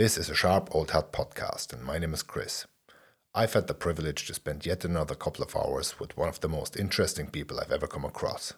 This 0.00 0.16
is 0.16 0.30
a 0.30 0.34
Sharp 0.34 0.74
Old 0.74 0.92
Hat 0.92 1.12
podcast, 1.12 1.74
and 1.74 1.84
my 1.84 1.98
name 1.98 2.14
is 2.14 2.22
Chris. 2.22 2.66
I've 3.34 3.52
had 3.52 3.66
the 3.66 3.74
privilege 3.74 4.26
to 4.26 4.32
spend 4.32 4.64
yet 4.64 4.82
another 4.82 5.14
couple 5.14 5.44
of 5.44 5.54
hours 5.54 6.00
with 6.00 6.16
one 6.16 6.30
of 6.30 6.40
the 6.40 6.48
most 6.48 6.74
interesting 6.74 7.26
people 7.26 7.60
I've 7.60 7.70
ever 7.70 7.86
come 7.86 8.06
across. 8.06 8.54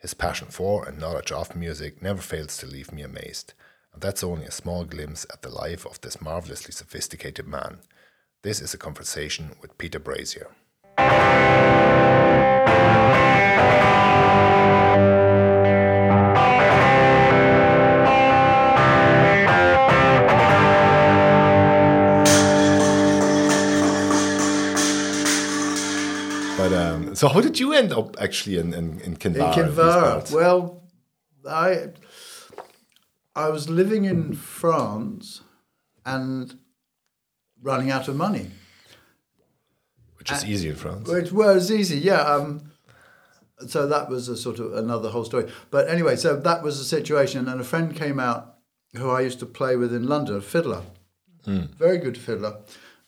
His 0.00 0.14
passion 0.14 0.48
for 0.48 0.88
and 0.88 0.98
knowledge 0.98 1.30
of 1.30 1.54
music 1.54 2.02
never 2.02 2.20
fails 2.20 2.56
to 2.56 2.66
leave 2.66 2.90
me 2.90 3.02
amazed, 3.02 3.54
and 3.92 4.02
that's 4.02 4.24
only 4.24 4.46
a 4.46 4.50
small 4.50 4.84
glimpse 4.84 5.24
at 5.32 5.42
the 5.42 5.48
life 5.48 5.86
of 5.86 6.00
this 6.00 6.20
marvelously 6.20 6.72
sophisticated 6.72 7.46
man. 7.46 7.78
This 8.42 8.60
is 8.60 8.74
a 8.74 8.76
conversation 8.76 9.52
with 9.62 9.78
Peter 9.78 10.00
Brazier. 10.00 10.48
So, 27.14 27.28
how 27.28 27.40
did 27.40 27.58
you 27.58 27.72
end 27.72 27.92
up 27.92 28.16
actually 28.20 28.58
in 28.58 28.74
in, 28.74 29.00
in 29.00 29.16
Kinvara? 29.16 29.56
In 29.56 29.64
Kinvara. 29.64 30.32
Well, 30.32 30.82
I 31.48 31.88
I 33.34 33.48
was 33.48 33.68
living 33.68 34.04
in 34.04 34.34
France 34.34 35.42
and 36.04 36.58
running 37.62 37.90
out 37.90 38.08
of 38.08 38.16
money. 38.16 38.50
which 40.18 40.32
is 40.32 40.44
easy 40.44 40.68
in 40.68 40.76
France. 40.76 41.08
Which 41.08 41.32
was 41.32 41.70
easy, 41.70 41.98
yeah. 41.98 42.20
Um, 42.22 42.72
so 43.66 43.86
that 43.86 44.08
was 44.08 44.28
a 44.28 44.36
sort 44.36 44.58
of 44.58 44.74
another 44.74 45.10
whole 45.10 45.24
story. 45.24 45.50
But 45.70 45.88
anyway, 45.88 46.16
so 46.16 46.36
that 46.36 46.62
was 46.62 46.78
the 46.78 46.84
situation, 46.84 47.48
and 47.48 47.60
a 47.60 47.64
friend 47.64 47.94
came 47.94 48.18
out 48.20 48.56
who 48.96 49.10
I 49.10 49.20
used 49.20 49.38
to 49.40 49.46
play 49.46 49.76
with 49.76 49.94
in 49.94 50.06
London, 50.06 50.36
a 50.36 50.40
fiddler, 50.40 50.82
very 51.46 51.98
good 51.98 52.18
fiddler. 52.18 52.58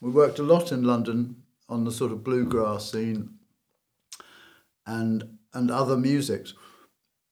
We 0.01 0.11
worked 0.11 0.39
a 0.39 0.43
lot 0.43 0.73
in 0.73 0.85
London 0.85 1.37
on 1.69 1.85
the 1.85 1.93
sort 1.93 2.13
of 2.13 2.23
bluegrass 2.25 2.91
scene 2.91 3.39
and 4.87 5.39
and 5.55 5.71
other 5.71 5.97
musics. 5.97 6.55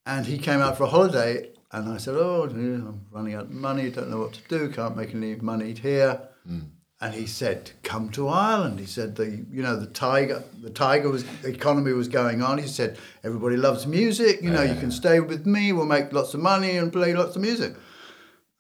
And 0.07 0.27
he 0.27 0.39
came 0.39 0.61
out 0.61 0.77
for 0.77 0.85
a 0.85 0.89
holiday, 0.89 1.51
and 1.73 1.89
I 1.89 1.99
said, 1.99 2.17
"Oh, 2.17 2.45
I'm 2.45 3.07
running 3.11 3.35
out 3.35 3.45
of 3.45 3.51
money. 3.51 3.91
Don't 3.91 4.11
know 4.11 4.19
what 4.19 4.33
to 4.35 4.41
do. 4.49 4.69
Can't 4.71 4.97
make 4.97 5.15
any 5.15 5.35
money 5.37 5.75
here." 5.75 6.21
Mm. 6.49 6.71
And 7.03 7.15
he 7.15 7.27
said, 7.27 7.71
"Come 7.83 8.11
to 8.11 8.29
Ireland." 8.29 8.81
He 8.81 8.87
said, 8.87 9.17
"the 9.17 9.45
you 9.51 9.63
know 9.63 9.77
the 9.77 9.87
tiger, 9.87 10.43
the 10.63 10.71
tiger 10.71 11.09
was 11.09 11.25
economy 11.45 11.93
was 11.93 12.09
going 12.09 12.43
on." 12.43 12.59
He 12.59 12.67
said, 12.69 12.99
"Everybody 13.23 13.57
loves 13.57 13.87
music. 13.87 14.43
You 14.43 14.51
know, 14.51 14.63
you 14.63 14.75
can 14.75 14.91
stay 14.91 15.21
with 15.21 15.47
me. 15.47 15.73
We'll 15.73 15.87
make 15.87 16.13
lots 16.13 16.35
of 16.35 16.41
money 16.41 16.77
and 16.77 16.93
play 16.93 17.15
lots 17.15 17.37
of 17.37 17.43
music." 17.43 17.75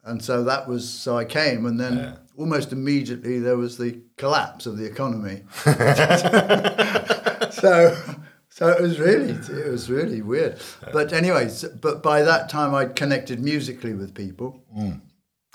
And 0.02 0.24
so 0.24 0.44
that 0.44 0.66
was 0.68 0.88
so 0.88 1.18
I 1.18 1.24
came, 1.24 1.66
and 1.66 1.78
then 1.78 2.16
almost 2.36 2.72
immediately 2.72 3.38
there 3.38 3.56
was 3.56 3.76
the 3.76 4.00
collapse 4.16 4.64
of 4.66 4.78
the 4.78 4.84
economy. 4.86 5.42
so 7.52 7.96
so 8.60 8.68
it 8.68 8.82
was 8.82 9.00
really 9.00 9.30
it 9.32 9.70
was 9.70 9.88
really 9.88 10.20
weird. 10.20 10.58
But 10.92 11.14
anyways, 11.14 11.64
but 11.80 12.02
by 12.02 12.20
that 12.22 12.50
time 12.50 12.74
I'd 12.74 12.94
connected 12.94 13.40
musically 13.40 13.94
with 13.94 14.14
people. 14.14 14.62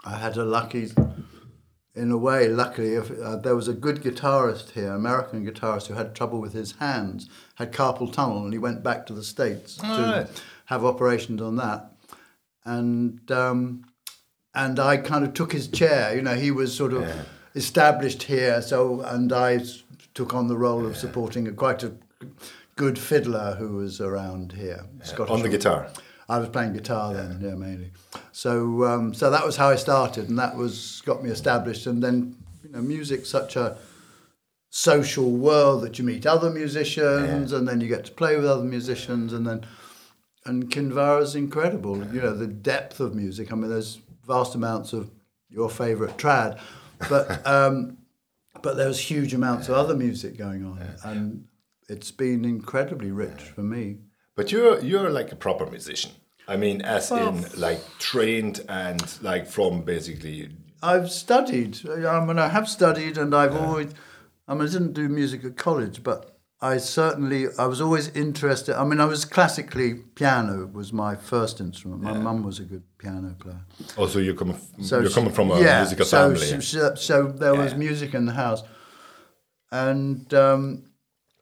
I 0.03 0.17
had 0.17 0.37
a 0.37 0.43
lucky, 0.43 0.91
in 1.95 2.11
a 2.11 2.17
way, 2.17 2.47
luckily, 2.47 2.93
if, 2.93 3.11
uh, 3.19 3.37
there 3.37 3.55
was 3.55 3.67
a 3.67 3.73
good 3.73 4.01
guitarist 4.01 4.71
here, 4.71 4.91
American 4.91 5.45
guitarist, 5.45 5.87
who 5.87 5.93
had 5.93 6.15
trouble 6.15 6.39
with 6.41 6.53
his 6.53 6.73
hands, 6.73 7.29
had 7.55 7.71
carpal 7.71 8.11
tunnel, 8.11 8.43
and 8.43 8.53
he 8.53 8.59
went 8.59 8.83
back 8.83 9.05
to 9.05 9.13
the 9.13 9.23
states 9.23 9.77
to 9.77 9.87
right. 9.87 10.43
have 10.65 10.83
operations 10.83 11.41
on 11.41 11.57
that, 11.57 11.91
and 12.65 13.31
um, 13.31 13.85
and 14.55 14.79
I 14.79 14.97
kind 14.97 15.23
of 15.23 15.35
took 15.35 15.53
his 15.53 15.67
chair. 15.67 16.15
You 16.15 16.23
know, 16.23 16.35
he 16.35 16.49
was 16.49 16.75
sort 16.75 16.93
of 16.93 17.07
established 17.53 18.23
here, 18.23 18.63
so 18.63 19.01
and 19.01 19.31
I 19.31 19.63
took 20.15 20.33
on 20.33 20.47
the 20.47 20.57
role 20.57 20.87
of 20.87 20.97
supporting 20.97 21.47
a, 21.47 21.51
quite 21.51 21.83
a 21.83 21.93
good 22.75 22.99
fiddler 22.99 23.55
who 23.57 23.77
was 23.77 24.01
around 24.01 24.51
here, 24.51 24.85
Scottish 25.03 25.31
on 25.31 25.41
the 25.41 25.49
guitar. 25.49 25.87
I 26.27 26.39
was 26.39 26.49
playing 26.49 26.73
guitar 26.73 27.13
then, 27.13 27.39
yeah, 27.41 27.55
mainly. 27.55 27.91
So, 28.31 28.83
um, 28.85 29.13
so 29.13 29.29
that 29.29 29.45
was 29.45 29.55
how 29.55 29.69
I 29.69 29.75
started, 29.75 30.27
and 30.29 30.39
that 30.39 30.55
was 30.55 31.01
got 31.05 31.23
me 31.23 31.29
established. 31.29 31.85
And 31.85 32.03
then, 32.03 32.35
you 32.63 32.71
know, 32.71 32.81
music's 32.81 33.29
such 33.29 33.55
a 33.55 33.77
social 34.71 35.31
world 35.31 35.83
that 35.83 35.99
you 35.99 36.03
meet 36.03 36.25
other 36.25 36.49
musicians, 36.49 37.51
and 37.51 37.67
then 37.67 37.79
you 37.79 37.87
get 37.87 38.05
to 38.05 38.11
play 38.11 38.35
with 38.35 38.45
other 38.45 38.63
musicians, 38.63 39.33
and 39.33 39.45
then, 39.45 39.65
and 40.45 40.69
Kinvara 40.69 41.21
is 41.21 41.35
incredible. 41.35 41.97
You 42.13 42.21
know, 42.21 42.33
the 42.35 42.47
depth 42.47 42.99
of 42.99 43.13
music. 43.13 43.51
I 43.51 43.55
mean, 43.55 43.69
there's 43.69 43.99
vast 44.25 44.55
amounts 44.55 44.93
of 44.93 45.11
your 45.49 45.69
favourite 45.69 46.17
trad, 46.17 46.59
but 47.07 47.45
um, 47.47 47.99
but 48.63 48.77
there's 48.77 48.99
huge 48.99 49.35
amounts 49.35 49.69
of 49.69 49.75
other 49.75 49.95
music 49.95 50.37
going 50.37 50.65
on, 50.65 50.81
and 51.03 51.45
it's 51.87 52.11
been 52.11 52.45
incredibly 52.45 53.11
rich 53.11 53.41
for 53.41 53.61
me. 53.61 53.97
But 54.35 54.51
you're 54.51 54.79
you're 54.81 55.09
like 55.09 55.31
a 55.31 55.35
proper 55.35 55.65
musician. 55.65 56.11
I 56.47 56.57
mean, 56.57 56.81
as 56.81 57.09
Well- 57.11 57.29
in 57.29 57.45
like 57.59 57.81
trained 57.99 58.61
and 58.69 59.01
like 59.21 59.47
from 59.47 59.81
basically. 59.83 60.49
I've 60.83 61.09
studied. 61.09 61.79
I 61.89 62.23
mean, 62.23 62.37
I 62.37 62.49
have 62.49 62.67
studied, 62.69 63.17
and 63.17 63.33
I've 63.33 63.55
always. 63.55 63.93
I 64.47 64.53
mean, 64.53 64.67
I 64.67 64.71
didn't 64.71 64.93
do 64.93 65.09
music 65.09 65.43
at 65.43 65.57
college, 65.57 66.03
but 66.03 66.37
I 66.61 66.77
certainly. 66.77 67.47
I 67.57 67.65
was 67.65 67.81
always 67.81 68.09
interested. 68.09 68.79
I 68.79 68.83
mean, 68.83 68.99
I 68.99 69.05
was 69.05 69.25
classically 69.25 69.95
piano 69.95 70.67
was 70.71 70.93
my 70.93 71.15
first 71.15 71.59
instrument. 71.59 72.03
My 72.03 72.13
mum 72.13 72.43
was 72.43 72.59
a 72.59 72.63
good 72.63 72.83
piano 72.99 73.35
player. 73.39 73.61
Also, 73.97 74.19
you're 74.19 74.35
coming. 74.35 74.59
So 74.81 74.99
you're 74.99 75.09
she- 75.09 75.15
coming 75.15 75.33
from 75.33 75.49
a 75.51 75.59
yeah, 75.59 75.79
musical 75.79 76.05
so, 76.05 76.17
family. 76.35 76.61
So, 76.61 76.93
so 76.95 77.27
there 77.27 77.55
was 77.55 77.73
music 77.73 78.13
in 78.13 78.25
the 78.25 78.33
house, 78.33 78.61
and 79.71 80.31
um, 80.33 80.83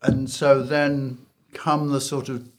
and 0.04 0.30
so 0.30 0.64
then 0.64 1.20
come 1.54 1.90
the 1.90 2.02
sort 2.02 2.30
of 2.30 2.50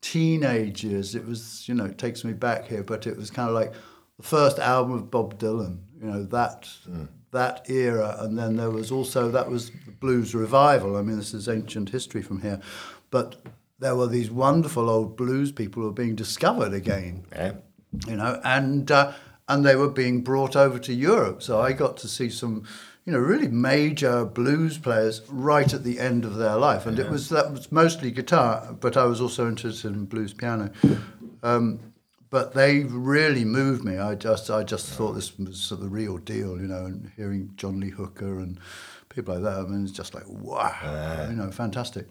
teenage 0.00 0.84
years. 0.84 1.14
It 1.14 1.26
was 1.26 1.68
you 1.68 1.74
know 1.74 1.86
it 1.86 1.98
takes 1.98 2.24
me 2.24 2.32
back 2.32 2.66
here, 2.66 2.82
but 2.82 3.06
it 3.06 3.16
was 3.16 3.30
kind 3.30 3.48
of 3.48 3.54
like 3.54 3.72
the 4.16 4.22
first 4.22 4.58
album 4.58 4.92
of 4.94 5.10
Bob 5.10 5.38
Dylan. 5.38 5.78
You 6.00 6.06
know 6.06 6.22
that 6.24 6.68
that 7.32 7.68
era, 7.68 8.16
and 8.20 8.38
then 8.38 8.56
there 8.56 8.70
was 8.70 8.92
also 8.92 9.30
that 9.30 9.50
was 9.50 9.70
the 9.70 9.92
blues 10.00 10.34
revival. 10.34 10.96
I 10.96 11.02
mean, 11.02 11.16
this 11.16 11.34
is 11.34 11.48
ancient 11.48 11.90
history 11.90 12.22
from 12.22 12.42
here, 12.42 12.60
but 13.10 13.36
there 13.80 13.96
were 13.96 14.06
these 14.06 14.30
wonderful 14.30 14.88
old 14.88 15.16
blues 15.16 15.50
people 15.52 15.82
who 15.82 15.88
were 15.88 15.94
being 15.94 16.14
discovered 16.14 16.72
again 16.72 17.24
Yeah. 17.34 17.52
you 18.06 18.16
know, 18.16 18.40
and 18.44 18.90
uh, 18.90 19.12
and 19.48 19.64
they 19.64 19.76
were 19.76 19.90
being 19.90 20.22
brought 20.22 20.56
over 20.56 20.78
to 20.78 20.92
Europe. 20.94 21.42
So 21.42 21.60
I 21.60 21.72
got 21.72 21.96
to 21.98 22.08
see 22.08 22.30
some, 22.30 22.64
you 23.04 23.12
know, 23.12 23.18
really 23.18 23.48
major 23.48 24.24
blues 24.24 24.78
players 24.78 25.20
right 25.28 25.72
at 25.72 25.84
the 25.84 26.00
end 26.00 26.24
of 26.24 26.36
their 26.36 26.56
life, 26.56 26.86
and 26.86 26.98
it 26.98 27.10
was 27.10 27.28
that 27.28 27.52
was 27.52 27.70
mostly 27.70 28.10
guitar, 28.10 28.74
but 28.80 28.96
I 28.96 29.04
was 29.04 29.20
also 29.20 29.46
interested 29.46 29.92
in 29.92 30.06
blues 30.06 30.32
piano. 30.32 30.70
Um, 31.42 31.80
but 32.30 32.54
they 32.54 32.80
really 32.84 33.44
moved 33.44 33.84
me. 33.84 33.98
I 33.98 34.14
just 34.14 34.50
I 34.50 34.64
just 34.64 34.88
thought 34.88 35.12
this 35.12 35.38
was 35.38 35.60
sort 35.60 35.80
of 35.80 35.84
the 35.84 35.90
real 35.90 36.16
deal, 36.16 36.60
you 36.60 36.66
know, 36.66 36.86
and 36.86 37.12
hearing 37.14 37.50
John 37.56 37.78
Lee 37.78 37.90
Hooker 37.90 38.40
and 38.40 38.58
people 39.08 39.34
like 39.34 39.44
that. 39.44 39.60
I 39.60 39.62
mean, 39.62 39.84
it's 39.84 39.92
just 39.92 40.14
like 40.14 40.24
wow, 40.26 41.26
you 41.28 41.36
know, 41.36 41.50
fantastic. 41.50 42.08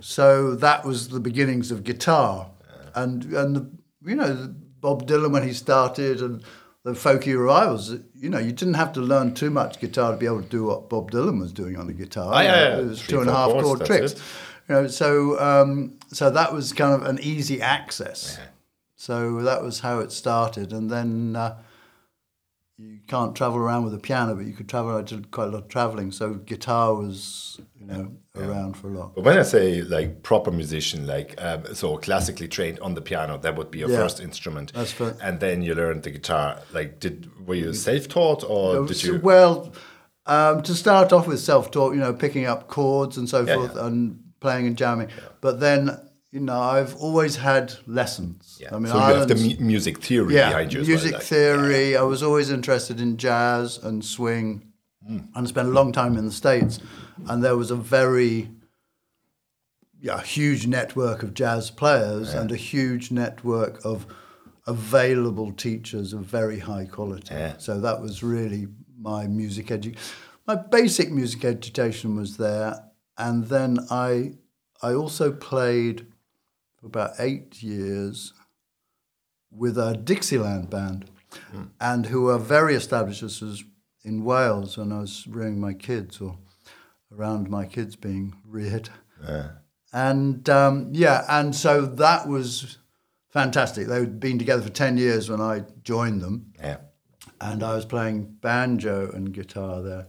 So 0.00 0.54
that 0.54 0.84
was 0.84 1.08
the 1.08 1.20
beginnings 1.20 1.72
of 1.72 1.82
guitar, 1.82 2.50
and 2.94 3.24
and 3.24 3.56
the, 3.56 3.70
you 4.04 4.14
know 4.14 4.54
Bob 4.80 5.06
Dylan 5.06 5.32
when 5.32 5.42
he 5.42 5.52
started 5.52 6.22
and 6.22 6.42
the 6.84 6.92
folky 6.92 7.38
revivals. 7.38 7.94
You 8.14 8.30
know, 8.30 8.38
you 8.38 8.52
didn't 8.52 8.74
have 8.74 8.92
to 8.94 9.00
learn 9.00 9.34
too 9.34 9.50
much 9.50 9.78
guitar 9.80 10.12
to 10.12 10.16
be 10.16 10.26
able 10.26 10.42
to 10.42 10.48
do 10.48 10.64
what 10.64 10.88
Bob 10.88 11.10
Dylan 11.10 11.40
was 11.40 11.52
doing 11.52 11.76
on 11.76 11.86
the 11.86 11.92
guitar. 11.92 12.30
Ah, 12.34 12.40
yeah, 12.40 12.54
yeah. 12.56 12.78
It 12.78 12.86
was 12.86 13.00
Three, 13.02 13.08
two 13.08 13.20
and 13.20 13.30
a 13.30 13.34
half 13.34 13.50
chords, 13.50 13.64
chord 13.66 13.86
tricks. 13.86 14.12
it. 14.12 14.22
You 14.68 14.74
know, 14.74 14.86
so 14.88 15.40
um, 15.40 15.98
so 16.08 16.30
that 16.30 16.52
was 16.52 16.72
kind 16.72 16.94
of 16.94 17.08
an 17.08 17.18
easy 17.20 17.60
access. 17.60 18.38
So 18.96 19.42
that 19.42 19.62
was 19.62 19.80
how 19.80 20.00
it 20.00 20.10
started, 20.12 20.72
and 20.72 20.90
then 20.90 21.36
uh, 21.36 21.56
you 22.78 23.00
can't 23.08 23.34
travel 23.34 23.58
around 23.58 23.84
with 23.84 23.92
a 23.94 23.98
piano, 23.98 24.34
but 24.36 24.46
you 24.46 24.52
could 24.52 24.68
travel. 24.68 24.96
I 24.96 25.02
did 25.02 25.30
quite 25.32 25.48
a 25.48 25.50
lot 25.50 25.62
of 25.64 25.68
traveling, 25.68 26.12
so 26.12 26.34
guitar 26.34 26.94
was 26.94 27.60
you 27.78 27.86
know 27.86 28.12
around 28.36 28.76
for 28.76 28.88
a 28.88 28.92
lot. 28.98 29.14
But 29.16 29.24
when 29.24 29.36
I 29.36 29.42
say 29.42 29.82
like 29.82 30.22
proper 30.22 30.50
musician, 30.52 31.06
like 31.06 31.34
um, 31.42 31.74
so 31.74 31.96
classically 31.96 32.46
trained 32.46 32.78
on 32.80 32.94
the 32.94 33.00
piano, 33.02 33.36
that 33.38 33.56
would 33.56 33.70
be 33.72 33.80
your 33.80 33.90
Yeah. 33.90 33.98
first 33.98 34.20
instrument. 34.20 34.72
That's 34.72 34.92
fir- 34.92 35.16
And 35.20 35.40
then 35.40 35.62
you 35.62 35.74
learned 35.74 36.04
the 36.04 36.10
guitar. 36.10 36.60
Like, 36.72 37.00
did 37.00 37.46
were 37.48 37.56
you 37.56 37.72
self-taught 37.74 38.44
or 38.48 38.86
did 38.86 39.02
you? 39.02 39.18
Well, 39.20 39.72
um, 40.26 40.62
to 40.62 40.74
start 40.74 41.12
off 41.12 41.26
with 41.26 41.40
self-taught, 41.40 41.94
you 41.94 42.00
know, 42.00 42.12
picking 42.12 42.46
up 42.46 42.68
chords 42.68 43.16
and 43.16 43.28
so 43.28 43.44
Yeah, 43.44 43.54
forth, 43.56 43.72
yeah. 43.74 43.86
and 43.86 44.20
playing 44.40 44.66
and 44.68 44.76
jamming. 44.76 45.08
But 45.40 45.58
then, 45.58 45.98
you 46.30 46.40
know, 46.40 46.60
I've 46.60 46.94
always 46.96 47.36
had 47.36 47.72
lessons. 47.86 48.58
Yeah. 48.60 48.74
I 48.74 48.78
mean, 48.78 48.92
so 48.92 48.96
you 48.98 49.14
have 49.14 49.28
the 49.28 49.34
mu- 49.34 49.64
music 49.64 49.98
theory 50.02 50.34
yeah, 50.34 50.48
behind 50.50 50.72
you. 50.72 50.80
as 50.80 50.86
well, 50.88 50.96
music 50.96 51.12
like- 51.14 51.22
theory. 51.22 51.96
I 51.96 52.02
was 52.02 52.22
always 52.22 52.50
interested 52.50 53.00
in 53.00 53.16
jazz 53.16 53.78
and 53.78 54.04
swing, 54.04 54.64
Hmm. 55.06 55.18
and 55.34 55.46
I 55.46 55.48
spent 55.48 55.68
a 55.68 55.70
long 55.70 55.92
time 55.92 56.16
in 56.18 56.26
the 56.26 56.32
states. 56.32 56.80
And 57.26 57.42
there 57.42 57.56
was 57.56 57.70
a 57.70 57.76
very, 57.76 58.50
yeah, 60.00 60.20
huge 60.22 60.66
network 60.66 61.22
of 61.22 61.34
jazz 61.34 61.70
players 61.70 62.34
and 62.34 62.52
a 62.52 62.56
huge 62.56 63.10
network 63.10 63.84
of 63.84 64.06
available 64.66 65.50
teachers 65.52 66.12
of 66.12 66.20
very 66.20 66.58
high 66.58 66.84
quality. 66.84 67.34
Yeah. 67.34 67.54
So 67.58 67.80
that 67.80 68.00
was 68.02 68.22
really 68.22 68.68
my 69.00 69.26
music 69.26 69.66
edu- 69.68 69.96
my 70.46 70.54
basic 70.56 71.10
music 71.10 71.44
education 71.44 72.16
was 72.16 72.36
there, 72.36 72.84
and 73.16 73.46
then 73.46 73.78
I 73.90 74.34
I 74.82 74.92
also 74.94 75.32
played 75.32 76.06
for 76.80 76.86
about 76.86 77.12
eight 77.18 77.62
years 77.62 78.32
with 79.50 79.78
a 79.78 79.94
Dixieland 79.96 80.70
band, 80.70 81.10
and 81.80 82.06
who 82.06 82.28
are 82.28 82.38
very 82.38 82.74
established. 82.74 83.22
This 83.22 83.40
was 83.40 83.64
in 84.04 84.24
Wales 84.24 84.76
when 84.78 84.92
I 84.92 85.00
was 85.00 85.26
rearing 85.26 85.60
my 85.60 85.72
kids, 85.74 86.20
or 86.20 86.38
around 87.12 87.48
my 87.48 87.64
kids 87.66 87.96
being 87.96 88.34
reared. 88.46 88.90
And 89.92 90.48
um, 90.50 90.90
yeah, 90.92 91.24
and 91.28 91.54
so 91.54 91.86
that 91.86 92.28
was 92.28 92.78
fantastic. 93.30 93.86
They'd 93.86 94.20
been 94.20 94.38
together 94.38 94.62
for 94.62 94.68
10 94.70 94.98
years 94.98 95.30
when 95.30 95.40
I 95.40 95.64
joined 95.82 96.20
them, 96.20 96.52
Yeah. 96.62 96.78
and 97.40 97.62
I 97.62 97.74
was 97.74 97.84
playing 97.86 98.36
banjo 98.40 99.10
and 99.12 99.32
guitar 99.32 99.82
there. 99.82 100.08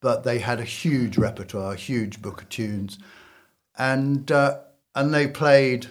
But 0.00 0.24
they 0.24 0.38
had 0.38 0.58
a 0.60 0.64
huge 0.64 1.16
repertoire, 1.18 1.72
a 1.74 1.76
huge 1.76 2.20
book 2.22 2.42
of 2.42 2.48
tunes. 2.48 2.98
And, 3.78 4.30
uh, 4.30 4.60
and 4.94 5.12
they 5.12 5.26
played 5.26 5.86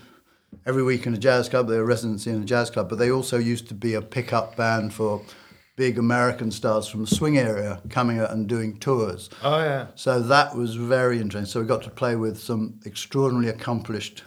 every 0.66 0.84
week 0.84 1.06
in 1.06 1.14
a 1.14 1.18
jazz 1.18 1.50
club. 1.50 1.68
They 1.68 1.78
were 1.78 1.86
residency 1.86 2.32
in 2.32 2.42
a 2.42 2.46
jazz 2.46 2.70
club, 2.70 2.90
but 2.90 3.00
they 3.00 3.12
also 3.12 3.38
used 3.38 3.68
to 3.70 3.74
be 3.74 3.94
a 3.94 4.02
pickup 4.02 4.56
band 4.56 4.94
for 4.94 5.22
big 5.76 5.98
American 5.98 6.52
stars 6.52 6.88
from 6.88 7.02
the 7.02 7.08
swing 7.08 7.38
area 7.38 7.82
coming 7.90 8.20
out 8.20 8.32
and 8.32 8.48
doing 8.48 8.78
tours. 8.78 9.30
Oh 9.44 9.60
yeah. 9.60 9.88
So 9.96 10.22
that 10.22 10.56
was 10.56 10.76
very 10.76 11.20
interesting. 11.20 11.52
So 11.52 11.62
we 11.62 11.66
got 11.68 11.84
to 11.84 11.90
play 11.90 12.16
with 12.16 12.40
some 12.40 12.80
extraordinarily 12.86 13.50
accomplished 13.50 14.24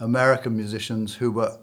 American 0.00 0.56
musicians 0.56 1.14
who 1.14 1.30
were 1.30 1.56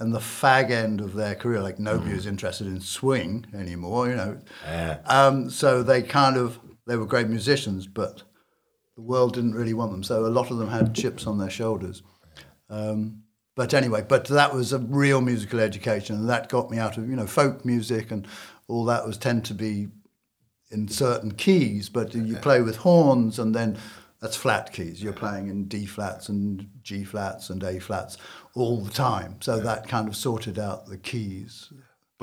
in 0.00 0.10
the 0.10 0.18
fag 0.18 0.70
end 0.70 1.00
of 1.00 1.14
their 1.14 1.34
career. 1.34 1.60
Like 1.60 1.78
nobody 1.78 2.14
was 2.14 2.26
interested 2.26 2.66
in 2.66 2.80
swing 2.80 3.46
anymore, 3.54 4.08
you 4.08 4.16
know. 4.16 4.40
Yeah. 4.64 4.98
Um, 5.06 5.50
so 5.50 5.82
they 5.82 6.02
kind 6.02 6.36
of 6.36 6.58
they 6.86 6.96
were 6.96 7.06
great 7.06 7.28
musicians, 7.28 7.86
but 7.86 8.22
the 8.96 9.02
world 9.02 9.34
didn't 9.34 9.54
really 9.54 9.74
want 9.74 9.92
them. 9.92 10.02
So 10.02 10.26
a 10.26 10.28
lot 10.28 10.50
of 10.50 10.58
them 10.58 10.68
had 10.68 10.94
chips 10.94 11.26
on 11.26 11.38
their 11.38 11.50
shoulders. 11.50 12.02
Um, 12.70 13.22
but 13.56 13.72
anyway, 13.72 14.04
but 14.06 14.24
that 14.26 14.52
was 14.52 14.72
a 14.72 14.78
real 14.78 15.20
musical 15.20 15.60
education, 15.60 16.16
and 16.16 16.28
that 16.28 16.48
got 16.48 16.70
me 16.70 16.78
out 16.78 16.98
of 16.98 17.08
you 17.08 17.16
know 17.16 17.26
folk 17.26 17.64
music 17.64 18.10
and 18.10 18.26
all 18.66 18.84
that 18.86 19.06
was 19.06 19.16
tend 19.16 19.44
to 19.46 19.54
be 19.54 19.88
in 20.70 20.88
certain 20.88 21.32
keys, 21.32 21.88
but 21.88 22.14
you 22.14 22.36
play 22.36 22.60
with 22.60 22.78
horns, 22.78 23.38
and 23.38 23.54
then 23.54 23.78
that's 24.20 24.36
flat 24.36 24.72
keys. 24.72 25.02
You're 25.02 25.12
playing 25.12 25.48
in 25.48 25.66
D 25.66 25.86
flats 25.86 26.28
and 26.28 26.68
G 26.82 27.04
flats 27.04 27.50
and 27.50 27.62
A 27.62 27.78
flats 27.78 28.16
all 28.54 28.80
the 28.80 28.90
time. 28.90 29.36
So 29.40 29.60
that 29.60 29.86
kind 29.86 30.08
of 30.08 30.16
sorted 30.16 30.58
out 30.58 30.86
the 30.86 30.98
keys. 30.98 31.72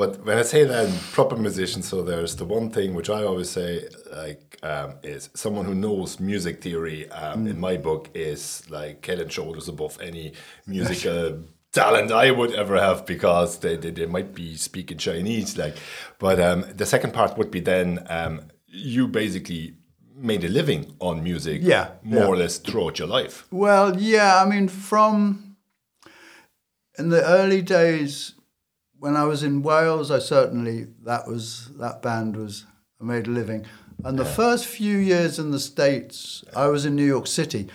But 0.01 0.25
when 0.25 0.39
I 0.39 0.41
say 0.41 0.63
that, 0.63 0.89
proper 1.11 1.35
musician, 1.35 1.83
so 1.83 2.01
there's 2.01 2.35
the 2.35 2.45
one 2.57 2.71
thing 2.71 2.95
which 2.95 3.07
I 3.07 3.23
always 3.23 3.51
say, 3.51 3.87
like, 4.11 4.57
um, 4.63 4.95
is 5.03 5.29
someone 5.35 5.65
who 5.65 5.75
knows 5.75 6.19
music 6.19 6.59
theory. 6.63 7.07
Um, 7.11 7.45
In 7.45 7.59
my 7.59 7.77
book, 7.77 8.09
is 8.15 8.63
like 8.67 9.05
head 9.05 9.19
and 9.19 9.31
shoulders 9.31 9.67
above 9.67 10.01
any 10.01 10.33
musical 10.65 11.43
talent 11.71 12.11
I 12.11 12.31
would 12.31 12.51
ever 12.55 12.77
have 12.81 13.05
because 13.05 13.59
they, 13.59 13.75
they, 13.77 13.91
they 13.91 14.07
might 14.07 14.33
be 14.33 14.55
speaking 14.55 14.97
Chinese. 14.97 15.55
Like, 15.55 15.75
but 16.17 16.39
um, 16.39 16.65
the 16.73 16.87
second 16.87 17.13
part 17.13 17.37
would 17.37 17.51
be 17.51 17.59
then 17.59 18.03
um, 18.09 18.41
you 18.65 19.07
basically 19.07 19.75
made 20.15 20.43
a 20.43 20.49
living 20.49 20.95
on 20.99 21.23
music, 21.23 21.61
Yeah, 21.63 21.89
more 22.01 22.21
yeah. 22.23 22.27
or 22.27 22.37
less 22.37 22.57
throughout 22.57 22.97
your 22.97 23.07
life. 23.07 23.45
Well, 23.51 24.01
yeah, 24.01 24.41
I 24.43 24.49
mean, 24.49 24.67
from 24.67 25.57
in 26.97 27.09
the 27.09 27.23
early 27.23 27.61
days 27.61 28.33
when 29.01 29.15
I 29.17 29.23
was 29.25 29.41
in 29.43 29.63
Wales, 29.63 30.11
I 30.11 30.19
certainly 30.19 30.87
that 31.09 31.27
was 31.27 31.69
that 31.79 32.01
band 32.01 32.37
was 32.37 32.65
I 33.01 33.03
made 33.03 33.25
a 33.27 33.31
living. 33.31 33.65
And 34.05 34.17
the 34.17 34.25
first 34.41 34.65
few 34.65 34.97
years 34.97 35.37
in 35.39 35.51
the 35.51 35.59
States, 35.59 36.43
I 36.55 36.67
was 36.67 36.85
in 36.85 36.95
New 36.95 37.05
York 37.15 37.27
City. 37.27 37.67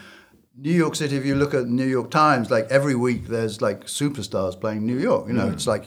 New 0.57 0.73
York 0.85 0.95
City, 0.95 1.17
if 1.17 1.27
you 1.27 1.35
look 1.35 1.53
at 1.53 1.65
the 1.65 1.71
New 1.83 1.91
York 1.99 2.11
Times, 2.11 2.51
like 2.51 2.67
every 2.71 2.95
week 2.95 3.27
there's 3.27 3.61
like 3.61 3.81
superstars 3.87 4.59
playing 4.61 4.87
New 4.87 4.99
York. 4.99 5.27
You 5.29 5.35
know, 5.35 5.49
it's 5.49 5.67
like 5.67 5.85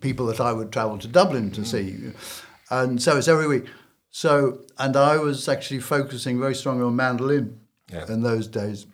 people 0.00 0.26
that 0.26 0.40
I 0.40 0.52
would 0.52 0.70
travel 0.72 0.98
to 0.98 1.08
Dublin 1.08 1.50
to 1.52 1.64
see. 1.64 2.12
And 2.70 3.00
so 3.02 3.16
it's 3.18 3.28
every 3.28 3.46
week. 3.46 3.66
So, 4.10 4.62
and 4.78 4.96
I 4.96 5.16
was 5.18 5.48
actually 5.48 5.80
focusing 5.80 6.40
very 6.40 6.54
strongly 6.54 6.84
on 6.84 6.96
mandolin 6.96 7.60
Yeah. 7.92 8.06
in 8.12 8.22
those 8.22 8.46
days 8.48 8.86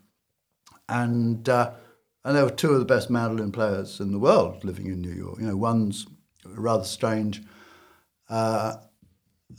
and 0.88 1.48
uh, 1.48 1.70
and 2.26 2.34
there 2.34 2.42
were 2.42 2.50
two 2.50 2.72
of 2.72 2.80
the 2.80 2.84
best 2.84 3.08
mandolin 3.08 3.52
players 3.52 4.00
in 4.00 4.10
the 4.10 4.18
world 4.18 4.64
living 4.64 4.86
in 4.86 5.00
New 5.00 5.12
York. 5.12 5.38
You 5.38 5.46
know, 5.46 5.56
one's 5.56 6.08
a 6.44 6.60
rather 6.60 6.82
strange 6.82 7.40
uh, 8.28 8.78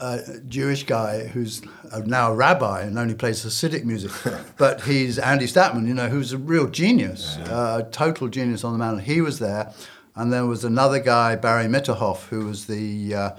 uh, 0.02 0.20
Jewish 0.50 0.84
guy 0.84 1.28
who's 1.28 1.62
uh, 1.94 2.02
now 2.06 2.34
a 2.34 2.36
rabbi 2.36 2.82
and 2.82 3.00
only 3.00 3.16
plays 3.16 3.46
Hasidic 3.46 3.86
music, 3.86 4.12
but 4.58 4.82
he's 4.82 5.18
Andy 5.18 5.46
Statman. 5.46 5.88
You 5.88 5.94
know, 5.94 6.10
who's 6.10 6.34
a 6.34 6.38
real 6.38 6.68
genius, 6.68 7.38
uh, 7.38 7.84
a 7.86 7.90
total 7.90 8.28
genius 8.28 8.66
on 8.66 8.74
the 8.74 8.80
mandolin. 8.80 9.06
He 9.06 9.22
was 9.22 9.40
there, 9.40 9.74
and 10.16 10.34
there 10.34 10.46
was 10.46 10.66
another 10.66 11.00
guy, 11.00 11.38
Barry 11.38 11.68
Mitterhoff, 11.68 12.28
who 12.28 12.48
was 12.48 12.68
the 12.68 13.16
uh, 13.16 13.32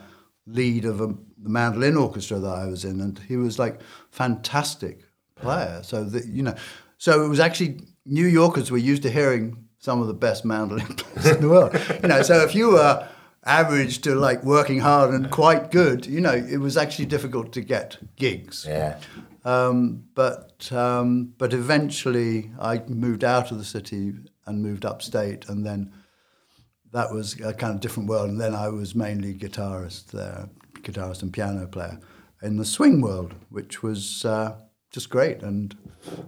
lead 0.46 0.86
of 0.86 1.02
a, 1.02 1.08
the 1.36 1.50
mandolin 1.50 1.98
orchestra 1.98 2.38
that 2.38 2.54
I 2.54 2.64
was 2.64 2.82
in, 2.82 2.98
and 3.02 3.18
he 3.28 3.36
was 3.36 3.58
like 3.58 3.82
fantastic 4.10 5.02
player. 5.36 5.82
So 5.82 6.02
that 6.04 6.24
you 6.24 6.42
know, 6.42 6.54
so 6.96 7.22
it 7.22 7.28
was 7.28 7.40
actually 7.40 7.82
New 8.08 8.26
Yorkers 8.26 8.70
were 8.70 8.78
used 8.78 9.02
to 9.02 9.10
hearing 9.10 9.68
some 9.78 10.00
of 10.00 10.08
the 10.08 10.14
best 10.14 10.44
mandolin 10.44 10.86
players 10.96 11.36
in 11.36 11.42
the 11.42 11.48
world. 11.48 11.78
You 12.02 12.08
know, 12.08 12.22
so 12.22 12.42
if 12.42 12.54
you 12.54 12.72
were 12.72 13.06
average 13.44 14.00
to 14.02 14.14
like 14.14 14.42
working 14.44 14.80
hard 14.80 15.14
and 15.14 15.30
quite 15.30 15.70
good, 15.70 16.06
you 16.06 16.20
know, 16.20 16.32
it 16.32 16.58
was 16.58 16.76
actually 16.76 17.06
difficult 17.06 17.52
to 17.52 17.60
get 17.60 17.98
gigs. 18.16 18.66
Yeah. 18.68 18.98
Um, 19.44 20.04
but 20.14 20.70
um, 20.72 21.32
but 21.38 21.52
eventually, 21.52 22.50
I 22.58 22.82
moved 22.86 23.24
out 23.24 23.50
of 23.50 23.58
the 23.58 23.64
city 23.64 24.14
and 24.46 24.62
moved 24.62 24.84
upstate, 24.84 25.48
and 25.48 25.64
then 25.64 25.92
that 26.92 27.12
was 27.12 27.38
a 27.40 27.54
kind 27.54 27.74
of 27.74 27.80
different 27.80 28.08
world. 28.08 28.30
And 28.30 28.40
then 28.40 28.54
I 28.54 28.68
was 28.68 28.94
mainly 28.94 29.34
guitarist 29.34 30.06
there, 30.06 30.48
guitarist 30.82 31.22
and 31.22 31.32
piano 31.32 31.66
player 31.66 32.00
in 32.42 32.56
the 32.56 32.64
swing 32.64 33.00
world, 33.00 33.34
which 33.48 33.82
was 33.82 34.24
uh, 34.24 34.56
just 34.90 35.10
great. 35.10 35.42
And 35.42 35.76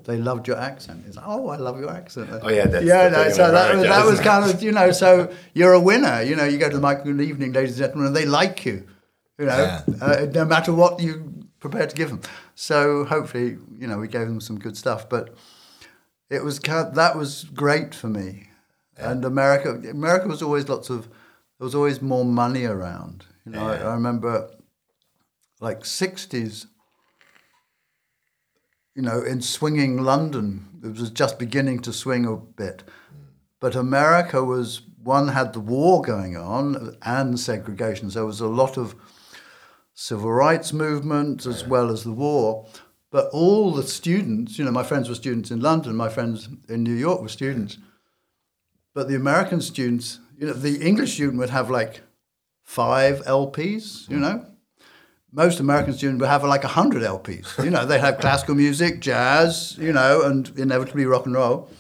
they 0.05 0.17
loved 0.17 0.47
your 0.47 0.59
accent. 0.59 1.05
It's 1.07 1.17
like, 1.17 1.25
oh, 1.27 1.49
I 1.49 1.57
love 1.57 1.81
your 1.81 1.91
accent. 1.91 2.29
Oh, 2.43 2.49
yeah, 2.51 2.67
that's 2.67 2.85
yeah. 2.85 3.09
No, 3.09 3.29
so 3.31 3.51
that, 3.51 3.71
America, 3.73 3.89
that 3.89 4.05
was 4.07 4.21
kind 4.21 4.51
of 4.51 4.63
you 4.63 4.73
know. 4.73 4.93
So 4.93 5.33
you're 5.55 5.73
a 5.73 5.81
winner. 5.81 6.23
You 6.23 6.37
know, 6.37 6.45
you 6.45 6.59
go 6.59 6.69
to 6.69 6.79
the 6.79 6.95
Good 6.95 7.21
Evening, 7.21 7.53
ladies 7.53 7.73
and 7.73 7.79
gentlemen, 7.79 8.07
and 8.09 8.17
they 8.17 8.27
like 8.27 8.65
you. 8.67 8.87
You 9.39 9.47
know, 9.47 9.57
Yeah. 9.57 9.83
uh, 10.03 10.27
no 10.33 10.45
matter 10.45 10.73
what 10.73 11.01
you 11.01 11.45
prepared 11.61 11.91
to 11.91 11.97
give 11.97 12.11
them. 12.11 12.21
So 12.55 13.05
hopefully, 13.05 13.57
you 13.79 13.87
know, 13.87 13.99
we 13.99 14.09
gave 14.09 14.27
them 14.27 14.41
some 14.41 14.59
good 14.59 14.77
stuff. 14.77 15.09
But 15.09 15.35
it 16.29 16.45
was 16.45 16.59
kind 16.59 16.95
that 16.95 17.17
was 17.17 17.45
great 17.45 17.95
for 17.95 18.09
me. 18.09 18.49
And 18.99 19.25
America, 19.25 19.71
America 19.89 20.29
was 20.29 20.43
always 20.43 20.69
lots 20.69 20.91
of 20.91 21.07
there 21.59 21.65
was 21.65 21.75
always 21.75 22.03
more 22.03 22.25
money 22.25 22.65
around. 22.67 23.25
You 23.47 23.53
know, 23.53 23.67
I, 23.67 23.77
I 23.77 23.95
remember 23.95 24.51
like 25.61 25.85
sixties. 25.87 26.67
You 29.01 29.07
know, 29.07 29.23
in 29.23 29.41
swinging 29.41 30.03
London, 30.03 30.69
it 30.85 30.99
was 31.01 31.09
just 31.09 31.39
beginning 31.39 31.79
to 31.81 31.91
swing 31.91 32.27
a 32.27 32.37
bit. 32.37 32.83
But 33.59 33.75
America 33.75 34.45
was 34.45 34.83
one 35.03 35.29
had 35.29 35.55
the 35.55 35.61
war 35.61 36.03
going 36.03 36.37
on 36.37 36.99
and 37.01 37.41
segregation, 37.41 38.11
so 38.11 38.19
there 38.19 38.27
was 38.27 38.43
a 38.43 38.47
lot 38.47 38.77
of 38.77 38.95
civil 39.95 40.31
rights 40.31 40.75
movement 40.75 41.47
as 41.47 41.67
well 41.67 41.91
as 41.91 42.05
the 42.05 42.13
war. 42.13 42.69
But 43.11 43.31
all 43.33 43.73
the 43.73 43.85
students, 43.85 44.59
you 44.59 44.67
know, 44.67 44.71
my 44.71 44.83
friends 44.83 45.09
were 45.09 45.15
students 45.15 45.51
in 45.51 45.61
London, 45.61 45.97
my 45.97 46.11
friends 46.11 46.51
in 46.69 46.83
New 46.83 46.93
York 46.93 47.23
were 47.23 47.29
students. 47.31 47.79
But 48.93 49.09
the 49.09 49.17
American 49.17 49.63
students, 49.63 50.21
you 50.37 50.47
know, 50.47 50.53
the 50.53 50.87
English 50.87 51.15
student 51.15 51.39
would 51.39 51.49
have 51.49 51.71
like 51.71 52.03
five 52.63 53.23
LPs, 53.23 54.11
you 54.11 54.19
mm. 54.19 54.21
know. 54.21 54.47
Most 55.33 55.61
American 55.61 55.93
students 55.95 56.21
would 56.21 56.29
have 56.29 56.43
like 56.43 56.65
100 56.65 57.03
LPs. 57.03 57.63
You 57.65 57.71
know, 57.71 57.87
they'd 57.87 58.01
have 58.01 58.19
classical 58.19 58.55
music, 58.55 59.01
jazz, 59.01 59.77
you 59.79 59.93
know, 59.93 60.23
and 60.23 60.51
inevitably 60.59 61.07
rock 61.07 61.27
and 61.27 61.35
roll. 61.35 61.71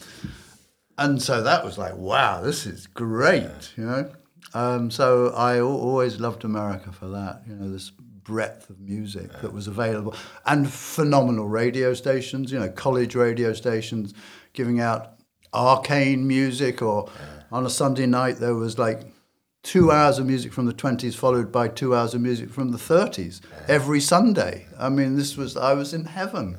And 0.97 1.21
so 1.21 1.42
that 1.42 1.64
was 1.64 1.78
like, 1.78 1.97
wow, 1.97 2.42
this 2.42 2.66
is 2.66 2.87
great, 2.87 3.73
you 3.76 3.85
know. 3.85 4.12
Um, 4.52 4.90
so 4.90 5.28
I 5.28 5.61
always 5.61 6.21
loved 6.21 6.45
America 6.45 6.92
for 6.92 7.09
that, 7.09 7.42
you 7.47 7.54
know, 7.54 7.71
this 7.71 7.90
breadth 7.90 8.71
of 8.71 8.78
music 8.80 9.30
that 9.40 9.52
was 9.52 9.66
available 9.66 10.14
and 10.47 10.71
phenomenal 10.71 11.49
radio 11.49 11.95
stations, 11.95 12.52
you 12.52 12.59
know, 12.59 12.69
college 12.69 13.14
radio 13.14 13.52
stations 13.52 14.14
giving 14.52 14.80
out 14.80 15.14
arcane 15.52 16.26
music 16.26 16.80
or 16.83 17.11
on 17.50 17.66
a 17.66 17.71
Sunday 17.71 18.07
night 18.07 18.37
there 18.37 18.54
was 18.54 18.78
like 18.78 19.00
two 19.62 19.90
hours 19.90 20.19
of 20.19 20.26
music 20.26 20.52
from 20.52 20.67
the 20.67 20.73
20s 20.73 21.14
followed 21.14 21.52
by 21.52 21.69
two 21.69 21.95
hours 21.95 22.14
of 22.14 22.21
music 22.21 22.50
from 22.50 22.71
the 22.71 22.79
30s 22.79 23.40
every 23.69 24.00
Sunday. 24.00 24.67
I 24.79 24.88
mean, 24.88 25.17
this 25.17 25.37
was, 25.37 25.57
I 25.57 25.75
was 25.75 25.93
in 25.93 26.05
heaven. 26.07 26.59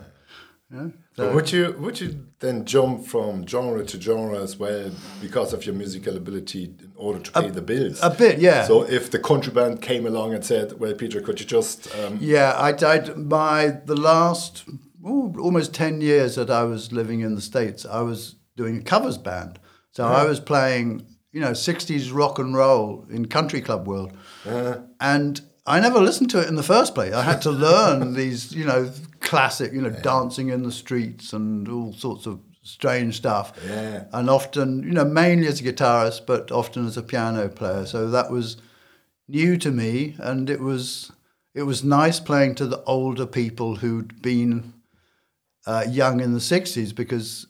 Yeah. 0.73 0.87
But 1.17 1.23
So, 1.23 1.33
would 1.35 1.51
you 1.51 1.75
would 1.79 1.99
you 1.99 2.25
then 2.39 2.63
jump 2.63 3.05
from 3.05 3.45
genre 3.45 3.83
to 3.85 3.99
genre 3.99 4.41
as 4.41 4.55
well 4.57 4.91
because 5.21 5.51
of 5.51 5.65
your 5.65 5.75
musical 5.75 6.15
ability 6.15 6.63
in 6.63 6.91
order 6.95 7.19
to 7.19 7.31
pay 7.31 7.49
the 7.49 7.61
bills? 7.61 7.99
a 8.01 8.09
bit, 8.09 8.39
yeah. 8.39 8.63
So 8.63 8.83
if 8.83 9.11
the 9.11 9.19
country 9.19 9.51
band 9.51 9.81
came 9.81 10.05
along 10.07 10.33
and 10.33 10.45
said, 10.45 10.79
"Well, 10.79 10.93
Peter, 10.93 11.19
could 11.19 11.41
you 11.41 11.45
just 11.45 11.93
um, 11.97 12.17
yeah, 12.21 12.55
I 12.57 12.71
died 12.71 13.27
by 13.27 13.81
the 13.85 13.97
last 13.97 14.63
ooh, 15.05 15.33
almost 15.39 15.73
10 15.73 16.01
years 16.01 16.35
that 16.35 16.49
I 16.49 16.63
was 16.63 16.91
living 16.91 17.21
in 17.21 17.35
the 17.35 17.41
States. 17.41 17.85
I 17.85 18.01
was 18.01 18.35
doing 18.55 18.77
a 18.77 18.81
covers 18.81 19.17
band. 19.17 19.59
So 19.91 20.05
I 20.05 20.23
was 20.23 20.39
playing, 20.39 21.05
you 21.31 21.39
know, 21.39 21.51
60s 21.51 22.13
rock 22.13 22.39
and 22.39 22.55
roll 22.55 23.05
in 23.09 23.27
country 23.27 23.61
club 23.61 23.87
world. 23.87 24.11
And 24.99 25.41
I 25.65 25.79
never 25.79 25.99
listened 25.99 26.29
to 26.31 26.41
it 26.41 26.47
in 26.47 26.55
the 26.55 26.63
first 26.63 26.95
place. 26.95 27.13
I 27.13 27.23
had 27.23 27.41
to 27.43 27.51
learn 27.67 28.13
these, 28.13 28.53
you 28.53 28.65
know, 28.65 28.91
classic, 29.19 29.73
you 29.73 29.81
know, 29.81 29.89
dancing 29.89 30.49
in 30.49 30.63
the 30.63 30.71
streets 30.71 31.33
and 31.33 31.67
all 31.69 31.93
sorts 31.93 32.25
of 32.25 32.39
strange 32.63 33.17
stuff. 33.17 33.53
Yeah. 33.65 34.05
And 34.11 34.29
often, 34.29 34.83
you 34.83 34.91
know, 34.91 35.05
mainly 35.05 35.47
as 35.47 35.61
a 35.61 35.63
guitarist, 35.63 36.25
but 36.25 36.51
often 36.51 36.85
as 36.85 36.97
a 36.97 37.03
piano 37.03 37.47
player. 37.49 37.85
So 37.85 38.09
that 38.09 38.31
was 38.31 38.57
new 39.27 39.57
to 39.57 39.71
me, 39.71 40.15
and 40.19 40.49
it 40.49 40.59
was 40.59 41.11
it 41.53 41.63
was 41.63 41.83
nice 41.83 42.19
playing 42.19 42.55
to 42.55 42.65
the 42.65 42.83
older 42.83 43.25
people 43.25 43.75
who'd 43.77 44.21
been 44.21 44.73
uh, 45.65 45.85
young 45.87 46.19
in 46.19 46.33
the 46.33 46.39
'60s 46.39 46.93
because 46.93 47.47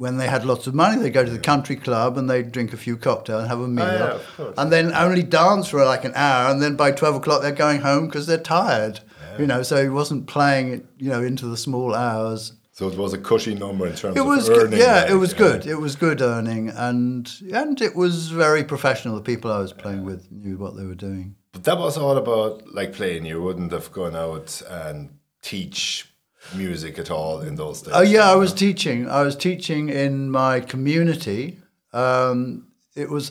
when 0.00 0.16
they 0.16 0.26
had 0.26 0.46
lots 0.46 0.66
of 0.66 0.72
money, 0.74 0.96
they'd 0.98 1.10
go 1.12 1.22
to 1.22 1.30
the 1.30 1.38
country 1.38 1.76
club 1.76 2.16
and 2.16 2.28
they'd 2.30 2.50
drink 2.50 2.72
a 2.72 2.76
few 2.78 2.96
cocktails 2.96 3.42
and 3.42 3.50
have 3.50 3.60
a 3.60 3.68
meal, 3.68 3.84
yeah, 3.84 4.18
of 4.38 4.54
and 4.56 4.72
then 4.72 4.94
only 4.94 5.22
dance 5.22 5.68
for 5.68 5.84
like 5.84 6.06
an 6.06 6.12
hour, 6.14 6.50
and 6.50 6.62
then 6.62 6.74
by 6.74 6.90
twelve 6.90 7.16
o'clock 7.16 7.42
they're 7.42 7.52
going 7.52 7.82
home 7.82 8.06
because 8.06 8.26
they're 8.26 8.38
tired. 8.38 9.00
You 9.38 9.46
know, 9.46 9.62
so 9.62 9.82
he 9.82 9.88
wasn't 9.90 10.26
playing 10.26 10.72
it, 10.72 10.86
you 10.98 11.10
know, 11.10 11.22
into 11.22 11.46
the 11.46 11.56
small 11.56 11.94
hours. 11.94 12.54
So 12.72 12.88
it 12.88 12.96
was 12.96 13.12
a 13.12 13.18
cushy 13.18 13.54
number 13.54 13.86
in 13.86 13.94
terms 13.94 14.16
It 14.16 14.20
of 14.20 14.26
was 14.26 14.48
earning. 14.48 14.70
good. 14.70 14.78
Yeah, 14.78 15.02
like, 15.02 15.10
it 15.10 15.14
was 15.16 15.34
uh, 15.34 15.36
good. 15.36 15.66
It 15.66 15.76
was 15.76 15.96
good 15.96 16.20
earning, 16.22 16.70
and 16.70 17.30
and 17.52 17.80
it 17.82 17.94
was 17.94 18.28
very 18.28 18.64
professional. 18.64 19.16
The 19.16 19.22
people 19.32 19.52
I 19.52 19.58
was 19.58 19.74
playing 19.74 20.04
with 20.04 20.32
knew 20.32 20.56
what 20.56 20.76
they 20.76 20.84
were 20.86 20.94
doing. 20.94 21.36
But 21.52 21.64
that 21.64 21.78
was 21.78 21.98
all 21.98 22.16
about 22.16 22.74
like 22.74 22.92
playing. 22.94 23.26
You 23.26 23.42
wouldn't 23.42 23.72
have 23.72 23.92
gone 23.92 24.16
out 24.16 24.62
and 24.68 25.10
teach 25.42 26.09
music 26.54 26.98
at 26.98 27.10
all 27.10 27.40
in 27.40 27.54
those 27.56 27.82
days. 27.82 27.94
Oh 27.94 28.00
yeah, 28.02 28.30
I 28.30 28.34
was 28.36 28.52
teaching. 28.52 29.08
I 29.08 29.22
was 29.22 29.36
teaching 29.36 29.88
in 29.88 30.30
my 30.30 30.60
community. 30.60 31.58
Um, 31.92 32.66
it 32.94 33.10
was. 33.10 33.30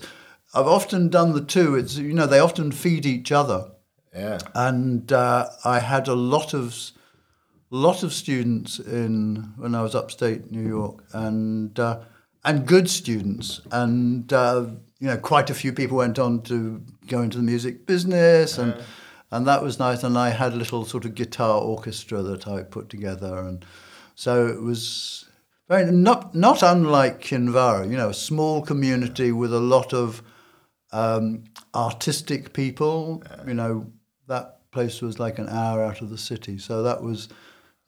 I've 0.53 0.67
often 0.67 1.09
done 1.09 1.33
the 1.33 1.43
two. 1.45 1.75
It's 1.75 1.97
you 1.97 2.13
know 2.13 2.25
they 2.27 2.39
often 2.39 2.71
feed 2.71 3.05
each 3.05 3.31
other, 3.31 3.71
Yeah. 4.15 4.39
and 4.55 5.11
uh, 5.11 5.47
I 5.63 5.79
had 5.79 6.07
a 6.07 6.15
lot 6.15 6.53
of 6.53 6.75
lot 7.71 8.01
of 8.03 8.11
students 8.13 8.79
in 8.79 9.53
when 9.57 9.75
I 9.75 9.81
was 9.83 9.93
upstate 9.95 10.51
New 10.51 10.67
York, 10.67 11.03
and 11.13 11.79
uh, 11.79 11.99
and 12.43 12.65
good 12.65 12.89
students, 12.89 13.61
and 13.71 14.31
uh, 14.33 14.65
you 14.99 15.07
know 15.07 15.17
quite 15.17 15.49
a 15.49 15.53
few 15.53 15.71
people 15.73 15.97
went 15.97 16.17
on 16.19 16.41
to 16.43 16.81
go 17.07 17.21
into 17.21 17.37
the 17.37 17.43
music 17.43 17.85
business, 17.85 18.57
and 18.57 18.73
and 19.31 19.47
that 19.47 19.63
was 19.63 19.79
nice. 19.79 20.03
And 20.03 20.17
I 20.17 20.29
had 20.29 20.53
a 20.53 20.57
little 20.57 20.85
sort 20.85 21.05
of 21.05 21.15
guitar 21.15 21.61
orchestra 21.61 22.21
that 22.23 22.47
I 22.47 22.63
put 22.63 22.89
together, 22.89 23.37
and 23.37 23.65
so 24.15 24.47
it 24.47 24.61
was 24.61 25.25
very 25.67 25.91
not 25.91 26.33
not 26.35 26.63
unlike 26.63 27.21
Kinvara, 27.21 27.89
you 27.89 27.97
know, 27.97 28.09
a 28.09 28.13
small 28.13 28.61
community 28.61 29.31
with 29.31 29.53
a 29.53 29.59
lot 29.59 29.93
of 29.93 30.23
um, 30.91 31.43
artistic 31.73 32.53
people. 32.53 33.23
You 33.47 33.53
know, 33.53 33.91
that 34.27 34.71
place 34.71 35.01
was 35.01 35.19
like 35.19 35.39
an 35.39 35.47
hour 35.49 35.83
out 35.83 36.01
of 36.01 36.09
the 36.09 36.17
city, 36.17 36.57
so 36.57 36.83
that 36.83 37.03
was 37.03 37.29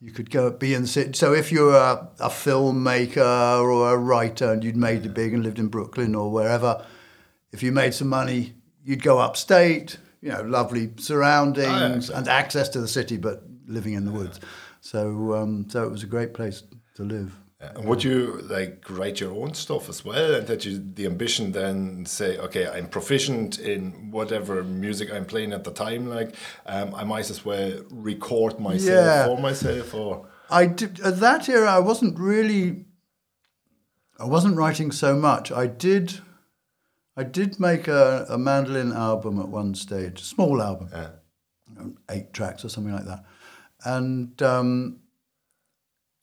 you 0.02 0.10
could 0.10 0.30
go 0.30 0.50
be 0.50 0.74
in 0.74 0.82
the 0.82 0.88
city. 0.88 1.12
So 1.12 1.32
if 1.32 1.52
you're 1.52 1.76
a, 1.76 2.08
a 2.18 2.28
filmmaker 2.28 3.62
or 3.62 3.92
a 3.92 3.96
writer 3.96 4.52
and 4.52 4.64
you'd 4.64 4.76
made 4.76 5.06
it 5.06 5.14
big 5.14 5.32
and 5.32 5.44
lived 5.44 5.60
in 5.60 5.68
Brooklyn 5.68 6.16
or 6.16 6.30
wherever, 6.30 6.84
if 7.52 7.62
you 7.62 7.70
made 7.70 7.94
some 7.94 8.08
money, 8.08 8.54
you'd 8.84 9.02
go 9.02 9.20
upstate. 9.20 9.98
You 10.22 10.30
know, 10.30 10.42
lovely 10.42 10.92
surroundings 10.98 12.08
and 12.08 12.28
access 12.28 12.68
to 12.70 12.80
the 12.80 12.88
city, 12.88 13.16
but 13.18 13.42
living 13.66 13.94
in 13.94 14.04
the 14.06 14.12
woods. 14.12 14.40
So, 14.80 15.34
um, 15.34 15.66
so 15.68 15.82
it 15.84 15.90
was 15.90 16.02
a 16.04 16.06
great 16.06 16.32
place 16.32 16.62
to 16.94 17.02
live. 17.02 17.36
And 17.60 17.84
would 17.86 18.02
you 18.02 18.40
like 18.42 18.84
write 18.90 19.20
your 19.20 19.32
own 19.32 19.54
stuff 19.54 19.88
as 19.88 20.04
well, 20.04 20.34
and 20.34 20.46
that 20.48 20.64
you 20.64 20.82
the 20.94 21.06
ambition 21.06 21.52
then 21.52 22.06
say, 22.06 22.36
okay, 22.38 22.66
I'm 22.68 22.88
proficient 22.88 23.60
in 23.60 24.10
whatever 24.10 24.64
music 24.64 25.12
I'm 25.12 25.24
playing 25.24 25.52
at 25.52 25.62
the 25.62 25.70
time. 25.70 26.08
Like, 26.08 26.34
um, 26.66 26.92
I 26.94 27.04
might 27.04 27.30
as 27.30 27.44
well 27.44 27.72
record 27.90 28.58
myself 28.58 29.06
Yeah. 29.06 29.26
for 29.26 29.38
myself, 29.40 29.94
or 29.94 30.26
I 30.50 30.66
did 30.66 31.00
at 31.00 31.20
that 31.20 31.48
era. 31.48 31.70
I 31.70 31.78
wasn't 31.78 32.18
really. 32.18 32.86
I 34.18 34.24
wasn't 34.24 34.56
writing 34.56 34.90
so 34.92 35.14
much. 35.16 35.52
I 35.52 35.66
did. 35.68 36.20
I 37.16 37.24
did 37.24 37.60
make 37.60 37.88
a, 37.88 38.26
a 38.28 38.38
mandolin 38.38 38.92
album 38.92 39.38
at 39.38 39.48
one 39.48 39.74
stage, 39.74 40.20
a 40.20 40.24
small 40.24 40.62
album, 40.62 40.88
um, 41.78 41.98
eight 42.10 42.32
tracks 42.32 42.64
or 42.64 42.68
something 42.70 42.92
like 42.94 43.04
that, 43.04 43.24
and 43.84 44.40
um, 44.42 45.00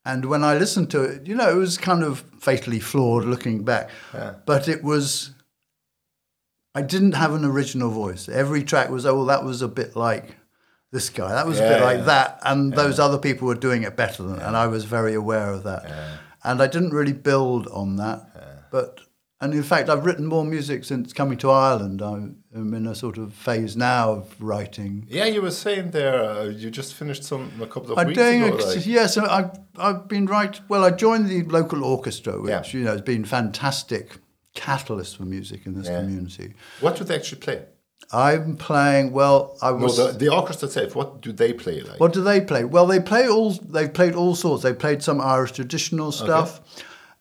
and 0.05 0.25
when 0.25 0.43
I 0.43 0.57
listened 0.57 0.89
to 0.91 1.03
it, 1.03 1.27
you 1.27 1.35
know, 1.35 1.49
it 1.49 1.55
was 1.55 1.77
kind 1.77 2.03
of 2.03 2.21
fatally 2.39 2.79
flawed 2.79 3.25
looking 3.25 3.63
back, 3.63 3.89
but 4.45 4.67
it 4.67 4.83
was. 4.83 5.33
I 6.75 6.81
didn't 6.83 7.13
have 7.13 7.33
an 7.33 7.43
original 7.45 7.89
voice. 7.89 8.29
Every 8.29 8.63
track 8.63 8.89
was, 8.89 9.03
oh, 9.05 9.25
that 9.25 9.43
was 9.43 9.61
a 9.63 9.67
bit 9.67 9.95
like 9.95 10.37
this 10.91 11.09
guy. 11.09 11.29
That 11.29 11.47
was 11.47 11.59
a 11.59 11.63
bit 11.63 11.79
Yeah, 11.79 11.83
like 11.85 12.05
that, 12.05 12.39
and 12.43 12.73
those 12.73 12.99
other 12.99 13.17
people 13.17 13.47
were 13.47 13.55
doing 13.55 13.83
it 13.83 13.95
better 13.97 14.23
than, 14.23 14.39
and 14.39 14.55
I 14.55 14.67
was 14.67 14.85
very 14.85 15.13
aware 15.15 15.51
of 15.51 15.63
that. 15.63 15.85
And 16.43 16.61
I 16.61 16.67
didn't 16.67 16.91
really 16.91 17.13
build 17.13 17.67
on 17.67 17.97
that, 17.97 18.21
but 18.71 19.01
and 19.41 19.53
in 19.53 19.63
fact, 19.63 19.87
I've 19.89 20.05
written 20.05 20.25
more 20.25 20.43
music 20.43 20.83
since 20.83 21.13
coming 21.13 21.37
to 21.39 21.49
Ireland. 21.49 22.01
I'm 22.01 22.43
in 22.53 22.85
a 22.87 22.93
sort 22.95 23.17
of 23.17 23.33
phase 23.33 23.77
now 23.77 24.11
of 24.11 24.35
writing. 24.41 25.05
yeah, 25.09 25.25
you 25.25 25.41
were 25.41 25.51
saying 25.51 25.91
there, 25.91 26.23
uh, 26.23 26.43
you 26.45 26.69
just 26.69 26.93
finished 26.93 27.23
some 27.23 27.51
a 27.61 27.65
couple 27.67 27.91
of 27.93 27.97
I'm 27.99 28.07
weeks 28.07 28.19
doing 28.19 28.43
ago. 28.43 28.57
a, 28.57 28.75
like- 28.75 28.85
yeah, 28.85 29.07
so 29.07 29.25
I've 29.25 29.51
I've 29.77 30.07
been 30.07 30.25
right. 30.25 30.59
Well, 30.69 30.83
I 30.83 30.91
joined 30.91 31.29
the 31.29 31.43
local 31.43 31.83
orchestra, 31.83 32.39
which 32.41 32.49
Yeah. 32.49 32.63
you 32.79 32.83
know 32.83 32.91
has 32.91 33.01
been 33.01 33.23
fantastic 33.25 34.17
catalyst 34.55 35.15
for 35.17 35.23
music 35.23 35.65
in 35.65 35.73
this 35.75 35.87
Yeah. 35.87 36.01
community. 36.01 36.53
what 36.81 36.97
do 36.97 37.03
they 37.03 37.15
actually 37.15 37.39
play? 37.41 37.63
I'm 38.11 38.55
playing. 38.57 39.11
Well, 39.11 39.57
I 39.61 39.69
No, 39.71 39.75
was. 39.77 39.97
the, 39.97 40.11
the 40.13 40.29
orchestra 40.29 40.67
itself. 40.67 40.95
What 40.95 41.21
do 41.21 41.31
they 41.31 41.53
play 41.53 41.81
like? 41.81 41.99
What 41.99 42.11
do 42.13 42.21
they 42.23 42.41
play? 42.41 42.63
Well, 42.63 42.87
they 42.87 42.99
play 42.99 43.27
all. 43.29 43.51
They've 43.51 43.93
played 43.93 44.15
all 44.15 44.35
sorts. 44.35 44.63
They 44.63 44.73
played 44.73 45.03
some 45.03 45.21
Irish 45.21 45.51
traditional 45.51 46.11
stuff, 46.11 46.61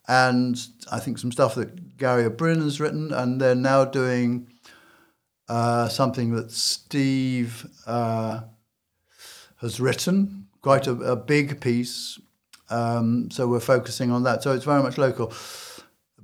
and 0.08 0.58
I 0.90 0.98
think 1.00 1.18
some 1.18 1.30
stuff 1.32 1.54
that 1.56 1.70
Gary 1.98 2.24
O'Brien 2.24 2.62
has 2.62 2.80
written, 2.80 3.12
and 3.12 3.40
they're 3.40 3.54
now 3.54 3.84
doing 3.84 4.48
uh, 5.48 5.88
something 5.88 6.34
that 6.34 6.50
Steve 6.52 7.66
uh, 7.86 8.42
has 9.56 9.80
written, 9.80 10.46
quite 10.62 10.86
a, 10.86 10.92
a 10.92 11.16
big 11.16 11.60
piece. 11.60 12.20
Um, 12.70 13.30
so 13.30 13.48
we're 13.48 13.60
focusing 13.60 14.10
on 14.10 14.22
that. 14.24 14.42
So 14.42 14.52
it's 14.52 14.64
very 14.64 14.82
much 14.82 14.98
local. 14.98 15.32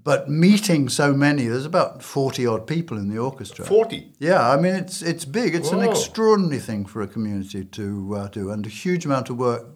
But 0.03 0.29
meeting 0.29 0.91
so 0.91 1.15
many, 1.15 1.47
there's 1.47 1.65
about 1.65 2.03
forty 2.03 2.47
odd 2.47 2.67
people 2.67 2.99
in 2.99 3.09
the 3.09 3.17
orchestra. 3.17 3.65
Forty. 3.65 4.13
Yeah, 4.19 4.51
I 4.51 4.61
mean 4.61 4.75
it's 4.75 5.01
it's 5.01 5.25
big. 5.25 5.55
It's 5.55 5.73
an 5.73 5.81
extraordinary 5.81 6.61
thing 6.61 6.85
for 6.85 7.01
a 7.01 7.07
community 7.07 7.65
to 7.65 8.15
uh, 8.15 8.29
do, 8.29 8.51
and 8.51 8.67
a 8.67 8.69
huge 8.69 9.07
amount 9.07 9.31
of 9.31 9.39
work 9.39 9.67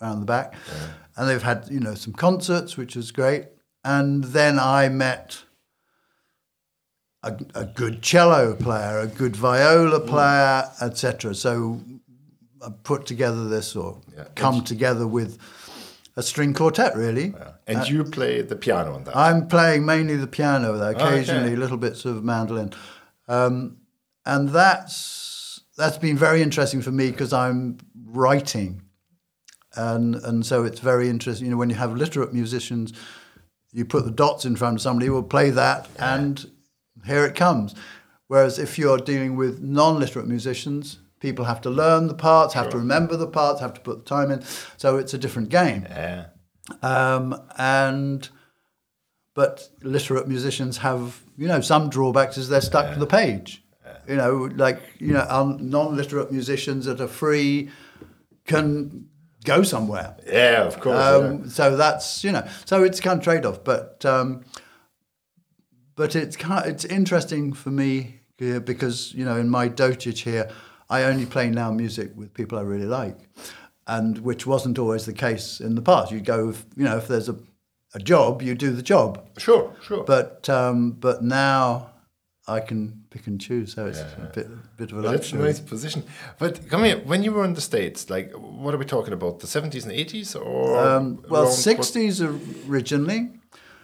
around 0.00 0.20
the 0.20 0.26
back. 0.26 0.54
And 1.16 1.28
they've 1.28 1.42
had 1.42 1.66
you 1.68 1.80
know 1.80 1.94
some 1.94 2.12
concerts, 2.12 2.76
which 2.76 2.94
is 2.94 3.10
great. 3.10 3.46
And 3.84 4.24
then 4.24 4.58
I 4.58 4.88
met 4.88 5.42
a, 7.22 7.36
a 7.54 7.64
good 7.64 8.02
cello 8.02 8.54
player, 8.54 8.98
a 8.98 9.06
good 9.06 9.36
viola 9.36 10.00
mm. 10.00 10.06
player, 10.06 10.70
etc. 10.80 11.34
So 11.34 11.80
I 12.64 12.70
put 12.82 13.06
together 13.06 13.48
this, 13.48 13.76
or 13.76 14.00
Yeah. 14.16 14.24
come 14.34 14.62
together 14.62 15.06
with 15.06 15.38
a 16.16 16.22
string 16.22 16.54
quartet, 16.54 16.96
really. 16.96 17.34
And 17.66 17.78
uh, 17.78 17.84
you 17.84 18.04
play 18.04 18.42
the 18.42 18.56
piano 18.56 18.94
on 18.94 19.04
that. 19.04 19.16
I'm 19.16 19.46
playing 19.48 19.86
mainly 19.86 20.16
the 20.16 20.26
piano, 20.26 20.76
though, 20.76 20.88
okay. 20.88 21.02
occasionally 21.02 21.56
little 21.56 21.76
bits 21.76 22.04
of 22.04 22.22
mandolin, 22.24 22.72
um, 23.28 23.78
and 24.26 24.50
that's 24.50 25.60
that's 25.76 25.98
been 25.98 26.16
very 26.18 26.42
interesting 26.42 26.82
for 26.82 26.90
me 26.90 27.10
because 27.10 27.32
I'm 27.32 27.78
writing, 28.04 28.82
and 29.74 30.16
and 30.16 30.44
so 30.44 30.64
it's 30.64 30.80
very 30.80 31.08
interesting. 31.08 31.46
You 31.46 31.52
know, 31.52 31.56
when 31.56 31.70
you 31.70 31.76
have 31.76 31.96
literate 31.96 32.32
musicians, 32.34 32.92
you 33.72 33.84
put 33.84 34.04
the 34.04 34.10
dots 34.10 34.44
in 34.44 34.56
front 34.56 34.76
of 34.76 34.82
somebody 34.82 35.06
who 35.06 35.14
will 35.14 35.22
play 35.22 35.50
that, 35.50 35.88
and 35.98 36.50
here 37.06 37.24
it 37.24 37.34
comes. 37.34 37.74
Whereas 38.28 38.58
if 38.58 38.78
you're 38.78 38.98
dealing 38.98 39.36
with 39.36 39.60
non-literate 39.60 40.26
musicians, 40.26 40.98
people 41.20 41.44
have 41.44 41.60
to 41.62 41.70
learn 41.70 42.06
the 42.06 42.14
parts, 42.14 42.54
have 42.54 42.70
to 42.70 42.78
remember 42.78 43.16
the 43.16 43.26
parts, 43.26 43.60
have 43.60 43.74
to 43.74 43.80
put 43.80 44.04
the 44.04 44.08
time 44.08 44.30
in. 44.30 44.42
So 44.76 44.96
it's 44.96 45.14
a 45.14 45.18
different 45.18 45.48
game. 45.48 45.86
yeah. 45.88 46.26
Um, 46.82 47.42
and 47.58 48.28
but 49.34 49.68
literate 49.82 50.28
musicians 50.28 50.78
have 50.78 51.22
you 51.36 51.48
know 51.48 51.60
some 51.60 51.90
drawbacks 51.90 52.36
is 52.38 52.48
they're 52.48 52.60
stuck 52.60 52.92
to 52.94 53.00
the 53.00 53.06
page. 53.06 53.64
You 54.08 54.16
know, 54.16 54.50
like 54.56 54.80
you 54.98 55.12
know, 55.12 55.56
non-literate 55.60 56.32
musicians 56.32 56.86
that 56.86 57.00
are 57.00 57.08
free 57.08 57.70
can 58.46 59.08
go 59.44 59.62
somewhere. 59.62 60.16
Yeah, 60.26 60.64
of 60.64 60.80
course. 60.80 60.98
Um, 60.98 61.48
So 61.48 61.76
that's 61.76 62.24
you 62.24 62.32
know, 62.32 62.46
so 62.64 62.82
it's 62.84 63.00
kind 63.00 63.18
of 63.18 63.24
trade 63.24 63.46
off, 63.46 63.62
but 63.64 64.04
um, 64.04 64.44
but 65.94 66.16
it's 66.16 66.36
kind 66.36 66.64
of, 66.64 66.70
it's 66.70 66.84
interesting 66.84 67.52
for 67.52 67.70
me 67.70 68.20
because 68.36 69.14
you 69.14 69.24
know 69.24 69.36
in 69.36 69.48
my 69.48 69.68
dotage 69.68 70.22
here, 70.22 70.50
I 70.90 71.04
only 71.04 71.26
play 71.26 71.50
now 71.50 71.70
music 71.70 72.12
with 72.16 72.34
people 72.34 72.58
I 72.58 72.62
really 72.62 72.86
like, 72.86 73.18
and 73.86 74.18
which 74.18 74.46
wasn't 74.46 74.78
always 74.78 75.06
the 75.06 75.12
case 75.12 75.60
in 75.60 75.74
the 75.74 75.82
past. 75.82 76.10
You 76.10 76.20
go, 76.20 76.50
if, 76.50 76.64
you 76.76 76.84
know, 76.84 76.96
if 76.96 77.08
there's 77.08 77.28
a 77.28 77.36
a 77.94 77.98
job, 77.98 78.42
you 78.42 78.54
do 78.54 78.72
the 78.72 78.82
job. 78.82 79.28
Sure, 79.38 79.74
sure. 79.82 80.04
but 80.04 80.48
um, 80.48 80.92
but 80.92 81.22
now 81.22 81.91
I 82.48 82.58
can 82.60 83.04
pick 83.10 83.28
and 83.28 83.40
choose, 83.40 83.74
so 83.74 83.86
it's 83.86 84.00
a 84.00 84.30
bit 84.34 84.48
bit 84.76 84.90
of 84.92 84.98
a 84.98 85.02
That's 85.02 85.32
a 85.32 85.36
nice 85.36 85.60
position. 85.60 86.02
But 86.40 86.68
come 86.68 86.82
here, 86.84 86.98
when 86.98 87.22
you 87.22 87.32
were 87.32 87.44
in 87.44 87.54
the 87.54 87.60
States, 87.60 88.10
like, 88.10 88.32
what 88.32 88.74
are 88.74 88.78
we 88.78 88.84
talking 88.84 89.12
about? 89.12 89.38
The 89.38 89.46
70s 89.46 89.84
and 89.84 89.92
80s? 89.92 90.34
Or 90.34 90.76
Um, 90.78 91.22
well, 91.28 91.44
around- 91.44 91.52
sixties 91.52 92.20
originally 92.20 93.30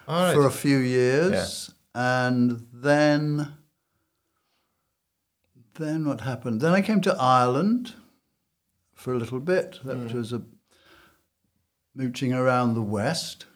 All 0.09 0.23
right. 0.25 0.35
for 0.35 0.45
a 0.47 0.50
few 0.50 0.79
years, 0.79 1.71
and 1.95 2.67
then 2.73 3.55
then 5.75 6.05
what 6.07 6.23
happened? 6.23 6.61
Then 6.61 6.73
I 6.73 6.83
came 6.83 7.00
to 7.03 7.15
Ireland 7.21 7.95
for 8.95 9.12
a 9.15 9.19
little 9.19 9.38
bit. 9.38 9.79
That 9.85 9.97
Mm. 9.97 10.12
was 10.15 10.33
a 10.33 10.43
mooching 11.95 12.33
around 12.33 12.75
the 12.75 12.83
west. 12.83 13.47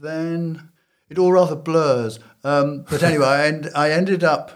Then 0.00 0.70
it 1.08 1.18
all 1.18 1.32
rather 1.32 1.56
blurs. 1.56 2.20
Um, 2.44 2.84
but 2.88 3.02
anyway, 3.02 3.26
I, 3.26 3.46
end, 3.46 3.70
I 3.74 3.90
ended 3.90 4.24
up 4.24 4.52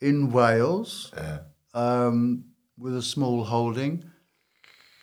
in 0.00 0.30
Wales 0.30 1.12
Yeah. 1.16 1.38
um, 1.72 2.44
with 2.78 2.96
a 2.96 3.02
small 3.02 3.44
holding 3.44 4.04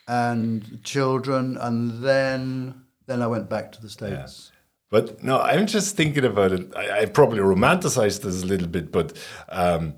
and 0.07 0.83
children, 0.83 1.57
and 1.57 2.03
then 2.03 2.85
then 3.07 3.21
I 3.21 3.27
went 3.27 3.49
back 3.49 3.71
to 3.73 3.81
the 3.81 3.89
states. 3.89 4.51
But 4.89 5.23
no, 5.23 5.39
I'm 5.39 5.67
just 5.67 5.95
thinking 5.95 6.25
about 6.25 6.51
it. 6.51 6.75
I, 6.75 7.01
I 7.01 7.05
probably 7.05 7.39
romanticized 7.39 8.21
this 8.21 8.43
a 8.43 8.45
little 8.45 8.67
bit, 8.67 8.91
but 8.91 9.17
um, 9.49 9.95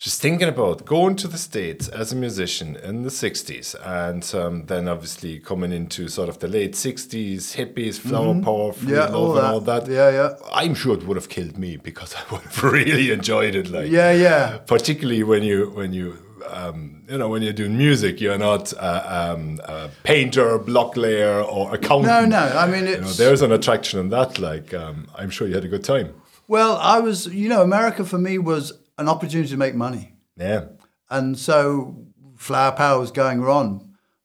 just 0.00 0.22
thinking 0.22 0.48
about 0.48 0.86
going 0.86 1.14
to 1.14 1.28
the 1.28 1.36
States 1.36 1.86
as 1.88 2.10
a 2.10 2.16
musician 2.16 2.74
in 2.76 3.02
the 3.02 3.10
60s 3.10 3.76
and 3.84 4.34
um, 4.34 4.64
then 4.64 4.88
obviously 4.88 5.38
coming 5.38 5.72
into 5.72 6.08
sort 6.08 6.30
of 6.30 6.38
the 6.38 6.48
late 6.48 6.72
60s, 6.72 7.54
hippies, 7.54 7.98
flower 7.98 8.34
power, 8.42 8.72
free 8.72 8.88
Mm-hmm. 8.88 8.94
Yeah, 8.94 9.04
love, 9.04 9.14
all 9.14 9.30
and 9.36 9.38
that. 9.44 9.52
all 9.52 9.60
that. 9.60 9.86
Yeah, 9.88 10.10
yeah. 10.10 10.30
I'm 10.54 10.74
sure 10.74 10.94
it 10.96 11.06
would 11.06 11.18
have 11.18 11.28
killed 11.28 11.58
me 11.58 11.76
because 11.76 12.14
I 12.20 12.22
would 12.32 12.40
have 12.40 12.62
really 12.64 13.10
enjoyed 13.10 13.54
it. 13.54 13.70
Like, 13.70 13.90
Yeah, 13.90 14.12
yeah. 14.12 14.58
particularly 14.66 15.22
when 15.22 15.42
you 15.42 15.68
when 15.70 15.92
you 15.92 16.16
um, 16.48 17.02
you 17.06 17.18
know 17.18 17.28
when 17.28 17.42
you're 17.42 17.52
doing 17.52 17.76
music, 17.76 18.20
you're 18.22 18.38
not 18.38 18.72
uh, 18.78 19.34
um, 19.36 19.60
a 19.64 19.90
painter, 20.02 20.56
block 20.58 20.96
layer, 20.96 21.42
or 21.42 21.74
accountant. 21.74 22.06
No, 22.06 22.24
no. 22.24 22.56
I 22.56 22.66
mean, 22.66 22.86
You 22.86 23.02
know, 23.02 23.12
there's 23.12 23.42
an 23.42 23.52
attraction 23.52 24.00
in 24.00 24.08
that. 24.08 24.38
Like, 24.38 24.72
um, 24.72 25.06
I'm 25.14 25.28
sure 25.28 25.46
you 25.46 25.54
had 25.54 25.64
a 25.66 25.68
good 25.68 25.84
time. 25.84 26.14
well. 26.48 26.78
I 26.78 26.98
was, 27.00 27.26
you 27.26 27.48
know, 27.50 27.60
America 27.62 28.02
for 28.06 28.18
me 28.18 28.38
was 28.38 28.72
an 29.00 29.08
opportunity 29.08 29.48
to 29.50 29.56
make 29.56 29.74
money, 29.74 30.04
Yeah, 30.36 30.62
and 31.08 31.38
so 31.38 31.96
Flower 32.36 32.72
Power 32.72 32.98
was 33.00 33.10
going 33.10 33.40
on, 33.44 33.66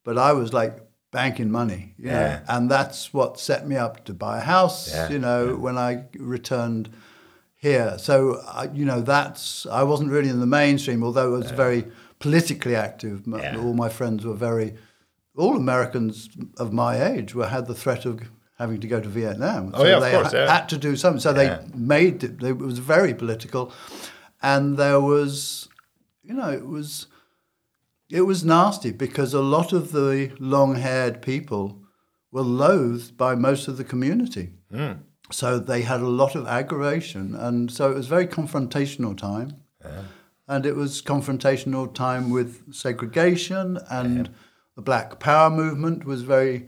but 0.04 0.18
I 0.18 0.32
was 0.34 0.54
like 0.54 0.74
banking 1.12 1.50
money, 1.52 1.94
you 1.98 2.06
know, 2.12 2.20
Yeah. 2.20 2.40
and 2.48 2.70
that's 2.70 3.14
what 3.14 3.40
set 3.40 3.68
me 3.68 3.76
up 3.86 4.04
to 4.06 4.14
buy 4.14 4.38
a 4.38 4.42
house. 4.56 4.80
Yeah, 4.94 5.10
You 5.14 5.20
know, 5.20 5.56
when 5.66 5.78
I 5.78 5.92
returned 6.20 6.90
here, 7.56 7.98
so 7.98 8.42
I, 8.62 8.64
you 8.74 8.86
know, 8.86 9.02
that's 9.02 9.66
I 9.82 9.84
wasn't 9.84 10.12
really 10.12 10.30
in 10.30 10.40
the 10.40 10.46
mainstream, 10.62 11.04
although 11.04 11.34
I 11.36 11.38
was 11.38 11.52
very 11.52 11.82
politically 12.20 12.76
active. 12.76 13.24
Yeah. 13.28 13.58
All 13.58 13.74
my 13.74 13.90
friends 13.90 14.26
were 14.26 14.36
very. 14.50 14.76
All 15.38 15.56
Americans 15.58 16.30
of 16.58 16.72
my 16.72 16.94
age 17.12 17.36
were 17.36 17.48
had 17.48 17.66
the 17.68 17.76
threat 17.76 18.06
of 18.06 18.20
having 18.58 18.80
to 18.80 18.88
go 18.88 19.00
to 19.02 19.10
Vietnam. 19.10 19.72
Oh, 19.74 19.84
yeah, 19.86 19.98
of 19.98 20.02
they 20.04 20.12
course, 20.12 20.32
ha- 20.32 20.38
yeah. 20.38 20.54
had 20.58 20.70
to 20.70 20.78
do 20.78 20.96
something. 20.96 21.20
So 21.20 21.34
they 21.34 21.50
made 21.76 22.24
it. 22.24 22.42
It 22.42 22.58
was 22.58 22.80
very 22.80 23.14
political, 23.14 23.74
and 24.46 24.78
there 24.78 25.02
was, 25.02 25.68
you 26.24 26.36
know, 26.36 26.52
it 26.52 26.68
was, 26.68 27.08
it 28.12 28.22
was 28.22 28.46
nasty 28.46 28.92
because 28.92 29.34
a 29.34 29.42
lot 29.42 29.74
of 29.74 29.92
the 29.92 30.32
long-haired 30.38 31.24
people 31.24 31.82
were 32.32 32.44
loathed 32.44 33.18
by 33.18 33.34
most 33.34 33.68
of 33.68 33.78
the 33.78 33.84
community. 33.84 34.52
Hmm. 34.72 34.92
So 35.32 35.58
they 35.58 35.82
had 35.82 36.02
a 36.02 36.08
lot 36.08 36.36
of 36.36 36.46
aggravation, 36.46 37.34
and 37.34 37.72
so 37.72 37.90
it 37.90 37.96
was 37.96 38.06
very 38.06 38.28
confrontational 38.28 39.18
time. 39.18 39.64
And 40.48 40.64
it 40.68 40.76
was 40.76 41.02
confrontational 41.02 41.92
time 41.92 42.30
with 42.30 42.72
segregation, 42.72 43.80
and 43.90 44.30
the 44.76 44.84
Black 44.84 45.20
Power 45.20 45.50
movement 45.50 46.06
was 46.06 46.22
very 46.22 46.68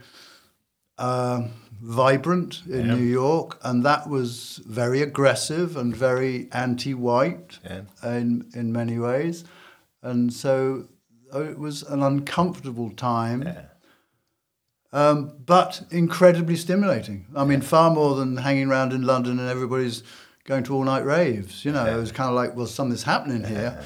um, 0.98 1.52
vibrant 1.82 2.62
in 2.70 2.88
New 2.88 3.04
York, 3.04 3.60
and 3.64 3.84
that 3.86 4.10
was 4.10 4.62
very 4.66 5.02
aggressive 5.02 5.78
and 5.78 5.96
very 5.96 6.48
anti-white 6.52 7.60
Yeah. 7.64 7.82
in 8.04 8.46
in 8.54 8.72
many 8.72 8.98
ways, 9.00 9.44
and 10.02 10.34
so 10.34 10.88
it 11.34 11.58
was 11.60 11.84
an 11.84 12.02
uncomfortable 12.02 12.90
time, 12.92 13.48
um, 14.94 15.34
but 15.46 15.84
incredibly 15.92 16.56
stimulating. 16.56 17.26
I 17.36 17.44
mean, 17.46 17.62
far 17.62 17.92
more 17.92 18.16
than 18.16 18.38
hanging 18.38 18.70
around 18.70 18.94
in 18.94 19.02
London 19.04 19.40
and 19.40 19.50
everybody's 19.50 20.04
going 20.46 20.64
to 20.64 20.74
all-night 20.74 21.06
raves. 21.06 21.66
You 21.66 21.74
know, 21.74 21.86
it 21.86 21.98
was 21.98 22.12
kind 22.12 22.30
of 22.30 22.36
like, 22.36 22.56
well, 22.56 22.68
something's 22.68 23.04
happening 23.04 23.44
here. 23.44 23.84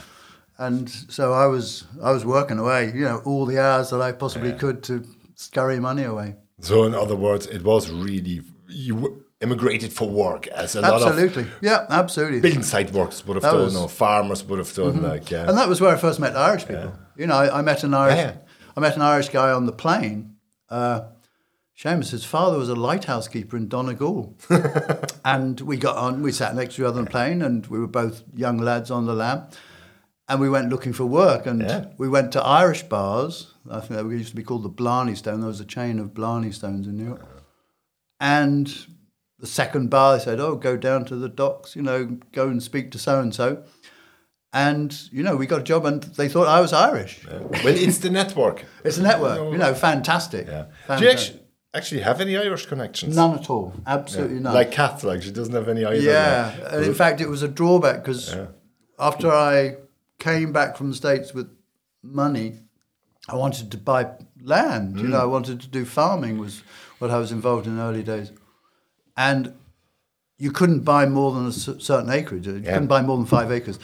And 0.57 0.87
so 0.89 1.33
I 1.33 1.47
was 1.47 1.85
I 2.03 2.11
was 2.11 2.23
working 2.23 2.59
away, 2.59 2.91
you 2.93 3.03
know, 3.03 3.21
all 3.25 3.45
the 3.47 3.57
hours 3.59 3.89
that 3.89 4.01
I 4.01 4.11
possibly 4.11 4.53
could 4.53 4.83
to 4.83 5.03
scurry 5.35 5.79
money 5.79 6.03
away. 6.03 6.35
So, 6.61 6.83
in 6.83 6.93
other 6.95 7.15
words, 7.15 7.45
it 7.47 7.63
was 7.63 7.89
really 7.89 8.41
you 8.67 9.25
immigrated 9.41 9.91
for 9.91 10.07
work, 10.07 10.45
as 10.47 10.75
a 10.75 10.81
lot 10.81 11.01
of 11.01 11.07
Absolutely, 11.07 11.47
yeah, 11.61 11.85
absolutely. 11.89 12.39
building 12.41 12.61
site 12.63 12.91
workers 12.93 13.25
would 13.25 13.35
have 13.35 13.41
That 13.43 13.51
done, 13.53 13.63
was- 13.63 13.75
or 13.75 13.89
farmers 13.89 14.43
would 14.45 14.59
have 14.59 14.73
done. 14.73 15.01
Like, 15.01 15.31
yeah, 15.31 15.49
And 15.49 15.57
that 15.57 15.67
was 15.67 15.81
where 15.81 15.91
I 15.95 15.97
first 15.97 16.19
met 16.19 16.35
Irish 16.37 16.67
people. 16.67 16.93
You 17.17 17.25
know, 17.27 17.35
I, 17.35 17.59
I 17.59 17.61
met 17.63 17.83
an 17.83 17.93
Irish, 17.95 18.17
Yeah. 18.17 18.33
I 18.77 18.79
met 18.79 18.95
an 18.95 19.01
Irish 19.01 19.29
guy 19.29 19.51
on 19.51 19.65
the 19.65 19.71
plane. 19.71 20.35
Uh, 20.69 21.01
Seamus, 21.77 22.11
his 22.11 22.23
father 22.23 22.59
was 22.59 22.69
a 22.69 22.75
lighthouse 22.75 23.27
keeper 23.27 23.57
in 23.57 23.67
Donegal, 23.67 24.37
and 25.25 25.59
we 25.61 25.77
got 25.77 25.97
on. 25.97 26.21
We 26.21 26.31
sat 26.31 26.55
next 26.55 26.75
to 26.75 26.83
each 26.83 26.85
other 26.85 26.99
on 26.99 27.05
the 27.05 27.11
plane, 27.11 27.41
and 27.41 27.65
we 27.67 27.79
were 27.79 27.87
both 27.87 28.23
young 28.35 28.59
lads 28.59 28.91
on 28.91 29.07
the 29.07 29.13
lam. 29.15 29.45
And 30.29 30.39
we 30.39 30.49
went 30.49 30.69
looking 30.69 30.93
for 30.93 31.05
work, 31.05 31.47
and 31.47 31.61
Yeah. 31.61 31.85
we 31.97 32.07
went 32.07 32.31
to 32.33 32.41
Irish 32.43 32.83
bars. 32.83 33.50
I 33.69 33.79
think 33.79 34.01
they 34.01 34.15
used 34.15 34.29
to 34.29 34.35
be 34.35 34.43
called 34.43 34.63
the 34.63 34.69
Blarney 34.69 35.15
Stone. 35.15 35.41
There 35.41 35.47
was 35.47 35.59
a 35.59 35.65
chain 35.65 35.99
of 35.99 36.13
Blarney 36.13 36.51
Stones 36.51 36.87
in 36.87 36.97
New 36.97 37.05
York. 37.05 37.21
And 38.19 38.73
the 39.39 39.47
second 39.47 39.89
bar, 39.89 40.17
they 40.17 40.23
said, 40.23 40.39
"Oh, 40.39 40.55
go 40.55 40.77
down 40.77 41.05
to 41.05 41.15
the 41.15 41.29
docks. 41.29 41.75
You 41.75 41.81
know, 41.81 42.17
go 42.31 42.47
and 42.47 42.61
speak 42.61 42.91
to 42.91 42.99
so 42.99 43.19
and 43.19 43.33
so." 43.33 43.63
And 44.53 44.97
you 45.11 45.23
know, 45.23 45.35
we 45.35 45.45
got 45.45 45.61
a 45.61 45.63
job, 45.63 45.85
and 45.85 46.03
they 46.03 46.27
thought 46.27 46.47
I 46.47 46.59
was 46.61 46.73
Irish. 46.73 47.25
well, 47.27 47.49
it's 47.65 47.99
the 47.99 48.09
network. 48.09 48.65
It's 48.83 48.97
a 48.97 49.03
network, 49.03 49.51
you 49.51 49.57
know, 49.57 49.73
fantastic. 49.73 50.47
Yeah. 50.47 50.65
Do 50.97 51.05
you 51.05 51.09
actually, 51.11 51.39
actually 51.73 52.01
have 52.01 52.19
any 52.19 52.35
Irish 52.35 52.65
connections? 52.65 53.15
None 53.15 53.39
at 53.39 53.49
all, 53.49 53.73
absolutely 53.87 54.39
none. 54.39 54.53
Like 54.53 54.71
Kath, 54.71 55.03
like 55.03 55.21
she 55.21 55.31
doesn't 55.31 55.53
have 55.53 55.69
any 55.69 55.85
either. 55.85 56.01
yeah, 56.01 56.75
and 56.75 56.85
in 56.85 56.93
fact, 56.93 57.21
it 57.21 57.29
was 57.29 57.43
a 57.43 57.47
drawback 57.47 58.03
because 58.03 58.35
after 58.99 59.31
I 59.31 59.77
came 60.19 60.51
back 60.51 60.77
from 60.77 60.89
the 60.89 60.95
states 60.95 61.33
with 61.33 61.49
money, 62.03 62.59
I 63.29 63.35
wanted 63.35 63.71
to 63.71 63.77
buy 63.77 64.07
land. 64.43 64.99
You 64.99 65.07
know, 65.07 65.17
Mm. 65.19 65.21
I 65.21 65.25
wanted 65.25 65.61
to 65.61 65.67
do 65.67 65.85
farming 65.85 66.37
was 66.39 66.63
what 66.99 67.11
I 67.11 67.17
was 67.17 67.31
involved 67.31 67.67
in 67.67 67.77
the 67.77 67.83
early 67.83 68.03
days, 68.03 68.31
and 69.15 69.53
you 70.37 70.51
couldn't 70.51 70.79
buy 70.81 71.05
more 71.05 71.31
than 71.33 71.45
a 71.47 71.51
certain 71.51 72.09
acreage. 72.09 72.47
You 72.47 72.61
couldn't 72.61 72.87
buy 72.87 73.01
more 73.01 73.17
than 73.17 73.25
five 73.27 73.51
acres, 73.51 73.77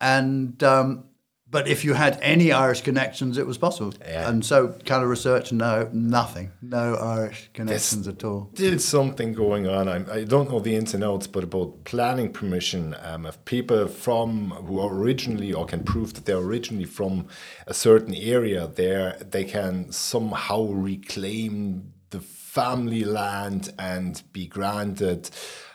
and 0.00 0.62
um, 0.62 1.04
but 1.48 1.68
if 1.68 1.84
you 1.84 1.94
had 1.94 2.18
any 2.22 2.50
Irish 2.50 2.80
connections, 2.80 3.38
it 3.38 3.46
was 3.46 3.56
possible. 3.56 3.94
Yeah. 4.00 4.28
And 4.28 4.44
so, 4.44 4.68
kind 4.84 5.02
of 5.02 5.08
research, 5.08 5.52
no, 5.52 5.88
nothing, 5.92 6.50
no 6.60 6.96
Irish 6.96 7.50
connections 7.54 8.08
at 8.08 8.24
all. 8.24 8.50
Still 8.54 8.78
something 8.80 9.32
going 9.32 9.68
on. 9.68 9.88
I, 9.88 10.12
I 10.12 10.24
don't 10.24 10.50
know 10.50 10.58
the 10.58 10.74
ins 10.74 10.92
and 10.92 11.04
outs, 11.04 11.28
but 11.28 11.44
about 11.44 11.84
planning 11.84 12.32
permission. 12.32 12.96
Um, 13.00 13.26
if 13.26 13.44
people 13.44 13.86
from 13.86 14.50
who 14.50 14.80
are 14.80 14.92
originally 14.92 15.52
or 15.52 15.66
can 15.66 15.84
prove 15.84 16.14
that 16.14 16.24
they're 16.24 16.36
originally 16.36 16.84
from 16.84 17.28
a 17.66 17.74
certain 17.74 18.14
area, 18.14 18.66
there 18.66 19.16
they 19.18 19.44
can 19.44 19.92
somehow 19.92 20.64
reclaim 20.64 21.92
the 22.10 22.20
family 22.20 23.04
land 23.04 23.72
and 23.78 24.22
be 24.32 24.46
granted 24.46 25.30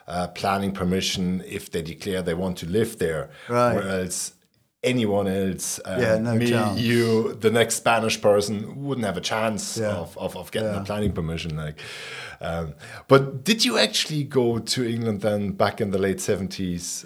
uh, 0.07 0.27
planning 0.27 0.73
permission 0.73 1.41
if 1.47 1.71
they 1.71 1.81
declare 1.81 2.21
they 2.21 2.33
want 2.33 2.57
to 2.57 2.65
live 2.65 2.97
there. 2.97 3.29
Right. 3.47 3.75
Whereas 3.75 4.33
anyone 4.83 5.27
else, 5.27 5.79
um, 5.85 6.01
Yeah, 6.01 6.17
no 6.17 6.35
me, 6.35 6.47
chance. 6.49 6.79
you, 6.79 7.33
the 7.35 7.51
next 7.51 7.75
Spanish 7.75 8.19
person, 8.19 8.83
wouldn't 8.83 9.05
have 9.05 9.17
a 9.17 9.21
chance 9.21 9.77
Yeah. 9.77 9.95
of, 9.95 10.17
of, 10.17 10.35
of 10.35 10.51
getting 10.51 10.73
Yeah. 10.73 10.81
a 10.81 10.83
planning 10.83 11.11
permission. 11.13 11.55
Like, 11.55 11.79
um, 12.41 12.73
but 13.07 13.43
did 13.43 13.63
you 13.63 13.77
actually 13.77 14.23
go 14.23 14.57
to 14.59 14.83
England 14.89 15.21
then 15.21 15.51
back 15.51 15.79
in 15.81 15.91
the 15.91 15.99
late 15.99 16.19
seventies? 16.19 17.05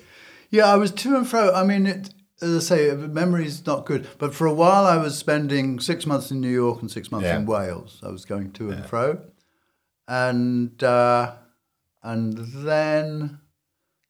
Yeah, 0.49 0.71
I 0.73 0.77
was 0.77 0.91
to 0.91 1.15
and 1.17 1.27
fro. 1.27 1.53
I 1.53 1.63
mean, 1.63 1.85
it 1.85 2.11
as 2.41 2.71
I 2.71 2.75
say, 2.75 2.95
memory's 2.95 3.65
not 3.65 3.85
good. 3.85 4.07
But 4.19 4.33
for 4.35 4.45
a 4.45 4.53
while, 4.53 4.85
I 4.85 4.97
was 4.97 5.17
spending 5.17 5.79
six 5.79 6.05
months 6.05 6.31
in 6.31 6.41
New 6.41 6.49
York 6.63 6.81
and 6.81 6.91
six 6.91 7.09
months 7.11 7.25
Yeah. 7.25 7.37
in 7.39 7.45
Wales. 7.45 7.99
I 8.03 8.09
was 8.09 8.25
going 8.25 8.51
to 8.53 8.71
and 8.71 8.85
fro, 8.85 9.19
and 10.07 10.81
uh, 10.83 11.33
and 12.03 12.37
then 12.37 13.39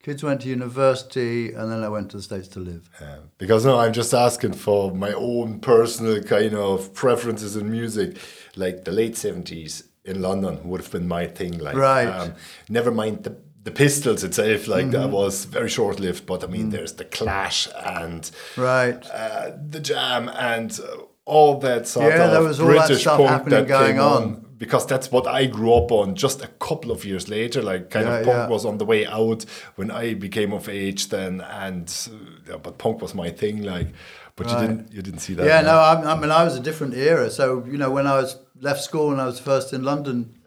kids 0.06 0.22
went 0.24 0.42
to 0.42 0.48
university, 0.48 1.52
and 1.54 1.72
then 1.72 1.84
I 1.84 1.90
went 1.90 2.12
to 2.12 2.18
the 2.18 2.24
states 2.24 2.48
to 2.50 2.60
live. 2.60 2.84
Yeah, 3.02 3.18
because 3.40 3.66
no, 3.66 3.80
I'm 3.80 3.92
just 4.02 4.14
asking 4.14 4.54
for 4.54 4.92
my 4.92 5.12
own 5.14 5.60
personal 5.60 6.22
kind 6.22 6.54
of 6.54 6.94
preferences 6.94 7.56
in 7.56 7.72
music. 7.72 8.18
Like 8.56 8.86
the 8.86 8.92
late 8.92 9.18
seventies 9.18 9.74
in 10.04 10.22
London 10.22 10.60
would 10.70 10.82
have 10.82 10.92
been 10.92 11.08
my 11.08 11.26
thing. 11.26 11.58
Like, 11.58 11.76
Right. 11.76 12.06
Um, 12.08 12.34
never 12.70 12.92
mind 12.92 13.24
the 13.24 13.36
the 13.64 13.72
Pistols 13.72 14.24
itself. 14.24 14.68
Like 14.68 14.92
that 14.92 15.10
was 15.10 15.46
very 15.46 15.70
short 15.70 16.00
lived. 16.00 16.28
But 16.28 16.44
I 16.44 16.48
mean, 16.48 16.70
there's 16.70 16.94
the 16.94 17.06
Clash 17.06 17.68
and 17.76 18.30
Right. 18.56 19.04
uh, 19.12 19.52
the 19.70 19.80
Jam 19.80 20.30
and 20.30 20.80
all 21.26 21.58
that 21.62 21.88
sort 21.88 22.14
Yeah, 22.14 22.26
of 22.26 22.32
there 22.32 22.44
was 22.44 22.60
all 22.60 22.68
that 22.68 22.96
stuff 22.96 23.20
happening 23.28 23.66
going 23.66 23.94
came 23.96 24.00
on. 24.02 24.45
Because 24.58 24.86
that's 24.88 25.12
what 25.12 25.28
I 25.28 25.48
grew 25.48 25.74
up 25.74 25.92
on. 25.92 26.16
Just 26.16 26.42
a 26.42 26.48
couple 26.48 26.90
of 26.92 27.04
years 27.04 27.28
later, 27.28 27.62
like 27.62 27.90
kind 27.90 28.08
Yeah, 28.08 28.18
of 28.20 28.26
punk 28.26 28.38
yeah. 28.38 28.48
was 28.48 28.64
on 28.66 28.78
the 28.78 28.86
way 28.86 29.06
out 29.06 29.46
when 29.76 29.92
I 29.92 30.14
became 30.14 30.54
of 30.54 30.70
age. 30.70 31.10
Then, 31.10 31.42
and 31.42 31.88
uh, 32.12 32.52
yeah, 32.52 32.58
but 32.58 32.78
punk 32.78 33.02
was 33.02 33.14
my 33.14 33.30
thing. 33.32 33.64
Like, 33.64 33.90
but 34.38 34.50
you 34.50 34.58
didn't 34.58 34.94
you 34.94 35.02
didn't 35.02 35.20
see 35.20 35.34
that. 35.34 35.46
Yeah, 35.46 35.62
no, 35.62 35.78
I, 35.78 36.14
I 36.14 36.20
mean, 36.20 36.32
I 36.32 36.44
was 36.44 36.56
a 36.56 36.62
different 36.62 36.94
era. 36.94 37.30
So, 37.30 37.66
you 37.66 37.78
know, 37.78 37.92
when 37.92 38.08
I 38.08 38.16
was 38.22 38.38
left 38.62 38.82
school 38.82 39.12
and 39.12 39.20
I 39.20 39.26
was 39.26 39.40
first 39.40 39.74
in 39.74 39.84
London, 39.84 40.38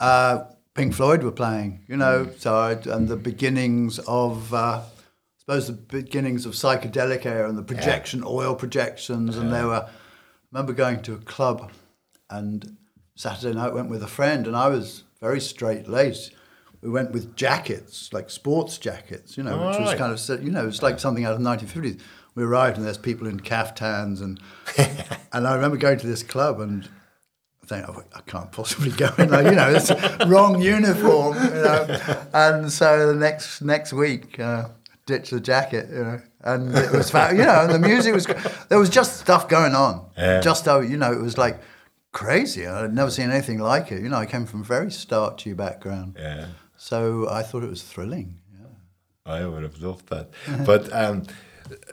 uh, 0.00 0.44
Pink 0.74 0.94
Floyd 0.94 1.22
were 1.22 1.32
playing, 1.32 1.84
you 1.88 1.96
know, 1.96 2.26
Mm. 2.26 2.40
so 2.40 2.54
I, 2.56 2.72
and 2.94 3.08
the 3.08 3.16
beginnings 3.16 3.98
of, 4.06 4.54
uh, 4.54 4.80
I 4.80 4.82
suppose, 5.40 5.66
the 5.66 5.72
beginnings 5.72 6.46
of 6.46 6.54
psychedelic 6.54 7.26
era 7.26 7.48
and 7.48 7.58
the 7.58 7.62
projection, 7.62 8.22
oil 8.24 8.54
projections. 8.54 9.36
And 9.36 9.52
there 9.52 9.66
were, 9.66 9.84
I 9.84 9.90
remember 10.52 10.72
going 10.72 11.02
to 11.02 11.14
a 11.14 11.18
club 11.18 11.70
and 12.30 12.76
Saturday 13.18 13.52
night 13.52 13.74
went 13.74 13.90
with 13.90 14.00
a 14.04 14.06
friend 14.06 14.46
and 14.46 14.56
I 14.56 14.68
was 14.68 15.02
very 15.20 15.40
straight 15.40 15.88
laced. 15.88 16.30
We 16.80 16.88
went 16.88 17.10
with 17.10 17.34
jackets, 17.34 18.12
like 18.12 18.30
sports 18.30 18.78
jackets, 18.78 19.36
you 19.36 19.42
know, 19.42 19.66
which 19.66 19.80
was 19.80 19.94
kind 19.94 20.12
of, 20.12 20.44
you 20.44 20.52
know, 20.52 20.68
it's 20.68 20.84
like 20.84 21.00
something 21.00 21.24
out 21.24 21.32
of 21.32 21.42
the 21.42 21.50
1950s. 21.50 22.00
We 22.36 22.44
arrived 22.44 22.76
and 22.76 22.86
there's 22.86 22.96
people 22.96 23.26
in 23.26 23.40
caftans 23.40 24.20
and 24.20 24.40
and 25.32 25.48
I 25.48 25.54
remember 25.56 25.76
going 25.76 25.98
to 25.98 26.06
this 26.06 26.22
club 26.22 26.60
and 26.60 26.88
thinking, 27.66 27.92
oh, 27.92 28.04
I 28.14 28.20
can't 28.20 28.52
possibly 28.52 28.92
go 28.92 29.10
in, 29.18 29.30
like, 29.30 29.46
you 29.46 29.56
know, 29.56 29.68
it's 29.68 29.90
wrong 30.28 30.62
uniform, 30.62 31.34
you 31.42 31.50
know. 31.50 32.22
And 32.32 32.70
so 32.70 33.08
the 33.08 33.18
next 33.18 33.62
next 33.62 33.92
week, 33.92 34.38
uh, 34.38 34.68
ditched 35.06 35.32
the 35.32 35.40
jacket, 35.40 35.88
you 35.90 36.04
know, 36.04 36.22
and 36.42 36.72
it 36.72 36.92
was, 36.92 37.12
you 37.12 37.44
know, 37.44 37.62
and 37.62 37.72
the 37.72 37.80
music 37.80 38.14
was, 38.14 38.26
there 38.68 38.78
was 38.78 38.90
just 38.90 39.18
stuff 39.18 39.48
going 39.48 39.74
on. 39.74 40.08
Yeah. 40.16 40.40
Just 40.40 40.66
though, 40.66 40.78
you 40.78 40.96
know, 40.96 41.12
it 41.12 41.20
was 41.20 41.36
like 41.36 41.58
crazy. 42.18 42.66
I'd 42.66 42.92
never 42.92 43.12
seen 43.12 43.30
anything 43.30 43.60
like 43.60 43.92
it. 43.92 44.02
You 44.02 44.08
know, 44.08 44.16
I 44.16 44.26
came 44.26 44.44
from 44.44 44.62
a 44.62 44.64
very 44.64 44.90
starchy 44.90 45.52
background. 45.52 46.16
Yeah. 46.18 46.46
So 46.76 47.28
I 47.30 47.42
thought 47.44 47.62
it 47.62 47.70
was 47.70 47.82
thrilling. 47.84 48.40
Yeah. 48.58 48.66
I 49.24 49.46
would 49.46 49.62
have 49.62 49.80
loved 49.80 50.08
that. 50.08 50.30
but 50.66 50.92
um, 50.92 51.22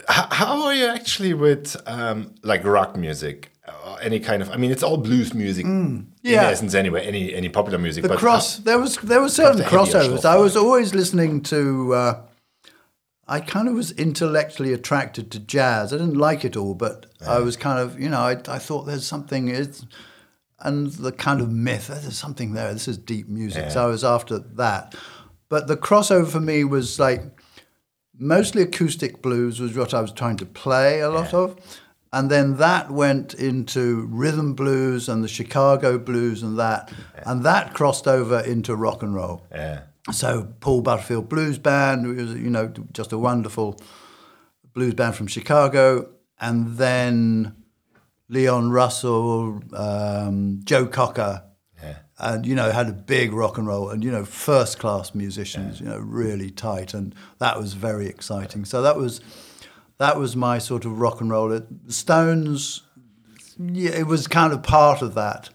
how 0.07 0.63
are 0.63 0.73
you 0.73 0.87
actually 0.87 1.35
with 1.35 1.77
um, 1.85 2.33
like 2.41 2.63
rock 2.63 2.95
music? 2.95 3.51
Uh, 3.67 3.97
any 4.01 4.19
kind 4.19 4.41
of, 4.41 4.49
I 4.49 4.57
mean, 4.57 4.71
it's 4.71 4.81
all 4.81 4.97
blues 4.97 5.35
music 5.35 5.65
in 5.65 6.11
yeah. 6.23 6.49
essence, 6.49 6.73
anyway. 6.73 7.05
Any 7.05 7.33
any 7.33 7.49
popular 7.49 7.77
music, 7.77 8.01
The 8.03 8.09
but 8.09 8.17
cross 8.17 8.57
there 8.57 8.79
was 8.79 8.97
there 8.97 9.21
were 9.21 9.29
certain 9.29 9.61
crossovers. 9.61 10.25
I 10.25 10.37
was 10.37 10.55
always 10.55 10.93
listening 10.95 11.41
to. 11.43 11.93
Uh, 11.93 12.21
I 13.27 13.39
kind 13.39 13.67
of 13.67 13.73
was 13.73 13.91
intellectually 13.91 14.71
attracted 14.71 15.31
to 15.31 15.39
jazz. 15.39 15.91
I 15.93 15.97
didn't 15.97 16.17
like 16.17 16.45
it 16.45 16.55
all, 16.55 16.75
but 16.75 17.07
I 17.27 17.39
was 17.39 17.57
kind 17.57 17.79
of 17.79 17.99
you 17.99 18.09
know 18.09 18.19
I, 18.19 18.37
I 18.47 18.59
thought 18.59 18.83
there's 18.83 19.07
something 19.07 19.47
it's 19.47 19.83
and 20.65 20.87
the 20.87 21.11
kind 21.11 21.41
of 21.41 21.51
myth 21.51 21.89
"Oh, 21.91 21.95
there's 21.95 22.17
something 22.17 22.53
there. 22.53 22.73
This 22.73 22.87
is 22.87 22.97
deep 22.97 23.27
music. 23.29 23.71
So 23.71 23.83
I 23.83 23.87
was 23.87 24.03
after 24.03 24.39
that. 24.39 24.95
But 25.47 25.67
the 25.67 25.77
crossover 25.77 26.27
for 26.27 26.39
me 26.39 26.63
was 26.63 26.99
like 26.99 27.21
mostly 28.17 28.61
acoustic 28.63 29.21
blues 29.21 29.59
was 29.59 29.75
what 29.75 29.93
I 29.93 30.01
was 30.01 30.11
trying 30.11 30.37
to 30.37 30.45
play 30.45 31.01
a 31.01 31.09
lot 31.09 31.33
of. 31.33 31.55
And 32.11 32.31
then 32.31 32.57
that 32.57 32.91
went 32.91 33.33
into 33.33 34.07
rhythm 34.09 34.53
blues 34.53 35.09
and 35.09 35.23
the 35.23 35.27
Chicago 35.27 35.97
blues 35.97 36.43
and 36.43 36.57
that. 36.57 36.91
And 37.25 37.43
that 37.43 37.73
crossed 37.73 38.07
over 38.07 38.39
into 38.39 38.75
rock 38.75 39.03
and 39.03 39.13
roll. 39.13 39.45
Yeah. 39.51 39.81
So 40.11 40.53
Paul 40.61 40.81
Butterfield 40.81 41.27
Blues 41.27 41.57
Band 41.57 42.15
was, 42.15 42.33
you 42.35 42.49
know, 42.49 42.71
just 42.93 43.11
a 43.11 43.17
wonderful 43.17 43.79
blues 44.73 44.93
band 44.93 45.15
from 45.15 45.27
Chicago. 45.27 46.09
And 46.39 46.77
then 46.77 47.55
Leon 48.29 48.71
Russell, 48.71 49.61
um, 49.73 50.59
Joe 50.63 50.87
Cocker, 50.87 51.43
Yeah. 51.81 51.97
and 52.17 52.45
you 52.45 52.55
know 52.55 52.71
had 52.71 52.87
a 52.89 52.93
big 52.93 53.33
rock 53.33 53.57
and 53.57 53.67
roll 53.67 53.89
and 53.89 54.03
you 54.03 54.11
know 54.11 54.25
first 54.25 54.79
class 54.79 55.13
musicians 55.13 55.79
you 55.79 55.85
know 55.87 55.99
really 55.99 56.49
tight. 56.49 56.93
And 56.93 57.13
that 57.39 57.57
was 57.59 57.73
very 57.73 58.07
exciting. 58.07 58.65
So 58.65 58.81
that 58.81 58.97
was 58.97 59.21
that 59.97 60.17
was 60.17 60.35
my 60.35 60.57
sort 60.59 60.85
of 60.85 60.99
rock 60.99 61.21
and 61.21 61.29
roll. 61.29 61.51
It, 61.51 61.65
stones 61.87 62.81
yeah 63.57 63.91
it 63.91 64.05
was 64.07 64.27
kind 64.27 64.51
of 64.53 64.63
part 64.63 65.01
of 65.01 65.13
that. 65.15 65.49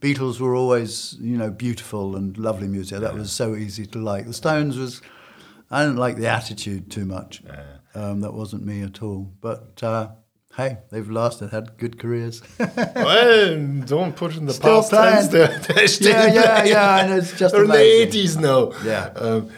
Beatles 0.00 0.40
were 0.40 0.54
always 0.54 1.16
you 1.20 1.36
know 1.36 1.50
beautiful 1.50 2.16
and 2.16 2.36
lovely 2.38 2.68
music. 2.68 3.00
That 3.00 3.14
was 3.14 3.32
so 3.32 3.54
easy 3.56 3.86
to 3.86 3.98
like. 3.98 4.26
The 4.26 4.32
stones 4.34 4.76
was 4.76 5.00
i 5.72 5.82
didn't 5.84 5.98
like 5.98 6.16
the 6.16 6.26
attitude 6.26 6.90
too 6.90 7.04
much. 7.06 7.42
Um, 7.94 8.20
that 8.20 8.32
wasn't 8.34 8.64
me 8.64 8.82
at 8.82 9.02
all. 9.02 9.32
But 9.40 9.82
uh, 9.82 10.08
hey 10.60 10.78
they've 10.90 11.10
lasted 11.10 11.48
had 11.50 11.66
good 11.82 11.94
careers 12.02 12.36
well, 12.58 13.56
don't 13.94 14.14
put 14.16 14.36
in 14.36 14.44
the 14.46 14.52
Still 14.52 14.82
past 14.82 14.90
tense. 14.90 15.28
playing. 15.28 15.48
They're, 15.48 15.58
they're 15.74 15.88
still 15.98 16.10
Yeah, 16.10 16.26
yeah, 16.34 16.54
playing. 16.60 16.72
yeah, 16.72 17.06
know, 17.08 17.16
it's 17.16 17.32
just 17.38 17.52
They're 17.54 17.64
in 17.64 17.70
the 17.70 18.02
eighties 18.02 18.36
now. 18.36 18.72
Yeah. 18.84 19.06
Um, 19.16 19.48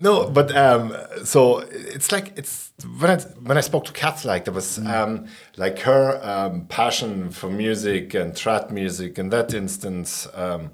no, 0.00 0.30
but 0.30 0.48
um, 0.56 0.94
so 1.24 1.58
it's 1.98 2.12
like 2.12 2.32
it's 2.40 2.72
when 3.00 3.10
I 3.10 3.16
when 3.48 3.56
I 3.58 3.62
spoke 3.62 3.84
to 3.86 3.92
Kat, 3.92 4.24
like 4.24 4.44
there 4.44 4.54
was 4.54 4.78
um, 4.78 5.26
like 5.56 5.80
her 5.80 6.20
um, 6.22 6.66
passion 6.68 7.30
for 7.30 7.50
music 7.50 8.14
and 8.14 8.32
trad 8.32 8.70
music. 8.70 9.18
In 9.18 9.30
that 9.30 9.52
instance, 9.54 10.28
um, 10.34 10.70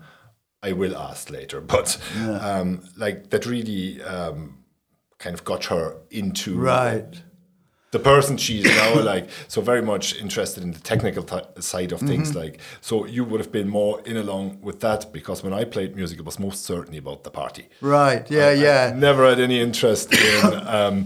I 0.63 0.73
will 0.73 0.95
ask 0.95 1.31
later, 1.31 1.61
but 1.75 1.99
um, 2.51 2.83
like 2.99 3.31
that 3.31 3.47
really 3.47 4.03
um, 4.03 4.59
kind 5.19 5.33
of 5.35 5.43
got 5.45 5.65
her 5.73 5.97
into 6.11 6.59
right 6.59 7.23
the 7.97 7.99
person 8.13 8.37
she 8.37 8.55
is 8.63 8.67
now 8.83 8.91
like 9.13 9.27
so 9.55 9.59
very 9.73 9.83
much 9.93 10.05
interested 10.25 10.61
in 10.67 10.71
the 10.77 10.83
technical 10.93 11.23
side 11.73 11.93
of 11.95 12.01
things 12.11 12.29
Mm-hmm. 12.31 12.39
like 12.43 12.55
so 12.89 12.95
you 13.17 13.23
would 13.29 13.41
have 13.45 13.53
been 13.59 13.69
more 13.81 13.95
in 14.11 14.17
along 14.25 14.45
with 14.67 14.79
that 14.87 15.01
because 15.19 15.39
when 15.45 15.55
i 15.61 15.65
played 15.75 15.91
music 16.01 16.17
it 16.23 16.27
was 16.31 16.39
most 16.49 16.59
certainly 16.73 16.99
about 17.05 17.21
the 17.27 17.31
party 17.43 17.65
Right. 17.97 18.25
Yeah. 18.39 18.53
yeah. 18.67 18.93
I 18.93 18.99
never 19.09 19.23
had 19.31 19.41
any 19.49 19.59
interest 19.69 20.07
in 20.13 20.45
um, 20.79 20.97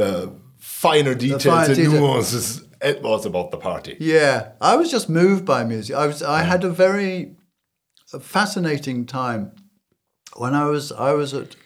the 0.00 0.12
finer 0.82 1.14
details 1.14 1.44
finer 1.44 1.72
and 1.74 1.76
detail. 1.76 2.00
nuances 2.00 2.46
it 2.90 2.98
was 3.08 3.20
about 3.30 3.48
the 3.54 3.60
party 3.70 3.94
yeah. 4.14 4.36
I 4.70 4.72
was 4.80 4.88
just 4.96 5.08
moved 5.08 5.44
by 5.54 5.60
music. 5.64 5.92
I 6.02 6.06
was. 6.10 6.18
I 6.38 6.40
had 6.52 6.62
a 6.64 6.70
very 6.84 7.14
fascinating 8.20 9.06
time 9.06 9.52
when 10.36 10.54
I 10.54 10.64
was. 10.66 10.92
I 10.92 11.12
was 11.12 11.34
at 11.34 11.56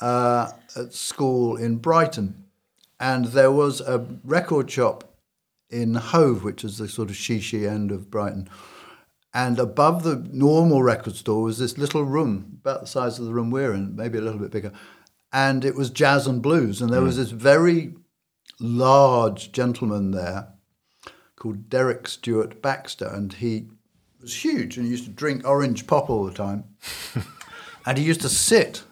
uh, 0.00 0.50
at 0.76 0.92
school 0.92 1.56
in 1.56 1.76
Brighton, 1.78 2.43
and 3.04 3.26
there 3.26 3.52
was 3.52 3.82
a 3.82 4.06
record 4.24 4.70
shop 4.70 5.14
in 5.68 5.94
Hove, 5.94 6.42
which 6.42 6.64
is 6.64 6.78
the 6.78 6.88
sort 6.88 7.10
of 7.10 7.16
shishi 7.16 7.68
end 7.68 7.92
of 7.92 8.10
Brighton. 8.10 8.48
And 9.34 9.58
above 9.58 10.04
the 10.04 10.26
normal 10.32 10.82
record 10.82 11.14
store 11.14 11.42
was 11.42 11.58
this 11.58 11.76
little 11.76 12.04
room, 12.04 12.60
about 12.62 12.80
the 12.80 12.86
size 12.86 13.18
of 13.18 13.26
the 13.26 13.34
room 13.34 13.50
we're 13.50 13.74
in, 13.74 13.94
maybe 13.94 14.16
a 14.16 14.22
little 14.22 14.40
bit 14.40 14.50
bigger. 14.50 14.72
And 15.34 15.66
it 15.66 15.74
was 15.74 15.90
jazz 15.90 16.26
and 16.26 16.40
blues. 16.40 16.80
And 16.80 16.90
there 16.90 17.02
was 17.02 17.16
mm. 17.16 17.18
this 17.18 17.30
very 17.32 17.92
large 18.58 19.52
gentleman 19.52 20.12
there 20.12 20.54
called 21.36 21.68
Derrick 21.68 22.08
Stewart 22.08 22.62
Baxter. 22.62 23.08
And 23.08 23.34
he 23.34 23.68
was 24.18 24.42
huge 24.42 24.78
and 24.78 24.86
he 24.86 24.92
used 24.92 25.04
to 25.04 25.10
drink 25.10 25.46
orange 25.46 25.86
pop 25.86 26.08
all 26.08 26.24
the 26.24 26.32
time. 26.32 26.64
and 27.84 27.98
he 27.98 28.04
used 28.04 28.22
to 28.22 28.30
sit, 28.30 28.82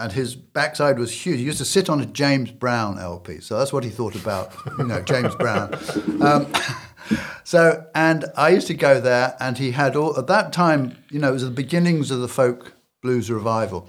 and 0.00 0.12
his 0.12 0.34
backside 0.34 0.98
was 0.98 1.12
huge. 1.12 1.38
He 1.38 1.44
used 1.44 1.58
to 1.58 1.64
sit 1.64 1.90
on 1.90 2.00
a 2.00 2.06
James 2.06 2.50
Brown 2.50 2.98
LP. 2.98 3.40
So 3.40 3.58
that's 3.58 3.72
what 3.72 3.84
he 3.84 3.90
thought 3.90 4.14
about, 4.14 4.52
you 4.78 4.84
know, 4.84 5.02
James 5.02 5.34
Brown. 5.36 5.78
Um, 6.20 6.52
so, 7.44 7.86
and 7.94 8.26
I 8.36 8.50
used 8.50 8.66
to 8.66 8.74
go 8.74 9.00
there, 9.00 9.34
and 9.40 9.56
he 9.56 9.70
had 9.70 9.96
all 9.96 10.18
at 10.18 10.26
that 10.26 10.52
time. 10.52 10.98
You 11.10 11.18
know, 11.18 11.30
it 11.30 11.32
was 11.32 11.44
the 11.44 11.50
beginnings 11.50 12.10
of 12.10 12.20
the 12.20 12.28
folk 12.28 12.74
blues 13.02 13.30
revival. 13.30 13.88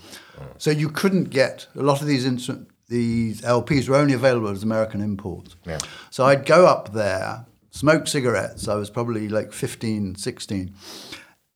So 0.57 0.71
you 0.71 0.89
couldn't 0.89 1.25
get 1.25 1.67
a 1.75 1.83
lot 1.83 2.01
of 2.01 2.07
these 2.07 2.25
instru- 2.25 2.65
these 2.87 3.41
LPs 3.41 3.89
were 3.89 3.95
only 3.95 4.13
available 4.13 4.49
as 4.49 4.63
American 4.63 5.01
imports. 5.01 5.55
Yeah. 5.65 5.79
So 6.09 6.25
I'd 6.25 6.45
go 6.45 6.65
up 6.65 6.93
there, 6.93 7.45
smoke 7.69 8.07
cigarettes. 8.07 8.67
I 8.67 8.75
was 8.75 8.89
probably 8.89 9.27
like 9.27 9.51
15, 9.51 10.15
16. 10.15 10.73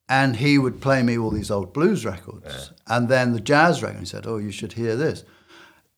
And 0.08 0.36
he 0.36 0.56
would 0.56 0.80
play 0.80 1.02
me 1.02 1.18
all 1.18 1.30
these 1.30 1.50
old 1.50 1.72
blues 1.72 2.04
records. 2.04 2.70
And 2.86 3.08
then 3.08 3.32
the 3.32 3.40
jazz 3.40 3.82
record, 3.82 4.00
he 4.00 4.06
said, 4.06 4.26
Oh, 4.26 4.36
you 4.38 4.52
should 4.52 4.74
hear 4.74 4.94
this. 4.94 5.24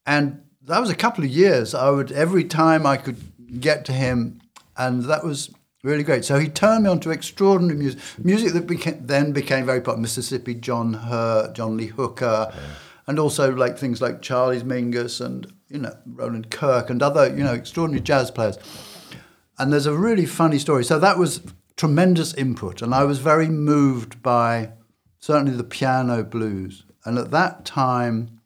And 0.07 0.43
that 0.63 0.81
was 0.81 0.91
a 0.91 0.95
couple 0.95 1.25
of 1.25 1.31
years. 1.31 1.75
I 1.75 1.91
would 1.91 2.13
every 2.13 2.45
time 2.45 2.87
I 2.87 2.97
could 2.97 3.61
get 3.61 3.85
to 3.87 3.93
him, 3.93 4.41
and 4.77 5.03
that 5.05 5.25
was 5.25 5.51
really 5.83 6.03
great. 6.03 6.25
So 6.25 6.39
he 6.39 6.49
turned 6.49 6.85
me 6.85 6.91
on 6.91 7.01
to 7.01 7.11
extraordinary 7.11 7.79
music, 7.79 8.01
music 8.23 8.53
that 8.53 8.67
became, 8.67 9.07
then 9.07 9.33
became 9.33 9.67
very 9.67 9.81
popular. 9.81 9.99
Mississippi 9.99 10.55
John 10.55 10.95
Hurt, 10.95 11.55
John 11.55 11.77
Lee 11.77 11.87
Hooker, 11.87 12.53
yeah. 12.53 12.61
and 13.07 13.19
also 13.19 13.55
like 13.55 13.79
things 13.79 14.01
like 14.01 14.23
Charles 14.23 14.63
Mingus 14.63 15.25
and 15.25 15.53
you 15.69 15.79
know 15.79 15.97
Roland 16.07 16.51
Kirk 16.51 16.91
and 16.91 17.03
other 17.03 17.29
you 17.29 17.45
know 17.45 17.55
extraordinary 17.55 18.03
jazz 18.03 18.31
players. 18.31 18.59
And 19.59 19.73
there's 19.73 19.87
a 19.87 19.95
really 19.95 20.27
funny 20.27 20.59
story. 20.59 20.85
So 20.85 21.01
that 21.01 21.19
was 21.19 21.41
tremendous 21.79 22.35
input, 22.35 22.83
and 22.83 22.93
I 22.93 23.05
was 23.05 23.21
very 23.21 23.49
moved 23.49 24.23
by 24.23 24.73
certainly 25.19 25.57
the 25.57 25.65
piano 25.65 26.23
blues. 26.25 26.85
And 27.05 27.17
at 27.17 27.31
that 27.31 27.65
time, 27.65 28.41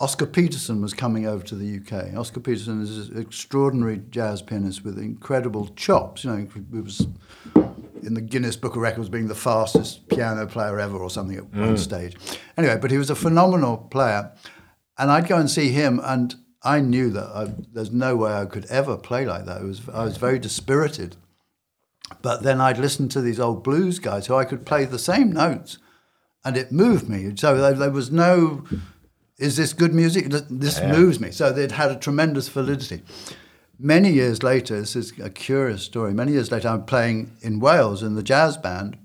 Oscar 0.00 0.26
Peterson 0.26 0.80
was 0.80 0.94
coming 0.94 1.26
over 1.26 1.44
to 1.44 1.54
the 1.54 1.76
UK. 1.78 2.16
Oscar 2.16 2.40
Peterson 2.40 2.80
is 2.80 3.10
an 3.10 3.20
extraordinary 3.20 4.00
jazz 4.10 4.40
pianist 4.40 4.82
with 4.82 4.98
incredible 4.98 5.68
chops. 5.76 6.24
You 6.24 6.30
know, 6.30 6.48
he 6.72 6.80
was 6.80 7.06
in 8.02 8.14
the 8.14 8.22
Guinness 8.22 8.56
Book 8.56 8.76
of 8.76 8.82
Records 8.82 9.10
being 9.10 9.28
the 9.28 9.34
fastest 9.34 10.08
piano 10.08 10.46
player 10.46 10.80
ever 10.80 10.96
or 10.96 11.10
something 11.10 11.36
at 11.36 11.50
mm. 11.50 11.66
one 11.66 11.76
stage. 11.76 12.16
Anyway, 12.56 12.78
but 12.80 12.90
he 12.90 12.96
was 12.96 13.10
a 13.10 13.14
phenomenal 13.14 13.76
player. 13.76 14.32
And 14.96 15.10
I'd 15.10 15.28
go 15.28 15.36
and 15.36 15.50
see 15.50 15.70
him, 15.70 16.00
and 16.02 16.34
I 16.62 16.80
knew 16.80 17.10
that 17.10 17.26
I, 17.26 17.52
there's 17.72 17.92
no 17.92 18.16
way 18.16 18.32
I 18.32 18.46
could 18.46 18.64
ever 18.66 18.96
play 18.96 19.26
like 19.26 19.44
that. 19.44 19.62
Was, 19.62 19.82
I 19.92 20.04
was 20.04 20.16
very 20.16 20.38
dispirited. 20.38 21.16
But 22.22 22.42
then 22.42 22.60
I'd 22.60 22.78
listen 22.78 23.08
to 23.10 23.20
these 23.20 23.40
old 23.40 23.62
blues 23.62 23.98
guys 23.98 24.26
who 24.26 24.34
I 24.34 24.44
could 24.44 24.66
play 24.66 24.84
the 24.84 24.98
same 24.98 25.32
notes, 25.32 25.78
and 26.44 26.56
it 26.56 26.72
moved 26.72 27.08
me. 27.08 27.32
So 27.36 27.56
there, 27.56 27.74
there 27.74 27.90
was 27.90 28.10
no 28.10 28.64
is 29.40 29.56
this 29.56 29.72
good 29.72 29.94
music? 29.94 30.26
This 30.28 30.78
yeah. 30.78 30.92
moves 30.92 31.18
me. 31.18 31.30
So 31.30 31.46
it 31.46 31.72
had 31.72 31.90
a 31.90 31.96
tremendous 31.96 32.48
validity. 32.48 33.02
Many 33.78 34.12
years 34.12 34.42
later, 34.42 34.78
this 34.78 34.94
is 34.94 35.18
a 35.18 35.30
curious 35.30 35.82
story. 35.82 36.12
Many 36.12 36.32
years 36.32 36.52
later, 36.52 36.68
I'm 36.68 36.84
playing 36.84 37.32
in 37.40 37.58
Wales 37.58 38.02
in 38.02 38.14
the 38.14 38.22
jazz 38.22 38.58
band, 38.58 38.98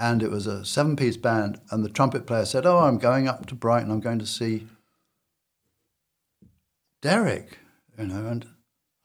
and 0.00 0.20
it 0.20 0.32
was 0.32 0.48
a 0.48 0.64
seven 0.64 0.96
piece 0.96 1.16
band. 1.16 1.60
And 1.70 1.84
the 1.84 1.88
trumpet 1.88 2.26
player 2.26 2.44
said, 2.44 2.66
Oh, 2.66 2.78
I'm 2.78 2.98
going 2.98 3.28
up 3.28 3.46
to 3.46 3.54
Brighton. 3.54 3.92
I'm 3.92 4.00
going 4.00 4.18
to 4.18 4.26
see 4.26 4.66
Derrick, 7.00 7.58
you 7.96 8.06
know. 8.06 8.26
And 8.26 8.44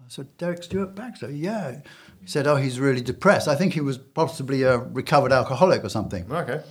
I 0.02 0.06
said, 0.08 0.36
Derrick 0.38 0.64
Stewart 0.64 0.96
Baxter? 0.96 1.30
Yeah. 1.30 1.82
He 2.28 2.32
said, 2.32 2.46
Oh, 2.46 2.58
he's 2.58 2.78
really 2.80 3.02
depressed. 3.02 3.48
I 3.48 3.56
think 3.56 3.74
he 3.74 3.82
was 3.82 3.98
possibly 3.98 4.64
a 4.64 4.78
recovered 4.78 5.32
alcoholic 5.32 5.84
or 5.84 5.90
something. 5.90 6.32
Okay. 6.32 6.62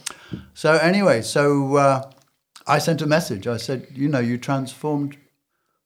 So, 0.54 0.74
anyway, 0.74 1.22
so. 1.22 1.76
Uh, 1.76 2.10
I 2.66 2.78
sent 2.78 3.02
a 3.02 3.06
message. 3.06 3.46
I 3.46 3.58
said, 3.58 3.86
you 3.92 4.08
know, 4.08 4.18
you 4.18 4.38
transformed 4.38 5.16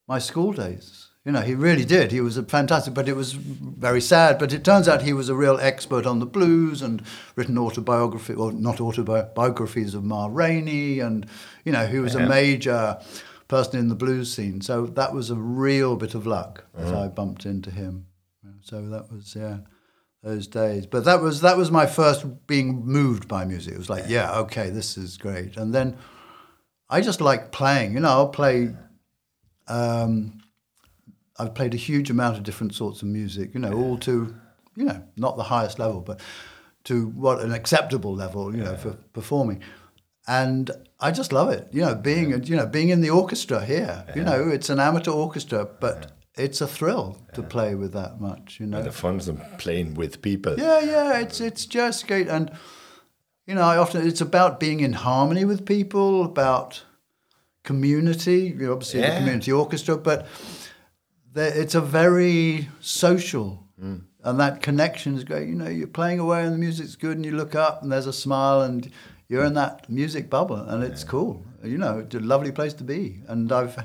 my 0.09 0.19
school 0.19 0.53
days. 0.53 1.09
You 1.25 1.33
know, 1.33 1.43
he 1.43 1.55
really 1.55 1.85
did. 1.85 2.13
He 2.13 2.23
was 2.23 2.39
a 2.39 2.43
fantastic, 2.43 2.95
but 2.95 3.07
it 3.07 3.15
was 3.15 3.35
very 3.35 4.01
sad. 4.01 4.39
But 4.39 4.55
it 4.55 4.65
turns 4.65 4.89
out 4.89 5.03
he 5.03 5.13
was 5.13 5.29
a 5.29 5.35
real 5.35 5.59
expert 5.61 6.07
on 6.07 6.19
the 6.19 6.27
blues 6.27 6.81
and 6.81 7.03
written 7.37 7.59
autobiography, 7.59 8.33
or 8.33 8.53
not 8.53 8.81
autobiographies 8.81 9.95
of 9.95 10.03
Ma 10.03 10.29
Rainey, 10.31 11.01
and 11.01 11.27
you 11.67 11.73
know, 11.73 11.87
he 11.87 11.99
was 11.99 12.15
a 12.15 12.27
major 12.27 12.99
person 13.49 13.79
in 13.79 13.89
the 13.89 13.95
blues 13.95 14.33
scene. 14.33 14.63
So 14.63 14.87
that 14.87 15.13
was 15.13 15.29
a 15.29 15.37
real 15.37 15.97
bit 15.97 16.15
of 16.15 16.27
luck 16.27 16.65
mm. 16.75 16.83
as 16.83 16.93
I 16.93 17.09
bumped 17.09 17.45
into 17.45 17.71
him. 17.71 18.07
So 18.63 18.89
that 18.89 19.11
was 19.11 19.35
yeah, 19.37 19.59
those 20.23 20.47
days. 20.47 20.87
But 20.87 21.05
that 21.05 21.21
was 21.21 21.41
that 21.41 21.57
was 21.57 21.71
my 21.71 21.87
first 21.87 22.47
being 22.47 22.85
moved 22.85 23.29
by 23.29 23.45
music. 23.45 23.75
It 23.75 23.79
was 23.79 23.91
like, 23.91 24.05
yeah, 24.09 24.39
okay, 24.41 24.71
this 24.71 24.97
is 24.97 25.17
great. 25.17 25.57
And 25.57 25.75
then 25.75 25.97
I 26.89 27.01
just 27.01 27.21
like 27.21 27.53
playing. 27.53 27.95
You 27.95 28.01
know, 28.01 28.09
I'll 28.09 28.29
play. 28.29 28.75
Um, 29.69 30.43
I've 31.39 31.55
played 31.55 31.75
a 31.75 31.79
huge 31.79 32.11
amount 32.11 32.37
of 32.37 32.43
different 32.43 32.75
sorts 32.75 33.03
of 33.03 33.09
music. 33.09 33.55
You 33.55 33.61
know, 33.61 33.73
all 33.73 33.99
to, 33.99 34.35
you 34.77 34.85
know, 34.85 35.03
not 35.17 35.37
the 35.37 35.45
highest 35.45 35.79
level, 35.79 36.01
but 36.01 36.21
to 36.85 37.09
what 37.09 37.41
an 37.41 37.53
acceptable 37.53 38.15
level. 38.15 38.55
You 38.55 38.65
know, 38.65 38.77
for 38.77 38.93
performing, 39.13 39.63
and 40.27 40.71
I 40.99 41.13
just 41.13 41.33
love 41.33 41.51
it. 41.51 41.69
You 41.73 41.83
know, 41.83 41.95
being 41.95 42.45
you 42.45 42.57
know 42.57 42.67
being 42.67 42.91
in 42.91 43.01
the 43.01 43.11
orchestra 43.11 43.65
here. 43.65 44.05
You 44.15 44.23
know, 44.23 44.49
it's 44.49 44.69
an 44.69 44.81
amateur 44.81 45.13
orchestra, 45.13 45.65
but 45.65 46.13
it's 46.37 46.61
a 46.61 46.67
thrill 46.67 47.19
to 47.35 47.43
play 47.43 47.75
with 47.75 47.93
that 47.93 48.21
much. 48.21 48.59
You 48.61 48.67
know, 48.67 48.79
and 48.79 48.87
the 48.87 48.93
fun's 48.93 49.29
of 49.29 49.41
playing 49.59 49.95
with 49.95 50.23
people. 50.23 50.59
Yeah, 50.59 50.81
yeah, 50.81 51.21
it's 51.21 51.41
it's 51.41 51.67
just 51.67 52.07
great 52.07 52.29
and 52.29 52.51
you 53.51 53.57
know, 53.57 53.63
I 53.63 53.79
often 53.79 54.07
it's 54.07 54.21
about 54.21 54.61
being 54.61 54.79
in 54.79 54.93
harmony 54.93 55.45
with 55.45 55.67
people, 55.67 56.25
about 56.25 56.85
community. 57.65 58.55
You 58.57 58.73
obviously, 58.73 59.01
yeah. 59.01 59.11
the 59.11 59.17
community 59.19 59.51
orchestra, 59.51 59.97
but 59.97 60.29
it's 61.35 61.75
a 61.75 61.81
very 61.81 62.69
social, 62.79 63.67
mm. 63.83 64.03
and 64.23 64.39
that 64.39 64.63
connection 64.63 65.17
is 65.17 65.25
great. 65.25 65.49
You 65.49 65.57
know, 65.57 65.69
you're 65.69 65.89
playing 65.89 66.21
away, 66.21 66.45
and 66.45 66.55
the 66.55 66.59
music's 66.59 66.95
good, 66.95 67.17
and 67.17 67.27
you 67.27 67.33
look 67.33 67.57
up, 67.57 67.83
and 67.83 67.91
there's 67.91 68.07
a 68.07 68.13
smile, 68.13 68.63
and 68.63 68.89
you're 69.27 69.45
in 69.45 69.55
that 69.55 69.91
music 69.91 70.31
bubble, 70.31 70.57
and 70.57 70.85
it's 70.85 71.03
yeah. 71.03 71.11
cool. 71.11 71.45
You 71.65 71.79
know, 71.79 71.99
it's 71.99 72.15
a 72.15 72.21
lovely 72.21 72.53
place 72.53 72.75
to 72.75 72.85
be, 72.85 73.21
and 73.27 73.51
I've 73.51 73.77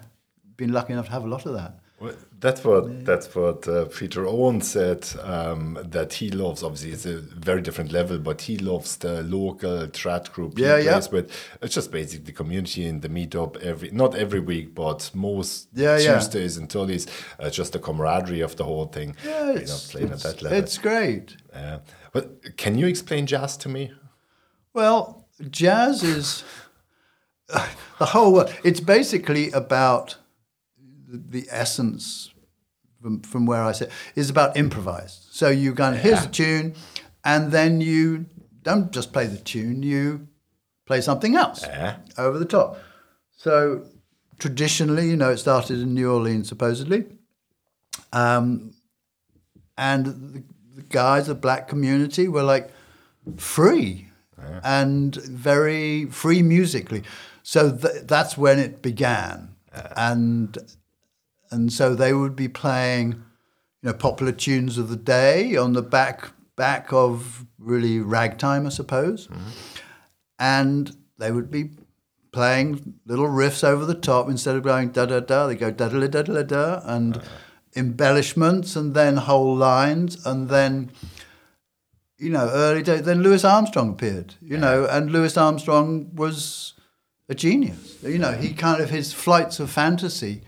been 0.58 0.73
lucky 0.73 0.93
enough 0.93 1.08
to 1.08 1.12
have 1.12 1.23
a 1.23 1.27
lot 1.27 1.47
of 1.47 1.53
that. 1.53 1.79
Well, 1.97 2.13
that's 2.41 2.62
what 2.65 3.05
that's 3.05 3.34
what 3.34 3.65
uh, 3.69 3.86
Peter 3.86 4.27
Owen 4.27 4.60
said. 4.60 5.08
Um, 5.23 5.79
that 5.81 6.12
he 6.13 6.29
loves. 6.29 6.62
Obviously, 6.62 6.91
it's 6.91 7.05
a 7.05 7.19
very 7.19 7.62
different 7.62 7.93
level, 7.93 8.19
but 8.19 8.41
he 8.41 8.58
loves 8.58 8.97
the 8.97 9.23
local 9.23 9.88
trad 9.88 10.29
group. 10.34 10.60
Yeah, 10.60 10.77
yeah. 10.77 11.01
With 11.10 11.31
it's 11.62 11.73
just 11.73 11.91
basically 11.91 12.25
the 12.25 12.34
community 12.34 12.86
and 12.86 13.01
the 13.01 13.08
meetup 13.08 13.55
every 13.62 13.91
not 13.91 14.13
every 14.13 14.41
week, 14.41 14.75
but 14.75 15.10
most 15.13 15.69
yeah, 15.73 15.97
Tuesdays 15.97 16.58
yeah. 16.58 16.62
and 16.62 16.69
Thursdays. 16.69 17.08
Uh, 17.39 17.49
just 17.49 17.71
the 17.71 17.79
camaraderie 17.79 18.41
of 18.41 18.58
the 18.58 18.65
whole 18.65 18.88
thing. 18.88 19.15
Yeah, 19.23 19.51
it's, 19.51 19.93
you 19.93 20.01
know, 20.01 20.08
playing 20.08 20.12
at 20.12 20.19
that 20.23 20.41
level. 20.41 20.58
It's 20.58 20.77
great. 20.77 21.38
Yeah, 21.53 21.79
but 22.12 22.58
can 22.58 22.77
you 22.77 22.88
explain 22.88 23.25
jazz 23.25 23.55
to 23.58 23.69
me? 23.69 23.93
Well, 24.73 25.29
jazz 25.49 26.03
is 26.03 26.43
the 27.47 28.05
whole. 28.05 28.45
It's 28.65 28.81
basically 28.81 29.49
about 29.51 30.17
the 31.30 31.47
essence 31.49 32.34
from, 33.01 33.21
from 33.21 33.45
where 33.45 33.62
I 33.62 33.71
sit 33.71 33.91
is 34.15 34.30
about 34.30 34.58
improvised. 34.58 35.28
So 35.32 35.49
you 35.49 35.73
go, 35.73 35.91
yeah. 35.91 35.97
here's 35.97 36.25
a 36.25 36.30
tune, 36.30 36.75
and 37.23 37.51
then 37.51 37.82
you 37.82 38.25
don't 38.63 38.91
just 38.91 39.13
play 39.13 39.28
the 39.28 39.38
tune, 39.38 39.84
you 39.84 40.28
play 40.86 41.01
something 41.01 41.36
else 41.36 41.62
yeah. 41.63 41.97
over 42.17 42.39
the 42.39 42.45
top. 42.45 42.80
So 43.32 43.86
traditionally, 44.39 45.10
you 45.10 45.15
know, 45.15 45.32
it 45.32 45.38
started 45.38 45.80
in 45.80 45.93
New 45.93 46.12
Orleans 46.12 46.47
supposedly, 46.47 47.06
um, 48.12 48.73
and 49.78 50.06
the, 50.06 50.43
the, 50.75 50.82
guys, 50.82 51.28
the 51.28 51.36
black 51.36 51.67
community, 51.67 52.28
were 52.28 52.43
like 52.43 52.71
free 53.38 54.10
yeah. 54.38 54.62
and 54.63 55.15
very 55.15 56.06
free 56.06 56.41
musically. 56.41 57.04
So 57.43 57.75
th- 57.75 58.04
that's 58.06 58.38
when 58.38 58.58
it 58.58 58.82
began, 58.82 59.56
and 59.95 60.58
and 61.51 61.71
so 61.71 61.95
they 61.95 62.13
would 62.13 62.36
be 62.36 62.47
playing, 62.47 63.12
you 63.81 63.89
know, 63.89 63.93
popular 63.93 64.31
tunes 64.31 64.77
of 64.77 64.89
the 64.89 64.95
day 64.95 65.55
on 65.55 65.73
the 65.73 65.81
back 65.81 66.31
back 66.55 66.93
of 66.93 67.45
really 67.60 67.99
ragtime, 67.99 68.65
I 68.65 68.69
suppose, 68.69 69.27
mm-hmm. 69.27 69.49
and 70.39 70.95
they 71.17 71.31
would 71.31 71.51
be 71.51 71.71
playing 72.31 72.95
little 73.05 73.27
riffs 73.27 73.63
over 73.63 73.86
the 73.86 73.95
top 73.95 74.29
instead 74.29 74.55
of 74.55 74.63
going 74.63 74.89
da 74.89 75.05
da 75.05 75.19
da. 75.19 75.47
They 75.47 75.55
go 75.55 75.71
da 75.71 75.89
da 75.89 76.08
da 76.08 76.21
da 76.21 76.43
da 76.43 76.81
and 76.84 77.17
uh-huh. 77.17 77.27
embellishments, 77.75 78.75
and 78.75 78.93
then 78.93 79.17
whole 79.17 79.55
lines, 79.55 80.25
and 80.25 80.49
then 80.49 80.91
you 82.17 82.29
know, 82.29 82.49
early 82.51 82.84
days. 82.84 83.03
Then 83.03 83.21
Louis 83.21 83.43
Armstrong 83.43 83.91
appeared, 83.91 84.36
you 84.41 84.55
yeah. 84.55 84.62
know, 84.62 84.86
and 84.86 85.12
Louis 85.12 85.36
Armstrong 85.38 86.15
was 86.15 86.73
a 87.29 87.36
genius. 87.36 88.01
You 88.03 88.19
know, 88.19 88.31
he 88.31 88.53
kind 88.53 88.81
of 88.81 88.89
his 88.89 89.13
flights 89.13 89.60
of 89.60 89.69
fantasy 89.69 90.43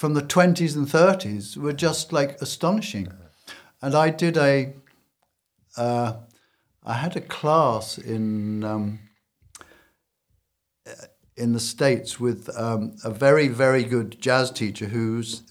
from 0.00 0.14
the 0.14 0.22
20s 0.22 0.76
and 0.76 0.86
30s 0.86 1.58
were 1.58 1.74
just 1.74 2.10
like 2.10 2.40
astonishing. 2.40 3.12
And 3.82 3.94
I 3.94 4.08
did 4.08 4.38
a, 4.38 4.72
uh, 5.76 6.14
I 6.82 6.94
had 6.94 7.16
a 7.16 7.20
class 7.20 7.98
in 7.98 8.64
um, 8.64 9.00
in 11.36 11.52
the 11.52 11.60
States 11.60 12.18
with 12.18 12.48
um, 12.58 12.96
a 13.04 13.10
very, 13.10 13.48
very 13.48 13.84
good 13.84 14.18
jazz 14.22 14.50
teacher 14.50 14.86
who's 14.86 15.42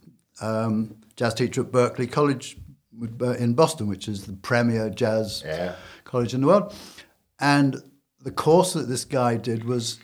um, 0.42 0.96
jazz 1.16 1.36
teacher 1.36 1.62
at 1.62 1.72
Berklee 1.72 2.12
College 2.12 2.58
in 3.38 3.54
Boston, 3.54 3.88
which 3.88 4.08
is 4.08 4.26
the 4.26 4.34
premier 4.34 4.90
jazz 4.90 5.44
yeah. 5.46 5.76
college 6.06 6.34
in 6.34 6.42
the 6.42 6.48
world. 6.48 6.74
And 7.40 7.84
the 8.20 8.32
course 8.32 8.74
that 8.74 8.88
this 8.88 9.06
guy 9.06 9.38
did 9.38 9.66
was 9.66 10.00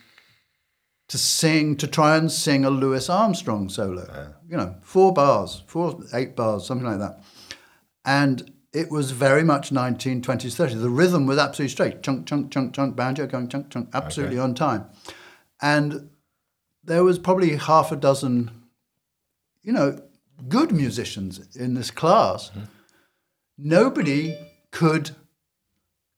to 1.07 1.17
sing, 1.17 1.77
to 1.77 1.87
try 1.87 2.15
and 2.15 2.31
sing 2.31 2.63
a 2.63 2.69
Louis 2.69 3.09
Armstrong 3.09 3.69
solo. 3.69 4.07
Yeah. 4.07 4.27
You 4.47 4.57
know, 4.57 4.75
four 4.81 5.13
bars, 5.13 5.63
four, 5.67 5.99
eight 6.13 6.35
bars, 6.35 6.65
something 6.65 6.87
like 6.87 6.99
that. 6.99 7.23
And 8.05 8.51
it 8.73 8.91
was 8.91 9.11
very 9.11 9.43
much 9.43 9.71
1920s, 9.71 10.21
30s. 10.21 10.81
The 10.81 10.89
rhythm 10.89 11.25
was 11.25 11.37
absolutely 11.37 11.71
straight. 11.71 12.03
Chunk, 12.03 12.27
chunk, 12.27 12.51
chunk, 12.51 12.73
chunk, 12.73 12.95
banjo 12.95 13.25
going 13.25 13.47
chunk, 13.47 13.69
chunk, 13.69 13.89
absolutely 13.93 14.37
okay. 14.37 14.43
on 14.43 14.53
time. 14.53 14.85
And 15.61 16.09
there 16.83 17.03
was 17.03 17.17
probably 17.17 17.55
half 17.55 17.91
a 17.91 17.95
dozen 17.95 18.51
you 19.65 19.73
know, 19.73 19.99
good 20.47 20.71
musicians 20.71 21.55
in 21.55 21.73
this 21.73 21.91
class, 21.91 22.49
mm-hmm. 22.49 22.65
nobody 23.57 24.37
could 24.71 25.11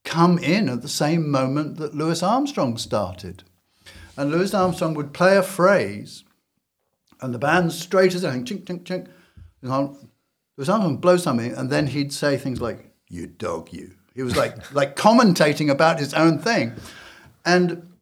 come 0.03 0.37
in 0.37 0.67
at 0.67 0.81
the 0.81 0.89
same 0.89 1.31
moment 1.31 1.77
that 1.77 1.95
Louis 1.95 2.21
Armstrong 2.21 2.77
started. 2.77 3.43
And 4.17 4.31
Louis 4.31 4.53
Armstrong 4.53 4.93
would 4.95 5.13
play 5.13 5.37
a 5.37 5.43
phrase, 5.43 6.25
and 7.21 7.33
the 7.33 7.39
band 7.39 7.71
straight 7.71 8.13
as 8.15 8.23
anything, 8.23 8.63
chink, 8.63 8.65
chink, 8.65 8.83
chink. 8.83 9.07
Louis 10.57 10.69
Armstrong 10.69 10.93
would 10.93 11.01
blow 11.01 11.17
something, 11.17 11.53
and 11.53 11.69
then 11.69 11.87
he'd 11.87 12.13
say 12.13 12.37
things 12.37 12.61
like, 12.61 12.91
You 13.09 13.27
dog, 13.27 13.71
you. 13.71 13.93
He 14.13 14.23
was 14.23 14.35
like, 14.35 14.73
like 14.73 14.95
commentating 14.95 15.69
about 15.69 15.99
his 15.99 16.13
own 16.13 16.39
thing. 16.39 16.73
And, 17.45 17.93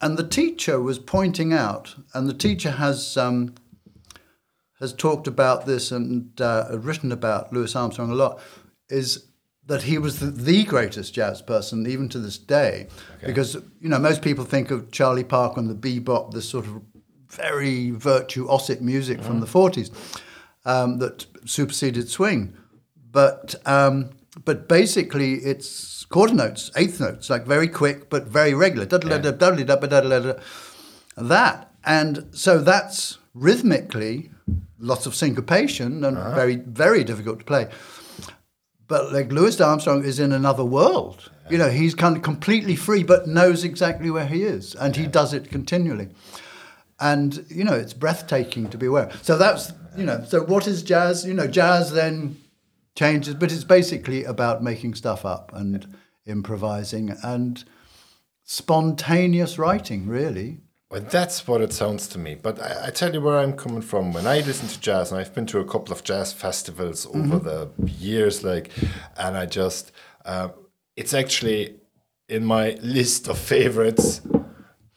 and 0.00 0.16
the 0.16 0.26
teacher 0.26 0.80
was 0.80 0.98
pointing 0.98 1.52
out, 1.52 1.94
and 2.14 2.28
the 2.28 2.34
teacher 2.34 2.72
has, 2.72 3.16
um, 3.16 3.54
has 4.80 4.92
talked 4.92 5.26
about 5.26 5.66
this 5.66 5.92
and 5.92 6.40
uh, 6.40 6.68
written 6.72 7.12
about 7.12 7.52
Louis 7.52 7.74
Armstrong 7.76 8.10
a 8.10 8.14
lot, 8.14 8.40
is 8.88 9.26
that 9.66 9.82
he 9.82 9.98
was 9.98 10.18
the, 10.18 10.26
the, 10.26 10.64
greatest 10.64 11.14
jazz 11.14 11.40
person 11.42 11.86
even 11.86 12.08
to 12.08 12.18
this 12.18 12.38
day 12.38 12.88
okay. 13.18 13.26
because 13.26 13.54
you 13.80 13.88
know 13.88 14.00
most 14.00 14.20
people 14.20 14.44
think 14.44 14.72
of 14.72 14.90
Charlie 14.90 15.22
Parker 15.22 15.60
and 15.60 15.70
the 15.70 15.74
bebop 15.74 16.32
this 16.32 16.48
sort 16.48 16.66
of 16.66 16.82
very 17.30 17.90
virtuosic 17.92 18.80
music 18.80 19.18
mm. 19.18 19.24
from 19.24 19.40
the 19.40 19.46
40s 19.46 19.90
um, 20.64 20.98
that 20.98 21.26
superseded 21.44 22.08
swing 22.08 22.56
but 23.10 23.54
um, 23.66 24.10
but 24.44 24.68
basically 24.68 25.34
it's 25.34 26.04
quarter 26.06 26.34
notes 26.34 26.70
eighth 26.76 27.00
notes 27.00 27.30
like 27.30 27.44
very 27.44 27.68
quick 27.68 28.10
but 28.10 28.24
very 28.24 28.54
regular 28.54 28.86
that 31.16 31.72
and 31.84 32.26
so 32.32 32.58
that's 32.58 33.18
rhythmically 33.34 34.30
lots 34.78 35.06
of 35.06 35.14
syncopation 35.14 36.04
and 36.04 36.16
uh-huh. 36.18 36.34
very 36.34 36.56
very 36.56 37.04
difficult 37.04 37.38
to 37.38 37.44
play 37.44 37.68
but 38.90 39.12
like 39.12 39.30
Louis 39.30 39.58
Armstrong 39.60 40.04
is 40.04 40.18
in 40.18 40.32
another 40.32 40.64
world. 40.64 41.30
Yeah. 41.44 41.52
You 41.52 41.58
know, 41.58 41.70
he's 41.70 41.94
kind 41.94 42.16
of 42.16 42.24
completely 42.24 42.74
free, 42.74 43.04
but 43.04 43.28
knows 43.28 43.62
exactly 43.62 44.10
where 44.10 44.26
he 44.26 44.42
is, 44.42 44.74
and 44.74 44.96
yeah. 44.96 45.02
he 45.02 45.08
does 45.08 45.32
it 45.32 45.48
continually. 45.48 46.08
And 47.00 47.44
you 47.48 47.64
know, 47.64 47.74
it's 47.74 47.94
breathtaking 47.94 48.68
to 48.70 48.78
be 48.78 48.86
aware. 48.86 49.10
So 49.22 49.38
that's 49.38 49.72
you 49.96 50.04
know, 50.04 50.24
so 50.26 50.44
what 50.44 50.66
is 50.66 50.82
jazz? 50.82 51.24
You 51.24 51.34
know, 51.34 51.46
jazz 51.46 51.92
then 51.92 52.36
changes, 52.94 53.34
but 53.34 53.52
it's 53.52 53.64
basically 53.64 54.24
about 54.24 54.62
making 54.62 54.94
stuff 54.94 55.24
up 55.24 55.52
and 55.54 55.96
improvising 56.26 57.16
and 57.22 57.64
spontaneous 58.44 59.58
writing, 59.58 60.06
really. 60.06 60.58
Well, 60.90 61.02
that's 61.02 61.46
what 61.46 61.60
it 61.60 61.72
sounds 61.72 62.08
to 62.08 62.18
me. 62.18 62.34
But 62.34 62.60
I, 62.60 62.88
I, 62.88 62.90
tell 62.90 63.14
you 63.14 63.20
where 63.20 63.38
I'm 63.38 63.52
coming 63.52 63.80
from. 63.80 64.12
When 64.12 64.26
I 64.26 64.40
listen 64.40 64.66
to 64.68 64.80
jazz, 64.80 65.12
and 65.12 65.20
I've 65.20 65.32
been 65.32 65.46
to 65.46 65.60
a 65.60 65.64
couple 65.64 65.92
of 65.92 66.02
jazz 66.02 66.32
festivals 66.32 67.06
over 67.06 67.38
mm-hmm. 67.38 67.46
the 67.84 67.90
years, 67.92 68.42
like, 68.42 68.70
and 69.16 69.36
I 69.36 69.46
just, 69.46 69.92
uh, 70.24 70.48
it's 70.96 71.14
actually 71.14 71.76
in 72.28 72.44
my 72.44 72.70
list 72.82 73.28
of 73.28 73.38
favorites 73.38 74.20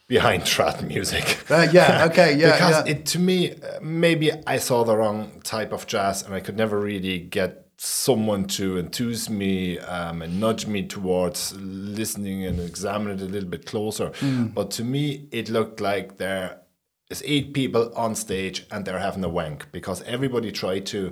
behind 0.07 0.43
trad 0.53 0.85
music. 0.87 1.49
Uh, 1.49 1.67
yeah, 1.71 2.05
okay, 2.11 2.35
yeah. 2.37 2.51
because 2.53 2.85
yeah. 2.85 2.91
it 2.91 3.05
to 3.07 3.19
me, 3.19 3.55
maybe 3.81 4.31
I 4.47 4.57
saw 4.57 4.83
the 4.83 4.95
wrong 4.95 5.41
type 5.43 5.71
of 5.71 5.87
jazz, 5.87 6.23
and 6.23 6.33
I 6.33 6.39
could 6.39 6.57
never 6.57 6.79
really 6.79 7.19
get 7.19 7.63
someone 7.77 8.45
to 8.45 8.77
enthuse 8.77 9.29
me 9.29 9.77
um, 9.79 10.21
and 10.21 10.39
nudge 10.39 10.67
me 10.67 10.87
towards 10.87 11.53
listening 11.57 12.45
and 12.45 12.59
examining 12.59 13.19
it 13.19 13.21
a 13.21 13.25
little 13.25 13.49
bit 13.49 13.65
closer. 13.65 14.09
Mm. 14.21 14.53
But 14.53 14.71
to 14.71 14.83
me, 14.83 15.27
it 15.31 15.49
looked 15.49 15.81
like 15.81 16.17
there 16.17 16.61
is 17.09 17.21
eight 17.25 17.53
people 17.53 17.91
on 17.95 18.15
stage 18.15 18.65
and 18.71 18.85
they're 18.85 18.99
having 18.99 19.23
a 19.23 19.29
wank 19.29 19.71
because 19.71 20.01
everybody 20.03 20.51
tried 20.51 20.85
to 20.87 21.11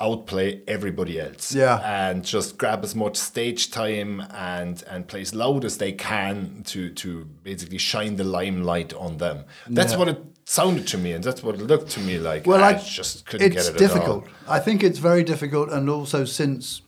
outplay 0.00 0.62
everybody 0.66 1.18
else. 1.20 1.54
Yeah. 1.54 1.80
And 1.84 2.24
just 2.24 2.58
grab 2.58 2.84
as 2.84 2.94
much 2.94 3.16
stage 3.16 3.70
time 3.70 4.20
and 4.30 4.82
and 4.88 5.08
play 5.08 5.22
as 5.22 5.34
loud 5.34 5.64
as 5.64 5.78
they 5.78 5.92
can 5.92 6.62
to 6.66 6.90
to 6.90 7.24
basically 7.42 7.78
shine 7.78 8.16
the 8.16 8.24
limelight 8.24 8.92
on 8.94 9.18
them. 9.18 9.44
That's 9.68 9.92
yeah. 9.92 9.98
what 9.98 10.08
it 10.08 10.22
sounded 10.44 10.86
to 10.88 10.98
me 10.98 11.12
and 11.12 11.24
that's 11.24 11.42
what 11.42 11.54
it 11.56 11.62
looked 11.62 11.90
to 11.90 12.00
me 12.00 12.18
like. 12.18 12.46
Well, 12.46 12.62
I, 12.62 12.70
I 12.70 12.74
just 12.74 13.26
couldn't 13.26 13.50
get 13.50 13.66
it 13.66 13.70
it's 13.70 13.78
difficult. 13.78 14.26
I 14.48 14.60
think 14.60 14.82
it's 14.82 14.98
very 14.98 15.24
difficult 15.24 15.70
and 15.70 15.88
also 15.88 16.24
since 16.24 16.82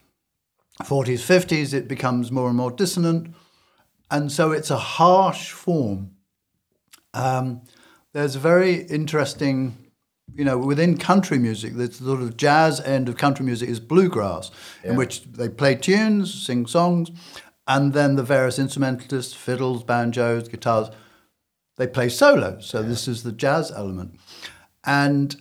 40s, 0.82 1.20
50s 1.20 1.74
it 1.74 1.88
becomes 1.88 2.30
more 2.30 2.48
and 2.48 2.56
more 2.56 2.70
dissonant. 2.70 3.34
And 4.10 4.30
so 4.30 4.52
it's 4.52 4.70
a 4.70 4.78
harsh 4.78 5.50
form. 5.50 6.12
Um, 7.14 7.62
there's 8.12 8.36
a 8.36 8.38
very 8.38 8.82
interesting 8.82 9.87
you 10.38 10.44
know, 10.44 10.56
within 10.56 10.96
country 10.96 11.36
music, 11.36 11.76
the 11.76 11.92
sort 11.92 12.22
of 12.22 12.36
jazz 12.36 12.80
end 12.82 13.08
of 13.08 13.16
country 13.16 13.44
music 13.44 13.68
is 13.68 13.80
bluegrass, 13.80 14.52
yeah. 14.84 14.90
in 14.90 14.96
which 14.96 15.24
they 15.24 15.48
play 15.48 15.74
tunes, 15.74 16.32
sing 16.32 16.64
songs, 16.64 17.10
and 17.66 17.92
then 17.92 18.14
the 18.14 18.22
various 18.22 18.56
instrumentalists, 18.56 19.34
fiddles, 19.34 19.82
banjos, 19.82 20.48
guitars, 20.48 20.90
they 21.76 21.88
play 21.88 22.08
solos. 22.08 22.66
So 22.66 22.80
yeah. 22.80 22.86
this 22.86 23.08
is 23.08 23.24
the 23.24 23.32
jazz 23.32 23.72
element. 23.72 24.14
And 24.84 25.34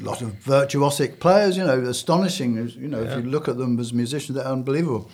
a 0.00 0.04
lot 0.04 0.22
of 0.22 0.30
virtuosic 0.44 1.18
players, 1.18 1.56
you 1.56 1.64
know, 1.64 1.80
astonishing. 1.80 2.54
You 2.68 2.86
know, 2.86 3.02
yeah. 3.02 3.18
if 3.18 3.24
you 3.24 3.28
look 3.28 3.48
at 3.48 3.58
them 3.58 3.80
as 3.80 3.92
musicians, 3.92 4.36
they're 4.36 4.46
unbelievable. 4.46 5.10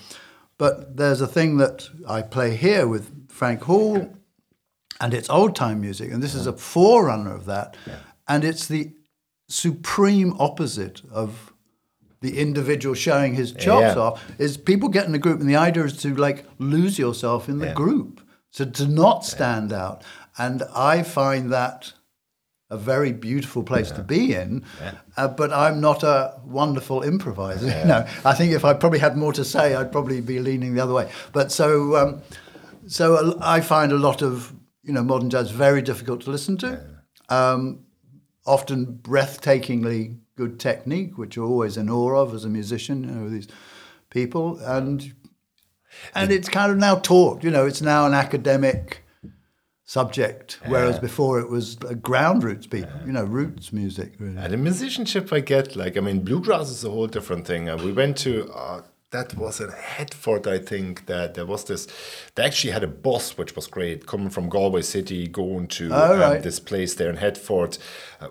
But 0.58 0.98
there's 0.98 1.22
a 1.22 1.26
thing 1.26 1.56
that 1.56 1.88
I 2.06 2.20
play 2.20 2.54
here 2.54 2.86
with 2.86 3.30
Frank 3.30 3.62
Hall, 3.62 4.14
and 5.00 5.14
it's 5.14 5.30
old 5.30 5.56
time 5.56 5.80
music, 5.80 6.12
and 6.12 6.22
this 6.22 6.34
is 6.34 6.46
a 6.46 6.52
forerunner 6.52 7.34
of 7.34 7.46
that. 7.46 7.78
And 8.28 8.44
it's 8.44 8.66
the 8.66 8.92
supreme 9.48 10.34
opposite 10.38 11.02
of 11.12 11.52
the 12.20 12.38
individual 12.38 12.94
showing 12.94 13.34
his 13.34 13.52
chops 13.52 13.94
yeah. 13.94 14.02
off 14.02 14.40
is 14.40 14.56
people 14.56 14.88
get 14.88 15.06
in 15.06 15.14
a 15.14 15.18
group 15.18 15.40
and 15.40 15.48
the 15.48 15.56
idea 15.56 15.84
is 15.84 15.96
to 15.98 16.14
like 16.14 16.44
lose 16.58 16.98
yourself 16.98 17.48
in 17.48 17.58
the 17.58 17.66
yeah. 17.66 17.74
group 17.74 18.20
so 18.50 18.64
to 18.64 18.88
not 18.88 19.24
stand 19.24 19.70
yeah. 19.70 19.84
out. 19.84 20.04
And 20.38 20.62
i 20.74 21.02
find 21.02 21.52
that 21.52 21.92
a 22.68 22.76
very 22.76 23.12
beautiful 23.12 23.62
place 23.62 23.92
to 23.92 24.02
be 24.02 24.34
in 24.34 24.64
uh, 25.16 25.28
but 25.28 25.52
i'm 25.52 25.80
not 25.80 26.02
a 26.02 26.34
wonderful 26.44 27.02
improviser 27.02 27.66
you 27.66 27.84
know. 27.84 28.04
I 28.24 28.34
think 28.34 28.52
if 28.52 28.64
i 28.64 28.74
probably 28.74 28.98
had 28.98 29.16
more 29.16 29.32
to 29.34 29.44
say 29.44 29.76
i'd 29.76 29.92
probably 29.92 30.20
be 30.20 30.40
leaning 30.40 30.74
the 30.74 30.82
other 30.82 30.94
way. 30.94 31.08
But 31.32 31.52
so 31.52 31.96
um, 31.96 32.22
so 32.88 33.38
i 33.40 33.60
find 33.60 33.92
a 33.92 33.98
lot 33.98 34.22
of 34.22 34.52
you 34.82 34.92
know 34.92 35.04
modern 35.04 35.30
jazz 35.30 35.50
very 35.50 35.82
difficult 35.82 36.22
to 36.22 36.30
listen 36.30 36.56
to. 36.58 36.80
Um, 37.28 37.85
often 38.46 38.98
breathtakingly 39.02 40.18
good 40.36 40.60
technique, 40.60 41.18
which 41.18 41.36
you're 41.36 41.46
always 41.46 41.76
in 41.76 41.90
awe 41.90 42.16
of 42.16 42.34
as 42.34 42.44
a 42.44 42.48
musician, 42.48 43.04
you 43.04 43.10
know, 43.10 43.28
these 43.28 43.48
people. 44.10 44.58
And 44.60 45.14
and 46.14 46.30
it's 46.30 46.48
kind 46.48 46.70
of 46.70 46.78
now 46.78 46.96
taught, 46.96 47.42
you 47.42 47.50
know, 47.50 47.66
it's 47.66 47.82
now 47.82 48.06
an 48.06 48.14
academic 48.14 49.02
subject, 49.84 50.58
whereas 50.66 50.98
before 50.98 51.38
it 51.40 51.48
was 51.48 51.76
ground 52.02 52.42
roots 52.42 52.66
people, 52.66 52.90
you 53.06 53.12
know, 53.12 53.24
roots 53.24 53.72
music. 53.72 54.14
Really. 54.18 54.36
And 54.36 54.52
the 54.52 54.56
musicianship 54.56 55.32
I 55.32 55.40
get, 55.40 55.76
like, 55.76 55.96
I 55.96 56.00
mean, 56.00 56.20
bluegrass 56.20 56.70
is 56.70 56.84
a 56.84 56.90
whole 56.90 57.06
different 57.06 57.46
thing. 57.46 57.70
Uh, 57.70 57.76
we 57.76 57.92
went 57.92 58.16
to 58.18 58.50
uh, 58.52 58.82
that 59.10 59.36
was 59.36 59.60
in 59.60 59.70
Headford, 59.70 60.46
I 60.46 60.58
think, 60.58 61.06
that 61.06 61.34
there 61.34 61.46
was 61.46 61.64
this. 61.64 61.86
They 62.34 62.44
actually 62.44 62.72
had 62.72 62.82
a 62.82 62.88
bus, 62.88 63.38
which 63.38 63.54
was 63.54 63.66
great, 63.66 64.06
coming 64.06 64.30
from 64.30 64.48
Galway 64.48 64.82
City, 64.82 65.28
going 65.28 65.68
to 65.68 65.90
oh, 65.92 66.34
um, 66.34 66.42
this 66.42 66.58
place 66.58 66.94
there 66.94 67.10
in 67.10 67.16
Headford. 67.16 67.78
Uh, 68.20 68.28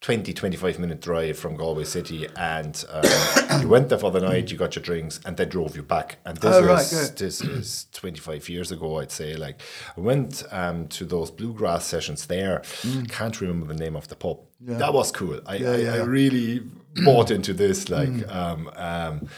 20, 0.00 0.34
25 0.34 0.78
minute 0.78 1.00
drive 1.00 1.38
from 1.38 1.56
Galway 1.56 1.84
City, 1.84 2.28
and 2.36 2.84
um, 2.90 3.04
you 3.62 3.68
went 3.68 3.88
there 3.88 3.96
for 3.96 4.10
the 4.10 4.20
night, 4.20 4.50
you 4.50 4.58
got 4.58 4.76
your 4.76 4.82
drinks, 4.82 5.18
and 5.24 5.34
they 5.38 5.46
drove 5.46 5.76
you 5.76 5.82
back. 5.82 6.18
And 6.26 6.36
this, 6.36 6.54
oh, 6.54 6.66
was, 6.66 6.92
right, 6.92 7.16
this 7.16 7.40
is 7.40 7.86
25 7.92 8.50
years 8.50 8.70
ago, 8.70 8.98
I'd 8.98 9.10
say. 9.10 9.34
Like, 9.34 9.62
I 9.96 10.00
went 10.02 10.42
um, 10.50 10.88
to 10.88 11.06
those 11.06 11.30
bluegrass 11.30 11.86
sessions 11.86 12.26
there. 12.26 12.58
Mm. 12.82 13.08
Can't 13.10 13.40
remember 13.40 13.72
the 13.72 13.80
name 13.82 13.96
of 13.96 14.08
the 14.08 14.16
pub. 14.16 14.40
Yeah. 14.60 14.76
That 14.76 14.92
was 14.92 15.10
cool. 15.10 15.40
I, 15.46 15.56
yeah, 15.56 15.76
yeah. 15.76 15.94
I, 15.94 15.98
I 15.98 16.02
really 16.02 16.60
bought 17.02 17.30
into 17.30 17.54
this. 17.54 17.88
Like, 17.88 18.10
mm. 18.10 18.34
um, 18.34 18.70
um 18.76 19.28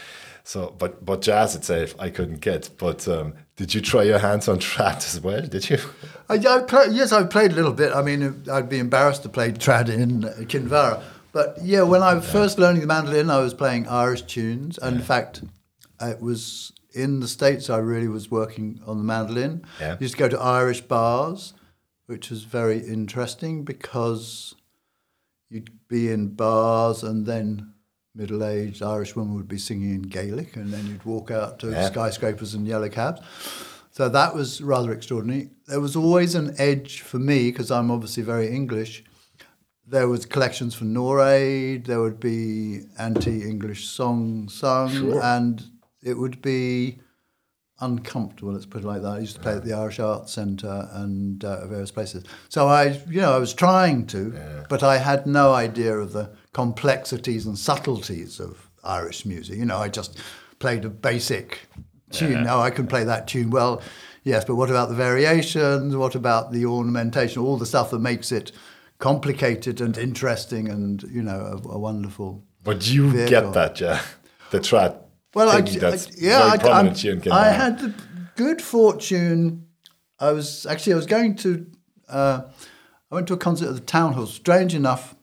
so, 0.47 0.73
but 0.77 1.05
but 1.05 1.21
jazz 1.21 1.55
itself, 1.55 1.93
I 1.99 2.09
couldn't 2.09 2.39
get. 2.39 2.69
But 2.77 3.05
um, 3.09 3.33
did 3.57 3.73
you 3.73 3.81
try 3.81 4.03
your 4.03 4.19
hands 4.19 4.47
on 4.47 4.59
trad 4.59 4.95
as 4.95 5.19
well? 5.19 5.41
Did 5.41 5.69
you? 5.69 5.77
I, 6.29 6.35
I 6.35 6.61
play, 6.61 6.87
yes, 6.91 7.11
I 7.11 7.23
played 7.25 7.51
a 7.51 7.55
little 7.55 7.73
bit. 7.73 7.91
I 7.91 8.01
mean, 8.01 8.45
I'd 8.49 8.69
be 8.69 8.79
embarrassed 8.79 9.23
to 9.23 9.29
play 9.29 9.51
trad 9.51 9.89
in 9.89 10.21
Kinvara. 10.47 11.03
But 11.33 11.57
yeah, 11.61 11.81
when 11.81 12.01
I 12.01 12.13
was 12.13 12.25
yeah. 12.25 12.31
first 12.31 12.59
learning 12.59 12.79
the 12.79 12.87
mandolin, 12.87 13.29
I 13.29 13.39
was 13.39 13.53
playing 13.53 13.89
Irish 13.89 14.21
tunes. 14.21 14.77
And 14.77 14.95
yeah. 14.95 15.01
in 15.01 15.05
fact, 15.05 15.43
it 15.99 16.21
was 16.21 16.71
in 16.93 17.19
the 17.19 17.27
States 17.27 17.69
I 17.69 17.79
really 17.79 18.07
was 18.07 18.31
working 18.31 18.79
on 18.87 18.99
the 18.99 19.03
mandolin. 19.03 19.65
Yeah. 19.81 19.95
I 19.95 19.97
used 19.99 20.13
to 20.13 20.19
go 20.19 20.29
to 20.29 20.39
Irish 20.39 20.79
bars, 20.79 21.55
which 22.05 22.29
was 22.29 22.43
very 22.43 22.79
interesting 22.79 23.65
because 23.65 24.55
you'd 25.49 25.71
be 25.89 26.09
in 26.09 26.29
bars 26.29 27.03
and 27.03 27.25
then 27.25 27.73
middle-aged 28.17 28.81
Irish 28.81 29.15
woman 29.15 29.35
would 29.35 29.47
be 29.47 29.57
singing 29.57 29.91
in 29.95 30.01
Gaelic, 30.01 30.55
and 30.55 30.73
then 30.73 30.85
you'd 30.87 31.05
walk 31.05 31.31
out 31.31 31.59
to 31.59 31.69
yeah. 31.71 31.85
skyscrapers 31.87 32.53
and 32.53 32.67
yellow 32.67 32.89
cabs. 32.89 33.21
So 33.91 34.09
that 34.09 34.35
was 34.35 34.61
rather 34.61 34.91
extraordinary. 34.91 35.49
There 35.67 35.79
was 35.79 35.95
always 35.95 36.35
an 36.35 36.53
edge 36.59 37.01
for 37.01 37.17
me 37.19 37.51
because 37.51 37.71
I'm 37.71 37.89
obviously 37.91 38.23
very 38.23 38.49
English. 38.49 39.03
there 39.89 40.07
was 40.09 40.25
collections 40.25 40.75
for 40.75 40.83
Noraid. 40.85 41.85
There 41.85 42.01
would 42.01 42.19
be 42.19 42.81
anti-English 42.99 43.87
songs 43.87 44.53
sung, 44.53 44.91
Sure. 44.91 45.23
and 45.23 45.63
it 46.03 46.15
would 46.17 46.41
be 46.41 46.99
uncomfortable. 47.79 48.51
Let's 48.53 48.65
put 48.65 48.83
it 48.83 48.87
like 48.87 49.01
that. 49.03 49.13
I 49.13 49.19
used 49.19 49.35
to 49.35 49.41
play 49.41 49.53
at 49.53 49.63
the 49.63 49.73
Irish 49.73 49.99
Arts 49.99 50.33
Centre 50.33 50.89
and 50.91 51.43
uh, 51.45 51.67
various 51.67 51.91
places. 51.91 52.23
So 52.49 52.67
I, 52.67 52.99
you 53.07 53.21
know, 53.21 53.33
I 53.33 53.37
was 53.37 53.53
trying 53.53 54.07
to, 54.07 54.33
but 54.69 54.83
I 54.83 54.97
had 54.97 55.25
no 55.25 55.53
idea 55.53 55.95
of 55.97 56.11
the 56.11 56.31
complexities 56.61 57.45
and 57.45 57.55
subtleties 57.55 58.39
of 58.39 58.69
Irish 58.83 59.25
music. 59.27 59.57
You 59.59 59.65
know, 59.65 59.77
I 59.77 59.89
just 59.89 60.17
played 60.57 60.85
a 60.85 60.89
basic 60.89 61.59
tune. 62.09 62.43
Now 62.43 62.59
I 62.67 62.71
can 62.71 62.87
play 62.87 63.03
that 63.03 63.27
tune 63.27 63.51
well. 63.51 63.79
Yes, 64.23 64.43
but 64.43 64.55
what 64.55 64.71
about 64.71 64.89
the 64.89 64.95
variations? 64.95 65.95
What 65.95 66.15
about 66.15 66.51
the 66.51 66.65
ornamentation? 66.65 67.43
All 67.43 67.57
the 67.57 67.65
stuff 67.67 67.91
that 67.91 67.99
makes 67.99 68.31
it 68.31 68.51
complicated 68.97 69.81
and 69.81 69.95
interesting 69.97 70.67
and 70.67 71.03
you 71.03 71.21
know 71.21 71.39
a, 71.53 71.69
a 71.77 71.77
wonderful. 71.77 72.43
But 72.63 72.87
you 72.89 73.11
Vehicle. 73.11 73.29
get 73.29 73.53
that, 73.53 73.79
yeah. 73.79 74.01
The 74.49 74.59
trad. 74.59 74.97
Well, 75.35 75.49
I, 75.49 75.57
I- 75.59 75.97
yeah, 76.17 76.43
I, 76.53 76.57
prominent 76.57 77.05
I'm- 77.05 77.21
here 77.21 77.33
I 77.33 77.49
had 77.49 77.77
the 77.79 77.93
good 78.35 78.61
fortune. 78.63 79.67
I 80.19 80.31
was 80.31 80.65
actually 80.65 80.93
I 80.93 80.95
was 80.95 81.05
going 81.05 81.35
to. 81.35 81.49
Uh, 82.09 82.41
I 83.11 83.15
went 83.15 83.27
to 83.27 83.33
a 83.35 83.37
concert 83.37 83.67
at 83.69 83.75
the 83.75 83.91
town 83.97 84.13
hall. 84.13 84.25
Strange 84.25 84.73
enough, 84.73 85.15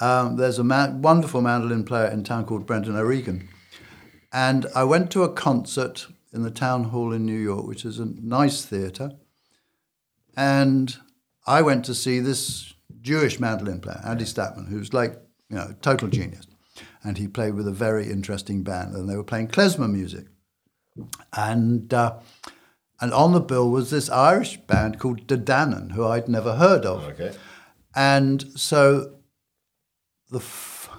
um, 0.00 0.36
there's 0.36 0.58
a 0.58 0.64
man, 0.64 1.02
wonderful 1.02 1.40
mandolin 1.40 1.84
player 1.84 2.06
in 2.10 2.24
town 2.24 2.44
called 2.46 2.66
Brendan 2.66 2.96
O'Regan, 2.96 3.48
and 4.32 4.66
I 4.74 4.84
went 4.84 5.10
to 5.12 5.22
a 5.22 5.32
concert 5.32 6.06
in 6.32 6.42
the 6.42 6.50
town 6.50 6.84
hall 6.84 7.12
in 7.12 7.24
New 7.24 7.38
York, 7.38 7.66
which 7.66 7.84
is 7.84 7.98
a 8.00 8.06
nice 8.06 8.64
theatre, 8.64 9.12
and 10.36 10.96
I 11.46 11.62
went 11.62 11.84
to 11.86 11.94
see 11.94 12.20
this 12.20 12.74
Jewish 13.00 13.38
mandolin 13.38 13.80
player, 13.80 14.00
Andy 14.04 14.24
Statman, 14.24 14.68
who's 14.68 14.92
like 14.92 15.20
you 15.48 15.56
know 15.56 15.74
total 15.82 16.08
genius, 16.08 16.46
and 17.02 17.18
he 17.18 17.28
played 17.28 17.54
with 17.54 17.68
a 17.68 17.72
very 17.72 18.10
interesting 18.10 18.62
band, 18.62 18.94
and 18.94 19.08
they 19.08 19.16
were 19.16 19.24
playing 19.24 19.48
klezmer 19.48 19.90
music, 19.90 20.26
and 21.36 21.92
uh, 21.94 22.18
and 23.00 23.12
on 23.12 23.32
the 23.32 23.40
bill 23.40 23.70
was 23.70 23.90
this 23.90 24.08
Irish 24.10 24.56
band 24.58 24.98
called 24.98 25.26
De 25.26 25.36
Dannan, 25.36 25.92
who 25.92 26.06
I'd 26.06 26.28
never 26.28 26.56
heard 26.56 26.84
of, 26.86 27.04
Okay. 27.04 27.32
and 27.94 28.44
so 28.58 29.13
the 30.34 30.40
f- 30.40 30.90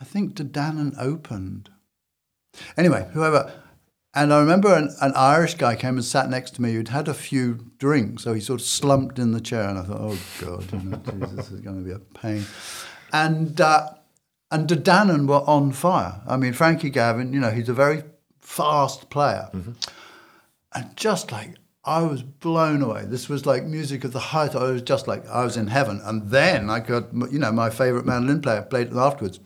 I 0.00 0.04
think 0.04 0.34
De 0.34 0.44
Dannan 0.44 0.94
opened. 0.98 1.68
Anyway, 2.76 3.08
whoever. 3.12 3.52
And 4.14 4.32
I 4.32 4.40
remember 4.40 4.74
an, 4.74 4.94
an 5.00 5.12
Irish 5.14 5.54
guy 5.54 5.76
came 5.76 5.96
and 5.96 6.04
sat 6.04 6.30
next 6.30 6.54
to 6.54 6.62
me 6.62 6.72
who'd 6.72 6.88
had 6.88 7.06
a 7.06 7.14
few 7.14 7.70
drinks, 7.78 8.24
so 8.24 8.32
he 8.32 8.40
sort 8.40 8.60
of 8.60 8.66
slumped 8.66 9.18
in 9.18 9.32
the 9.32 9.40
chair, 9.40 9.68
and 9.68 9.78
I 9.78 9.82
thought, 9.82 10.00
"Oh 10.00 10.18
God, 10.40 10.72
you 10.72 10.90
know, 10.90 10.96
geez, 10.96 11.36
this 11.36 11.50
is 11.52 11.60
going 11.60 11.78
to 11.78 11.84
be 11.84 11.92
a 11.92 11.98
pain." 11.98 12.44
And 13.12 13.60
uh, 13.60 13.90
and 14.50 14.66
De 14.66 14.76
Dannan 14.76 15.28
were 15.28 15.44
on 15.48 15.72
fire. 15.72 16.22
I 16.26 16.36
mean, 16.36 16.54
Frankie 16.54 16.90
Gavin, 16.90 17.32
you 17.32 17.40
know, 17.40 17.50
he's 17.50 17.68
a 17.68 17.74
very 17.74 18.02
fast 18.40 19.10
player, 19.10 19.48
and 19.52 20.96
just 20.96 21.30
like 21.30 21.56
I 21.84 22.02
was 22.02 22.22
blown 22.22 22.82
away. 22.82 23.04
This 23.06 23.28
was 23.28 23.46
like 23.46 23.64
music 23.64 24.04
of 24.04 24.12
the 24.12 24.18
height. 24.18 24.54
I 24.54 24.70
was 24.70 24.82
just 24.82 25.08
like 25.08 25.26
I 25.28 25.44
was 25.44 25.56
in 25.56 25.68
heaven. 25.68 26.00
And 26.04 26.30
then 26.30 26.68
I 26.68 26.80
got, 26.80 27.12
you 27.32 27.38
know, 27.38 27.52
my 27.52 27.70
favorite 27.70 28.04
mandolin 28.04 28.42
player 28.42 28.62
played 28.62 28.88
it 28.88 28.96
afterwards. 28.96 29.40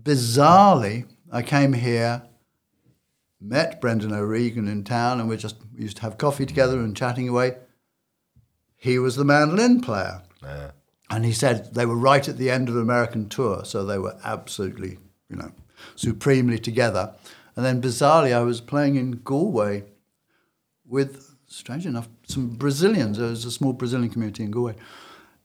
Bizarrely, 0.00 1.06
I 1.32 1.42
came 1.42 1.72
here, 1.72 2.22
met 3.40 3.80
Brendan 3.80 4.12
O'Regan 4.12 4.68
in 4.68 4.84
town, 4.84 5.18
and 5.18 5.28
we 5.28 5.36
just 5.36 5.56
we 5.74 5.82
used 5.82 5.96
to 5.96 6.02
have 6.02 6.18
coffee 6.18 6.46
together 6.46 6.78
and 6.78 6.96
chatting 6.96 7.28
away. 7.28 7.56
He 8.76 9.00
was 9.00 9.16
the 9.16 9.24
mandolin 9.24 9.80
player. 9.80 10.22
Yeah. 10.42 10.70
And 11.10 11.24
he 11.24 11.32
said 11.32 11.74
they 11.74 11.86
were 11.86 11.96
right 11.96 12.28
at 12.28 12.38
the 12.38 12.50
end 12.50 12.68
of 12.68 12.76
the 12.76 12.80
American 12.80 13.28
tour, 13.28 13.64
so 13.64 13.84
they 13.84 13.98
were 13.98 14.16
absolutely, 14.22 14.98
you 15.28 15.36
know, 15.36 15.50
supremely 15.96 16.60
together. 16.60 17.14
And 17.56 17.64
then 17.64 17.82
bizarrely, 17.82 18.32
I 18.32 18.42
was 18.42 18.60
playing 18.60 18.94
in 18.94 19.22
Galway 19.24 19.84
with, 20.88 21.36
strange 21.46 21.86
enough, 21.86 22.08
some 22.26 22.48
Brazilians. 22.48 23.18
There 23.18 23.28
was 23.28 23.44
a 23.44 23.50
small 23.50 23.72
Brazilian 23.72 24.10
community 24.10 24.44
in 24.44 24.50
Galway, 24.50 24.74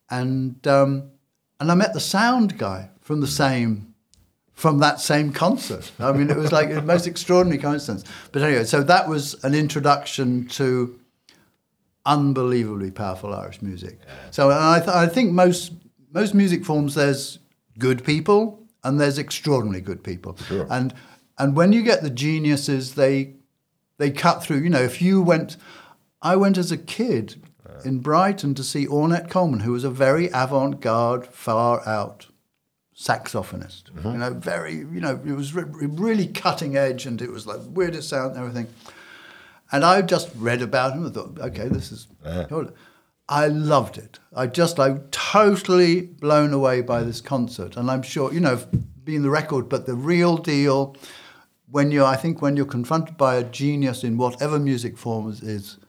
and 0.10 0.66
um, 0.68 1.12
and 1.60 1.72
I 1.72 1.76
met 1.76 1.94
the 1.94 2.00
sound 2.00 2.58
guy 2.58 2.90
from 3.02 3.22
the 3.22 3.28
same 3.28 3.94
from 4.54 4.80
that 4.80 5.00
same 5.00 5.32
concert. 5.34 5.92
I 6.00 6.12
mean, 6.12 6.30
it 6.30 6.38
was 6.38 6.52
like 6.52 6.70
the 6.70 6.82
most 6.82 7.08
extraordinary 7.08 7.62
coincidence. 7.62 8.04
But 8.32 8.44
anyway, 8.44 8.66
so 8.66 8.84
that 8.84 9.10
was 9.10 9.44
an 9.44 9.56
introduction 9.56 10.48
to 10.50 11.00
unbelievably 12.06 12.92
powerful 12.92 13.34
Irish 13.34 13.62
music. 13.62 14.00
So 14.32 14.50
and 14.52 14.60
I, 14.60 14.80
th- 14.80 14.90
I 14.90 15.08
think 15.08 15.32
most 15.32 15.74
most 16.12 16.34
music 16.34 16.64
forms 16.64 16.96
there's 16.96 17.40
good 17.80 18.04
people 18.04 18.64
and 18.84 19.00
there's 19.00 19.18
extraordinarily 19.18 19.82
good 19.82 20.04
people. 20.04 20.38
Sure. 20.48 20.68
And 20.70 20.94
and 21.38 21.56
when 21.56 21.74
you 21.74 21.82
get 21.82 22.04
the 22.04 22.10
geniuses, 22.10 22.96
they 22.96 23.36
they 23.98 24.12
cut 24.12 24.44
through. 24.44 24.60
You 24.60 24.70
know, 24.70 24.82
if 24.82 25.02
you 25.02 25.22
went, 25.22 25.58
I 26.22 26.36
went 26.36 26.58
as 26.58 26.72
a 26.72 26.78
kid 26.78 27.42
in 27.86 28.00
Brighton 28.00 28.54
to 28.56 28.64
see 28.64 28.86
Ornette 28.86 29.30
Coleman, 29.30 29.62
who 29.62 29.72
was 29.72 29.84
a 29.84 29.90
very 29.90 30.30
avant-garde, 30.34 31.28
far 31.28 31.88
out 31.88 32.28
saxophonist. 32.96 33.92
Mm-hmm. 33.92 34.12
You 34.12 34.18
know, 34.18 34.34
very, 34.34 34.76
you 34.76 35.02
know, 35.02 35.20
it 35.26 35.34
was 35.34 35.54
re- 35.54 35.64
really 35.66 36.28
cutting 36.28 36.78
edge, 36.78 37.06
and 37.06 37.22
it 37.22 37.32
was 37.32 37.48
like 37.48 37.60
weirdest 37.66 38.10
sound 38.10 38.36
and 38.36 38.40
everything. 38.40 38.68
And 39.72 39.84
I 39.84 40.02
just 40.02 40.30
read 40.36 40.62
about 40.62 40.94
him 40.94 41.06
and 41.06 41.14
thought, 41.14 41.40
okay, 41.40 41.68
this 41.68 41.92
is. 41.92 42.08
I 43.28 43.48
loved 43.48 43.98
it. 43.98 44.20
I 44.36 44.48
just 44.48 44.78
like 44.78 45.10
totally 45.12 46.02
blown 46.02 46.54
away 46.54 46.82
by 46.82 47.04
this 47.04 47.22
concert, 47.22 47.76
and 47.78 47.90
I'm 47.90 48.04
sure 48.04 48.34
you 48.34 48.40
know, 48.40 48.60
being 49.04 49.24
the 49.24 49.30
record, 49.30 49.70
but 49.70 49.86
the 49.86 49.96
real 49.96 50.38
deal. 50.38 50.96
When 51.74 51.90
you're, 51.90 52.06
I 52.06 52.18
think, 52.18 52.40
when 52.40 52.56
you're 52.56 52.68
confronted 52.78 53.18
by 53.18 53.34
a 53.36 53.44
genius 53.44 54.04
in 54.04 54.16
whatever 54.16 54.60
music 54.60 54.96
form 54.96 55.32
is, 55.32 55.42
is 55.42 55.80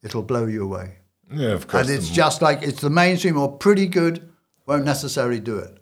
it'll 0.00 0.22
blow 0.22 0.46
you 0.46 0.62
away. 0.62 0.98
Yeah, 1.34 1.48
of 1.48 1.66
course. 1.66 1.88
And 1.88 1.96
it's 1.98 2.10
just 2.10 2.42
like 2.42 2.62
it's 2.62 2.80
the 2.80 2.90
mainstream 2.90 3.36
or 3.36 3.48
pretty 3.58 3.88
good 3.88 4.30
won't 4.66 4.84
necessarily 4.84 5.40
do 5.40 5.56
it, 5.58 5.78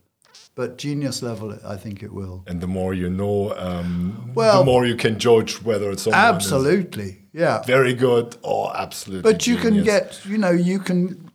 but 0.55 0.79
genius 0.79 1.23
level, 1.23 1.59
I 1.75 1.77
think 1.77 2.03
it 2.03 2.11
will. 2.11 2.43
and 2.47 2.63
the 2.63 2.67
more 2.67 2.95
you 2.95 3.11
know, 3.11 3.53
um, 3.59 4.33
Well- 4.35 4.61
the 4.61 4.65
more 4.65 4.87
you 4.87 4.97
can 4.97 5.19
judge 5.19 5.61
whether 5.63 5.91
it's 5.91 6.07
Absolutely, 6.09 7.11
yeah. 7.35 7.63
very 7.67 7.93
good 7.93 8.39
or 8.43 8.75
absolutely. 8.75 9.31
But 9.31 9.47
you 9.47 9.57
can 9.59 9.85
get, 9.85 10.25
you 10.25 10.39
know, 10.39 10.53
you 10.71 10.79
can. 10.79 11.31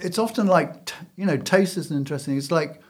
It's 0.00 0.18
often 0.18 0.46
like, 0.46 0.92
you 1.16 1.26
know, 1.26 1.36
taste 1.36 1.76
is 1.76 1.90
an 1.90 1.96
interesting. 1.96 2.38
It's 2.38 2.52
like 2.52 2.80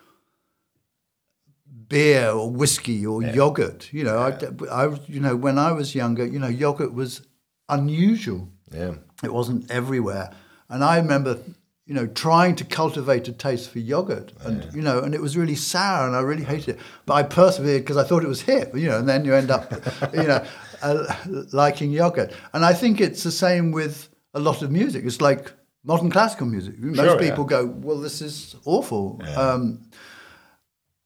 beer 1.91 2.30
or 2.30 2.49
whiskey 2.51 3.05
or 3.05 3.22
yogurt. 3.22 3.93
You 3.93 4.05
know, 4.05 4.18
I, 4.18 4.30
I, 4.72 4.97
you 5.07 5.20
know, 5.20 5.36
when 5.36 5.59
I 5.59 5.72
was 5.72 5.95
younger, 5.95 6.24
you 6.24 6.38
know, 6.38 6.49
yogurt 6.49 6.95
was 6.95 7.20
unusual. 7.68 8.49
Yeah. 8.72 8.95
It 9.22 9.34
wasn't 9.34 9.70
everywhere. 9.70 10.30
And 10.70 10.82
I 10.82 10.97
remember, 10.97 11.38
you 11.84 11.95
know, 11.95 12.07
trying 12.07 12.55
to 12.57 12.64
cultivate 12.64 13.28
a 13.28 13.32
taste 13.32 13.70
for 13.70 13.80
yogurt, 13.80 14.32
and 14.45 14.72
you 14.72 14.80
know, 14.80 15.01
and 15.01 15.12
it 15.14 15.20
was 15.20 15.36
really 15.36 15.57
sour, 15.57 16.07
and 16.07 16.14
I 16.14 16.20
really 16.20 16.45
hated 16.45 16.76
it. 16.76 16.80
But 17.05 17.14
I 17.14 17.22
persevered 17.24 17.82
because 17.82 17.97
I 17.97 18.05
thought 18.05 18.22
it 18.22 18.28
was 18.28 18.43
hip, 18.43 18.74
you 18.74 18.88
know. 18.88 18.99
And 18.99 19.09
then 19.09 19.24
you 19.24 19.34
end 19.34 19.51
up, 19.51 19.72
you 20.14 20.22
know, 20.22 20.47
uh, 20.82 21.14
liking 21.53 21.91
yogurt. 21.91 22.32
And 22.55 22.64
I 22.64 22.72
think 22.72 23.01
it's 23.01 23.24
the 23.24 23.32
same 23.32 23.72
with 23.72 24.09
a 24.32 24.38
lot 24.38 24.62
of 24.62 24.70
music. 24.70 25.05
It's 25.05 25.20
like 25.20 25.53
modern 25.82 26.11
classical 26.11 26.47
music. 26.47 26.78
Most 26.78 26.97
Sure, 26.97 27.20
yeah. 27.20 27.28
people 27.28 27.45
go, 27.45 27.66
"Well, 27.66 27.99
this 27.99 28.22
is 28.22 28.55
awful." 28.64 29.20
Um, 29.36 29.80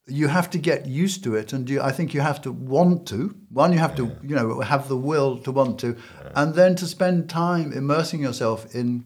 you 0.07 0.27
have 0.27 0.49
to 0.51 0.57
get 0.59 0.85
used 0.85 1.23
to 1.23 1.35
it, 1.35 1.51
and 1.53 1.69
you, 1.69 1.81
I 1.81 1.91
think 1.91 2.13
you 2.13 2.21
have 2.21 2.41
to 2.43 2.51
want 2.51 3.07
to. 3.07 3.35
One, 3.49 3.73
you 3.73 3.79
have 3.79 3.95
to, 3.95 4.15
you 4.21 4.35
know, 4.35 4.59
have 4.61 4.87
the 4.87 4.97
will 4.97 5.37
to 5.39 5.51
want 5.51 5.79
to, 5.79 5.95
and 6.35 6.53
then 6.53 6.75
to 6.75 6.85
spend 6.85 7.29
time 7.29 7.71
immersing 7.73 8.21
yourself 8.21 8.75
in 8.75 9.05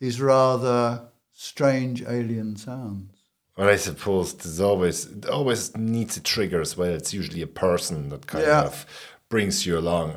these 0.00 0.20
rather 0.20 1.08
strange 1.32 2.02
alien 2.02 2.56
sounds. 2.56 3.10
Well, 3.56 3.68
I 3.68 3.76
suppose 3.76 4.34
there's 4.34 4.60
always 4.60 5.06
it 5.06 5.26
always 5.26 5.76
needs 5.76 6.16
a 6.16 6.20
trigger 6.20 6.60
as 6.60 6.76
well. 6.76 6.88
It's 6.90 7.12
usually 7.14 7.42
a 7.42 7.46
person 7.46 8.08
that 8.08 8.26
kind 8.26 8.44
Yeah. 8.46 8.62
of 8.62 8.86
brings 9.28 9.66
you 9.66 9.78
along. 9.78 10.16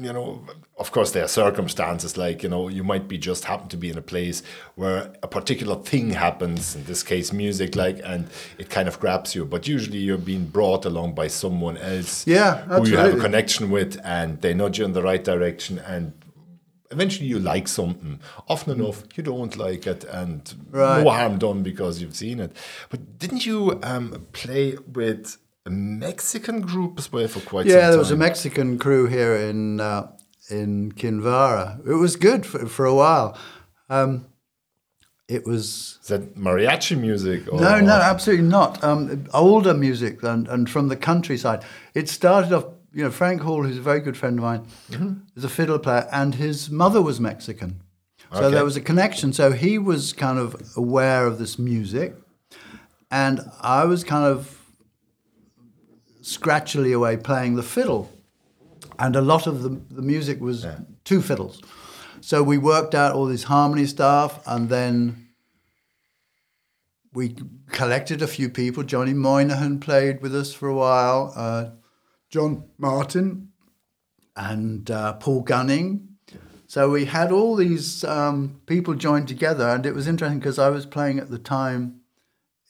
You 0.00 0.12
know, 0.12 0.46
of 0.78 0.92
course, 0.92 1.12
there 1.12 1.24
are 1.24 1.28
circumstances 1.28 2.18
like 2.18 2.42
you 2.42 2.50
know 2.50 2.68
you 2.68 2.84
might 2.84 3.08
be 3.08 3.16
just 3.16 3.44
happen 3.44 3.68
to 3.68 3.76
be 3.78 3.88
in 3.88 3.96
a 3.96 4.02
place 4.02 4.42
where 4.74 5.12
a 5.22 5.28
particular 5.28 5.76
thing 5.76 6.10
happens. 6.10 6.76
In 6.76 6.84
this 6.84 7.02
case, 7.02 7.32
music, 7.32 7.74
like, 7.74 8.00
and 8.04 8.28
it 8.58 8.68
kind 8.68 8.86
of 8.86 9.00
grabs 9.00 9.34
you. 9.34 9.46
But 9.46 9.66
usually, 9.66 9.98
you're 9.98 10.18
being 10.18 10.44
brought 10.46 10.84
along 10.84 11.14
by 11.14 11.28
someone 11.28 11.78
else, 11.78 12.26
Yeah, 12.26 12.62
who 12.64 12.88
you 12.88 12.98
have 12.98 13.14
a 13.14 13.20
connection 13.20 13.70
with, 13.70 13.98
and 14.04 14.40
they 14.42 14.52
nudge 14.52 14.78
you 14.78 14.84
in 14.84 14.92
the 14.92 15.02
right 15.02 15.24
direction, 15.24 15.78
and 15.78 16.12
eventually 16.90 17.26
you 17.26 17.38
like 17.38 17.68
something. 17.68 18.20
Often 18.46 18.78
enough, 18.80 19.02
you 19.16 19.22
don't 19.22 19.56
like 19.56 19.86
it, 19.86 20.04
and 20.04 20.52
Right. 20.70 21.02
no 21.02 21.10
harm 21.10 21.38
done 21.38 21.62
because 21.62 22.02
you've 22.02 22.16
seen 22.16 22.38
it. 22.38 22.54
But 22.90 23.18
didn't 23.18 23.46
you 23.46 23.80
um, 23.82 24.26
play 24.32 24.76
with 24.92 25.38
a 25.64 25.70
Mexican 25.70 26.60
group 26.60 26.98
as 26.98 27.10
well 27.10 27.26
for 27.28 27.40
quite 27.40 27.66
some 27.66 27.76
Yeah, 27.76 27.90
there 27.90 27.98
was 27.98 28.10
a 28.12 28.16
Mexican 28.16 28.78
crew 28.78 29.06
here 29.06 29.34
in 29.34 29.80
uh, 29.80 30.12
in 30.50 30.92
Kinvara. 30.92 31.86
It 31.86 31.94
was 31.94 32.16
good 32.16 32.44
for, 32.46 32.66
for 32.66 32.84
a 32.86 32.94
while. 32.94 33.36
Um, 33.88 34.26
it 35.28 35.44
was 35.46 35.98
Is 36.02 36.08
that 36.08 36.36
mariachi 36.36 36.96
music? 36.98 37.52
Or 37.52 37.60
no, 37.60 37.80
no, 37.80 37.94
absolutely 37.94 38.46
not. 38.46 38.82
Um, 38.84 39.26
older 39.34 39.74
music 39.74 40.22
and, 40.22 40.46
and 40.48 40.70
from 40.70 40.88
the 40.88 40.96
countryside. 40.96 41.64
It 41.94 42.08
started 42.08 42.52
off, 42.52 42.66
you 42.92 43.02
know, 43.02 43.10
Frank 43.10 43.42
Hall, 43.42 43.64
who's 43.64 43.78
a 43.78 43.82
very 43.82 44.00
good 44.00 44.16
friend 44.16 44.38
of 44.38 44.44
mine, 44.44 45.22
is 45.36 45.42
a 45.44 45.48
fiddle 45.48 45.78
player, 45.80 46.06
and 46.12 46.36
his 46.36 46.70
mother 46.70 47.02
was 47.02 47.20
Mexican. 47.20 47.80
So 48.32 48.38
Okay. 48.44 48.54
there 48.54 48.64
was 48.64 48.76
a 48.76 48.80
connection. 48.80 49.32
So 49.32 49.52
he 49.52 49.78
was 49.78 50.12
kind 50.12 50.38
of 50.38 50.56
aware 50.76 51.26
of 51.26 51.38
this 51.38 51.58
music, 51.58 52.14
and 53.10 53.40
I 53.60 53.84
was 53.84 54.04
kind 54.04 54.24
of 54.24 54.60
scratchily 56.22 56.92
away 56.92 57.16
playing 57.16 57.56
the 57.56 57.62
fiddle. 57.62 58.12
And 58.98 59.16
a 59.16 59.20
lot 59.20 59.46
of 59.46 59.62
the, 59.62 59.80
the 59.90 60.02
music 60.02 60.40
was 60.40 60.66
two 61.04 61.20
fiddles. 61.20 61.60
So 62.20 62.42
we 62.42 62.58
worked 62.58 62.94
out 62.94 63.14
all 63.14 63.26
this 63.26 63.44
harmony 63.44 63.86
stuff, 63.86 64.40
and 64.46 64.68
then 64.68 65.28
we 67.12 67.36
collected 67.70 68.22
a 68.22 68.26
few 68.26 68.48
people. 68.48 68.82
Johnny 68.82 69.14
Moynihan 69.14 69.80
played 69.80 70.20
with 70.22 70.34
us 70.34 70.52
for 70.52 70.68
a 70.68 70.74
while, 70.74 71.32
uh, 71.36 71.70
John 72.30 72.64
Martin, 72.78 73.52
and 74.34 74.90
uh, 74.90 75.14
Paul 75.14 75.42
Gunning. 75.42 76.08
So 76.66 76.90
we 76.90 77.04
had 77.04 77.30
all 77.30 77.54
these 77.54 78.02
um, 78.04 78.60
people 78.66 78.94
joined 78.94 79.28
together, 79.28 79.68
and 79.68 79.86
it 79.86 79.94
was 79.94 80.08
interesting 80.08 80.40
because 80.40 80.58
I 80.58 80.68
was 80.68 80.84
playing 80.84 81.18
at 81.18 81.30
the 81.30 81.38
time 81.38 82.00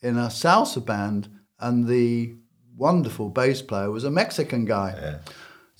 in 0.01 0.17
a 0.17 0.27
salsa 0.27 0.85
band, 0.85 1.29
and 1.59 1.87
the 1.87 2.35
wonderful 2.75 3.29
bass 3.29 3.61
player 3.63 3.89
was 3.89 4.03
a 4.03 4.11
Mexican 4.11 4.65
guy. 4.65 5.19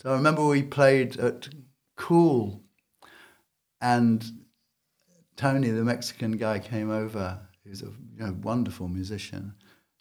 So 0.08 0.14
I 0.14 0.16
remember 0.16 0.46
we 0.46 0.64
played 0.64 1.20
at 1.20 1.50
Cool, 1.98 2.62
and 3.82 4.26
Tony, 5.36 5.70
the 5.70 5.84
Mexican 5.84 6.38
guy, 6.38 6.60
came 6.60 6.90
over. 6.90 7.38
He 7.62 7.70
was 7.70 7.82
a 7.82 7.88
you 7.88 8.20
know, 8.20 8.38
wonderful 8.42 8.88
musician. 8.88 9.56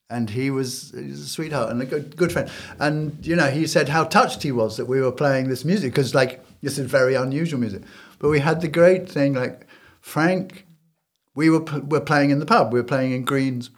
And 0.09 0.31
he 0.31 0.49
was, 0.53 0.93
he 0.97 1.09
was 1.09 1.23
a 1.23 1.27
sweetheart 1.27 1.73
and 1.73 1.83
a 1.83 1.87
good, 1.87 2.17
good 2.17 2.31
friend. 2.31 2.49
And, 2.79 3.27
you 3.27 3.35
know, 3.35 3.51
he 3.51 3.67
said 3.67 3.89
how 3.89 4.05
touched 4.05 4.45
he 4.45 4.53
was 4.53 4.77
that 4.77 4.87
we 4.87 5.01
were 5.01 5.11
playing 5.11 5.49
this 5.49 5.65
music 5.65 5.93
because, 5.93 6.15
like, 6.15 6.41
this 6.63 6.79
is 6.79 6.89
very 6.89 7.17
unusual 7.17 7.59
music. 7.59 7.83
But 8.21 8.29
we 8.29 8.39
had 8.39 8.61
the 8.61 8.69
great 8.69 9.09
thing, 9.11 9.35
like, 9.35 9.67
Frank, 10.01 10.69
we 11.35 11.51
were, 11.51 11.65
were 11.81 12.01
playing 12.01 12.31
in 12.31 12.39
the 12.39 12.47
pub. 12.47 12.73
We 12.73 12.79
were 12.79 12.87
playing 12.87 13.11
in 13.11 13.25
Greens. 13.25 13.71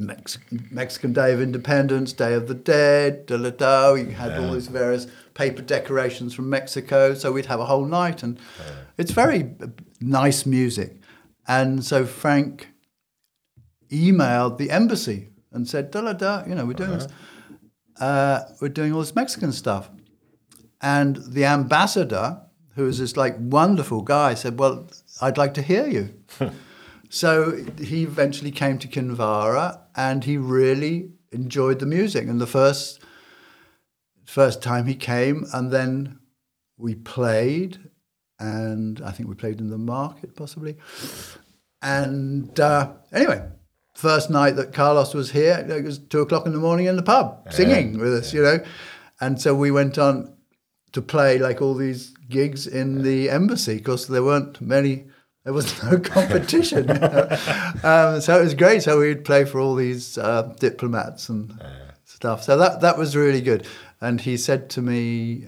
Mex- 0.00 0.38
Mexican 0.70 1.12
Day 1.12 1.32
of 1.32 1.40
Independence, 1.40 2.12
Day 2.12 2.34
of 2.34 2.46
the 2.46 2.54
Dead, 2.54 3.26
da 3.26 3.36
da 3.36 3.50
da. 3.50 3.92
We 3.94 4.12
had 4.12 4.38
all 4.38 4.52
these 4.52 4.68
various 4.68 5.08
paper 5.38 5.62
decorations 5.62 6.34
from 6.34 6.50
Mexico, 6.50 7.14
so 7.14 7.30
we'd 7.30 7.46
have 7.46 7.60
a 7.60 7.64
whole 7.64 7.84
night, 7.84 8.24
and 8.24 8.40
it's 8.98 9.12
very 9.12 9.54
nice 10.00 10.44
music. 10.44 10.96
And 11.46 11.84
so 11.84 12.04
Frank 12.04 12.68
emailed 13.88 14.58
the 14.58 14.70
embassy 14.72 15.28
and 15.52 15.68
said, 15.68 15.92
da 15.92 16.00
da 16.00 16.12
da, 16.12 16.44
you 16.44 16.56
know, 16.56 16.66
we're 16.66 16.72
doing 16.72 16.90
this, 16.90 17.06
uh, 18.00 18.40
we're 18.60 18.68
doing 18.68 18.92
all 18.92 18.98
this 18.98 19.14
Mexican 19.14 19.52
stuff. 19.52 19.88
And 20.82 21.16
the 21.16 21.44
ambassador, 21.44 22.42
who 22.74 22.84
was 22.86 22.98
this 22.98 23.16
like 23.16 23.36
wonderful 23.38 24.02
guy, 24.02 24.34
said, 24.34 24.58
well, 24.58 24.88
I'd 25.22 25.38
like 25.38 25.54
to 25.54 25.62
hear 25.62 25.86
you. 25.86 26.14
So 27.10 27.64
he 27.78 28.02
eventually 28.02 28.50
came 28.50 28.78
to 28.80 28.86
Kinvara 28.86 29.80
and 29.96 30.24
he 30.24 30.36
really 30.36 31.12
enjoyed 31.32 31.78
the 31.78 31.86
music. 31.86 32.28
And 32.28 32.38
the 32.38 32.46
first 32.46 33.00
first 34.28 34.62
time 34.62 34.86
he 34.86 34.94
came, 34.94 35.46
and 35.52 35.70
then 35.70 36.18
we 36.76 36.94
played, 36.94 37.78
and 38.38 39.00
I 39.00 39.10
think 39.10 39.28
we 39.28 39.34
played 39.34 39.58
in 39.58 39.70
the 39.70 39.78
market 39.78 40.36
possibly. 40.36 40.76
And 41.80 42.58
uh, 42.60 42.92
anyway, 43.12 43.42
first 43.94 44.30
night 44.30 44.56
that 44.56 44.72
Carlos 44.72 45.14
was 45.14 45.30
here, 45.30 45.66
it 45.68 45.84
was 45.84 45.98
two 45.98 46.20
o'clock 46.20 46.46
in 46.46 46.52
the 46.52 46.58
morning 46.58 46.86
in 46.86 46.96
the 46.96 47.02
pub 47.02 47.50
singing 47.50 47.98
with 47.98 48.14
us, 48.14 48.34
you 48.34 48.42
know. 48.42 48.58
And 49.20 49.40
so 49.40 49.54
we 49.54 49.70
went 49.70 49.98
on 49.98 50.36
to 50.92 51.02
play 51.02 51.38
like 51.38 51.60
all 51.62 51.74
these 51.74 52.10
gigs 52.28 52.66
in 52.66 53.02
the 53.02 53.30
embassy 53.30 53.78
because 53.78 54.08
there 54.08 54.22
weren't 54.22 54.60
many 54.60 55.06
there 55.44 55.54
was 55.54 55.82
no 55.82 55.98
competition. 56.16 56.88
you 56.88 56.94
know. 56.94 57.28
um, 57.82 58.20
so 58.20 58.38
it 58.38 58.44
was 58.44 58.54
great. 58.54 58.82
So 58.82 58.98
we'd 58.98 59.24
play 59.24 59.46
for 59.46 59.60
all 59.60 59.74
these 59.74 60.18
uh, 60.18 60.54
diplomats 60.60 61.30
and 61.30 61.58
stuff. 62.04 62.42
So 62.42 62.58
that 62.58 62.82
that 62.82 62.98
was 62.98 63.16
really 63.16 63.40
good. 63.40 63.66
And 64.00 64.20
he 64.20 64.36
said 64.36 64.70
to 64.70 64.82
me 64.82 65.46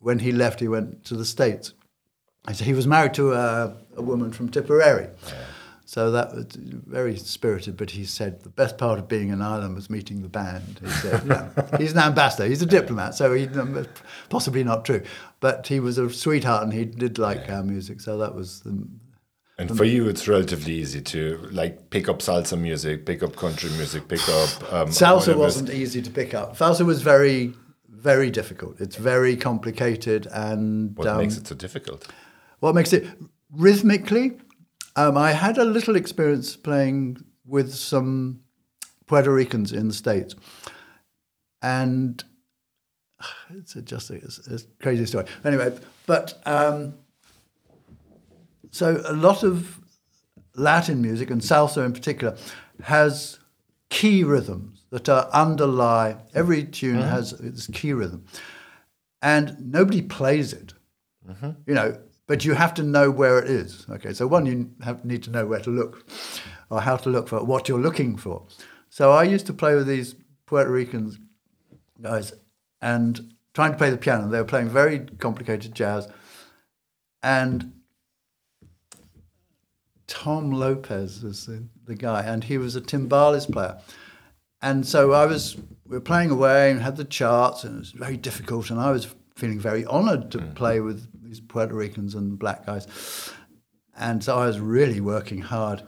when 0.00 0.18
he 0.18 0.32
left, 0.32 0.60
he 0.60 0.68
went 0.68 1.04
to 1.06 1.14
the 1.14 1.24
states. 1.24 1.72
I 2.46 2.52
said 2.52 2.66
he 2.66 2.74
was 2.74 2.86
married 2.86 3.14
to 3.14 3.32
a, 3.32 3.76
a 3.96 4.02
woman 4.02 4.32
from 4.32 4.50
Tipperary. 4.50 5.08
So 5.86 6.10
that 6.12 6.34
was 6.34 6.46
very 6.56 7.16
spirited, 7.16 7.76
but 7.76 7.90
he 7.90 8.04
said 8.04 8.42
the 8.42 8.48
best 8.48 8.78
part 8.78 8.98
of 8.98 9.06
being 9.06 9.28
in 9.28 9.42
Ireland 9.42 9.74
was 9.74 9.90
meeting 9.90 10.22
the 10.22 10.28
band. 10.28 10.80
He 10.82 10.88
said, 10.90 11.26
know, 11.26 11.50
he's 11.78 11.92
an 11.92 11.98
ambassador, 11.98 12.48
he's 12.48 12.62
a 12.62 12.66
diplomat, 12.66 13.14
so 13.14 13.32
he 13.32 13.48
possibly 14.28 14.64
not 14.64 14.84
true, 14.84 15.02
but 15.40 15.66
he 15.66 15.80
was 15.80 15.98
a 15.98 16.10
sweetheart 16.10 16.64
and 16.64 16.72
he 16.72 16.84
did 16.84 17.18
like 17.18 17.50
our 17.50 17.62
music. 17.62 18.00
So 18.00 18.18
that 18.18 18.34
was 18.34 18.60
the, 18.60 18.88
And 19.58 19.76
for 19.76 19.84
you, 19.84 20.08
it's 20.08 20.26
relatively 20.26 20.72
easy 20.72 21.00
to 21.02 21.38
like 21.52 21.90
pick 21.90 22.08
up 22.08 22.20
salsa 22.20 22.58
music, 22.58 23.04
pick 23.04 23.22
up 23.22 23.36
country 23.36 23.70
music, 23.70 24.08
pick 24.08 24.26
up 24.28 24.72
um, 24.72 24.88
Salsa 24.88 25.36
wasn't 25.36 25.70
easy 25.70 26.00
to 26.00 26.10
pick 26.10 26.34
up. 26.34 26.56
Salsa 26.56 26.84
was 26.84 27.02
very, 27.02 27.52
very 28.04 28.30
difficult. 28.30 28.80
It's 28.80 28.96
very 28.96 29.34
complicated, 29.34 30.28
and 30.30 30.96
What 30.96 31.08
um, 31.08 31.18
makes 31.18 31.36
it 31.38 31.46
so 31.46 31.54
difficult? 31.54 32.06
what 32.60 32.74
makes 32.74 32.92
it 32.92 33.06
rhythmically. 33.50 34.38
Um, 34.94 35.16
I 35.16 35.32
had 35.32 35.58
a 35.58 35.64
little 35.64 35.96
experience 35.96 36.54
playing 36.56 37.16
with 37.46 37.74
some 37.74 38.40
Puerto 39.06 39.32
Ricans 39.32 39.72
in 39.72 39.88
the 39.88 39.94
states, 39.94 40.34
and 41.62 42.22
it's 43.50 43.74
a, 43.74 43.82
just 43.82 44.10
a, 44.10 44.14
it's 44.14 44.48
a 44.48 44.82
crazy 44.82 45.06
story. 45.06 45.26
Anyway, 45.44 45.76
but 46.06 46.40
um, 46.46 46.94
so 48.70 49.02
a 49.06 49.14
lot 49.14 49.42
of 49.42 49.80
Latin 50.54 51.00
music 51.00 51.30
and 51.30 51.40
salsa 51.40 51.84
in 51.84 51.92
particular 51.92 52.36
has 52.82 53.38
key 53.88 54.24
rhythms 54.24 54.83
that 54.94 55.08
are 55.08 55.28
underlie. 55.32 56.16
Every 56.34 56.62
tune 56.62 56.98
mm-hmm. 56.98 57.08
has 57.08 57.32
its 57.32 57.66
key 57.66 57.92
rhythm, 57.92 58.26
and 59.20 59.56
nobody 59.58 60.00
plays 60.00 60.52
it. 60.52 60.72
Mm-hmm. 61.28 61.50
You 61.66 61.74
know, 61.74 61.98
but 62.28 62.44
you 62.44 62.54
have 62.54 62.74
to 62.74 62.84
know 62.84 63.10
where 63.10 63.40
it 63.40 63.50
is. 63.50 63.86
Okay, 63.90 64.12
so 64.12 64.28
one 64.28 64.46
you 64.46 64.70
have, 64.84 65.04
need 65.04 65.24
to 65.24 65.30
know 65.30 65.46
where 65.46 65.58
to 65.58 65.70
look, 65.70 66.08
or 66.70 66.80
how 66.80 66.96
to 66.96 67.08
look 67.08 67.26
for 67.26 67.42
what 67.42 67.68
you're 67.68 67.80
looking 67.80 68.16
for. 68.16 68.46
So 68.88 69.10
I 69.10 69.24
used 69.24 69.46
to 69.46 69.52
play 69.52 69.74
with 69.74 69.88
these 69.88 70.14
Puerto 70.46 70.70
Ricans 70.70 71.18
guys 72.00 72.32
and 72.80 73.34
trying 73.52 73.72
to 73.72 73.76
play 73.76 73.90
the 73.90 73.96
piano. 73.96 74.28
They 74.28 74.38
were 74.38 74.44
playing 74.44 74.68
very 74.68 75.00
complicated 75.18 75.74
jazz, 75.74 76.06
and 77.20 77.72
Tom 80.06 80.52
Lopez 80.52 81.24
was 81.24 81.46
the, 81.46 81.64
the 81.84 81.96
guy, 81.96 82.22
and 82.22 82.44
he 82.44 82.58
was 82.58 82.76
a 82.76 82.80
timbales 82.80 83.50
player. 83.50 83.80
And 84.64 84.86
so 84.86 85.12
I 85.12 85.26
was, 85.26 85.58
we 85.84 85.94
were 85.94 86.00
playing 86.00 86.30
away 86.30 86.70
and 86.70 86.80
had 86.80 86.96
the 86.96 87.04
charts, 87.04 87.64
and 87.64 87.76
it 87.76 87.78
was 87.80 87.90
very 87.90 88.16
difficult. 88.16 88.70
And 88.70 88.80
I 88.80 88.90
was 88.90 89.14
feeling 89.36 89.60
very 89.60 89.84
honored 89.84 90.30
to 90.30 90.38
play 90.38 90.80
with 90.80 91.06
these 91.22 91.38
Puerto 91.38 91.74
Ricans 91.74 92.14
and 92.14 92.38
black 92.38 92.64
guys. 92.64 92.86
And 93.94 94.24
so 94.24 94.38
I 94.38 94.46
was 94.46 94.58
really 94.58 95.02
working 95.02 95.42
hard. 95.42 95.82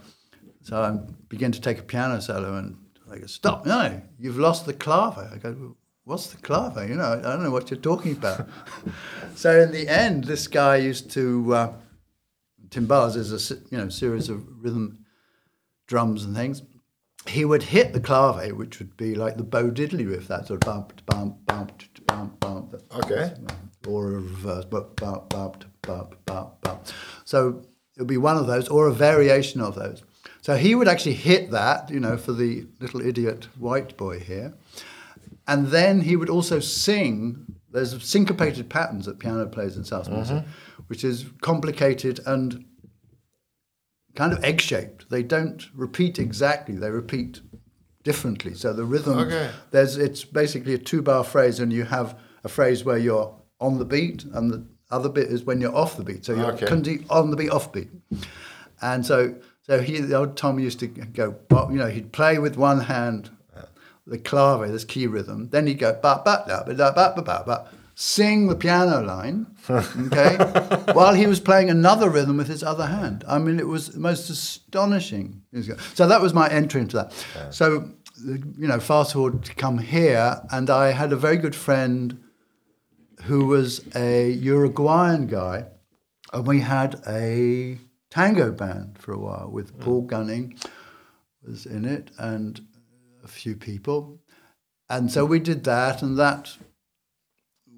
So 0.61 0.83
I 0.83 0.99
began 1.31 1.53
to 1.53 1.61
take 1.61 1.79
a 1.79 1.83
piano 1.83 2.21
solo, 2.21 2.57
and 2.57 2.77
I 3.11 3.17
go, 3.17 3.27
Stop, 3.27 3.65
no, 3.65 4.03
you've 4.19 4.39
lost 4.39 4.67
the 4.67 4.75
clave. 4.75 5.17
I 5.17 5.39
go, 5.39 5.75
What's 6.05 6.27
the 6.27 6.37
clave? 6.37 6.77
You 6.87 6.97
know, 6.97 7.15
I 7.15 7.23
don't 7.23 7.43
know 7.43 7.51
what 7.51 7.71
you're 7.71 7.81
talking 7.81 8.13
about. 8.13 8.47
so 9.35 9.59
in 9.59 9.73
the 9.73 9.89
end, 9.89 10.25
this 10.25 10.47
guy 10.49 10.77
used 10.77 11.11
to. 11.13 11.55
Uh, 11.55 11.73
timbales 12.69 13.17
is 13.17 13.51
a 13.51 13.55
you 13.71 13.79
know 13.79 13.89
series 13.89 14.29
of 14.29 14.45
rhythm 14.63 15.07
drums 15.87 16.25
and 16.25 16.37
things. 16.37 16.61
He 17.29 17.45
would 17.45 17.63
hit 17.65 17.93
the 17.93 18.01
clave, 18.01 18.57
which 18.57 18.79
would 18.79 18.97
be 18.97 19.15
like 19.15 19.37
the 19.37 19.43
Bo 19.43 19.71
Diddley 19.71 20.09
riff, 20.09 20.29
that 20.29 20.47
sort 20.47 20.63
of 20.63 20.67
bump, 20.67 21.05
bump, 21.07 21.45
bump, 21.47 21.83
bump, 22.07 22.41
bump. 22.41 22.75
Okay. 23.05 23.33
Or 23.87 24.09
a 24.09 24.21
reverse, 24.21 24.65
bump, 24.65 24.97
bump, 24.97 25.29
bump, 25.29 25.65
bump, 25.83 26.15
bump, 26.25 26.61
bump. 26.61 26.87
So 27.25 27.63
it 27.97 28.01
would 28.01 28.09
be 28.09 28.17
one 28.17 28.37
of 28.37 28.47
those, 28.47 28.69
or 28.69 28.87
a 28.87 28.93
variation 28.93 29.61
of 29.61 29.75
those. 29.75 30.03
So 30.41 30.57
he 30.57 30.75
would 30.75 30.87
actually 30.87 31.15
hit 31.15 31.51
that, 31.51 31.91
you 31.91 31.99
know, 31.99 32.17
for 32.17 32.33
the 32.33 32.67
little 32.79 33.01
idiot 33.01 33.49
white 33.59 33.97
boy 33.97 34.21
here, 34.21 34.55
and 35.49 35.69
then 35.69 36.03
he 36.03 36.17
would 36.17 36.31
also 36.31 36.61
sing. 36.61 37.45
There's 37.73 38.03
syncopated 38.03 38.71
patterns 38.71 39.07
that 39.07 39.19
piano 39.19 39.47
plays 39.47 39.77
in 39.77 39.83
salsa 39.83 40.11
music, 40.11 40.37
mm-hmm. 40.37 40.83
which 40.87 41.05
is 41.05 41.27
complicated 41.43 42.21
and 42.27 42.65
kind 44.17 44.33
of 44.33 44.43
egg-shaped. 44.43 45.09
They 45.11 45.23
don't 45.23 45.65
repeat 45.75 46.19
exactly; 46.19 46.75
they 46.77 46.91
repeat 46.91 47.41
differently. 48.03 48.55
So 48.55 48.73
the 48.73 48.85
rhythm, 48.85 49.19
Okay. 49.19 49.51
there's 49.71 49.97
it's 49.97 50.25
basically 50.25 50.75
a 50.75 50.79
two-bar 50.79 51.25
phrase, 51.25 51.61
and 51.61 51.73
you 51.73 51.85
have 51.85 52.19
a 52.45 52.49
phrase 52.49 52.85
where 52.85 52.99
you're 52.99 53.35
on 53.61 53.79
the 53.79 53.85
beat, 53.85 54.25
and 54.25 54.51
the 54.51 54.65
other 54.91 55.09
bit 55.09 55.29
is 55.29 55.45
when 55.45 55.61
you're 55.61 55.75
off 55.75 55.97
the 55.97 56.05
beat. 56.05 56.25
So 56.25 56.33
you're 56.35 56.53
Okay. 56.53 56.67
on 57.11 57.31
the 57.31 57.37
beat, 57.37 57.51
off 57.51 57.73
beat, 57.73 57.91
and 58.81 59.05
so 59.07 59.35
So 59.69 59.81
he, 59.81 59.99
the 60.01 60.15
old 60.17 60.37
Tom 60.37 60.61
used 60.61 60.79
to 60.79 60.87
go, 60.87 61.35
you 61.73 61.77
know, 61.77 61.89
he'd 61.89 62.13
play 62.13 62.39
with 62.39 62.57
one 62.57 62.83
hand, 62.83 63.31
the 64.07 64.17
clave, 64.17 64.71
this 64.71 64.85
key 64.85 65.09
rhythm. 65.09 65.49
Then 65.51 65.67
he'd 65.67 65.81
go 65.81 65.93
ba 65.93 66.23
ba 66.25 66.45
da 66.47 66.63
ba 66.63 66.73
da 66.73 66.93
ba 66.93 67.13
ba 67.17 67.23
ba 67.23 67.43
ba, 67.45 67.69
sing 67.99 68.47
the 68.47 68.55
piano 68.55 69.01
line, 69.01 69.47
okay, 69.71 70.37
while 70.93 71.15
he 71.15 71.27
was 71.27 71.41
playing 71.41 71.71
another 71.71 72.11
rhythm 72.11 72.37
with 72.37 72.47
his 72.47 72.63
other 72.63 72.87
hand. 72.87 73.25
I 73.27 73.39
mean, 73.39 73.59
it 73.59 73.67
was 73.67 73.89
the 73.89 73.99
most 73.99 74.29
astonishing. 74.29 75.43
So 75.95 76.07
that 76.07 76.21
was 76.21 76.35
my 76.35 76.47
entry 76.49 76.83
into 76.83 76.97
that. 76.97 77.55
So 77.55 77.91
you 78.25 78.69
know, 78.69 78.81
fast 78.81 79.15
forward 79.15 79.45
to 79.45 79.55
come 79.55 79.79
here, 79.79 80.41
and 80.51 80.71
I 80.71 80.93
had 80.93 81.13
a 81.13 81.17
very 81.17 81.39
good 81.39 81.55
friend 81.55 82.23
who 83.25 83.47
was 83.47 83.83
a 83.95 84.31
Uruguayan 84.31 85.27
guy, 85.27 85.67
and 86.33 86.47
we 86.47 86.61
had 86.61 87.01
a 87.07 87.79
tango 88.11 88.53
band 88.53 88.99
for 88.99 89.13
a 89.13 89.19
while 89.19 89.49
with 89.51 89.77
mm. 89.77 89.81
Paul 89.81 90.03
Gunning 90.03 90.59
was 91.43 91.67
in 91.67 91.85
it 91.85 92.11
and 92.19 92.61
a 93.25 93.29
few 93.29 93.57
people. 93.57 94.21
And 94.89 95.11
so 95.11 95.25
we 95.25 95.41
did 95.41 95.65
that, 95.65 96.03
and 96.03 96.19
that 96.19 96.57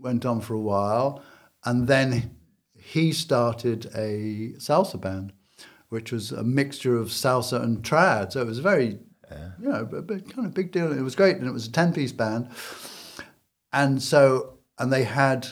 went 0.01 0.24
on 0.24 0.40
for 0.40 0.55
a 0.55 0.61
while. 0.61 1.22
And 1.64 1.86
then 1.86 2.36
he 2.74 3.12
started 3.12 3.86
a 3.94 4.55
salsa 4.59 5.01
band, 5.01 5.32
which 5.88 6.12
was 6.12 6.32
a 6.32 6.42
mixture 6.42 6.96
of 6.96 7.09
salsa 7.09 7.62
and 7.62 7.82
trad. 7.82 8.32
So 8.32 8.40
it 8.40 8.46
was 8.46 8.61
very, 8.61 8.99
you 9.61 9.68
know, 9.68 9.88
a 9.92 10.03
bit, 10.03 10.32
kind 10.34 10.46
of 10.46 10.55
big 10.55 10.72
deal. 10.72 10.92
It 10.92 11.03
was 11.03 11.14
great, 11.14 11.36
and 11.36 11.46
it 11.46 11.53
was 11.53 11.66
a 11.66 11.72
ten-piece 11.72 12.12
band. 12.12 12.49
And 13.72 14.03
so, 14.03 14.59
and 14.78 14.92
they 14.92 15.05
had, 15.05 15.49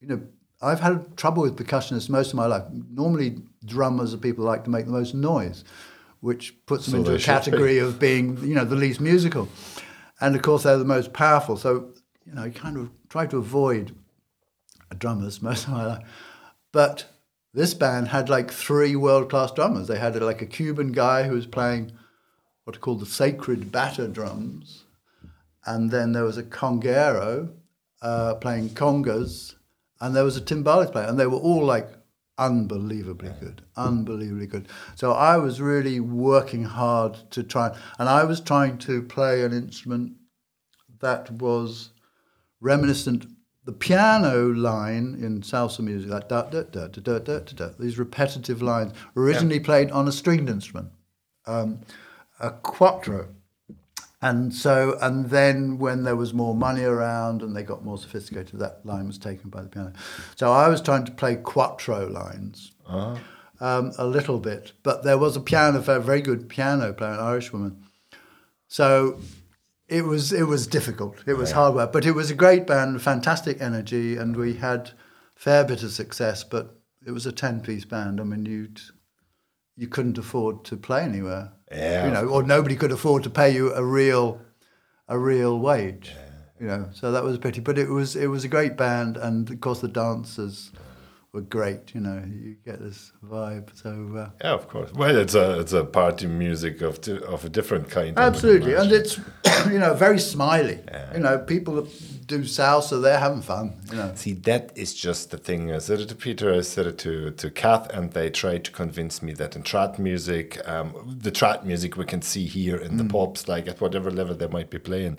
you 0.00 0.08
know, 0.08 0.22
I've 0.62 0.80
had 0.80 1.16
trouble 1.16 1.42
with 1.42 1.56
percussionists 1.56 2.08
most 2.08 2.28
of 2.30 2.34
my 2.36 2.46
life. 2.46 2.64
Normally, 2.90 3.42
drummers 3.64 4.14
are 4.14 4.18
people 4.18 4.44
who 4.44 4.50
like 4.50 4.64
to 4.64 4.70
make 4.70 4.86
the 4.86 4.92
most 4.92 5.14
noise, 5.14 5.64
which 6.20 6.54
puts 6.64 6.86
them 6.86 7.04
So 7.04 7.10
into 7.12 7.14
a 7.14 7.18
category 7.18 7.78
of 7.78 7.98
being, 7.98 8.38
you 8.38 8.54
know, 8.54 8.64
the 8.64 8.76
least 8.76 9.00
musical. 9.00 9.48
And 10.20 10.34
of 10.34 10.40
course, 10.40 10.62
they're 10.62 10.78
the 10.78 10.84
most 10.84 11.12
powerful. 11.12 11.58
So, 11.58 11.92
you 12.24 12.32
know, 12.32 12.48
kind 12.50 12.78
of 12.78 13.05
try 13.16 13.26
to 13.26 13.38
avoid 13.38 13.96
drummers 14.98 15.40
most 15.48 15.66
of 15.66 15.72
my 15.72 15.86
life. 15.86 16.04
But 16.70 17.06
this 17.54 17.72
band 17.72 18.08
had 18.08 18.28
like 18.28 18.50
three 18.50 18.94
world 18.94 19.30
class 19.30 19.52
drummers. 19.52 19.88
They 19.88 19.98
had 19.98 20.20
like 20.20 20.42
a 20.42 20.46
Cuban 20.46 20.92
guy 20.92 21.22
who 21.22 21.34
was 21.34 21.46
playing 21.46 21.92
what 22.64 22.76
are 22.76 22.80
called 22.80 23.00
the 23.00 23.06
sacred 23.06 23.72
batá 23.72 24.12
drums. 24.12 24.84
And 25.64 25.90
then 25.90 26.12
there 26.12 26.24
was 26.24 26.36
a 26.36 26.42
conguero 26.42 27.52
uh, 28.02 28.34
playing 28.34 28.70
congas. 28.70 29.54
And 30.00 30.14
there 30.14 30.24
was 30.24 30.36
a 30.36 30.42
timbales 30.42 30.92
player. 30.92 31.06
And 31.06 31.18
they 31.18 31.26
were 31.26 31.38
all 31.38 31.64
like 31.64 31.88
unbelievably 32.36 33.32
good, 33.40 33.62
unbelievably 33.76 34.48
good. 34.48 34.68
So 34.94 35.12
I 35.12 35.38
was 35.38 35.62
really 35.62 36.00
working 36.00 36.64
hard 36.64 37.14
to 37.30 37.42
try. 37.42 37.74
And 37.98 38.10
I 38.10 38.24
was 38.24 38.40
trying 38.42 38.76
to 38.78 39.02
play 39.02 39.42
an 39.42 39.54
instrument 39.54 40.12
that 41.00 41.30
was 41.30 41.90
reminiscent 42.60 43.26
the 43.66 43.72
piano 43.72 44.46
line 44.52 45.18
in 45.20 45.42
salsa 45.42 45.80
music, 45.80 46.08
like 46.08 46.28
da 46.28 46.42
da 46.42 46.62
da 46.62 46.86
da 46.86 47.00
da 47.00 47.18
da 47.18 47.38
da, 47.40 47.68
these 47.78 47.98
repetitive 47.98 48.62
lines, 48.62 48.92
originally 49.16 49.58
played 49.58 49.90
on 49.90 50.06
a 50.06 50.12
stringed 50.12 50.48
instrument, 50.48 50.90
um, 51.46 51.80
a 52.40 52.50
cuatro. 52.50 53.28
And 54.22 54.54
so, 54.54 54.96
and 55.02 55.30
then 55.30 55.78
when 55.78 56.04
there 56.04 56.16
was 56.16 56.32
more 56.32 56.54
money 56.54 56.84
around 56.84 57.42
and 57.42 57.54
they 57.54 57.62
got 57.62 57.84
more 57.84 57.98
sophisticated, 57.98 58.58
that 58.60 58.86
line 58.86 59.06
was 59.06 59.18
taken 59.18 59.50
by 59.50 59.62
the 59.62 59.68
piano. 59.68 59.92
So 60.36 60.52
I 60.52 60.68
was 60.68 60.80
trying 60.80 61.04
to 61.04 61.12
play 61.12 61.36
cuatro 61.36 62.10
lines 62.10 62.72
um, 63.60 63.92
a 63.98 64.06
little 64.06 64.38
bit, 64.38 64.72
but 64.82 65.02
there 65.02 65.18
was 65.18 65.36
a 65.36 65.40
piano, 65.40 65.78
a 65.78 66.00
very 66.00 66.22
good 66.22 66.48
piano 66.48 66.92
player, 66.92 67.12
an 67.12 67.20
Irish 67.20 67.52
woman. 67.52 67.84
So 68.68 69.20
it 69.88 70.04
was 70.04 70.32
it 70.32 70.44
was 70.44 70.66
difficult. 70.66 71.22
It 71.26 71.34
was 71.34 71.52
hard 71.52 71.74
work, 71.74 71.92
but 71.92 72.06
it 72.06 72.12
was 72.12 72.30
a 72.30 72.34
great 72.34 72.66
band, 72.66 73.00
fantastic 73.02 73.60
energy, 73.60 74.16
and 74.16 74.36
we 74.36 74.54
had 74.54 74.90
fair 75.34 75.64
bit 75.64 75.82
of 75.82 75.92
success. 75.92 76.42
But 76.44 76.76
it 77.06 77.12
was 77.12 77.26
a 77.26 77.32
ten 77.32 77.60
piece 77.60 77.84
band. 77.84 78.20
I 78.20 78.24
mean, 78.24 78.46
you 78.46 78.68
you 79.76 79.86
couldn't 79.86 80.18
afford 80.18 80.64
to 80.64 80.76
play 80.76 81.02
anywhere. 81.02 81.52
Yeah. 81.70 82.06
You 82.06 82.12
know, 82.12 82.26
or 82.26 82.42
nobody 82.42 82.76
could 82.76 82.92
afford 82.92 83.22
to 83.24 83.30
pay 83.30 83.50
you 83.50 83.72
a 83.74 83.84
real 83.84 84.40
a 85.08 85.18
real 85.18 85.58
wage. 85.58 86.12
You 86.58 86.66
know, 86.66 86.88
so 86.92 87.12
that 87.12 87.22
was 87.22 87.36
a 87.36 87.38
pity. 87.38 87.60
But 87.60 87.78
it 87.78 87.88
was 87.88 88.16
it 88.16 88.28
was 88.28 88.44
a 88.44 88.48
great 88.48 88.76
band, 88.76 89.16
and 89.16 89.48
of 89.48 89.60
course 89.60 89.80
the 89.80 89.88
dancers 89.88 90.72
were 91.36 91.42
great. 91.42 91.94
You 91.94 92.00
know, 92.00 92.22
you 92.42 92.56
get 92.64 92.80
this 92.80 93.12
vibe. 93.24 93.68
So. 93.82 93.90
Uh, 94.16 94.30
Yeah, 94.42 94.54
of 94.54 94.66
course. 94.68 94.90
Well, 94.92 95.16
it's 95.16 95.34
a 95.34 95.60
it's 95.60 95.72
a 95.72 95.84
party 95.84 96.26
music 96.26 96.80
of 96.82 97.00
di- 97.00 97.22
of 97.34 97.44
a 97.44 97.48
different 97.48 97.90
kind. 97.90 98.18
Absolutely, 98.18 98.74
and 98.74 98.90
it's 98.90 99.18
you 99.72 99.78
know 99.78 99.94
very 99.94 100.18
smiley. 100.18 100.78
You 101.14 101.20
know, 101.20 101.38
people 101.38 101.74
that 101.78 101.88
do 102.26 102.40
salsa, 102.40 103.00
they're 103.00 103.18
having 103.18 103.42
fun. 103.42 103.74
You 103.90 103.96
know, 103.98 104.12
See, 104.14 104.32
that 104.50 104.72
is 104.74 104.94
just 104.94 105.30
the 105.30 105.38
thing. 105.38 105.72
I 105.72 105.78
said 105.78 106.00
it 106.00 106.08
to 106.08 106.14
Peter, 106.14 106.52
I 106.52 106.62
said 106.62 106.86
it 106.86 106.98
to, 106.98 107.30
to 107.30 107.50
Kath, 107.50 107.88
and 107.90 108.12
they 108.12 108.30
tried 108.30 108.64
to 108.64 108.70
convince 108.72 109.22
me 109.22 109.32
that 109.34 109.54
in 109.56 109.62
trad 109.62 109.98
music, 109.98 110.60
um, 110.68 111.18
the 111.22 111.30
trad 111.30 111.64
music 111.64 111.96
we 111.96 112.04
can 112.04 112.22
see 112.22 112.46
here 112.46 112.76
in 112.76 112.96
the 112.96 113.04
pubs, 113.04 113.46
like 113.48 113.68
at 113.68 113.80
whatever 113.80 114.10
level 114.10 114.34
they 114.34 114.48
might 114.48 114.70
be 114.70 114.78
playing, 114.78 115.18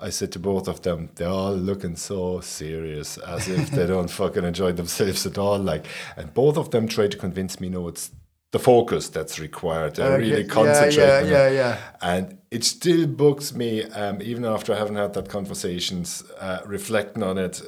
I 0.00 0.10
said 0.10 0.32
to 0.32 0.38
both 0.38 0.68
of 0.68 0.82
them, 0.82 1.10
they're 1.14 1.28
all 1.28 1.54
looking 1.54 1.96
so 1.96 2.40
serious, 2.40 3.18
as 3.18 3.48
if 3.48 3.70
they 3.70 3.86
don't 3.86 4.10
fucking 4.20 4.44
enjoy 4.44 4.72
themselves 4.72 5.26
at 5.26 5.38
all. 5.38 5.58
Like, 5.58 5.86
and 6.16 6.32
both 6.34 6.56
of 6.56 6.70
them 6.70 6.88
tried 6.88 7.12
to 7.12 7.18
convince 7.18 7.60
me, 7.60 7.68
no, 7.68 7.88
it's 7.88 8.10
the 8.52 8.58
focus 8.58 9.08
that's 9.08 9.38
required. 9.40 9.96
They 9.96 10.04
Okay, 10.04 10.16
really 10.22 10.42
yeah, 10.42 10.48
concentrate. 10.48 10.96
yeah, 10.96 11.20
yeah, 11.22 11.50
yeah. 11.50 11.78
And 12.00 12.38
it 12.50 12.62
still 12.64 13.06
bugs 13.06 13.54
me, 13.54 13.82
um, 13.82 14.22
even 14.22 14.44
after 14.44 14.72
I 14.72 14.78
haven't 14.78 14.96
had 14.96 15.12
that 15.14 15.28
conversations, 15.28 16.22
uh, 16.38 16.60
reflecting 16.64 17.22
on 17.22 17.36
it. 17.38 17.60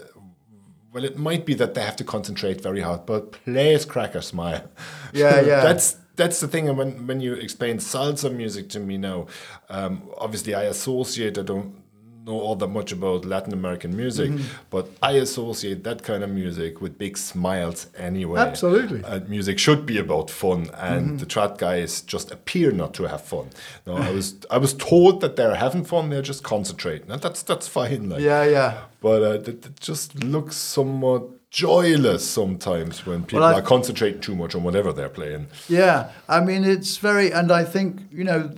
Well, 0.93 1.05
it 1.05 1.19
might 1.19 1.45
be 1.45 1.55
that 1.55 1.75
they 1.75 1.83
have 1.83 1.97
to 1.97 2.05
concentrate 2.05 2.61
very 2.61 2.81
hard, 2.81 3.05
but 3.05 3.33
please 3.33 3.85
crack 3.85 4.15
a 4.15 4.23
smile. 4.23 4.71
Yeah, 5.13 5.41
yeah. 5.43 5.61
that's 5.61 5.97
that's 6.15 6.41
the 6.41 6.49
thing. 6.49 6.69
And 6.69 6.79
when 6.79 7.07
when 7.07 7.21
you 7.21 7.35
explain 7.35 7.79
salsa 7.79 8.33
music 8.35 8.69
to 8.71 8.81
me 8.81 8.97
now, 8.97 9.27
um, 9.69 10.09
obviously 10.17 10.55
I 10.55 10.63
associate. 10.63 11.37
I 11.37 11.43
don't 11.43 11.83
know 12.27 12.39
all 12.41 12.57
that 12.57 12.69
much 12.69 12.93
about 12.93 13.25
Latin 13.25 13.53
American 13.53 13.97
music, 13.97 14.31
Mm-hmm. 14.31 14.47
but 14.71 14.89
I 15.03 15.13
associate 15.13 15.85
that 15.85 16.03
kind 16.03 16.23
of 16.25 16.31
music 16.31 16.81
with 16.81 16.99
big 16.99 17.17
smiles 17.17 17.87
anyway. 17.97 18.41
Absolutely. 18.41 19.03
And 19.05 19.29
music 19.29 19.59
should 19.59 19.87
be 19.87 19.99
about 19.99 20.31
fun, 20.31 20.69
and 20.75 21.07
Mm-hmm. 21.07 21.17
the 21.19 21.27
trad 21.27 21.59
guys 21.59 22.03
just 22.03 22.31
appear 22.33 22.73
not 22.73 22.93
to 22.95 23.05
have 23.09 23.23
fun. 23.23 23.47
No, 23.87 23.97
I 23.97 24.11
was 24.11 24.35
I 24.51 24.59
was 24.59 24.75
told 24.75 25.21
that 25.23 25.37
they're 25.37 25.55
having 25.57 25.85
fun. 25.85 26.11
They're 26.11 26.23
just 26.33 26.43
concentrating, 26.43 27.11
and 27.11 27.21
that's 27.23 27.43
that's 27.43 27.69
fine. 27.69 28.09
Like, 28.11 28.21
yeah, 28.21 28.45
yeah. 28.45 28.73
but 29.01 29.23
uh, 29.23 29.31
it, 29.41 29.49
it 29.49 29.81
just 29.81 30.15
looks 30.25 30.57
somewhat 30.57 31.23
joyless 31.51 32.29
sometimes 32.29 33.07
when 33.07 33.23
people 33.23 33.41
Well, 33.41 33.55
I- 33.55 33.59
are 33.61 33.63
concentrating 33.63 34.21
too 34.21 34.35
much 34.35 34.55
on 34.55 34.63
whatever 34.63 34.93
they're 34.93 35.09
playing. 35.21 35.47
Yeah, 35.69 36.11
I 36.29 36.41
mean, 36.41 36.65
it's 36.65 36.97
very, 36.99 37.31
and 37.33 37.51
I 37.51 37.65
think, 37.65 38.01
you 38.11 38.25
know, 38.25 38.51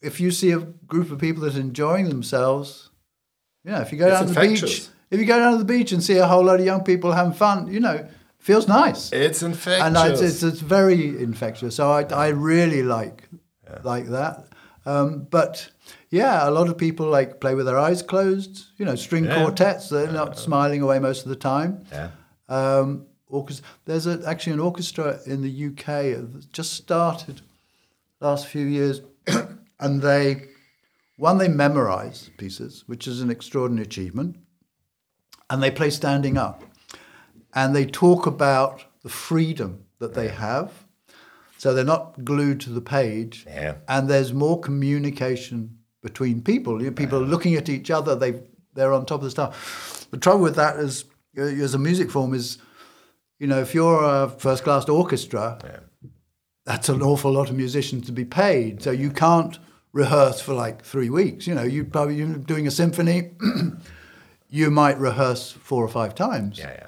if 0.00 0.20
you 0.20 0.30
see 0.30 0.52
a 0.52 0.58
group 0.86 1.10
of 1.10 1.18
people 1.18 1.42
that 1.42 1.56
are 1.56 1.60
enjoying 1.60 2.08
themselves, 2.08 2.89
yeah, 3.64 3.80
if 3.82 3.92
you 3.92 3.98
go 3.98 4.06
It's 4.08 4.18
down 4.18 4.28
to 4.28 4.34
the 4.34 4.40
beach, 4.40 4.88
if 5.10 5.20
you 5.20 5.26
go 5.26 5.38
down 5.38 5.52
to 5.52 5.58
the 5.58 5.64
beach 5.64 5.92
and 5.92 6.02
see 6.02 6.16
a 6.18 6.26
whole 6.26 6.44
load 6.44 6.60
of 6.60 6.66
young 6.66 6.82
people 6.84 7.12
having 7.12 7.32
fun, 7.32 7.72
you 7.72 7.80
know, 7.80 8.08
feels 8.38 8.66
nice. 8.68 9.12
It's 9.12 9.42
infectious. 9.42 9.84
and 9.86 9.96
I, 9.98 10.08
it's, 10.10 10.42
it's 10.42 10.60
very 10.60 11.08
infectious. 11.22 11.76
So 11.76 11.90
I, 11.90 12.02
I 12.04 12.28
really 12.28 12.82
like 12.82 13.28
like 13.84 14.06
that. 14.08 14.46
Um, 14.86 15.26
but 15.30 15.70
yeah, 16.10 16.48
a 16.48 16.50
lot 16.50 16.68
of 16.68 16.76
people 16.78 17.06
like 17.06 17.40
play 17.40 17.54
with 17.54 17.66
their 17.66 17.78
eyes 17.78 18.02
closed. 18.02 18.66
You 18.78 18.84
know, 18.86 18.96
string 18.96 19.24
Yeah. 19.24 19.36
quartets. 19.36 19.88
They're 19.90 20.10
not 20.10 20.38
smiling 20.38 20.82
away 20.82 20.98
most 20.98 21.22
of 21.24 21.28
the 21.28 21.36
time. 21.36 21.84
Yeah. 21.92 22.10
Um, 22.48 23.06
orchestra. 23.28 23.66
There's 23.84 24.06
a, 24.06 24.20
actually 24.26 24.54
an 24.54 24.60
orchestra 24.60 25.18
in 25.26 25.42
the 25.42 25.66
UK 25.68 25.86
that 26.32 26.46
just 26.52 26.72
started 26.72 27.42
last 28.20 28.46
few 28.46 28.66
years, 28.66 29.02
and 29.80 30.02
they 30.02 30.46
one 31.20 31.36
they 31.36 31.48
memorize 31.48 32.30
pieces, 32.38 32.84
which 32.86 33.06
is 33.06 33.20
an 33.20 33.30
extraordinary 33.30 33.84
achievement, 33.86 34.36
and 35.50 35.62
they 35.62 35.70
play 35.70 35.90
standing 35.90 36.38
up, 36.38 36.64
and 37.54 37.76
they 37.76 37.84
talk 37.84 38.26
about 38.26 38.84
the 39.02 39.10
freedom 39.10 39.84
that 39.98 40.14
they 40.14 40.28
have. 40.28 40.72
So 41.58 41.74
they're 41.74 41.84
not 41.84 42.24
glued 42.24 42.58
to 42.62 42.70
the 42.70 42.80
page, 42.80 43.44
Yeah. 43.46 43.74
and 43.86 44.08
there's 44.08 44.32
more 44.32 44.58
communication 44.60 45.76
between 46.02 46.40
people. 46.40 46.80
You 46.82 46.88
know, 46.88 46.94
people 46.96 47.18
are 47.22 47.26
looking 47.26 47.54
at 47.54 47.68
each 47.68 47.90
other. 47.90 48.14
They 48.16 48.42
they're 48.74 48.92
on 48.94 49.04
top 49.04 49.20
of 49.20 49.24
the 49.24 49.30
stuff. 49.30 50.06
The 50.10 50.16
trouble 50.16 50.42
with 50.42 50.54
that 50.56 50.76
is, 50.76 51.04
uh, 51.36 51.42
as 51.42 51.74
a 51.74 51.78
music 51.78 52.10
form, 52.10 52.32
is 52.32 52.56
you 53.38 53.46
know 53.46 53.60
if 53.60 53.74
you're 53.74 54.02
a 54.02 54.28
first 54.30 54.64
class 54.64 54.88
orchestra, 54.88 55.58
that's 56.64 56.88
an 56.88 57.02
awful 57.02 57.30
lot 57.32 57.50
of 57.50 57.56
musicians 57.56 58.06
to 58.06 58.12
be 58.12 58.24
paid. 58.24 58.82
So 58.82 58.90
you 58.90 59.10
can't 59.10 59.58
rehearse 59.92 60.40
for 60.40 60.54
like 60.54 60.84
three 60.84 61.10
weeks. 61.10 61.46
You 61.46 61.54
know, 61.54 61.62
you 61.62 61.84
probably 61.84 62.16
you're 62.16 62.36
doing 62.36 62.66
a 62.66 62.70
symphony. 62.70 63.30
you 64.48 64.70
might 64.70 64.98
rehearse 64.98 65.52
four 65.52 65.84
or 65.84 65.88
five 65.88 66.14
times. 66.14 66.58
Yeah, 66.58 66.72
yeah. 66.72 66.86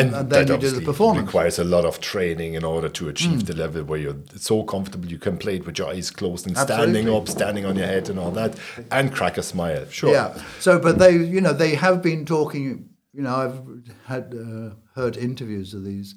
and, 0.00 0.14
and 0.14 0.30
then 0.30 0.46
that 0.46 0.62
you 0.62 0.70
do 0.70 0.70
the 0.70 0.84
performance. 0.84 1.26
requires 1.26 1.58
a 1.58 1.64
lot 1.64 1.84
of 1.84 2.00
training 2.00 2.54
in 2.54 2.64
order 2.64 2.88
to 2.88 3.08
achieve 3.08 3.40
Mm. 3.42 3.46
the 3.46 3.56
level 3.56 3.82
where 3.84 3.98
you're 3.98 4.16
so 4.36 4.62
comfortable 4.62 5.08
you 5.08 5.18
can 5.18 5.36
play 5.36 5.56
it 5.56 5.66
with 5.66 5.78
your 5.78 5.88
eyes 5.88 6.10
closed 6.10 6.46
and 6.46 6.56
standing 6.56 7.08
up, 7.08 7.28
standing 7.28 7.66
on 7.66 7.76
your 7.76 7.86
head 7.86 8.08
and 8.08 8.18
all 8.18 8.30
that, 8.32 8.58
and 8.90 9.12
crack 9.12 9.36
a 9.38 9.42
smile. 9.42 9.84
Sure. 9.90 10.12
Yeah. 10.12 10.40
So, 10.60 10.78
but 10.78 10.98
they, 10.98 11.12
you 11.16 11.40
know, 11.40 11.52
they 11.52 11.74
have 11.74 12.02
been 12.02 12.24
talking. 12.24 12.88
You 13.12 13.22
know, 13.22 13.36
I've 13.36 13.60
had 14.06 14.34
uh, 14.34 14.74
heard 15.00 15.16
interviews 15.16 15.72
of 15.74 15.84
these 15.84 16.14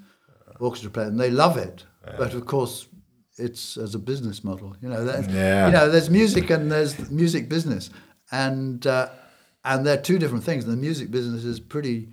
orchestra 0.60 0.90
players, 0.90 1.10
and 1.10 1.20
they 1.20 1.30
love 1.30 1.56
it. 1.58 1.86
But 2.18 2.34
of 2.34 2.46
course, 2.46 2.88
it's 3.38 3.78
as 3.78 3.96
a 3.96 4.00
business 4.00 4.44
model. 4.44 4.76
You 4.82 4.90
know, 4.90 5.04
that, 5.06 5.30
Yeah. 5.30 5.68
you 5.68 5.74
know, 5.74 5.90
there's 5.90 6.10
music 6.10 6.50
and 6.50 6.72
there's 6.72 7.10
music 7.12 7.50
business, 7.50 7.90
and 8.32 8.86
uh, 8.88 9.10
and 9.64 9.86
they're 9.86 10.02
two 10.02 10.18
different 10.20 10.44
things. 10.44 10.64
And 10.66 10.74
the 10.74 10.78
music 10.78 11.12
business 11.12 11.44
is 11.44 11.60
pretty 11.60 12.10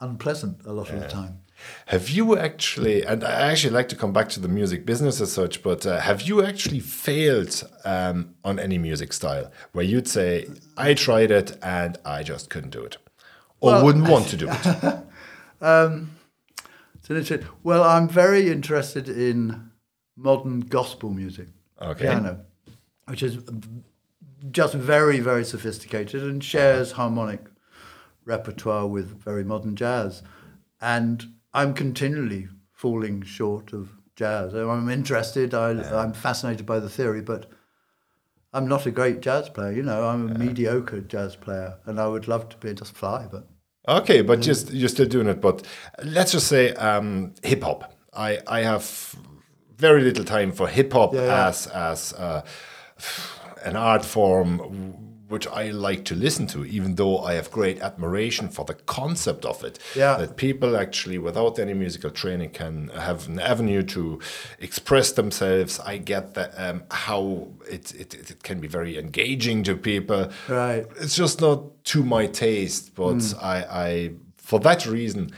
unpleasant 0.00 0.64
a 0.66 0.72
lot 0.72 0.90
of 0.90 1.00
the 1.00 1.08
time. 1.08 1.40
Have 1.86 2.08
you 2.08 2.38
actually, 2.38 3.02
and 3.04 3.22
I 3.22 3.50
actually 3.50 3.74
like 3.74 3.88
to 3.90 3.96
come 3.96 4.14
back 4.14 4.30
to 4.30 4.40
the 4.40 4.48
music 4.48 4.86
business 4.86 5.20
as 5.20 5.30
such, 5.30 5.62
but 5.62 5.84
uh, 5.84 6.00
have 6.00 6.22
you 6.22 6.42
actually 6.42 6.80
failed 6.80 7.62
um, 7.84 8.34
on 8.42 8.58
any 8.58 8.78
music 8.78 9.12
style 9.12 9.50
where 9.72 9.84
you'd 9.84 10.08
say, 10.08 10.48
I 10.78 10.94
tried 10.94 11.30
it 11.30 11.58
and 11.62 11.98
I 12.02 12.22
just 12.22 12.48
couldn't 12.48 12.70
do 12.70 12.82
it? 12.82 12.96
Or 13.60 13.72
Well- 13.72 13.84
wouldn't 13.84 14.08
want 14.08 14.28
to 14.28 14.36
do 14.38 14.48
it? 14.50 14.66
It's 17.02 17.08
an 17.10 17.16
interesting. 17.16 17.46
Well, 17.62 17.82
I'm 17.82 18.08
very 18.08 18.50
interested 18.50 19.08
in 19.08 19.69
modern 20.20 20.60
gospel 20.60 21.10
music, 21.10 21.48
Okay. 21.80 22.04
piano, 22.04 22.44
which 23.06 23.22
is 23.22 23.38
just 24.50 24.74
very, 24.74 25.20
very 25.20 25.44
sophisticated 25.44 26.22
and 26.22 26.42
shares 26.44 26.92
harmonic 26.92 27.40
repertoire 28.24 28.86
with 28.86 29.22
very 29.22 29.44
modern 29.44 29.76
jazz. 29.76 30.22
And 30.80 31.24
I'm 31.52 31.74
continually 31.74 32.48
falling 32.72 33.22
short 33.22 33.72
of 33.72 33.90
jazz. 34.16 34.54
I'm 34.54 34.88
interested. 34.88 35.54
I, 35.54 35.70
I'm 36.02 36.12
fascinated 36.12 36.66
by 36.66 36.78
the 36.80 36.88
theory, 36.88 37.22
but 37.22 37.50
I'm 38.52 38.68
not 38.68 38.86
a 38.86 38.90
great 38.90 39.20
jazz 39.20 39.48
player. 39.48 39.72
You 39.72 39.82
know, 39.82 40.06
I'm 40.06 40.30
a 40.30 40.38
mediocre 40.38 41.00
jazz 41.00 41.36
player, 41.36 41.78
and 41.86 42.00
I 42.00 42.06
would 42.06 42.28
love 42.28 42.48
to 42.50 42.56
be 42.58 42.74
just 42.74 42.94
fly, 42.94 43.26
but. 43.30 43.46
Okay, 43.88 44.20
but 44.22 44.40
just 44.40 44.70
you're 44.72 44.90
still 44.90 45.08
doing 45.08 45.26
it. 45.26 45.40
But 45.40 45.66
let's 46.04 46.32
just 46.32 46.48
say 46.48 46.74
um, 46.74 47.34
hip 47.42 47.62
hop. 47.62 47.94
I 48.12 48.38
I 48.46 48.60
have 48.60 49.16
very 49.80 50.02
little 50.02 50.24
time 50.24 50.52
for 50.52 50.68
hip 50.68 50.92
hop 50.92 51.14
Yeah, 51.14 51.26
yeah. 51.26 51.48
as 51.48 51.66
as 51.68 52.12
uh, 52.12 52.42
an 53.64 53.76
art 53.76 54.04
form 54.04 54.58
which 55.28 55.46
I 55.46 55.70
like 55.70 56.04
to 56.06 56.16
listen 56.16 56.48
to, 56.48 56.64
even 56.66 56.96
though 56.96 57.18
I 57.20 57.34
have 57.34 57.52
great 57.52 57.80
admiration 57.80 58.48
for 58.48 58.64
the 58.64 58.74
concept 58.74 59.44
of 59.44 59.62
it. 59.62 59.78
Yeah. 59.94 60.16
That 60.16 60.36
people 60.36 60.76
actually, 60.76 61.18
without 61.18 61.60
any 61.60 61.72
musical 61.72 62.10
training, 62.10 62.50
can 62.50 62.88
have 62.88 63.28
an 63.28 63.38
avenue 63.38 63.84
to 63.94 64.18
express 64.58 65.12
themselves. 65.12 65.78
I 65.78 65.98
get 65.98 66.34
that 66.34 66.50
um, 66.58 66.82
how 66.90 67.46
it, 67.70 67.94
it 67.94 68.14
it 68.30 68.42
can 68.42 68.58
be 68.60 68.66
very 68.68 68.98
engaging 68.98 69.62
to 69.64 69.76
people 69.76 70.30
Right. 70.48 70.84
it's 71.00 71.14
just 71.14 71.40
not 71.40 71.58
to 71.92 72.02
my 72.02 72.26
taste 72.26 72.94
but 72.96 73.12
Hmm. 73.22 73.44
I, 73.54 73.56
I 73.86 74.10
for 74.36 74.58
that 74.60 74.84
reason 74.86 75.30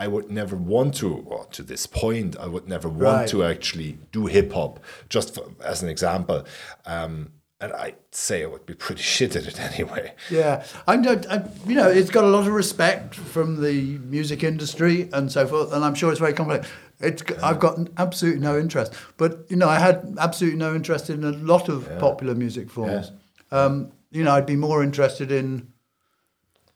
i 0.00 0.08
would 0.08 0.30
never 0.30 0.56
want 0.56 0.94
to 0.96 1.08
or 1.32 1.44
to 1.56 1.62
this 1.62 1.86
point. 1.86 2.36
I 2.38 2.46
would 2.46 2.66
never 2.68 2.88
want 2.88 3.02
Right. 3.18 3.28
to 3.28 3.44
actually 3.44 3.98
do 4.12 4.26
hip-hop 4.26 4.80
just 5.08 5.34
for, 5.34 5.44
as 5.62 5.82
an 5.82 5.88
example. 5.88 6.44
Um, 6.86 7.32
and 7.62 7.74
i'd 7.74 7.96
say 8.10 8.42
i 8.42 8.46
would 8.46 8.64
be 8.64 8.72
pretty 8.74 9.02
shit 9.14 9.36
at 9.36 9.46
it 9.46 9.60
anyway. 9.60 10.14
Yeah, 10.30 10.64
I, 10.88 10.96
don't- 10.96 11.26
I, 11.30 11.36
you 11.66 11.74
know, 11.74 11.88
it's 11.88 12.10
got 12.10 12.24
a 12.24 12.32
lot 12.36 12.46
of 12.46 12.54
respect 12.54 13.14
from 13.14 13.60
the 13.60 13.98
music 14.16 14.42
industry 14.42 15.08
and 15.12 15.30
so 15.30 15.46
forth, 15.46 15.72
and 15.74 15.84
I'm 15.84 15.94
sure 15.94 16.10
it's 16.10 16.20
very 16.20 16.32
complex. 16.32 16.66
It's, 17.00 17.22
I've 17.42 17.60
got 17.60 17.78
absolutely 17.98 18.40
no 18.40 18.58
interest, 18.58 18.92
but 19.18 19.44
you 19.50 19.56
know, 19.56 19.68
I 19.68 19.78
had 19.78 19.96
absolutely 20.18 20.58
no 20.58 20.74
interest 20.74 21.10
in 21.10 21.24
a 21.24 21.32
lot 21.32 21.68
of 21.68 21.88
popular 21.98 22.34
music 22.34 22.70
forms. 22.70 23.12
Um, 23.50 23.92
you 24.10 24.22
know, 24.24 24.32
I'd 24.32 24.46
be 24.46 24.56
more 24.56 24.82
interested 24.82 25.30
in 25.30 25.69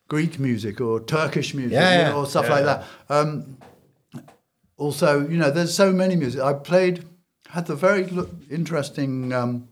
Greek 0.09 0.39
music 0.39 0.81
or 0.81 1.01
Turkish 1.01 1.55
music 1.55 1.73
Yeah, 1.73 1.93
you 1.93 1.99
yeah, 1.99 2.09
know, 2.11 2.21
or 2.21 2.27
stuff 2.27 2.47
yeah, 2.47 2.55
like 2.55 2.65
that. 2.65 2.85
Um, 3.09 3.59
also, 4.77 5.27
you 5.27 5.37
know, 5.39 5.51
there's 5.51 5.75
so 5.75 5.93
many 5.93 6.17
music. 6.17 6.41
I 6.43 6.53
played, 6.53 7.05
had 7.49 7.67
the 7.67 7.77
very 7.77 8.09
interesting. 8.51 9.33
Um, 9.33 9.69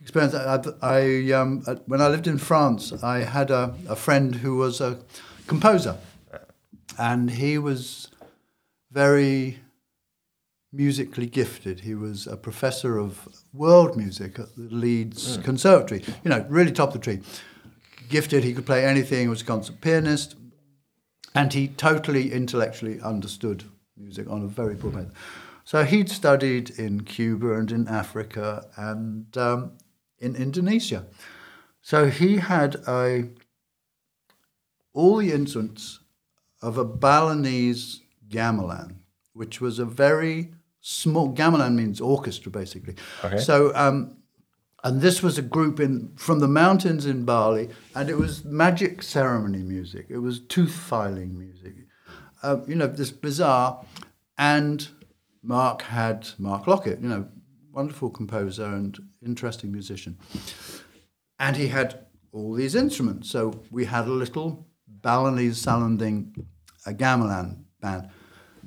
experience. 0.00 0.34
I, 0.34 0.62
I 0.82 1.32
um, 1.32 1.62
when 1.86 2.00
I 2.00 2.08
lived 2.08 2.26
in 2.26 2.38
France, 2.38 2.92
I 3.02 3.18
had 3.18 3.50
a, 3.50 3.74
a 3.88 3.96
friend 3.96 4.34
who 4.34 4.56
was 4.56 4.80
a 4.80 4.98
composer, 5.46 5.96
and 6.98 7.30
he 7.30 7.58
was 7.58 8.08
very 8.90 9.58
musically 10.72 11.26
gifted. 11.26 11.80
He 11.80 11.94
was 11.94 12.26
a 12.26 12.36
professor 12.36 12.98
of 12.98 13.28
world 13.52 13.96
music 13.96 14.38
at 14.38 14.54
the 14.56 14.68
Leeds 14.74 15.38
Conservatory. 15.38 16.04
You 16.24 16.30
know, 16.30 16.46
really 16.48 16.72
top 16.72 16.88
of 16.88 16.94
the 16.94 17.00
tree. 17.00 17.20
Gifted. 18.10 18.42
He 18.42 18.52
could 18.52 18.66
play 18.66 18.84
anything. 18.84 19.20
He 19.20 19.28
was 19.28 19.42
a 19.42 19.44
concert 19.44 19.80
pianist, 19.80 20.34
and 21.32 21.52
he 21.52 21.68
totally 21.68 22.32
intellectually 22.32 23.00
understood 23.00 23.64
music 23.96 24.28
on 24.28 24.42
a 24.42 24.48
very 24.48 24.74
broad 24.74 24.94
basis. 24.94 25.12
So 25.64 25.84
he'd 25.84 26.10
studied 26.10 26.70
in 26.70 27.02
Cuba 27.02 27.52
and 27.52 27.70
in 27.70 27.86
Africa 27.86 28.66
and 28.76 29.36
um, 29.38 29.72
in 30.18 30.34
Indonesia. 30.34 31.06
So 31.82 32.10
he 32.10 32.38
had 32.38 32.76
a 32.88 33.28
all 34.92 35.18
the 35.18 35.30
instruments 35.32 36.00
of 36.60 36.76
a 36.76 36.84
Balinese 36.84 38.02
gamelan, 38.28 38.96
which 39.34 39.60
was 39.60 39.78
a 39.78 39.84
very 39.84 40.52
small 40.80 41.32
gamelan 41.32 41.76
means 41.76 42.00
orchestra 42.00 42.50
basically. 42.50 42.96
Okay. 43.24 43.38
So 43.38 43.72
um, 43.76 44.16
and 44.82 45.00
this 45.00 45.22
was 45.22 45.38
a 45.38 45.42
group 45.42 45.78
in 45.80 46.12
from 46.16 46.40
the 46.40 46.48
mountains 46.48 47.06
in 47.06 47.24
Bali, 47.24 47.68
and 47.94 48.08
it 48.08 48.16
was 48.16 48.44
magic 48.44 49.02
ceremony 49.02 49.62
music. 49.62 50.06
It 50.08 50.18
was 50.18 50.40
tooth 50.40 50.72
filing 50.74 51.38
music. 51.38 51.74
Uh, 52.42 52.58
you 52.66 52.74
know, 52.74 52.86
this 52.86 53.10
bizarre. 53.10 53.84
And 54.38 54.88
Mark 55.42 55.82
had 55.82 56.28
Mark 56.38 56.66
Lockett, 56.66 57.00
you 57.00 57.08
know, 57.08 57.28
wonderful 57.72 58.08
composer 58.08 58.64
and 58.64 58.98
interesting 59.24 59.70
musician. 59.70 60.18
And 61.38 61.56
he 61.56 61.68
had 61.68 62.06
all 62.32 62.54
these 62.54 62.74
instruments. 62.74 63.30
So 63.30 63.62
we 63.70 63.84
had 63.84 64.06
a 64.06 64.12
little 64.12 64.66
Balinese 64.88 65.62
Selonding 65.62 66.32
a 66.86 66.94
gamelan 66.94 67.64
band. 67.80 68.08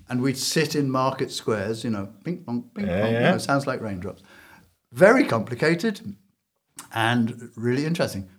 And 0.09 0.21
we'd 0.21 0.37
sit 0.37 0.75
in 0.75 0.91
market 0.91 1.31
squares, 1.31 1.83
you 1.83 1.89
know, 1.89 2.09
ping 2.23 2.43
pong, 2.43 2.69
ping 2.75 2.85
Yeah, 2.85 3.01
pong, 3.01 3.13
you 3.13 3.19
know, 3.19 3.37
sounds 3.37 3.65
like 3.65 3.81
raindrops. 3.81 4.21
Very 4.93 5.25
complicated 5.25 6.15
and 6.93 7.49
really 7.55 7.85
interesting. 7.85 8.29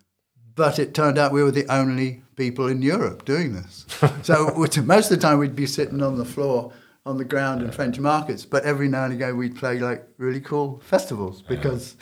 But 0.55 0.79
it 0.79 0.95
turned 0.95 1.19
out 1.19 1.33
we 1.33 1.43
were 1.43 1.51
the 1.51 1.67
only 1.69 2.23
people 2.37 2.69
in 2.69 2.81
Europe 2.81 3.25
doing 3.25 3.55
this. 3.55 3.87
so 4.23 4.55
most 4.85 5.11
of 5.11 5.17
the 5.17 5.17
time 5.17 5.39
we'd 5.39 5.57
be 5.57 5.67
sitting 5.67 6.03
on 6.03 6.17
the 6.17 6.25
floor 6.25 6.73
on 7.07 7.19
the 7.19 7.25
ground 7.25 7.63
in 7.63 7.71
French 7.71 7.99
markets, 7.99 8.47
but 8.47 8.65
every 8.65 8.89
now 8.89 9.05
and 9.05 9.13
again 9.13 9.37
we'd 9.37 9.57
play 9.57 9.79
like 9.79 10.07
really 10.17 10.41
cool 10.41 10.81
festivals 10.85 11.43
because. 11.43 11.97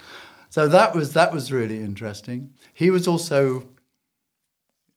So 0.50 0.68
that 0.68 0.94
was 0.94 1.14
that 1.14 1.32
was 1.32 1.50
really 1.50 1.78
interesting. 1.78 2.50
He 2.74 2.90
was 2.90 3.09
also 3.09 3.66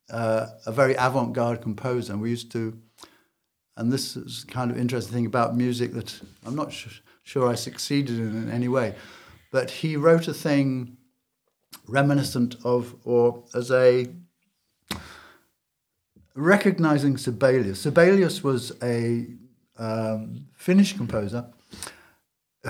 uh, 0.09 0.47
a 0.65 0.71
very 0.73 0.95
avant-garde 0.95 1.61
composer, 1.61 2.11
and 2.11 2.21
we 2.21 2.29
used 2.29 2.51
to. 2.51 2.77
And 3.77 3.89
this 3.89 4.17
is 4.17 4.43
kind 4.43 4.69
of 4.69 4.77
interesting 4.77 5.13
thing 5.13 5.25
about 5.25 5.55
music 5.55 5.93
that 5.93 6.19
I'm 6.45 6.55
not 6.55 6.73
su- 6.73 6.89
sure 7.23 7.49
I 7.49 7.55
succeeded 7.55 8.19
in 8.19 8.35
in 8.35 8.51
any 8.51 8.67
way, 8.67 8.95
but 9.55 9.69
he 9.69 9.95
wrote 9.95 10.27
a 10.27 10.33
thing 10.33 10.97
reminiscent 11.87 12.57
of, 12.65 12.93
or 13.05 13.45
as 13.53 13.71
a 13.71 14.05
recognizing 16.35 17.15
Sibelius. 17.15 17.79
Sibelius 17.79 18.43
was 18.43 18.73
a 18.83 19.27
um, 19.77 20.47
Finnish 20.57 20.91
composer 20.97 21.45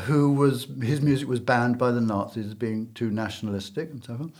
who 0.04 0.34
was 0.34 0.68
his 0.80 1.02
music 1.02 1.28
was 1.28 1.40
banned 1.40 1.80
by 1.80 1.90
the 1.90 2.02
Nazis 2.02 2.46
as 2.46 2.54
being 2.54 2.94
too 2.94 3.10
nationalistic 3.10 3.90
and 3.90 4.04
so 4.04 4.14
on. 4.14 4.34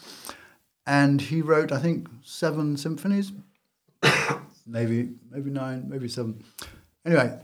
And 0.86 1.22
he 1.22 1.42
wrote, 1.42 1.72
I 1.72 1.80
think, 1.80 2.08
seven 2.24 2.78
symphonies, 2.78 3.32
maybe 4.68 5.16
maybe 5.32 5.50
nine, 5.50 5.90
maybe 5.90 6.08
seven. 6.08 6.44
Anyway, 7.04 7.40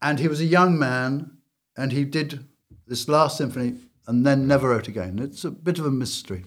and 0.00 0.18
he 0.18 0.28
was 0.28 0.40
a 0.40 0.46
young 0.46 0.78
man, 0.78 1.36
and 1.76 1.92
he 1.92 2.04
did 2.06 2.46
this 2.86 3.06
last 3.06 3.36
symphony 3.36 3.76
and 4.06 4.26
then 4.26 4.46
never 4.46 4.70
wrote 4.70 4.88
again. 4.88 5.18
It's 5.18 5.44
a 5.44 5.50
bit 5.50 5.78
of 5.78 5.86
a 5.86 5.90
mystery. 5.90 6.44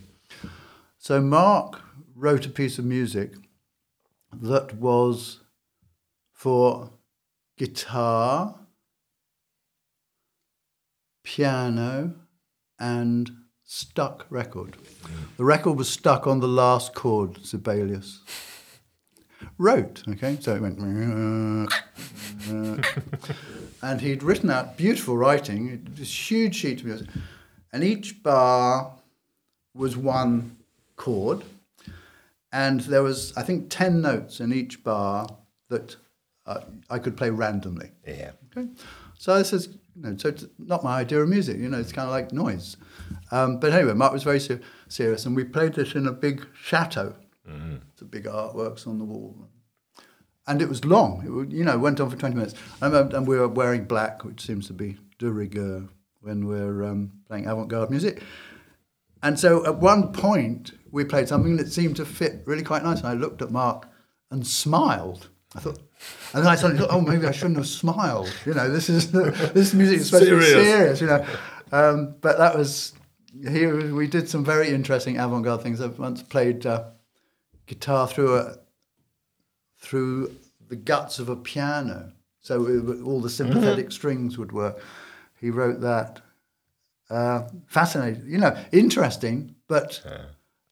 So 0.97 1.21
Mark 1.21 1.81
wrote 2.15 2.45
a 2.45 2.49
piece 2.49 2.79
of 2.79 2.85
music 2.85 3.33
that 4.31 4.75
was 4.75 5.41
for 6.31 6.91
guitar, 7.57 8.55
piano, 11.23 12.13
and 12.79 13.31
stuck 13.63 14.25
record. 14.29 14.77
The 15.37 15.43
record 15.43 15.77
was 15.77 15.89
stuck 15.89 16.27
on 16.27 16.39
the 16.39 16.47
last 16.47 16.93
chord, 16.93 17.45
Sibelius. 17.45 18.21
wrote. 19.57 20.03
Okay, 20.07 20.37
so 20.39 20.55
it 20.55 20.61
went, 20.61 20.79
and 23.81 24.01
he'd 24.01 24.23
written 24.23 24.49
out 24.49 24.77
beautiful 24.77 25.17
writing, 25.17 25.85
this 25.95 26.31
huge 26.31 26.55
sheet 26.55 26.81
of 26.81 26.85
music, 26.85 27.07
and 27.73 27.83
each 27.83 28.21
bar 28.23 28.93
was 29.73 29.97
one 29.97 30.55
chord, 30.95 31.43
and 32.51 32.79
there 32.81 33.03
was 33.03 33.35
I 33.35 33.41
think 33.41 33.69
ten 33.69 34.01
notes 34.01 34.39
in 34.39 34.53
each 34.53 34.83
bar 34.83 35.27
that 35.69 35.97
uh, 36.45 36.61
I 36.89 36.99
could 36.99 37.17
play 37.17 37.31
randomly. 37.31 37.91
Yeah. 38.07 38.31
Okay, 38.55 38.69
so 39.17 39.37
this 39.37 39.51
is 39.51 39.69
you 39.95 40.03
know, 40.03 40.15
so 40.17 40.29
it's 40.29 40.45
not 40.59 40.83
my 40.83 40.99
idea 40.99 41.21
of 41.21 41.27
music. 41.27 41.57
You 41.57 41.69
know, 41.69 41.79
it's 41.79 41.91
kind 41.91 42.07
of 42.07 42.11
like 42.11 42.31
noise. 42.31 42.77
Um, 43.31 43.59
but 43.59 43.73
anyway, 43.73 43.93
Mark 43.93 44.13
was 44.13 44.23
very 44.23 44.39
ser- 44.39 44.61
serious, 44.87 45.25
and 45.25 45.35
we 45.35 45.43
played 45.43 45.73
this 45.73 45.95
in 45.95 46.07
a 46.07 46.11
big 46.11 46.45
chateau. 46.55 47.15
Mm-hmm. 47.49 47.77
The 47.97 48.05
big 48.05 48.25
artworks 48.25 48.87
on 48.87 48.99
the 48.99 49.05
wall, 49.05 49.35
and 50.47 50.61
it 50.61 50.69
was 50.69 50.85
long. 50.85 51.23
It 51.25 51.55
you 51.55 51.63
know 51.63 51.77
went 51.79 51.99
on 51.99 52.09
for 52.09 52.17
twenty 52.17 52.35
minutes, 52.35 52.53
and, 52.81 53.13
and 53.13 53.27
we 53.27 53.37
were 53.37 53.47
wearing 53.47 53.85
black, 53.85 54.23
which 54.23 54.41
seems 54.41 54.67
to 54.67 54.73
be 54.73 54.97
de 55.17 55.31
rigueur 55.31 55.89
when 56.23 56.47
we're 56.47 56.83
um, 56.85 57.11
playing 57.27 57.45
avant-garde 57.45 57.89
music. 57.89 58.23
And 59.21 59.39
so 59.39 59.65
at 59.65 59.77
one 59.77 60.13
point 60.13 60.71
we 60.89 61.03
played 61.03 61.27
something 61.27 61.57
that 61.57 61.71
seemed 61.71 61.97
to 61.97 62.05
fit 62.05 62.43
really 62.45 62.63
quite 62.63 62.83
nice, 62.83 62.99
and 62.99 63.07
I 63.07 63.13
looked 63.13 63.41
at 63.41 63.51
Mark 63.51 63.87
and 64.31 64.47
smiled. 64.47 65.27
I 65.55 65.59
thought, 65.59 65.79
and 66.33 66.43
then 66.43 66.47
I 66.47 66.55
suddenly 66.55 66.81
thought, 66.81 66.91
oh, 66.91 67.01
maybe 67.01 67.27
I 67.27 67.31
shouldn't 67.31 67.57
have 67.57 67.67
smiled. 67.67 68.33
You 68.45 68.53
know, 68.53 68.69
this 68.69 68.89
is 68.89 69.11
this 69.53 69.73
music 69.73 69.99
is 69.99 70.07
supposed 70.07 70.25
serious. 70.25 70.49
to 70.49 70.57
be 70.57 70.63
serious. 70.63 71.01
You 71.01 71.07
know, 71.07 71.25
um, 71.71 72.15
but 72.21 72.37
that 72.37 72.57
was 72.57 72.93
here. 73.47 73.93
We 73.93 74.07
did 74.07 74.29
some 74.29 74.43
very 74.43 74.69
interesting 74.69 75.17
avant-garde 75.17 75.61
things. 75.61 75.81
I 75.81 75.87
once 75.87 76.23
played 76.23 76.65
uh, 76.65 76.85
guitar 77.65 78.07
through 78.07 78.37
a 78.37 78.57
through 79.79 80.35
the 80.69 80.75
guts 80.75 81.19
of 81.19 81.29
a 81.29 81.35
piano, 81.35 82.13
so 82.41 82.65
it, 82.65 83.01
all 83.03 83.21
the 83.21 83.29
sympathetic 83.29 83.85
mm-hmm. 83.85 83.91
strings 83.91 84.37
would 84.37 84.51
work. 84.53 84.81
He 85.43 85.49
wrote 85.49 85.81
that. 85.81 86.21
Uh, 87.09 87.49
fascinating, 87.67 88.23
you 88.25 88.37
know, 88.37 88.57
interesting, 88.71 89.55
but 89.67 90.01
yeah. 90.05 90.21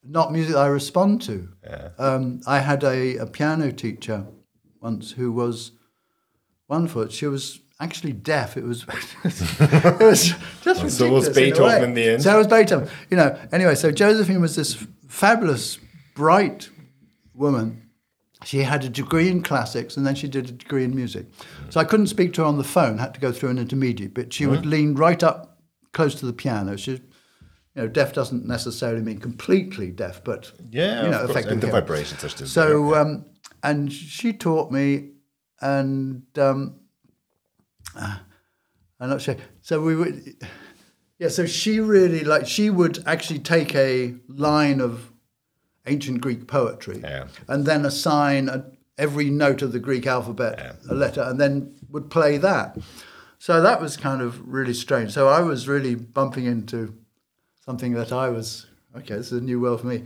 not 0.02 0.32
music 0.32 0.56
I 0.56 0.68
respond 0.68 1.22
to. 1.24 1.50
Yeah. 1.62 1.90
Um, 2.00 2.40
I 2.48 2.60
had 2.60 2.82
a, 2.86 3.18
a 3.18 3.26
piano 3.26 3.74
teacher 3.74 4.26
once 4.82 5.12
who 5.12 5.34
was 5.34 5.74
wonderful. 6.70 7.10
She 7.10 7.28
was 7.28 7.60
actually 7.82 8.14
deaf. 8.14 8.56
It 8.56 8.64
was 8.64 8.86
it 9.26 10.00
was 10.00 10.34
just 10.62 10.98
so 10.98 11.12
was 11.12 11.28
Beethoven 11.28 11.84
in, 11.84 11.90
in, 11.90 11.94
the 11.96 12.10
end. 12.14 12.24
So 12.24 12.38
was 12.38 12.48
Beethoven. 12.48 12.88
You 13.10 13.18
know. 13.18 13.38
Anyway, 13.52 13.76
so 13.76 13.92
Josephine 13.92 14.40
was 14.40 14.56
this 14.56 14.88
fabulous, 15.10 15.80
bright 16.16 16.70
woman. 17.34 17.81
She 18.44 18.64
had 18.64 18.84
a 18.84 18.90
degree 18.90 19.30
in 19.30 19.44
classics 19.44 19.98
and 19.98 20.06
then 20.06 20.16
she 20.16 20.28
did 20.28 20.50
a 20.50 20.52
degree 20.52 20.84
in 20.84 20.96
music. 20.96 21.28
So 21.70 21.80
I 21.80 21.84
couldn't 21.84 22.08
speak 22.08 22.34
to 22.34 22.42
her 22.42 22.48
on 22.48 22.58
the 22.58 22.64
phone. 22.64 22.98
Had 22.98 23.14
to 23.14 23.20
go 23.20 23.32
through 23.32 23.50
an 23.50 23.60
intermediate. 23.60 24.14
But 24.14 24.34
she 24.34 24.48
would 24.48 24.66
lean 24.66 24.96
right 24.96 25.22
up 25.22 25.52
close 25.94 26.16
to 26.16 26.26
the 26.26 26.34
piano. 26.34 26.76
She, 26.78 26.92
you 26.92 27.02
know, 27.76 27.88
deaf 27.88 28.14
doesn't 28.14 28.46
necessarily 28.46 29.02
mean 29.02 29.20
completely 29.20 29.92
deaf, 29.92 30.24
but 30.24 30.52
yeah, 30.72 31.04
you 31.04 31.12
know, 31.12 31.24
effectively. 31.24 31.54
And 31.54 31.62
the 31.62 31.68
vibrations 31.68 32.24
are 32.24 32.30
so. 32.30 32.96
Um, 32.96 33.26
and 33.64 33.92
she 33.92 34.34
taught 34.34 34.72
me, 34.72 35.12
and 35.62 36.24
um, 36.38 36.80
uh, 37.96 38.18
I'm 39.00 39.10
not 39.10 39.22
sure. 39.22 39.36
So 39.62 39.82
we 39.82 39.96
would, 39.96 40.36
yeah. 41.20 41.30
So 41.30 41.46
she 41.46 41.80
really 41.80 42.24
like 42.24 42.48
she 42.48 42.70
would 42.70 43.04
actually 43.06 43.40
take 43.40 43.76
a 43.76 44.16
line 44.28 44.82
of 44.82 45.11
ancient 45.86 46.22
Greek 46.22 46.48
poetry, 46.48 47.00
yeah. 47.04 47.28
and 47.48 47.66
then 47.66 47.86
assign 47.86 48.50
a, 48.50 48.66
every 48.98 49.30
note 49.30 49.62
of 49.62 49.72
the 49.72 49.80
Greek 49.80 50.06
alphabet 50.06 50.56
yeah. 50.58 50.74
a 50.90 50.94
letter, 50.94 51.22
and 51.22 51.40
then 51.40 51.76
would 51.90 52.10
play 52.10 52.38
that. 52.38 52.78
So 53.40 53.62
that 53.62 53.82
was 53.82 53.98
kind 53.98 54.22
of 54.22 54.48
really 54.48 54.74
strange. 54.74 55.12
So 55.12 55.28
I 55.28 55.42
was 55.42 55.68
really 55.68 55.96
bumping 55.96 56.46
into 56.46 56.94
something 57.66 57.94
that 57.94 58.12
I 58.12 58.30
was 58.30 58.68
okay. 58.96 59.16
This 59.16 59.32
is 59.32 59.40
a 59.40 59.44
new 59.44 59.60
world 59.60 59.82
for 59.82 59.88
me, 59.88 60.04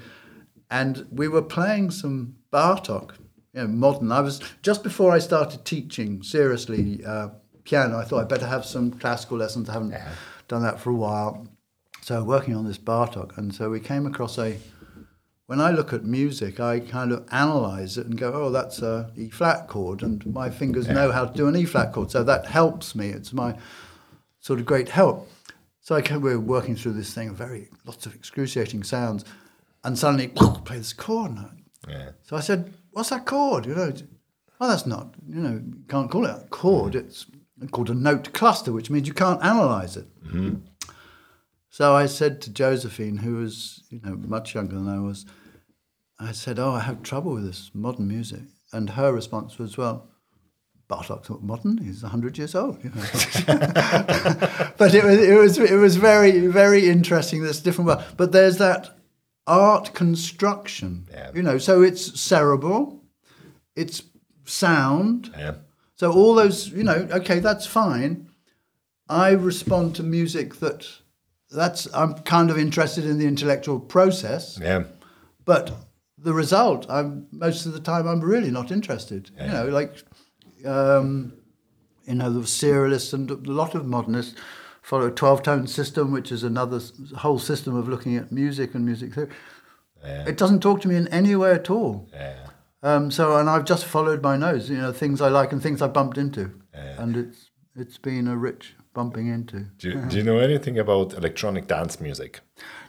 and 0.69 1.05
we 1.11 1.27
were 1.27 1.41
playing 1.41 1.91
some 1.91 2.35
Bartok 2.51 3.15
you 3.53 3.61
know, 3.61 3.67
modern. 3.67 4.11
I 4.11 4.21
was 4.21 4.41
just 4.61 4.83
before 4.83 5.11
I 5.11 5.19
started 5.19 5.65
teaching 5.65 6.23
seriously 6.23 7.03
uh, 7.05 7.29
piano. 7.63 7.97
I 7.97 8.03
thought 8.03 8.21
I'd 8.21 8.29
better 8.29 8.47
have 8.47 8.65
some 8.65 8.91
classical 8.91 9.37
lessons. 9.37 9.69
I 9.69 9.73
haven't 9.73 9.91
yeah. 9.91 10.09
done 10.47 10.63
that 10.63 10.79
for 10.79 10.91
a 10.91 10.95
while. 10.95 11.47
So 12.01 12.23
working 12.23 12.55
on 12.55 12.65
this 12.65 12.77
Bartok, 12.77 13.37
and 13.37 13.53
so 13.53 13.69
we 13.69 13.79
came 13.79 14.05
across 14.05 14.37
a. 14.37 14.57
When 15.47 15.61
I 15.61 15.69
look 15.69 15.93
at 15.93 16.03
music, 16.03 16.59
I 16.59 16.79
kind 16.79 17.11
of 17.11 17.27
analyze 17.31 17.97
it 17.97 18.07
and 18.07 18.17
go, 18.17 18.33
"Oh, 18.33 18.49
that's 18.49 18.81
a 18.81 19.11
E 19.15 19.29
flat 19.29 19.67
chord," 19.67 20.01
and 20.01 20.25
my 20.25 20.49
fingers 20.49 20.87
yeah. 20.87 20.93
know 20.93 21.11
how 21.11 21.25
to 21.25 21.37
do 21.37 21.47
an 21.47 21.55
E 21.55 21.65
flat 21.65 21.93
chord, 21.93 22.11
so 22.11 22.23
that 22.23 22.47
helps 22.47 22.95
me. 22.95 23.09
It's 23.09 23.31
my 23.31 23.55
sort 24.39 24.59
of 24.59 24.65
great 24.65 24.89
help. 24.89 25.29
So 25.81 25.93
I 25.93 26.01
came, 26.01 26.21
we're 26.21 26.39
working 26.39 26.75
through 26.75 26.93
this 26.93 27.13
thing, 27.13 27.35
very 27.35 27.69
lots 27.85 28.07
of 28.07 28.15
excruciating 28.15 28.83
sounds, 28.83 29.23
and 29.83 29.97
suddenly 29.97 30.29
play 30.29 30.77
this 30.77 30.93
chord. 30.93 31.37
Yeah. 31.87 32.09
So 32.23 32.35
I 32.35 32.39
said, 32.39 32.73
what's 32.91 33.09
that 33.09 33.25
chord? 33.25 33.67
You 33.67 33.75
know, 33.75 33.93
well, 34.59 34.69
that's 34.69 34.87
not, 34.87 35.13
you 35.27 35.41
know, 35.41 35.61
you 35.63 35.83
can't 35.87 36.09
call 36.09 36.25
it 36.25 36.31
a 36.31 36.47
chord. 36.49 36.93
Mm. 36.93 37.05
It's 37.05 37.25
called 37.71 37.91
a 37.91 37.93
note 37.93 38.33
cluster, 38.33 38.71
which 38.71 38.89
means 38.89 39.07
you 39.07 39.13
can't 39.13 39.43
analyze 39.43 39.95
it. 39.95 40.07
Mm-hmm. 40.25 40.55
So 41.75 41.93
I 41.93 42.05
said 42.05 42.41
to 42.43 42.51
Josephine, 42.51 43.17
who 43.17 43.35
was, 43.35 43.83
you 43.89 43.99
know, 44.01 44.15
much 44.15 44.55
younger 44.55 44.75
than 44.75 44.87
I 44.87 45.01
was, 45.01 45.25
I 46.17 46.31
said, 46.31 46.57
oh, 46.57 46.71
I 46.71 46.79
have 46.79 47.03
trouble 47.03 47.33
with 47.33 47.45
this 47.45 47.69
modern 47.73 48.07
music. 48.07 48.43
And 48.71 48.91
her 48.91 49.11
response 49.11 49.57
was, 49.57 49.77
well, 49.77 50.07
Bartok's 50.89 51.29
not 51.29 51.43
modern. 51.43 51.79
He's 51.79 52.01
hundred 52.01 52.37
years 52.37 52.55
old. 52.55 52.81
You 52.81 52.91
know. 52.91 53.01
but 54.77 54.95
it 54.95 55.03
was 55.03 55.19
it 55.19 55.37
was 55.37 55.57
it 55.57 55.75
was 55.75 55.97
very 55.97 56.47
very 56.47 56.87
interesting. 56.87 57.43
This 57.43 57.59
different. 57.59 57.87
World, 57.89 58.05
but 58.15 58.31
there's 58.31 58.57
that 58.59 58.97
art 59.45 59.93
construction. 59.93 61.09
Yeah. 61.11 61.31
You 61.33 61.41
know, 61.41 61.57
so 61.57 61.81
it's 61.81 62.17
cerebral, 62.17 63.03
it's 63.75 64.01
sound. 64.45 65.29
Yeah. 65.37 65.55
So 65.95 66.13
all 66.13 66.35
those, 66.35 66.69
you 66.69 66.85
know, 66.85 67.05
okay, 67.11 67.39
that's 67.39 67.67
fine. 67.67 68.29
I 69.09 69.31
respond 69.31 69.95
to 69.95 70.03
music 70.03 70.55
that 70.61 70.87
that's 71.51 71.87
I'm 71.93 72.15
kind 72.19 72.49
of 72.49 72.57
interested 72.57 73.05
in 73.05 73.17
the 73.17 73.25
intellectual 73.25 73.79
process. 73.79 74.59
Yeah. 74.61 74.83
But 75.43 75.71
the 76.17 76.33
result, 76.33 76.85
I'm 76.89 77.27
most 77.31 77.65
of 77.65 77.73
the 77.73 77.79
time 77.79 78.07
I'm 78.07 78.21
really 78.21 78.51
not 78.51 78.71
interested. 78.71 79.31
Yeah. 79.35 79.45
You 79.45 79.51
know, 79.51 79.65
like 79.73 80.03
um, 80.65 81.33
you 82.05 82.15
know, 82.15 82.31
the 82.31 82.41
serialists 82.41 83.13
and 83.13 83.29
a 83.29 83.35
lot 83.51 83.75
of 83.75 83.85
modernists 83.85 84.35
follow 84.81 85.07
a 85.07 85.11
12 85.11 85.43
tone 85.43 85.67
system, 85.67 86.11
which 86.11 86.31
is 86.31 86.43
another 86.43 86.79
whole 87.17 87.39
system 87.39 87.75
of 87.75 87.87
looking 87.87 88.15
at 88.15 88.31
music 88.31 88.75
and 88.75 88.85
music 88.85 89.13
theory. 89.13 89.29
Yeah. 90.03 90.25
It 90.27 90.37
doesn't 90.37 90.59
talk 90.61 90.81
to 90.81 90.87
me 90.87 90.95
in 90.95 91.07
any 91.07 91.35
way 91.35 91.51
at 91.51 91.69
all. 91.69 92.07
Yeah. 92.13 92.47
Um, 92.83 93.09
so, 93.09 93.37
and 93.37 93.49
I've 93.49 93.65
just 93.65 93.85
followed 93.85 94.21
my 94.21 94.37
nose, 94.37 94.69
you 94.69 94.77
know, 94.77 94.91
things 94.91 95.19
I 95.19 95.29
like 95.29 95.51
and 95.51 95.61
things 95.61 95.81
I 95.81 95.87
bumped 95.87 96.19
into. 96.19 96.51
And 96.73 97.17
it's 97.17 97.49
it's 97.75 97.97
been 97.97 98.27
a 98.27 98.37
rich 98.37 98.75
bumping 98.95 99.27
into. 99.27 99.67
Do 99.77 99.89
you, 99.89 100.05
do 100.09 100.17
you 100.17 100.23
know 100.23 100.39
anything 100.39 100.79
about 100.79 101.13
electronic 101.13 101.67
dance 101.67 102.01
music? 102.01 102.39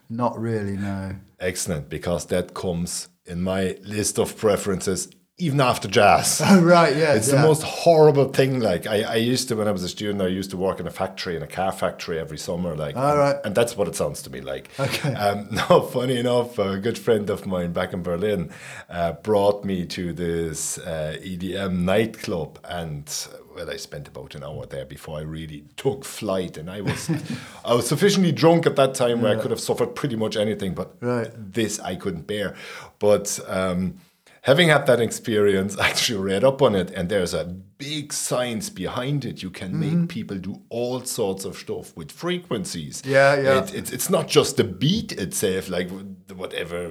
Not 0.09 0.39
really, 0.41 0.77
no. 0.79 1.17
Excellent, 1.39 1.91
because 1.91 2.27
that 2.27 2.55
comes 2.55 3.09
in 3.27 3.43
my 3.43 3.77
list 3.83 4.19
of 4.19 4.37
preferences 4.39 5.11
even 5.39 5.61
after 5.61 5.87
jazz. 5.87 6.41
Oh, 6.49 6.61
right, 6.61 6.97
yeah. 6.97 7.15
It's 7.15 7.29
yeah. 7.29 7.41
the 7.41 7.47
most 7.47 7.63
horrible 7.65 8.29
thing. 8.29 8.61
Like 8.61 8.87
I, 8.87 9.03
I 9.03 9.15
used 9.17 9.49
to 9.49 9.57
when 9.57 9.67
I 9.67 9.73
was 9.73 9.83
a 9.83 9.89
student, 9.89 10.23
I 10.23 10.29
used 10.29 10.51
to 10.51 10.57
work 10.57 10.79
in 10.79 10.87
a 10.87 10.91
factory, 10.91 11.35
in 11.37 11.43
a 11.43 11.47
car 11.47 11.73
factory 11.73 12.19
every 12.21 12.39
summer. 12.39 12.77
Like, 12.77 12.97
All 12.97 13.17
right. 13.17 13.37
and, 13.37 13.47
and 13.47 13.55
that's 13.55 13.77
what 13.77 13.89
it 13.89 13.97
sounds 13.97 14.23
to 14.23 14.31
me 14.31 14.41
like. 14.41 14.71
Okay. 14.79 15.13
Um, 15.13 15.49
no, 15.69 15.83
funny 15.83 16.19
enough, 16.19 16.59
a 16.59 16.79
good 16.79 16.97
friend 16.97 17.29
of 17.29 17.45
mine 17.47 17.73
back 17.73 17.93
in 17.93 18.03
Berlin 18.03 18.51
uh, 18.89 19.13
brought 19.13 19.65
me 19.65 19.85
to 19.87 20.13
this 20.13 20.79
uh, 20.79 21.17
EDM 21.21 21.81
nightclub, 21.81 22.61
and 22.65 23.29
well, 23.55 23.69
I 23.71 23.77
spent 23.77 24.07
about 24.07 24.35
an 24.35 24.45
hour 24.45 24.67
there 24.67 24.85
before 24.85 25.19
I 25.19 25.23
really 25.23 25.65
took 25.77 26.05
flight, 26.05 26.57
and 26.57 26.71
I 26.71 26.81
was, 26.81 27.11
I 27.65 27.75
was 27.75 27.89
sufficiently 27.89 28.33
drunk 28.33 28.67
at 28.67 28.77
that 28.77 28.95
time 28.95 29.21
where 29.21 29.37
I 29.37 29.41
could 29.41 29.51
have 29.51 29.61
suffered 29.61 29.95
pretty 29.97 30.17
much 30.17 30.37
anything, 30.37 30.75
but 30.75 30.97
right. 31.01 31.31
this 31.35 31.81
I 31.81 31.97
couldn't 31.97 32.27
bear. 32.27 32.55
But 32.99 33.41
um, 33.49 33.99
having 34.47 34.69
had 34.69 34.87
that 34.87 35.01
experience, 35.01 35.77
I 35.81 35.89
actually 35.89 36.21
read 36.21 36.45
up 36.45 36.63
on 36.63 36.75
it, 36.75 36.91
and 36.91 37.09
there's 37.09 37.35
a 37.35 37.57
big 37.79 38.13
science 38.13 38.71
behind 38.71 39.25
it. 39.25 39.43
You 39.43 39.51
can 39.51 39.79
make 39.79 40.09
people 40.09 40.39
do 40.39 40.63
all 40.71 41.01
sorts 41.05 41.45
of 41.45 41.57
stuff 41.57 41.95
with 41.97 42.11
frequencies. 42.13 43.03
Yeah, 43.05 43.35
yeah. 43.41 43.63
It, 43.63 43.75
it's 43.75 43.91
it's 43.93 44.11
not 44.11 44.29
just 44.29 44.57
the 44.57 44.65
beat 44.65 45.13
itself, 45.13 45.69
like 45.69 45.89
whatever 46.35 46.89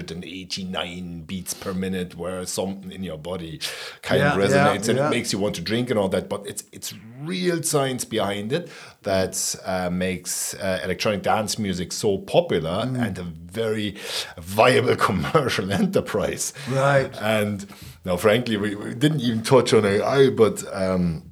189 0.00 1.22
beats 1.22 1.54
per 1.54 1.72
minute, 1.74 2.16
where 2.16 2.44
something 2.46 2.90
in 2.92 3.02
your 3.02 3.18
body 3.18 3.60
kind 4.02 4.20
Yeah, 4.20 4.32
of 4.34 4.38
yeah, 4.38 4.46
resonates 4.46 4.88
and 4.88 4.98
yeah. 4.98 5.06
it 5.06 5.10
makes 5.10 5.32
you 5.32 5.38
want 5.38 5.54
to 5.56 5.60
drink 5.62 5.90
and 5.90 5.98
all 5.98 6.08
that. 6.10 6.28
But 6.28 6.46
it's 6.46 6.64
it's 6.72 6.94
real 7.20 7.62
science 7.62 8.04
behind 8.04 8.52
it 8.52 8.68
that 9.02 9.54
uh, 9.64 9.90
makes 9.90 10.54
uh, 10.54 10.80
electronic 10.84 11.22
dance 11.22 11.58
music 11.58 11.92
so 11.92 12.18
popular 12.18 12.82
Mm. 12.82 13.06
and 13.06 13.18
a 13.18 13.22
very 13.22 13.96
viable 14.38 14.96
commercial 15.08 15.70
enterprise. 15.72 16.52
Right. 16.70 17.10
And 17.20 17.66
now, 18.04 18.16
frankly, 18.16 18.56
we, 18.56 18.74
we 18.74 18.94
didn't 18.94 19.20
even 19.20 19.42
touch 19.42 19.72
on 19.72 19.84
AI, 19.84 20.30
but. 20.30 20.62
Um, 20.72 21.28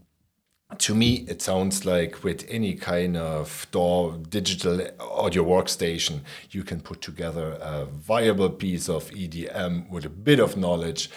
to 0.78 0.94
me, 0.94 1.26
it 1.28 1.42
sounds 1.42 1.84
like 1.84 2.22
with 2.22 2.46
any 2.48 2.74
kind 2.74 3.16
of 3.16 3.66
DAW 3.72 4.12
digital 4.28 4.80
audio 5.00 5.44
workstation, 5.44 6.20
you 6.52 6.62
can 6.62 6.80
put 6.80 7.02
together 7.02 7.58
a 7.60 7.86
viable 7.86 8.48
piece 8.50 8.88
of 8.88 9.10
EDM 9.10 9.90
with 9.90 10.04
a 10.04 10.08
bit 10.08 10.38
of 10.38 10.56
knowledge 10.56 11.10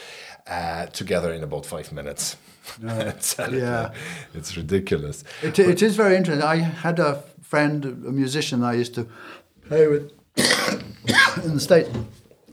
uh, 0.47 0.87
together 0.87 1.31
in 1.31 1.43
about 1.43 1.67
five 1.67 1.91
minutes. 1.93 2.35
It's- 2.83 3.35
Yeah. 3.51 3.91
it's 4.33 4.57
ridiculous. 4.57 5.23
It, 5.43 5.59
it 5.59 5.83
is 5.83 5.95
very 5.95 6.15
interesting. 6.15 6.43
I 6.43 6.55
had 6.55 6.97
a 6.99 7.21
friend, 7.43 7.85
a 7.85 8.11
musician 8.11 8.63
I 8.63 8.73
used 8.73 8.95
to 8.95 9.07
play 9.67 9.87
with 9.87 10.11
in 11.45 11.53
the 11.53 11.59
States. 11.59 11.89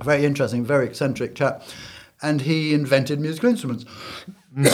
Very 0.05 0.27
interesting, 0.27 0.67
very 0.67 0.85
eccentric 0.87 1.35
chap. 1.35 1.63
And 2.23 2.43
he 2.43 2.75
invented 2.75 3.19
musical 3.21 3.49
instruments. 3.51 3.85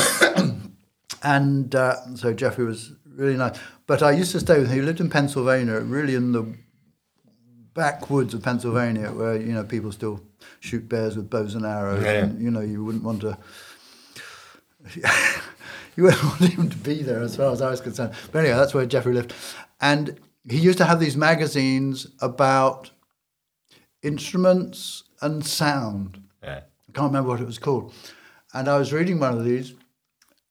and 1.23 1.75
uh, 1.75 2.17
so 2.17 2.33
Jeffrey 2.33 2.65
was 2.65 2.93
really 3.07 3.37
nice. 3.37 3.59
But 3.87 4.03
I 4.03 4.13
used 4.13 4.33
to 4.33 4.41
stay 4.41 4.59
with 4.59 4.69
him. 4.69 4.77
He 4.77 4.83
lived 4.83 5.01
in 5.01 5.09
Pennsylvania, 5.11 5.79
really 5.81 6.15
in 6.15 6.33
the 6.33 6.55
backwoods 7.75 8.35
of 8.35 8.43
Pennsylvania, 8.43 9.13
where 9.13 9.37
you 9.37 9.53
know 9.53 9.63
people 9.65 9.93
still 9.93 10.21
shoot 10.61 10.89
bears 10.89 11.17
with 11.17 11.31
bows 11.31 11.55
and 11.55 11.65
arrows, 11.65 12.03
Yeah. 12.03 12.25
and 12.25 12.41
you 12.43 12.51
know 12.51 12.61
you 12.61 12.85
wouldn't 12.85 13.05
want 13.05 13.21
to. 13.21 13.39
you 15.97 16.03
wouldn't 16.05 16.23
want 16.25 16.53
him 16.53 16.69
to 16.69 16.77
be 16.79 17.03
there, 17.03 17.23
as 17.23 17.37
far 17.37 17.53
as 17.53 17.63
I 17.63 17.71
was 17.71 17.81
concerned. 17.81 18.13
But 18.33 18.41
anyway, 18.41 18.57
that's 18.57 18.75
where 18.75 18.87
Jeffrey 18.87 19.15
lived, 19.15 19.35
and 19.81 20.19
he 20.49 20.59
used 20.59 20.79
to 20.79 20.85
have 20.85 21.01
these 21.01 21.17
magazines 21.17 22.07
about 22.21 22.91
instruments 24.03 25.05
and 25.21 25.45
sound. 25.45 26.23
Yeah. 26.43 26.61
I 26.97 26.99
can't 26.99 27.13
remember 27.13 27.29
what 27.29 27.43
it 27.43 27.47
was 27.47 27.59
called. 27.59 27.93
And 28.55 28.69
I 28.69 28.79
was 28.79 28.91
reading 28.91 29.21
one 29.21 29.37
of 29.37 29.45
these, 29.45 29.75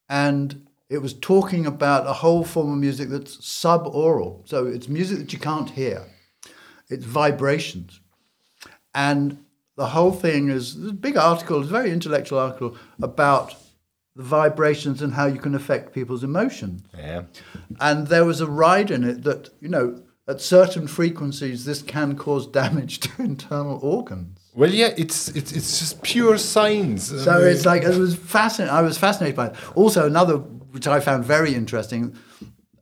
and 0.08 0.64
it 0.88 0.98
was 0.98 1.12
talking 1.12 1.66
about 1.66 2.06
a 2.06 2.12
whole 2.12 2.44
form 2.44 2.70
of 2.70 2.78
music 2.78 3.08
that's 3.08 3.36
subaural. 3.38 4.48
So 4.48 4.64
it's 4.64 4.88
music 4.88 5.18
that 5.18 5.32
you 5.32 5.40
can't 5.40 5.70
hear, 5.70 6.06
it's 6.88 7.04
vibrations. 7.04 7.98
And 8.94 9.44
the 9.74 9.88
whole 9.88 10.12
thing 10.12 10.48
is 10.48 10.80
this 10.80 10.92
big 10.92 11.16
article, 11.16 11.60
it's 11.60 11.68
a 11.68 11.72
very 11.72 11.90
intellectual 11.90 12.38
article 12.38 12.76
about 13.02 13.56
the 14.14 14.22
vibrations 14.22 15.02
and 15.02 15.14
how 15.14 15.26
you 15.26 15.40
can 15.40 15.56
affect 15.56 15.92
people's 15.92 16.22
emotions. 16.22 16.82
Yeah. 16.96 17.22
And 17.80 18.06
there 18.06 18.24
was 18.24 18.40
a 18.40 18.46
ride 18.46 18.92
in 18.92 19.02
it 19.02 19.24
that, 19.24 19.50
you 19.60 19.68
know, 19.68 20.00
at 20.28 20.40
certain 20.40 20.86
frequencies, 20.86 21.64
this 21.64 21.82
can 21.82 22.16
cause 22.16 22.46
damage 22.46 23.00
to 23.00 23.22
internal 23.22 23.80
organs. 23.82 24.45
Well, 24.56 24.72
yeah, 24.72 24.94
it's 24.96 25.28
it's 25.28 25.52
it's 25.52 25.78
just 25.78 26.02
pure 26.02 26.38
science. 26.38 27.12
I 27.12 27.18
So 27.18 27.32
mean, 27.38 27.48
it's 27.48 27.66
like 27.66 27.82
it 27.82 27.96
was 27.96 28.16
fascinating. 28.16 28.74
I 28.74 28.80
was 28.82 28.96
fascinated 28.98 29.36
by 29.36 29.48
it. 29.48 29.54
Also, 29.76 30.06
another 30.06 30.38
which 30.38 30.86
I 30.86 31.00
found 31.00 31.24
very 31.24 31.54
interesting 31.54 32.16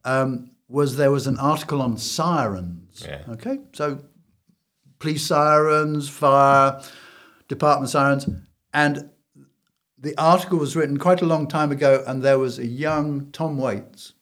um, 0.05 0.51
was 0.69 0.97
there 0.97 1.11
was 1.11 1.27
an 1.27 1.39
article 1.39 1.83
on 1.83 1.97
sirens. 1.99 3.05
Yeah. 3.05 3.23
Okay, 3.29 3.59
so 3.73 3.99
police 5.01 5.27
sirens, 5.27 6.09
fire 6.09 6.81
department 7.49 7.91
sirens, 7.91 8.29
and 8.73 9.11
the 9.99 10.15
article 10.17 10.59
was 10.59 10.77
written 10.77 10.97
quite 10.99 11.23
a 11.23 11.27
long 11.27 11.49
time 11.49 11.73
ago, 11.73 12.05
and 12.07 12.23
there 12.23 12.39
was 12.39 12.59
a 12.59 12.67
young 12.67 13.31
Tom 13.33 13.59
Waits 13.59 14.13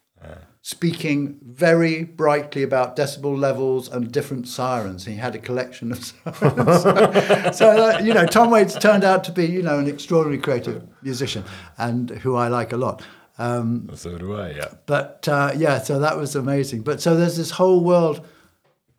speaking 0.64 1.38
very 1.44 2.04
brightly 2.04 2.62
about 2.62 2.94
decibel 2.96 3.36
levels 3.36 3.88
and 3.88 4.12
different 4.12 4.46
sirens. 4.46 5.04
He 5.04 5.16
had 5.16 5.34
a 5.34 5.38
collection 5.38 5.90
of 5.92 6.04
sirens. 6.04 7.56
so, 7.58 7.68
uh, 7.70 7.98
you 8.00 8.14
know, 8.14 8.26
Tom 8.26 8.50
Waits 8.50 8.74
turned 8.76 9.02
out 9.02 9.24
to 9.24 9.32
be, 9.32 9.44
you 9.44 9.60
know, 9.62 9.78
an 9.80 9.88
extraordinary 9.88 10.40
creative 10.40 10.86
musician 11.02 11.42
and 11.78 12.10
who 12.10 12.36
I 12.36 12.46
like 12.48 12.72
a 12.72 12.76
lot. 12.76 13.02
Um, 13.38 13.90
so 13.94 14.16
do 14.16 14.34
I. 14.36 14.50
Yeah. 14.50 14.68
but 14.86 15.26
uh, 15.28 15.52
yeah, 15.56 15.78
so 15.80 15.98
that 15.98 16.16
was 16.16 16.36
amazing. 16.36 16.82
But 16.82 17.00
so 17.02 17.16
there's 17.16 17.36
this 17.36 17.50
whole 17.50 17.82
world 17.82 18.24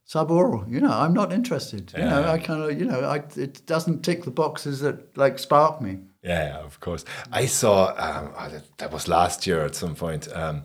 subaural. 0.05 0.70
You 0.70 0.82
know, 0.82 0.91
I'm 0.91 1.14
not 1.14 1.32
interested. 1.32 1.93
You 1.95 2.03
know, 2.03 2.20
Yeah. 2.22 2.32
I 2.34 2.39
kind 2.39 2.61
of, 2.61 2.78
you 2.78 2.86
know, 2.86 3.01
I, 3.01 3.24
it 3.38 3.66
doesn't 3.66 4.01
tick 4.03 4.26
the 4.26 4.32
boxes 4.32 4.82
that 4.82 5.16
like 5.18 5.39
spark 5.39 5.82
me. 5.82 5.99
Yeah, 6.24 6.57
of 6.57 6.82
course. 6.82 7.05
I 7.32 7.45
saw 7.45 7.93
um, 7.97 8.34
oh, 8.38 8.49
that- 8.49 8.78
that 8.80 8.91
was 8.91 9.07
last 9.07 9.47
year 9.47 9.64
at 9.64 9.76
some 9.76 9.95
point. 9.95 10.28
Um, 10.36 10.64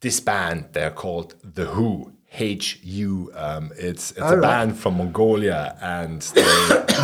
this 0.00 0.20
band 0.20 0.66
they're 0.72 0.90
called 0.90 1.34
the 1.42 1.66
Hu. 1.66 2.12
H 2.38 2.80
U. 2.82 3.30
Um, 3.34 3.70
it's 3.78 4.10
it's 4.10 4.20
a 4.20 4.36
right. 4.36 4.42
band 4.42 4.76
from 4.78 4.98
Mongolia, 4.98 5.78
and 5.80 6.20
they 6.20 6.42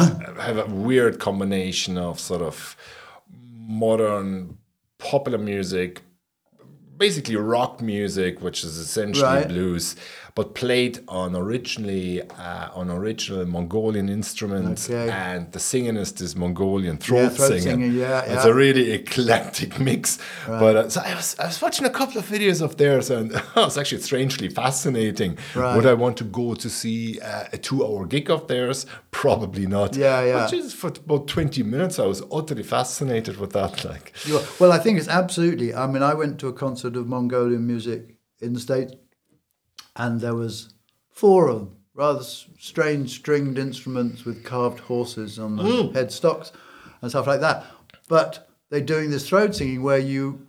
have 0.40 0.58
a 0.58 0.66
weird 0.66 1.18
combination 1.20 1.96
of 1.96 2.20
sort 2.20 2.42
of 2.42 2.76
modern 3.30 4.58
popular 4.98 5.38
music, 5.38 6.02
basically 6.96 7.36
rock 7.36 7.80
music, 7.80 8.42
which 8.42 8.62
is 8.64 8.76
essentially 8.76 9.24
Right. 9.26 9.48
blues, 9.48 9.96
but 10.34 10.54
played 10.54 11.00
on 11.08 11.36
originally 11.36 12.22
uh, 12.22 12.68
on 12.74 12.90
original 12.90 13.44
Mongolian 13.46 14.08
instruments, 14.08 14.88
Okay. 14.88 15.10
and 15.10 15.52
the 15.52 15.58
singing 15.60 15.96
is 15.96 16.12
this 16.12 16.34
Mongolian 16.34 16.96
throat, 16.96 17.22
Yeah, 17.22 17.28
throat 17.28 17.48
singing. 17.48 17.62
singing, 17.62 17.92
yeah, 17.94 18.22
It's 18.22 18.44
a 18.46 18.54
really 18.54 18.92
eclectic 18.92 19.78
mix. 19.88 20.18
But 20.46 20.76
uh, 20.76 20.88
so 20.88 21.00
I 21.02 21.14
was 21.14 21.36
I 21.38 21.46
was 21.46 21.60
watching 21.60 21.86
a 21.86 21.90
couple 21.90 22.18
of 22.18 22.26
videos 22.26 22.62
of 22.62 22.76
theirs, 22.76 23.10
and 23.10 23.32
it 23.56 23.56
was 23.56 23.76
actually 23.76 24.00
strangely 24.02 24.48
fascinating. 24.48 25.36
Right. 25.54 25.76
Would 25.76 25.86
I 25.86 25.94
want 25.94 26.16
to 26.18 26.24
go 26.24 26.54
to 26.54 26.68
see 26.70 27.20
uh, 27.20 27.44
a 27.52 27.58
two-hour 27.58 28.06
gig 28.06 28.30
of 28.30 28.46
theirs? 28.48 28.86
Probably 29.10 29.66
not. 29.66 29.96
Yeah, 29.96 30.24
yeah. 30.24 30.32
But 30.34 30.50
just 30.50 30.76
for 30.76 30.88
about 30.88 31.28
twenty 31.28 31.62
minutes, 31.62 31.98
I 31.98 32.06
was 32.06 32.22
utterly 32.32 32.62
fascinated 32.62 33.36
with 33.36 33.52
that. 33.52 33.84
Like, 33.84 34.12
Well, 34.58 34.72
I 34.72 34.78
think 34.78 34.98
it's 34.98 35.08
absolutely. 35.08 35.74
I 35.74 35.86
mean, 35.86 36.02
I 36.02 36.14
went 36.14 36.38
to 36.40 36.48
a 36.48 36.52
concert 36.52 36.96
of 36.96 37.06
Mongolian 37.06 37.66
music 37.66 38.16
in 38.40 38.54
the 38.54 38.60
States, 38.60 38.92
and 39.96 40.20
there 40.20 40.34
was 40.34 40.74
four 41.10 41.48
of 41.48 41.58
them, 41.58 41.76
rather 41.94 42.22
strange 42.22 43.10
stringed 43.10 43.58
instruments 43.58 44.24
with 44.24 44.44
carved 44.44 44.80
horses 44.80 45.38
on 45.38 45.56
the 45.56 45.62
mm. 45.62 45.92
headstocks 45.92 46.52
and 47.00 47.10
stuff 47.10 47.26
like 47.26 47.40
that. 47.40 47.64
But 48.08 48.48
they're 48.70 48.80
doing 48.80 49.10
this 49.10 49.28
throat 49.28 49.54
singing 49.54 49.82
where 49.82 49.98
you 49.98 50.46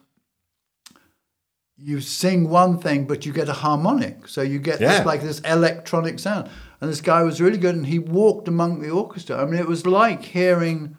you 1.75 1.99
sing 1.99 2.49
one 2.49 2.77
thing, 2.79 3.05
but 3.05 3.25
you 3.25 3.33
get 3.33 3.49
a 3.49 3.53
harmonic, 3.53 4.27
so 4.27 4.41
you 4.41 4.59
get 4.59 4.79
Yeah. 4.79 4.97
this 4.97 5.05
like 5.05 5.21
this 5.21 5.39
electronic 5.41 6.19
sound. 6.19 6.49
And 6.79 6.89
this 6.89 7.01
guy 7.01 7.23
was 7.23 7.41
really 7.41 7.57
good, 7.57 7.75
and 7.75 7.85
he 7.85 7.99
walked 7.99 8.47
among 8.47 8.81
the 8.81 8.89
orchestra. 8.89 9.41
I 9.41 9.45
mean, 9.45 9.59
it 9.59 9.67
was 9.67 9.85
like 9.85 10.23
hearing 10.23 10.97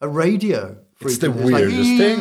a 0.00 0.08
radio. 0.08 0.78
It's 1.00 1.18
the 1.18 1.32
frequency. 1.32 1.52
like, 1.52 1.64
weirdest 1.64 1.96
thing. 1.98 2.18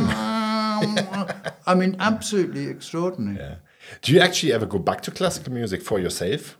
I 1.67 1.75
mean, 1.75 1.95
absolutely 1.99 2.67
extraordinary. 2.67 3.37
yeah. 3.37 3.55
Do 4.01 4.13
you 4.13 4.19
actually 4.19 4.53
ever 4.53 4.65
go 4.65 4.79
back 4.79 5.01
to 5.01 5.11
classical 5.11 5.53
music 5.53 5.81
for 5.81 5.99
yourself? 5.99 6.57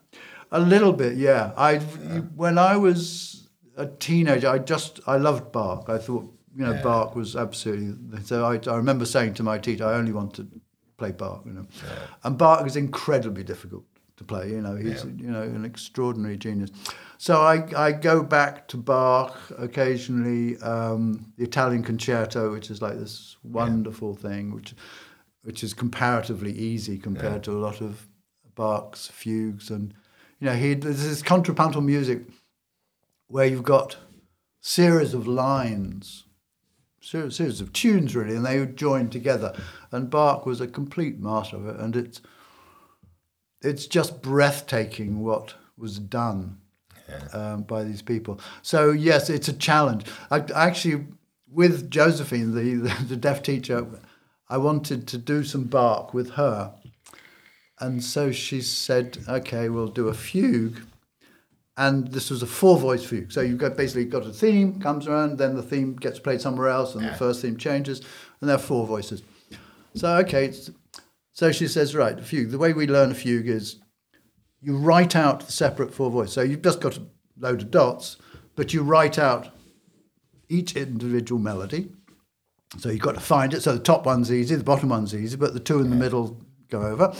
A 0.52 0.60
little 0.60 0.94
bit, 0.94 1.18
yeah. 1.18 1.54
I 1.58 1.80
when 1.80 2.58
I 2.58 2.78
was 2.78 3.48
a 3.76 3.88
teenager, 3.88 4.48
I 4.48 4.60
just 4.60 5.00
I 5.08 5.18
loved 5.18 5.52
Bach. 5.52 5.90
I 5.90 5.98
thought 5.98 6.32
you 6.56 6.66
know 6.66 6.80
Bach 6.84 7.16
was 7.16 7.36
absolutely. 7.36 8.24
So 8.24 8.46
I, 8.46 8.60
I 8.72 8.76
remember 8.76 9.06
saying 9.06 9.34
to 9.36 9.44
my 9.44 9.58
teacher, 9.58 9.86
I 9.86 9.96
only 9.96 10.12
want 10.12 10.34
to 10.36 10.48
play 10.98 11.12
Bach. 11.12 11.44
You 11.46 11.54
know, 11.54 11.68
and 12.24 12.38
Bach 12.38 12.66
is 12.66 12.76
incredibly 12.76 13.44
difficult 13.44 13.84
to 14.18 14.24
play. 14.24 14.50
You 14.50 14.62
know, 14.62 14.76
he's 14.76 15.04
you 15.04 15.30
know 15.30 15.42
an 15.42 15.66
extraordinary 15.66 16.38
genius. 16.38 16.70
So 17.18 17.42
I 17.42 17.66
I 17.76 17.92
go 17.92 18.24
back 18.24 18.68
to 18.70 18.78
Bach 18.78 19.38
occasionally. 19.58 20.58
Um, 20.60 21.34
the 21.38 21.44
Italian 21.44 21.84
Concerto, 21.84 22.52
which 22.52 22.70
is 22.70 22.82
like 22.82 22.98
this 22.98 23.38
wonderful 23.44 24.16
thing, 24.16 24.54
which 24.54 24.74
which 25.46 25.64
is 25.64 25.76
comparatively 25.76 26.52
easy 26.52 26.98
compared 26.98 27.44
to 27.44 27.52
a 27.52 27.62
lot 27.62 27.80
of 27.80 28.08
Bach's 28.56 29.08
fugues. 29.08 29.70
And 29.70 29.94
you 30.40 30.48
know 30.48 30.56
he 30.56 30.74
there's 30.74 31.04
this 31.04 31.22
contrapuntal 31.22 31.82
music 31.82 32.24
where 33.28 33.46
you've 33.46 33.64
got 33.64 33.98
series 34.60 35.14
of 35.14 35.28
lines 35.28 36.24
series, 37.00 37.36
series 37.36 37.62
of 37.62 37.72
tunes 37.74 38.16
really 38.16 38.36
and 38.36 38.44
they 38.44 38.60
would 38.60 38.76
join 38.76 39.10
together. 39.10 39.56
And 39.92 40.10
Bach 40.10 40.48
was 40.48 40.62
a 40.62 40.68
complete 40.68 41.20
master 41.20 41.58
of 41.58 41.68
it 41.68 41.80
and 41.80 41.96
it's 41.96 42.22
it's 43.62 43.86
just 43.86 44.24
breathtaking 44.24 45.24
what 45.24 45.54
was 45.78 46.00
done 46.00 46.58
um, 47.34 47.62
by 47.64 47.84
these 47.84 48.02
people. 48.02 48.40
So 48.64 48.90
yes 48.90 49.30
it's 49.30 49.48
a 49.48 49.54
challenge. 49.54 50.08
I, 50.32 50.38
I 50.38 50.66
actually 50.66 51.06
with 51.52 51.92
Josephine, 51.92 52.56
the, 52.56 52.90
the 53.08 53.16
deaf 53.16 53.44
teacher, 53.44 53.86
I 54.50 54.58
wanted 54.58 55.08
to 55.08 55.18
do 55.18 55.44
some 55.44 55.64
Bach 55.66 56.14
with 56.14 56.32
her. 56.32 56.74
And 57.80 58.04
so 58.04 58.32
she 58.32 58.62
said, 58.62 59.18
okay, 59.28 59.70
we'll 59.70 59.88
do 59.88 60.08
a 60.08 60.14
fugue. 60.14 60.82
And 61.78 62.08
this 62.10 62.30
was 62.30 62.42
a 62.42 62.48
four 62.48 62.78
voice 62.78 63.04
fugue. 63.04 63.32
So 63.34 63.42
you've 63.42 63.58
got 63.58 63.76
basically 63.76 64.06
got 64.06 64.26
a 64.26 64.32
theme, 64.32 64.80
comes 64.80 65.08
around, 65.08 65.38
then 65.38 65.56
the 65.56 65.64
theme 65.64 65.96
gets 65.96 66.20
played 66.20 66.40
somewhere 66.40 66.70
else, 66.70 66.94
and 66.96 67.04
Yeah. 67.04 67.12
the 67.12 67.18
first 67.18 67.42
theme 67.42 67.58
changes, 67.58 68.00
and 68.40 68.50
there 68.50 68.56
are 68.56 68.60
four 68.60 68.88
voices. 68.88 69.24
So, 69.96 70.16
okay, 70.20 70.46
it's- 70.46 70.72
so 71.34 71.52
she 71.52 71.68
says, 71.68 71.94
right, 71.94 72.16
the 72.16 72.24
fugue. 72.24 72.52
The 72.52 72.58
way 72.58 72.72
we 72.72 72.88
learn 72.88 73.12
a 73.12 73.16
fugue 73.16 73.48
is 73.50 73.78
you 74.62 74.78
write 74.78 75.16
out 75.18 75.46
the 75.46 75.52
separate 75.52 75.94
four 75.94 76.10
voices. 76.10 76.34
So 76.34 76.42
you've 76.42 76.62
just 76.62 76.80
got 76.80 76.98
a 76.98 77.02
load 77.38 77.64
of 77.64 77.72
dots, 77.72 78.18
but 78.56 78.74
you 78.74 78.82
write 78.82 79.20
out 79.20 79.50
each 80.48 80.78
individual 80.78 81.42
melody. 81.42 81.92
So 82.78 82.90
you've 82.90 83.02
got 83.02 83.16
to 83.16 83.22
find 83.22 83.54
it. 83.54 83.62
So 83.62 83.74
the 83.74 83.80
top 83.80 84.06
one's 84.06 84.32
easy, 84.32 84.56
the 84.56 84.64
bottom 84.64 84.90
one's 84.90 85.16
easy, 85.16 85.38
but 85.38 85.54
the 85.54 85.60
two 85.60 85.80
in 85.80 85.90
the 85.90 85.96
middle 85.96 86.38
go 86.70 86.82
over. 86.82 87.14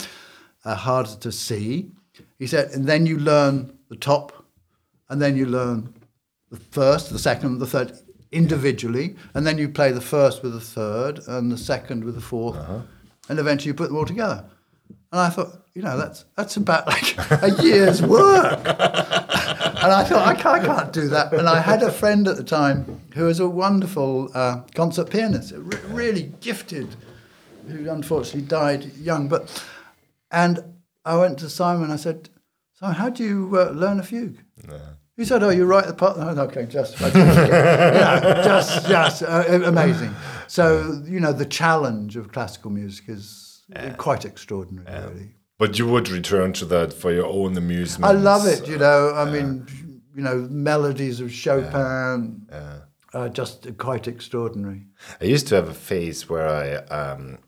Uh, 0.64 0.76
harder 0.76 1.16
to 1.22 1.32
see. 1.32 1.92
He 2.40 2.48
said, 2.48 2.72
and 2.72 2.86
then 2.86 3.06
you 3.06 3.18
learn 3.20 3.78
the 3.90 3.96
top, 3.96 4.46
and 5.10 5.22
then 5.22 5.38
you 5.38 5.46
learn 5.46 5.94
the 6.50 6.60
first, 6.60 7.12
the 7.12 7.20
second, 7.20 7.60
the 7.60 7.68
third 7.68 7.98
individually, 8.32 9.16
and 9.34 9.46
then 9.46 9.58
you 9.58 9.70
play 9.70 9.92
the 9.92 10.02
first 10.02 10.42
with 10.42 10.54
the 10.54 10.60
third, 10.60 11.20
and 11.28 11.52
the 11.52 11.58
second 11.58 12.04
with 12.04 12.16
the 12.16 12.22
4th 12.22 12.86
and 13.30 13.40
eventually 13.40 13.70
you 13.70 13.74
put 13.74 13.88
them 13.88 13.98
all 13.98 14.06
together. 14.06 14.46
And 15.12 15.22
I 15.22 15.30
thought, 15.30 15.66
you 15.74 15.82
know, 15.82 15.98
that's 15.98 16.26
that's 16.36 16.58
about 16.58 16.88
like 16.88 17.16
a 17.44 17.64
year's 17.64 18.02
work. 18.02 18.62
And 19.86 19.94
I 19.94 20.04
thought, 20.04 20.28
I 20.28 20.34
can't, 20.34 20.64
I 20.64 20.66
can't 20.66 20.94
do 20.94 21.08
that. 21.10 21.34
And 21.34 21.48
I 21.48 21.60
had 21.60 21.82
a 21.84 21.92
friend 21.92 22.28
at 22.28 22.38
the 22.38 22.44
time 22.44 23.02
who 23.14 23.26
was 23.26 23.40
a 23.40 23.48
wonderful 23.48 24.30
uh, 24.34 24.62
concert 24.74 25.10
pianist, 25.10 25.54
re- 25.56 25.78
really 25.90 26.34
gifted, 26.42 26.96
who 27.68 27.90
unfortunately 27.90 28.48
died 28.48 28.96
young. 28.98 29.28
But 29.28 29.64
and 30.32 30.64
I 31.04 31.18
went 31.18 31.40
to 31.40 31.50
Simon. 31.50 31.92
I 31.92 31.96
said, 31.98 32.30
Simon, 32.74 32.96
how 32.96 33.10
do 33.10 33.24
you 33.24 33.58
uh, 33.58 33.70
learn 33.72 34.00
a 34.00 34.04
fugue? 34.04 34.38
He 35.18 35.24
said, 35.24 35.44
"Oh, 35.44 35.50
you 35.50 35.66
write 35.66 35.88
the 35.88 35.94
part." 35.94 36.18
Oh, 36.18 36.28
okay, 36.44 36.66
just, 36.66 37.00
you 37.00 37.08
know, 37.08 38.42
just, 38.44 38.86
just 38.88 39.24
uh, 39.24 39.62
amazing. 39.64 40.14
So 40.48 41.02
you 41.06 41.22
know, 41.22 41.32
the 41.32 41.46
challenge 41.46 42.18
of 42.18 42.34
classical 42.34 42.70
music 42.70 43.08
is 43.08 43.64
quite 43.98 44.26
extraordinary, 44.26 44.86
really. 45.08 45.36
But 45.58 45.80
you 45.80 45.88
would 45.88 46.10
return 46.10 46.52
to 46.54 46.66
that 46.66 46.92
for 46.92 47.14
your 47.14 47.28
own 47.28 47.58
amusement. 47.58 48.06
I 48.06 48.12
love 48.12 48.46
it. 48.46 48.68
You 48.68 48.78
know, 48.78 49.14
I 49.16 49.30
mean, 49.30 49.66
you 50.14 50.22
know, 50.22 50.48
melodies 50.50 51.22
of 51.22 51.32
Chopin 51.32 52.48
are 53.14 53.30
just 53.30 53.78
quite 53.78 54.08
extraordinary. 54.08 54.88
I 55.22 55.26
used 55.26 55.48
to 55.48 55.56
have 55.56 55.70
a 55.70 55.74
phase 55.74 56.30
where 56.30 56.48
I 56.48 56.76
um, 56.94 57.40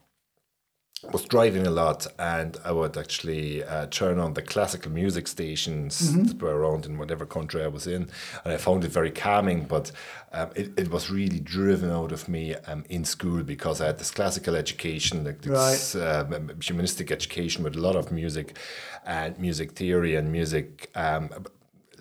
was 1.12 1.26
driving 1.26 1.66
a 1.66 1.70
lot 1.70 2.08
and 2.20 2.58
I 2.64 2.72
would 2.72 2.98
actually 2.98 3.64
uh, 3.64 3.88
turn 3.88 4.20
on 4.20 4.34
the 4.34 4.42
classical 4.42 4.92
music 4.92 5.28
stations 5.28 6.12
Mm-hmm. 6.12 6.24
that 6.24 6.42
were 6.42 6.56
around 6.56 6.86
in 6.86 6.98
whatever 6.98 7.26
country 7.26 7.64
I 7.64 7.68
was 7.68 7.88
in. 7.88 8.10
And 8.44 8.54
I 8.54 8.58
found 8.58 8.84
it 8.84 8.92
very 8.92 9.12
calming, 9.12 9.66
but 9.66 9.92
um, 10.34 10.50
it, 10.56 10.72
it 10.78 10.92
was 10.92 11.10
really 11.10 11.40
driven 11.40 11.92
out 11.92 12.12
of 12.12 12.28
me 12.28 12.56
um, 12.56 12.84
in 12.90 13.06
school 13.06 13.44
because 13.44 13.82
I 13.82 13.88
had 13.88 13.98
this 14.00 14.12
classical 14.12 14.56
education, 14.56 15.24
like 15.24 15.42
this 15.42 15.96
um, 15.96 16.52
humanistic 16.62 17.12
education 17.12 17.64
with 17.64 17.76
a 17.76 17.80
lot 17.80 17.96
of 17.96 18.12
music 18.12 18.58
and 19.06 19.38
music 19.40 19.72
theory 19.74 20.16
and 20.16 20.32
music. 20.32 20.90
Um, 20.96 21.30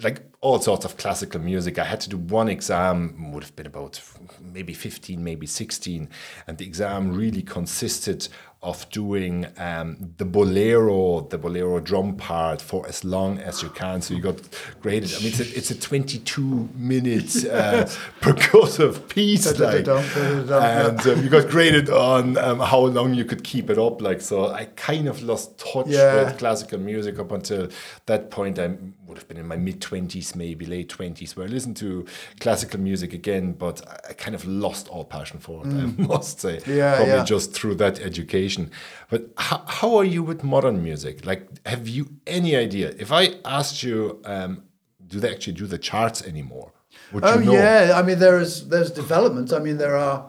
like 0.02 0.20
all 0.42 0.60
sorts 0.60 0.84
of 0.84 0.98
classical 0.98 1.40
music. 1.40 1.78
I 1.78 1.84
had 1.84 2.00
to 2.02 2.10
do 2.10 2.18
one 2.18 2.48
exam, 2.50 3.32
would 3.32 3.42
have 3.42 3.56
been 3.56 3.66
about 3.66 3.98
maybe 4.42 4.74
15, 4.74 5.24
maybe 5.24 5.46
16. 5.46 6.10
And 6.46 6.58
the 6.58 6.66
exam 6.66 7.14
really 7.16 7.40
consisted 7.40 8.28
of 8.66 8.88
doing 8.90 9.46
um, 9.58 10.12
the 10.18 10.24
bolero, 10.24 11.20
the 11.30 11.38
bolero 11.38 11.78
drum 11.80 12.16
part 12.16 12.60
for 12.60 12.86
as 12.88 13.04
long 13.04 13.38
as 13.38 13.62
you 13.62 13.68
can. 13.70 14.02
So 14.02 14.12
you 14.14 14.20
got 14.20 14.36
graded. 14.82 15.14
I 15.14 15.18
mean, 15.18 15.28
it's 15.28 15.40
a, 15.40 15.56
it's 15.56 15.70
a 15.70 15.78
22 15.78 16.68
minute 16.74 17.32
uh, 17.46 17.84
percussive 18.20 19.08
piece. 19.08 19.46
Like, 19.58 19.86
and 19.86 21.00
um, 21.06 21.22
you 21.22 21.28
got 21.30 21.48
graded 21.48 21.88
on 21.90 22.36
um, 22.38 22.58
how 22.60 22.80
long 22.80 23.14
you 23.14 23.24
could 23.24 23.44
keep 23.44 23.70
it 23.70 23.78
up. 23.78 24.00
Like, 24.02 24.20
so 24.20 24.48
I 24.48 24.64
kind 24.76 25.08
of 25.08 25.22
lost 25.22 25.58
touch 25.58 25.86
Yeah. 25.88 26.24
with 26.24 26.38
classical 26.38 26.78
music 26.78 27.18
up 27.18 27.30
until 27.32 27.68
that 28.06 28.30
point. 28.30 28.58
I 28.58 28.76
would 29.06 29.18
have 29.18 29.28
been 29.28 29.36
in 29.36 29.46
my 29.46 29.56
mid 29.56 29.80
20s, 29.80 30.34
maybe 30.34 30.66
late 30.66 30.88
20s, 30.88 31.36
where 31.36 31.46
I 31.46 31.48
listened 31.48 31.76
to 31.78 32.04
classical 32.40 32.80
music 32.80 33.12
again, 33.12 33.52
but 33.52 33.82
I- 34.08 34.12
kind 34.14 34.34
of 34.34 34.44
lost 34.46 34.88
all 34.88 35.04
passion 35.04 35.38
for 35.38 35.66
it, 35.66 35.68
I 35.72 35.86
must 36.14 36.40
say. 36.40 36.56
Mm. 36.58 36.76
Yeah, 36.76 36.96
Probably 36.96 37.14
yeah. 37.14 37.24
just 37.24 37.52
through 37.52 37.76
that 37.76 38.00
education. 38.00 38.70
But 39.10 39.28
how, 39.38 39.62
how 39.66 39.96
are 39.96 40.04
you 40.04 40.22
with 40.22 40.42
modern 40.44 40.82
music? 40.82 41.24
Like, 41.24 41.48
have 41.66 41.88
you 41.88 42.08
any 42.26 42.56
idea? 42.56 42.94
If 42.98 43.12
I 43.12 43.34
asked 43.44 43.82
you, 43.82 44.20
um, 44.24 44.64
do 45.06 45.20
they 45.20 45.30
actually 45.30 45.52
do 45.54 45.66
the 45.66 45.78
charts 45.78 46.22
anymore? 46.22 46.72
Would 47.12 47.24
Oh 47.24 47.38
you 47.38 47.44
know? 47.46 47.52
yeah, 47.52 47.92
I 47.94 48.02
mean 48.02 48.18
there 48.18 48.40
is 48.40 48.68
there's 48.68 48.90
developments. 48.90 49.52
I 49.52 49.60
mean 49.60 49.76
there 49.76 49.96
are. 49.96 50.26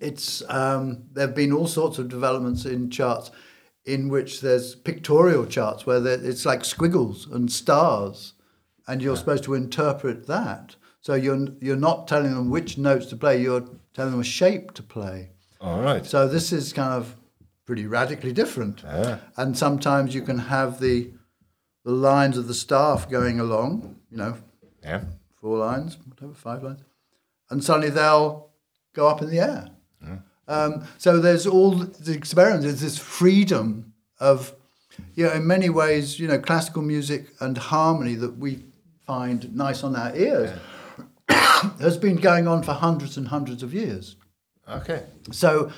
It's 0.00 0.42
um, 0.48 1.04
there 1.12 1.26
have 1.26 1.34
been 1.36 1.52
all 1.52 1.66
sorts 1.66 1.98
of 1.98 2.08
developments 2.08 2.64
in 2.64 2.90
charts, 2.90 3.30
in 3.86 4.08
which 4.08 4.40
there's 4.40 4.74
pictorial 4.74 5.46
charts 5.46 5.86
where 5.86 6.04
it's 6.06 6.44
like 6.44 6.64
squiggles 6.64 7.26
and 7.26 7.50
stars, 7.50 8.34
and 8.88 9.00
you're 9.00 9.16
supposed 9.16 9.44
to 9.44 9.54
interpret 9.54 10.26
that. 10.26 10.76
So 11.00 11.14
you're 11.14 11.48
you're 11.60 11.76
not 11.76 12.08
telling 12.08 12.34
them 12.34 12.50
which 12.50 12.76
notes 12.76 13.06
to 13.06 13.16
play. 13.16 13.40
You're 13.40 13.64
telling 13.94 14.10
them 14.12 14.20
a 14.20 14.24
shape 14.24 14.72
to 14.74 14.82
play. 14.82 15.30
All 15.60 15.80
right. 15.80 16.04
So 16.04 16.26
this 16.28 16.52
is 16.52 16.72
kind 16.72 16.92
of 16.92 17.14
pretty 17.64 17.86
radically 17.86 18.32
different. 18.32 18.82
Yeah. 18.84 19.18
And 19.36 19.56
sometimes 19.56 20.14
you 20.14 20.22
can 20.22 20.38
have 20.38 20.80
the 20.80 21.12
the 21.84 21.92
lines 21.92 22.36
of 22.36 22.48
the 22.48 22.54
staff 22.54 23.08
going 23.08 23.38
along, 23.38 23.96
you 24.10 24.16
know, 24.16 24.34
Yeah. 24.82 25.04
four 25.40 25.58
lines, 25.58 25.96
whatever, 26.08 26.34
five 26.34 26.64
lines, 26.64 26.80
and 27.50 27.62
suddenly 27.62 27.90
they'll 27.90 28.50
go 28.92 29.06
up 29.06 29.22
in 29.22 29.30
the 29.30 29.38
air. 29.38 29.70
Um, 30.48 30.84
so 30.98 31.18
there's 31.18 31.46
all 31.46 31.72
the 31.72 32.12
experiments. 32.12 32.64
There's 32.64 32.80
this 32.80 32.98
freedom 32.98 33.92
of, 34.20 34.54
you 35.14 35.26
know, 35.26 35.32
in 35.32 35.46
many 35.46 35.68
ways, 35.70 36.18
you 36.20 36.28
know, 36.28 36.38
classical 36.38 36.82
music 36.82 37.26
and 37.40 37.58
harmony 37.58 38.14
that 38.14 38.38
we 38.38 38.64
find 39.06 39.54
nice 39.54 39.82
on 39.84 39.94
our 39.96 40.14
ears 40.16 40.50
has 41.80 41.96
been 41.96 42.16
going 42.16 42.46
on 42.48 42.62
for 42.62 42.72
hundreds 42.72 43.16
and 43.16 43.28
hundreds 43.28 43.62
of 43.62 43.72
years. 43.74 44.16
Okay. 44.68 45.04
So 45.32 45.70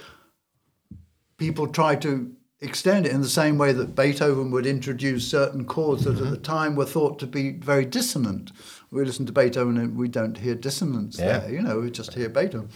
people 1.37 1.67
try 1.69 1.95
to 1.97 2.35
extend 2.61 3.07
it 3.07 3.13
in 3.13 3.21
the 3.21 3.29
same 3.29 3.57
way 3.57 3.73
that 3.73 3.95
Beethoven 3.95 4.51
would 4.51 4.67
introduce 4.67 5.29
certain 5.29 5.65
chords 5.65 6.05
that 6.05 6.19
at 6.19 6.31
the 6.31 6.37
time 6.37 6.75
were 6.75 6.87
thought 6.87 7.19
to 7.21 7.27
be 7.27 7.53
very 7.53 7.85
dissonant. 7.85 8.51
We 8.91 9.05
listen 9.05 9.27
to 9.27 9.33
Beethoven 9.33 9.77
and 9.79 9.97
we 9.97 10.09
don't 10.09 10.37
hear 10.39 10.55
dissonance 10.55 11.19
Yeah. 11.19 11.39
there, 11.41 11.53
you 11.53 11.63
know, 11.63 11.81
we 11.81 11.91
just 11.91 12.15
hear 12.15 12.29
Beethoven. 12.29 12.71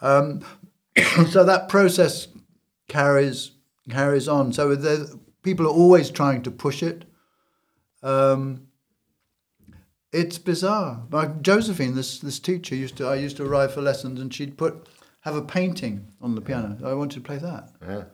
Um, 0.00 0.40
so 1.30 1.44
that 1.44 1.68
process 1.68 2.28
carries 2.88 3.52
carries 3.90 4.28
on. 4.28 4.52
So 4.52 4.74
the, 4.74 5.18
people 5.42 5.66
are 5.66 5.70
always 5.70 6.10
trying 6.10 6.42
to 6.42 6.50
push 6.50 6.82
it. 6.82 7.04
Um, 8.02 8.68
it's 10.12 10.38
bizarre. 10.38 11.04
Like 11.10 11.42
Josephine, 11.42 11.94
this 11.94 12.18
this 12.18 12.38
teacher 12.38 12.74
used 12.74 12.96
to 12.96 13.06
I 13.06 13.14
used 13.16 13.36
to 13.38 13.44
arrive 13.44 13.72
for 13.74 13.80
lessons 13.80 14.20
and 14.20 14.32
she'd 14.32 14.58
put 14.58 14.88
have 15.20 15.36
a 15.36 15.42
painting 15.42 16.08
on 16.20 16.34
the 16.34 16.40
piano. 16.40 16.76
I 16.84 16.94
wanted 16.94 17.16
to 17.16 17.20
play 17.20 17.38
that. 17.38 17.70
Yeah. 17.80 18.04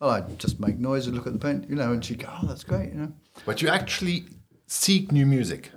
Well, 0.00 0.10
I'd 0.10 0.38
just 0.38 0.60
make 0.60 0.78
noise 0.78 1.06
and 1.06 1.16
look 1.16 1.26
at 1.26 1.32
the 1.32 1.38
paint, 1.38 1.68
you 1.68 1.74
know, 1.74 1.92
and 1.92 2.04
she'd 2.04 2.20
go, 2.20 2.28
"Oh, 2.30 2.46
that's 2.46 2.64
great," 2.64 2.90
you 2.90 2.98
know. 2.98 3.12
But 3.44 3.62
you 3.62 3.68
actually 3.68 4.26
seek 4.66 5.10
new 5.12 5.26
music. 5.26 5.70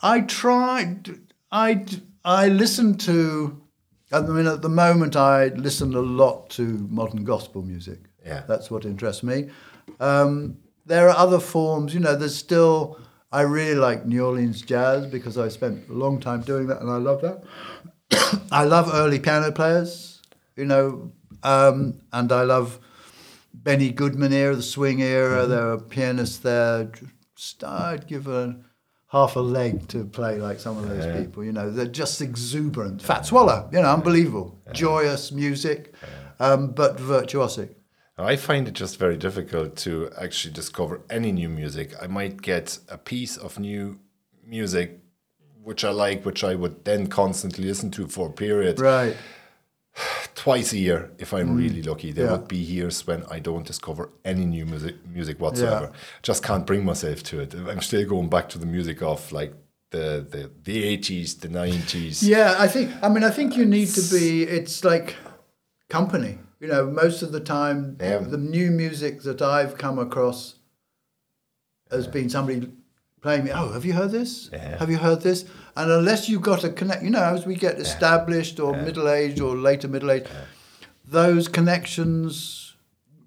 I 0.00 0.20
tried. 0.20 1.18
I 1.50 1.84
I 2.24 2.48
listened 2.48 3.00
to. 3.00 3.61
I 4.12 4.20
mean, 4.20 4.46
at 4.46 4.62
the 4.62 4.68
moment, 4.68 5.16
I 5.16 5.46
listen 5.48 5.94
a 5.94 6.00
lot 6.00 6.50
to 6.50 6.62
modern 6.90 7.24
gospel 7.24 7.62
music. 7.62 7.98
Yeah. 8.24 8.44
that's 8.46 8.70
what 8.70 8.84
interests 8.84 9.22
me. 9.22 9.50
Um, 9.98 10.58
there 10.86 11.08
are 11.08 11.16
other 11.16 11.40
forms. 11.40 11.94
You 11.94 12.00
know, 12.00 12.16
there's 12.16 12.36
still. 12.36 12.98
I 13.32 13.42
really 13.42 13.74
like 13.74 14.04
New 14.04 14.26
Orleans 14.26 14.60
jazz 14.60 15.06
because 15.06 15.38
I 15.38 15.48
spent 15.48 15.88
a 15.88 15.92
long 15.94 16.20
time 16.20 16.42
doing 16.42 16.66
that, 16.66 16.82
and 16.82 16.90
I 16.90 16.96
love 16.96 17.22
that. 17.22 17.42
I 18.52 18.64
love 18.64 18.90
early 18.92 19.18
piano 19.18 19.50
players. 19.52 20.20
You 20.54 20.66
know, 20.66 21.12
um, 21.42 22.00
and 22.12 22.30
I 22.30 22.42
love 22.42 22.78
Benny 23.54 23.90
Goodman 23.90 24.32
era, 24.32 24.54
the 24.54 24.62
swing 24.62 25.00
era. 25.00 25.46
There 25.46 25.72
are 25.72 25.78
pianists 25.78 26.38
there. 26.38 26.90
Just, 27.34 27.64
I'd 27.64 28.06
give 28.06 28.28
a 28.28 28.56
half 29.12 29.36
a 29.36 29.40
leg 29.40 29.86
to 29.88 30.04
play 30.04 30.38
like 30.38 30.58
some 30.58 30.78
of 30.78 30.88
those 30.88 31.06
people. 31.20 31.44
You 31.44 31.52
know, 31.52 31.70
they're 31.70 31.86
just 31.86 32.22
exuberant. 32.22 33.02
Fats 33.02 33.30
Waller, 33.30 33.68
you 33.70 33.80
know, 33.80 33.92
unbelievable, 33.92 34.58
joyous 34.72 35.30
music, 35.30 35.94
um, 36.40 36.70
but 36.72 36.96
virtuosic. 36.96 37.74
I 38.18 38.36
find 38.36 38.68
it 38.68 38.74
just 38.74 38.98
very 38.98 39.16
difficult 39.16 39.76
to 39.78 40.10
actually 40.18 40.54
discover 40.54 41.02
any 41.10 41.32
new 41.32 41.48
music. 41.48 41.92
I 42.00 42.06
might 42.06 42.40
get 42.40 42.78
a 42.88 42.96
piece 42.96 43.36
of 43.36 43.58
new 43.58 43.98
music 44.46 45.00
which 45.62 45.84
I 45.84 45.90
like, 45.90 46.24
which 46.24 46.42
I 46.42 46.54
would 46.56 46.84
then 46.84 47.06
constantly 47.06 47.64
listen 47.64 47.90
to 47.92 48.08
for 48.08 48.28
a 48.28 48.32
period. 48.32 48.80
Right. 48.80 49.16
Twice 50.34 50.72
a 50.72 50.78
year, 50.78 51.10
if 51.18 51.32
I'm 51.32 51.56
really 51.56 51.82
lucky, 51.82 52.12
there 52.12 52.26
Mm. 52.26 52.30
Yeah. 52.30 52.36
would 52.36 52.48
be 52.48 52.56
years 52.56 53.06
when 53.06 53.24
I 53.30 53.38
don't 53.38 53.66
discover 53.66 54.10
any 54.24 54.44
new 54.44 54.64
music 54.66 54.96
music 55.06 55.38
whatsoever. 55.40 55.92
Just 56.22 56.42
can't 56.42 56.66
bring 56.66 56.84
myself 56.84 57.22
to 57.24 57.40
it. 57.40 57.54
I'm 57.54 57.80
still 57.80 58.04
going 58.08 58.28
back 58.28 58.48
to 58.50 58.58
the 58.58 58.66
music 58.66 59.02
of 59.02 59.30
like 59.32 59.52
the 59.90 60.26
the 60.28 60.50
the 60.64 60.82
eighties, 60.84 61.34
the 61.36 61.48
nineties. 61.48 62.22
Yeah, 62.22 62.56
I 62.58 62.66
think. 62.68 62.90
I 63.02 63.08
mean, 63.08 63.24
I 63.24 63.30
think 63.30 63.56
you 63.56 63.66
need 63.66 63.88
to 63.88 64.02
be. 64.14 64.42
It's 64.44 64.84
like 64.84 65.16
company. 65.90 66.38
You 66.60 66.68
know, 66.68 66.86
most 66.86 67.22
of 67.22 67.32
the 67.32 67.40
time, 67.40 67.96
Yeah. 68.00 68.18
the 68.18 68.38
new 68.38 68.70
music 68.70 69.22
that 69.22 69.42
I've 69.42 69.76
come 69.76 69.98
across 69.98 70.54
has 71.90 72.06
been 72.06 72.30
somebody 72.30 72.68
playing 73.22 73.44
me. 73.44 73.50
Oh, 73.52 73.72
have 73.72 73.84
you 73.84 73.92
heard 73.94 74.10
this? 74.10 74.50
Yeah. 74.52 74.76
Have 74.78 74.90
you 74.90 74.98
heard 74.98 75.22
this? 75.22 75.44
And 75.76 75.90
unless 75.90 76.28
you've 76.28 76.42
got 76.42 76.64
a 76.64 76.68
connect, 76.70 77.02
you 77.02 77.10
know, 77.10 77.22
as 77.22 77.46
we 77.46 77.54
get 77.54 77.78
established 77.78 78.60
or 78.60 78.76
middle 78.76 79.08
aged 79.08 79.40
or 79.40 79.56
later 79.56 79.88
middle 79.88 80.10
aged, 80.10 80.28
those 81.06 81.48
connections 81.48 82.74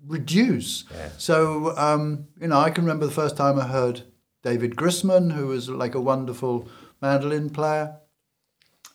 reduce. 0.05 0.83
So, 1.17 1.75
um, 1.77 2.27
you 2.39 2.47
know, 2.47 2.59
I 2.59 2.69
can 2.69 2.83
remember 2.83 3.05
the 3.07 3.11
first 3.11 3.35
time 3.37 3.59
I 3.59 3.67
heard 3.67 4.03
David 4.43 4.75
Grisman, 4.75 5.31
who 5.33 5.47
was 5.47 5.69
like 5.69 5.95
a 5.95 6.01
wonderful 6.01 6.67
mandolin 7.01 7.49
player. 7.49 7.95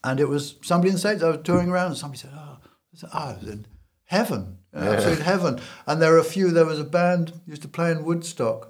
And 0.04 0.20
it 0.20 0.28
was 0.28 0.56
somebody 0.62 0.90
in 0.90 0.94
the 0.94 1.00
States, 1.00 1.22
I 1.22 1.28
was 1.28 1.40
touring 1.44 1.68
around, 1.70 1.88
and 1.88 1.96
somebody 1.96 2.20
said, 2.20 2.30
Oh, 2.34 2.58
I 2.62 2.96
said, 2.96 3.10
oh, 3.12 3.18
I 3.18 3.34
was 3.34 3.48
in 3.48 3.66
heaven, 4.04 4.58
absolute 4.74 5.18
heaven. 5.20 5.60
And 5.86 6.00
there 6.00 6.12
were 6.12 6.18
a 6.18 6.24
few, 6.24 6.50
there 6.50 6.64
was 6.64 6.78
a 6.80 6.84
band 6.84 7.32
used 7.46 7.62
to 7.62 7.68
play 7.68 7.90
in 7.90 8.04
Woodstock, 8.04 8.69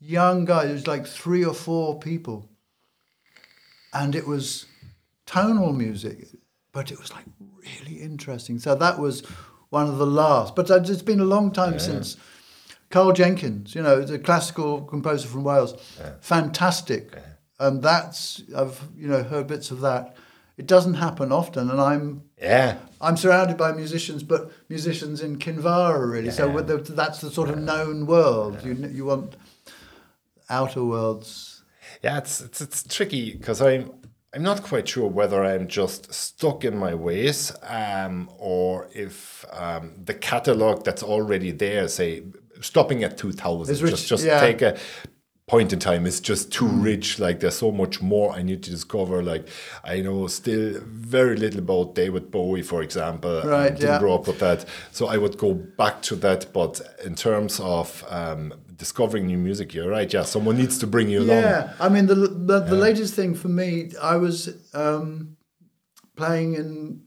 young 0.00 0.44
guy. 0.44 0.64
it 0.64 0.72
was 0.72 0.86
like 0.86 1.06
three 1.06 1.44
or 1.44 1.54
four 1.54 1.98
people. 1.98 2.48
And 3.92 4.14
it 4.14 4.26
was 4.26 4.66
tonal 5.26 5.72
music, 5.72 6.28
but 6.72 6.90
it 6.92 6.98
was 6.98 7.12
like 7.12 7.24
really 7.58 8.00
interesting. 8.00 8.58
So 8.58 8.74
that 8.74 8.98
was 8.98 9.22
one 9.70 9.88
of 9.88 9.98
the 9.98 10.06
last. 10.06 10.54
But 10.54 10.70
it's 10.70 11.02
been 11.02 11.20
a 11.20 11.24
long 11.24 11.52
time 11.52 11.78
since 11.78 12.16
Karl 12.90 13.12
Jenkins, 13.12 13.74
you 13.74 13.82
know, 13.82 14.02
the 14.02 14.18
classical 14.18 14.82
composer 14.82 15.28
from 15.28 15.44
Wales, 15.44 15.74
fantastic. 16.20 17.12
And 17.58 17.82
that's 17.82 18.42
I've 18.56 18.80
you 18.96 19.06
know 19.08 19.22
heard 19.22 19.46
bits 19.46 19.70
of 19.70 19.80
that. 19.80 20.16
It 20.56 20.66
doesn't 20.66 20.94
happen 20.94 21.32
often, 21.32 21.70
and 21.70 21.80
I'm 21.80 22.22
Yeah. 22.40 22.76
I'm 23.00 23.16
surrounded 23.16 23.56
by 23.56 23.72
musicians, 23.72 24.22
but 24.22 24.50
musicians 24.68 25.20
in 25.22 25.38
Kinvara 25.38 26.10
really. 26.10 26.30
So 26.30 26.60
the, 26.60 26.76
that's 26.78 27.20
the 27.20 27.30
sort 27.30 27.48
of 27.48 27.58
known 27.58 28.06
world. 28.06 28.62
You 28.64 28.74
you 28.74 29.04
want 29.06 29.36
outer 30.50 30.84
worlds. 30.84 31.62
Yeah, 32.02 32.18
it's 32.18 32.40
it's 32.40 32.60
it's 32.60 32.82
tricky 32.82 33.32
because 33.32 33.62
I'm 33.62 33.92
I'm 34.34 34.42
not 34.42 34.62
quite 34.62 34.88
sure 34.88 35.08
whether 35.08 35.44
I'm 35.44 35.66
just 35.66 36.12
stuck 36.14 36.64
in 36.64 36.76
my 36.76 36.94
ways, 36.94 37.52
um, 37.62 38.30
or 38.38 38.88
if 38.94 39.44
um, 39.52 39.92
the 40.04 40.14
catalog 40.14 40.84
that's 40.84 41.02
already 41.02 41.50
there, 41.50 41.88
say 41.88 42.22
stopping 42.60 43.02
at 43.04 43.18
two 43.18 43.32
thousand, 43.32 43.80
rich, 43.80 43.90
just 43.90 44.08
just 44.08 44.24
yeah. 44.24 44.40
Take 44.40 44.62
a 44.62 44.78
point 45.48 45.72
in 45.72 45.80
time 45.80 46.06
is 46.06 46.20
just 46.20 46.52
too 46.52 46.68
rich. 46.68 47.18
Like 47.18 47.40
there's 47.40 47.56
so 47.56 47.72
much 47.72 48.00
more 48.00 48.32
I 48.32 48.42
need 48.42 48.62
to 48.62 48.70
discover. 48.70 49.20
Like 49.20 49.48
I 49.82 50.00
know 50.00 50.28
still 50.28 50.80
very 50.84 51.36
little 51.36 51.58
about 51.58 51.96
David 51.96 52.30
Bowie, 52.30 52.62
for 52.62 52.82
example. 52.82 53.42
Right, 53.42 53.72
Um, 53.72 53.74
didn't 53.74 53.90
yeah. 53.90 53.98
grow 53.98 54.14
up 54.14 54.28
with 54.28 54.38
that, 54.38 54.64
so 54.92 55.08
I 55.08 55.16
would 55.16 55.38
go 55.38 55.54
back 55.54 56.02
to 56.02 56.14
that. 56.16 56.52
But 56.52 56.80
in 57.04 57.16
terms 57.16 57.58
of 57.58 58.04
um, 58.08 58.54
discovering 58.80 59.26
new 59.26 59.36
music, 59.36 59.74
you're 59.74 59.90
right. 59.90 60.10
Yeah, 60.12 60.24
someone 60.24 60.56
needs 60.56 60.78
to 60.78 60.86
bring 60.86 61.10
you 61.10 61.20
along. 61.20 61.42
Yeah, 61.42 61.74
I 61.78 61.88
mean 61.90 62.06
the 62.06 62.14
the, 62.14 62.60
the 62.60 62.74
latest 62.74 63.14
thing 63.14 63.34
for 63.34 63.48
me, 63.48 63.92
I 64.02 64.16
was 64.16 64.48
um, 64.74 65.36
playing 66.16 66.54
in 66.54 67.02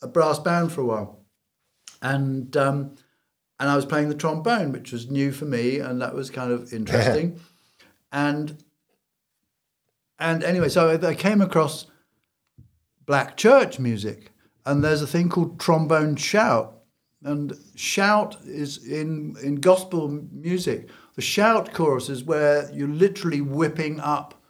a 0.00 0.06
brass 0.06 0.38
band 0.38 0.72
for 0.72 0.80
a 0.80 0.86
while, 0.86 1.24
and 2.00 2.56
um, 2.56 2.94
and 3.58 3.68
I 3.68 3.74
was 3.74 3.84
playing 3.84 4.08
the 4.08 4.14
trombone, 4.14 4.70
which 4.70 4.92
was 4.92 5.10
new 5.10 5.32
for 5.32 5.44
me, 5.44 5.80
and 5.80 6.00
that 6.00 6.14
was 6.14 6.30
kind 6.30 6.52
of 6.52 6.72
interesting, 6.78 7.40
and 8.12 8.62
and 10.20 10.44
anyway, 10.44 10.68
so 10.68 10.88
I, 10.88 11.08
I 11.08 11.14
came 11.14 11.40
across 11.40 11.86
black 13.06 13.36
church 13.36 13.80
music, 13.80 14.30
and 14.64 14.84
there's 14.84 15.02
a 15.02 15.06
thing 15.06 15.28
called 15.28 15.58
trombone 15.58 16.14
shout, 16.14 16.78
and 17.24 17.52
shout 17.74 18.36
is 18.44 18.86
in 18.86 19.34
in 19.42 19.56
gospel 19.56 20.08
music. 20.32 20.88
The 21.18 21.22
shout 21.22 21.72
chorus 21.72 22.08
is 22.08 22.22
where 22.22 22.70
you're 22.72 22.86
literally 22.86 23.40
whipping 23.40 23.98
up 23.98 24.40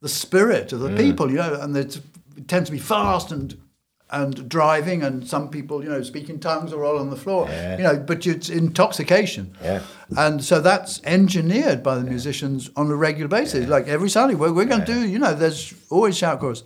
the 0.00 0.08
spirit 0.08 0.72
of 0.72 0.80
the 0.80 0.96
people, 0.96 1.30
you 1.30 1.36
know, 1.36 1.60
and 1.60 1.76
it's, 1.76 1.96
it 2.34 2.48
tends 2.48 2.70
to 2.70 2.72
be 2.72 2.78
fast 2.78 3.30
and 3.30 3.60
and 4.08 4.48
driving, 4.48 5.02
and 5.02 5.28
some 5.28 5.50
people, 5.50 5.84
you 5.84 5.90
know, 5.90 6.02
speak 6.02 6.30
in 6.30 6.40
tongues 6.40 6.72
or 6.72 6.82
all 6.82 6.98
on 6.98 7.10
the 7.10 7.16
floor, 7.16 7.46
you 7.76 7.84
know, 7.84 7.98
but 7.98 8.26
it's 8.26 8.48
intoxication. 8.48 9.54
Yeah. 9.62 9.82
And 10.16 10.42
so 10.42 10.62
that's 10.62 11.02
engineered 11.04 11.82
by 11.82 11.96
the 11.96 12.04
musicians 12.04 12.70
on 12.74 12.90
a 12.90 12.96
regular 12.96 13.28
basis. 13.28 13.68
Like 13.68 13.86
every 13.86 14.08
Sunday, 14.08 14.34
we're, 14.34 14.50
we're 14.50 14.64
going 14.64 14.86
to 14.86 14.94
do, 14.94 15.06
you 15.06 15.18
know, 15.18 15.34
there's 15.34 15.74
always 15.90 16.16
shout 16.16 16.40
chorus. 16.40 16.64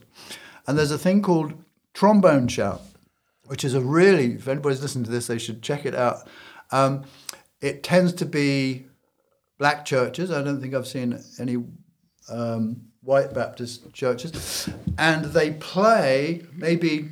And 0.68 0.78
there's 0.78 0.92
a 0.92 0.98
thing 0.98 1.20
called 1.20 1.52
trombone 1.94 2.46
shout, 2.46 2.80
which 3.46 3.64
is 3.64 3.74
a 3.74 3.80
really, 3.80 4.34
if 4.34 4.46
anybody's 4.46 4.82
listening 4.82 5.04
to 5.06 5.10
this, 5.10 5.26
they 5.26 5.38
should 5.38 5.62
check 5.62 5.84
it 5.84 5.96
out. 5.96 6.28
Um, 6.70 7.02
it 7.60 7.82
tends 7.82 8.12
to 8.12 8.24
be 8.24 8.86
black 9.58 9.84
churches. 9.84 10.30
I 10.30 10.42
don't 10.42 10.60
think 10.60 10.74
I've 10.74 10.86
seen 10.86 11.18
any 11.38 11.56
um, 12.28 12.82
white 13.02 13.32
Baptist 13.32 13.92
churches. 13.92 14.68
And 14.98 15.26
they 15.26 15.52
play 15.52 16.44
maybe 16.54 17.10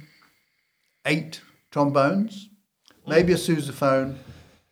eight 1.07 1.41
trombones, 1.71 2.49
maybe 3.07 3.33
a 3.33 3.37
sousaphone, 3.37 4.17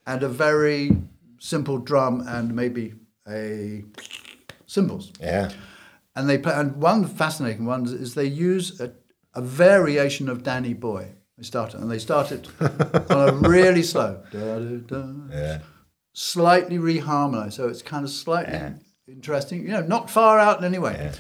and 0.07 0.23
a 0.23 0.29
very 0.29 0.97
simple 1.39 1.79
drum 1.79 2.25
and 2.27 2.55
maybe 2.55 2.95
a 3.29 3.85
cymbals. 4.67 5.13
Yeah. 5.21 5.51
And 6.15 6.29
they 6.29 6.39
play, 6.39 6.55
and 6.55 6.77
one 6.77 7.07
fascinating 7.07 7.65
one 7.65 7.87
is 7.87 8.15
they 8.15 8.27
use 8.27 8.81
a, 8.81 8.93
a 9.35 9.41
variation 9.41 10.29
of 10.29 10.43
Danny 10.43 10.75
Boy. 10.75 11.13
They 11.39 11.45
start 11.45 11.75
it, 11.75 11.81
and 11.81 11.91
they 11.91 11.99
start 11.99 12.31
it 12.31 12.49
on 13.11 13.29
a 13.29 13.33
really 13.33 13.83
slow, 13.83 14.23
da, 14.31 14.59
da, 14.59 14.77
da, 14.77 15.13
Yeah. 15.31 15.59
Slightly 16.13 16.79
reharmonized, 16.79 17.55
so 17.55 17.69
it's 17.69 17.83
kind 17.83 18.05
of 18.05 18.11
slightly 18.11 18.59
interesting. 19.09 19.63
You 19.63 19.69
know, 19.69 19.83
not 19.83 20.11
far 20.11 20.39
out 20.39 20.59
in 20.59 20.65
any 20.65 20.79
way. 20.79 21.13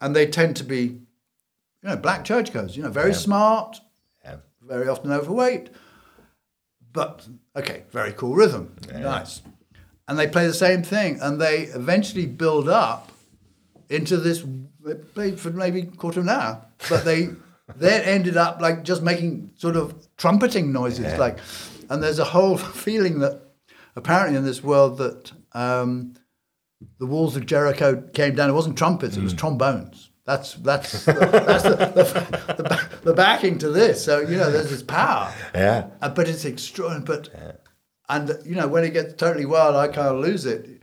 And 0.00 0.16
they 0.16 0.26
tend 0.26 0.56
to 0.56 0.64
be, 0.64 0.82
you 0.82 1.88
know, 1.88 1.96
black 1.96 2.24
church 2.24 2.46
churchgoers. 2.46 2.76
You 2.76 2.82
know, 2.82 2.90
very 2.90 3.14
smart, 3.14 3.80
Yeah. 4.24 4.36
very 4.62 4.88
often 4.88 5.12
overweight, 5.12 5.70
but 6.92 7.26
okay, 7.56 7.84
very 7.90 8.12
cool 8.12 8.34
rhythm, 8.34 8.74
nice. 8.92 9.42
And 10.08 10.18
they 10.18 10.26
play 10.26 10.46
the 10.46 10.54
same 10.54 10.82
thing, 10.82 11.20
and 11.20 11.40
they 11.40 11.62
eventually 11.62 12.26
build 12.26 12.68
up 12.68 13.12
into 13.88 14.16
this. 14.16 14.44
They 14.84 14.94
played 14.94 15.38
for 15.38 15.50
maybe 15.50 15.80
a 15.82 15.86
quarter 15.86 16.20
of 16.20 16.26
an 16.26 16.30
hour, 16.30 16.64
but 16.88 17.04
they 17.04 17.28
then 17.76 18.02
ended 18.02 18.36
up 18.36 18.60
like 18.60 18.82
just 18.82 19.02
making 19.02 19.52
sort 19.56 19.76
of 19.76 19.94
trumpeting 20.16 20.72
noises, 20.72 21.18
like. 21.18 21.38
And 21.88 22.00
there's 22.00 22.20
a 22.20 22.24
whole 22.24 22.56
feeling 22.56 23.18
that 23.18 23.42
apparently 24.00 24.36
in 24.38 24.44
this 24.44 24.62
world 24.62 24.98
that 24.98 25.32
um, 25.52 26.14
the 26.98 27.06
walls 27.06 27.36
of 27.36 27.46
Jericho 27.46 28.02
came 28.14 28.34
down. 28.34 28.50
It 28.50 28.54
wasn't 28.54 28.76
trumpets; 28.78 29.16
it 29.16 29.22
was 29.22 29.34
trombones. 29.34 30.10
That's 30.24 30.54
that's 30.54 31.04
that's 31.06 31.62
the, 31.64 31.76
the, 31.96 32.62
the, 32.62 32.88
the 33.04 33.12
backing 33.14 33.58
to 33.58 33.68
this. 33.68 34.04
So 34.04 34.20
you 34.20 34.36
know, 34.36 34.50
there's 34.50 34.70
this 34.70 34.82
power. 34.82 35.32
Yeah. 35.54 35.88
Uh, 36.00 36.08
but 36.08 36.28
it's 36.28 36.44
extraordinary. 36.44 37.04
But 37.04 37.28
and 38.08 38.38
you 38.44 38.54
know, 38.54 38.68
when 38.68 38.84
it 38.84 38.92
gets 38.92 39.14
totally 39.14 39.46
wild, 39.46 39.76
I 39.76 39.88
kind 39.88 40.08
of 40.08 40.18
lose 40.20 40.46
it. 40.46 40.82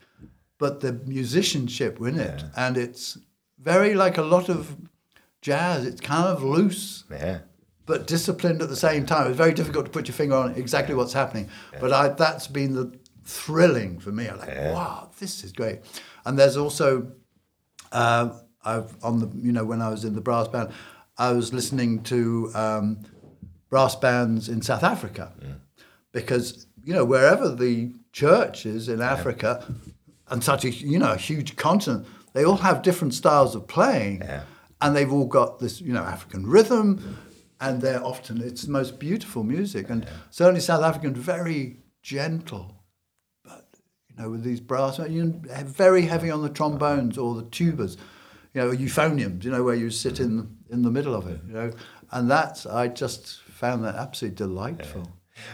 But 0.59 0.79
the 0.81 0.93
musicianship 1.05 1.99
in 2.01 2.19
it, 2.19 2.43
and 2.55 2.77
it's 2.77 3.17
very 3.59 3.93
like 3.93 4.17
a 4.17 4.23
lot 4.23 4.49
of 4.49 4.75
jazz. 5.41 5.85
It's 5.85 6.01
kind 6.01 6.25
of 6.25 6.43
loose 6.43 7.03
Yeah. 7.11 7.39
but 7.85 8.07
disciplined 8.07 8.61
at 8.63 8.69
the 8.69 8.75
same 8.75 9.05
time. 9.05 9.27
It's 9.27 9.37
very 9.37 9.53
difficult 9.53 9.85
to 9.85 9.91
put 9.91 10.07
your 10.07 10.15
finger 10.15 10.35
on 10.35 10.55
exactly 10.55 10.95
what's 10.95 11.13
happening. 11.13 11.47
But 11.79 11.93
I, 11.93 12.07
that's 12.09 12.47
been 12.47 12.73
the 12.73 12.91
thrilling 13.27 13.99
for 13.99 14.11
me. 14.11 14.27
I'm 14.27 14.39
like, 14.39 14.55
wow, 14.73 15.09
this 15.19 15.43
is 15.43 15.51
great. 15.51 15.79
And 16.25 16.39
there's 16.39 16.57
also, 16.57 17.11
uh, 17.91 18.29
I've 18.63 18.95
on 19.03 19.19
the 19.19 19.29
you 19.35 19.51
know 19.51 19.65
when 19.65 19.81
I 19.81 19.89
was 19.89 20.03
in 20.03 20.15
the 20.15 20.21
brass 20.21 20.47
band, 20.47 20.71
I 21.17 21.31
was 21.33 21.53
listening 21.53 22.03
to 22.03 22.51
um, 22.55 22.99
brass 23.69 23.95
bands 23.95 24.49
in 24.49 24.61
South 24.61 24.83
Africa. 24.83 25.31
Because 26.11 26.65
you 26.83 26.93
know 26.93 27.05
wherever 27.05 27.53
the 27.53 27.93
church 28.11 28.65
is 28.65 28.89
in 28.89 29.01
Africa, 29.01 29.65
and 30.29 30.43
such 30.43 30.65
a 30.65 30.69
you 30.69 30.97
know 30.97 31.11
a 31.11 31.17
huge 31.17 31.55
continent, 31.55 32.07
they 32.33 32.43
all 32.43 32.57
have 32.57 32.81
different 32.81 33.13
styles 33.13 33.55
of 33.55 33.67
playing, 33.67 34.21
and 34.81 34.95
they've 34.95 35.11
all 35.11 35.27
got 35.27 35.59
this 35.59 35.81
you 35.81 35.93
know 35.93 36.03
African 36.03 36.47
rhythm, 36.47 37.17
and 37.59 37.81
they're 37.81 38.03
often 38.03 38.41
it's 38.41 38.63
the 38.63 38.71
most 38.71 38.99
beautiful 38.99 39.43
music, 39.43 39.89
and 39.89 40.07
certainly 40.29 40.61
South 40.61 40.83
African 40.83 41.13
very 41.13 41.77
gentle, 42.01 42.76
you 44.17 44.23
know 44.23 44.29
with 44.29 44.43
these 44.43 44.59
brass, 44.59 44.99
you 44.99 45.25
know, 45.25 45.41
very 45.65 46.03
heavy 46.03 46.31
on 46.31 46.41
the 46.41 46.49
trombones 46.49 47.17
or 47.17 47.35
the 47.35 47.43
tubas. 47.43 47.97
you 48.53 48.61
know, 48.61 48.71
euphoniums, 48.71 49.43
you 49.43 49.51
know, 49.51 49.63
where 49.63 49.75
you 49.75 49.89
sit 49.89 50.19
in 50.19 50.57
in 50.69 50.81
the 50.81 50.91
middle 50.91 51.15
of 51.15 51.27
it, 51.27 51.39
you 51.47 51.53
know, 51.53 51.71
and 52.11 52.29
that's 52.29 52.65
I 52.65 52.87
just 52.87 53.41
found 53.43 53.83
that 53.83 53.95
absolutely 53.95 54.35
delightful. 54.35 55.07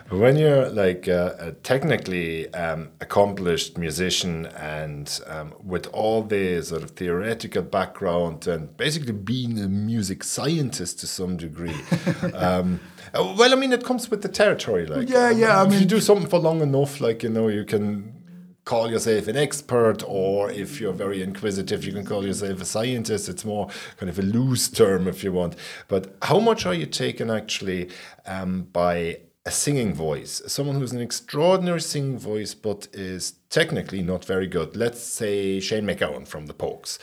But 0.09 0.19
when 0.19 0.37
you're 0.37 0.69
like 0.69 1.07
uh, 1.07 1.33
a 1.39 1.51
technically 1.51 2.53
um, 2.53 2.91
accomplished 3.01 3.77
musician 3.77 4.45
and 4.57 5.19
um, 5.27 5.53
with 5.63 5.87
all 5.87 6.23
the 6.23 6.61
sort 6.61 6.83
of 6.83 6.91
theoretical 6.91 7.63
background 7.63 8.47
and 8.47 8.75
basically 8.77 9.13
being 9.13 9.59
a 9.59 9.67
music 9.67 10.23
scientist 10.23 10.99
to 10.99 11.07
some 11.07 11.37
degree, 11.37 11.75
um, 12.33 12.79
well, 13.13 13.51
I 13.51 13.55
mean, 13.55 13.73
it 13.73 13.83
comes 13.83 14.09
with 14.09 14.21
the 14.21 14.29
territory. 14.29 14.85
Like, 14.85 15.09
Yeah, 15.09 15.29
yeah, 15.29 15.61
I 15.61 15.67
if 15.67 15.79
you 15.79 15.85
do 15.85 15.99
something 15.99 16.27
for 16.27 16.39
long 16.39 16.61
enough, 16.61 17.01
like 17.01 17.23
you 17.23 17.29
know, 17.29 17.47
you 17.47 17.65
can 17.65 18.22
call 18.65 18.89
yourself 18.89 19.27
an 19.27 19.35
expert, 19.37 20.03
or 20.07 20.49
if 20.51 20.79
you're 20.79 20.93
very 20.93 21.21
inquisitive, 21.21 21.83
you 21.83 21.91
can 21.91 22.05
call 22.05 22.25
yourself 22.25 22.61
a 22.61 22.65
scientist. 22.65 23.27
It's 23.29 23.43
more 23.45 23.67
kind 23.97 24.09
of 24.09 24.17
a 24.19 24.21
loose 24.21 24.69
term 24.69 25.07
if 25.07 25.23
you 25.23 25.31
want. 25.33 25.55
But 25.87 26.15
how 26.23 26.39
much 26.39 26.65
are 26.65 26.73
you 26.73 26.85
taken 26.85 27.29
actually 27.29 27.89
um, 28.25 28.67
by 28.71 29.19
a 29.45 29.51
singing 29.51 29.93
voice? 29.93 30.41
Someone 30.47 30.77
who's 30.77 30.93
an 30.93 31.01
extraordinary 31.01 31.81
singing 31.81 32.17
voice, 32.17 32.53
but 32.53 32.87
is 32.93 33.33
technically 33.49 34.01
not 34.01 34.23
very 34.23 34.47
good. 34.47 34.75
Let's 34.77 35.01
say 35.01 35.59
Shane 35.59 35.85
MacGowan 35.85 36.25
from 36.27 36.45
the 36.47 36.53
Pogues, 36.53 36.97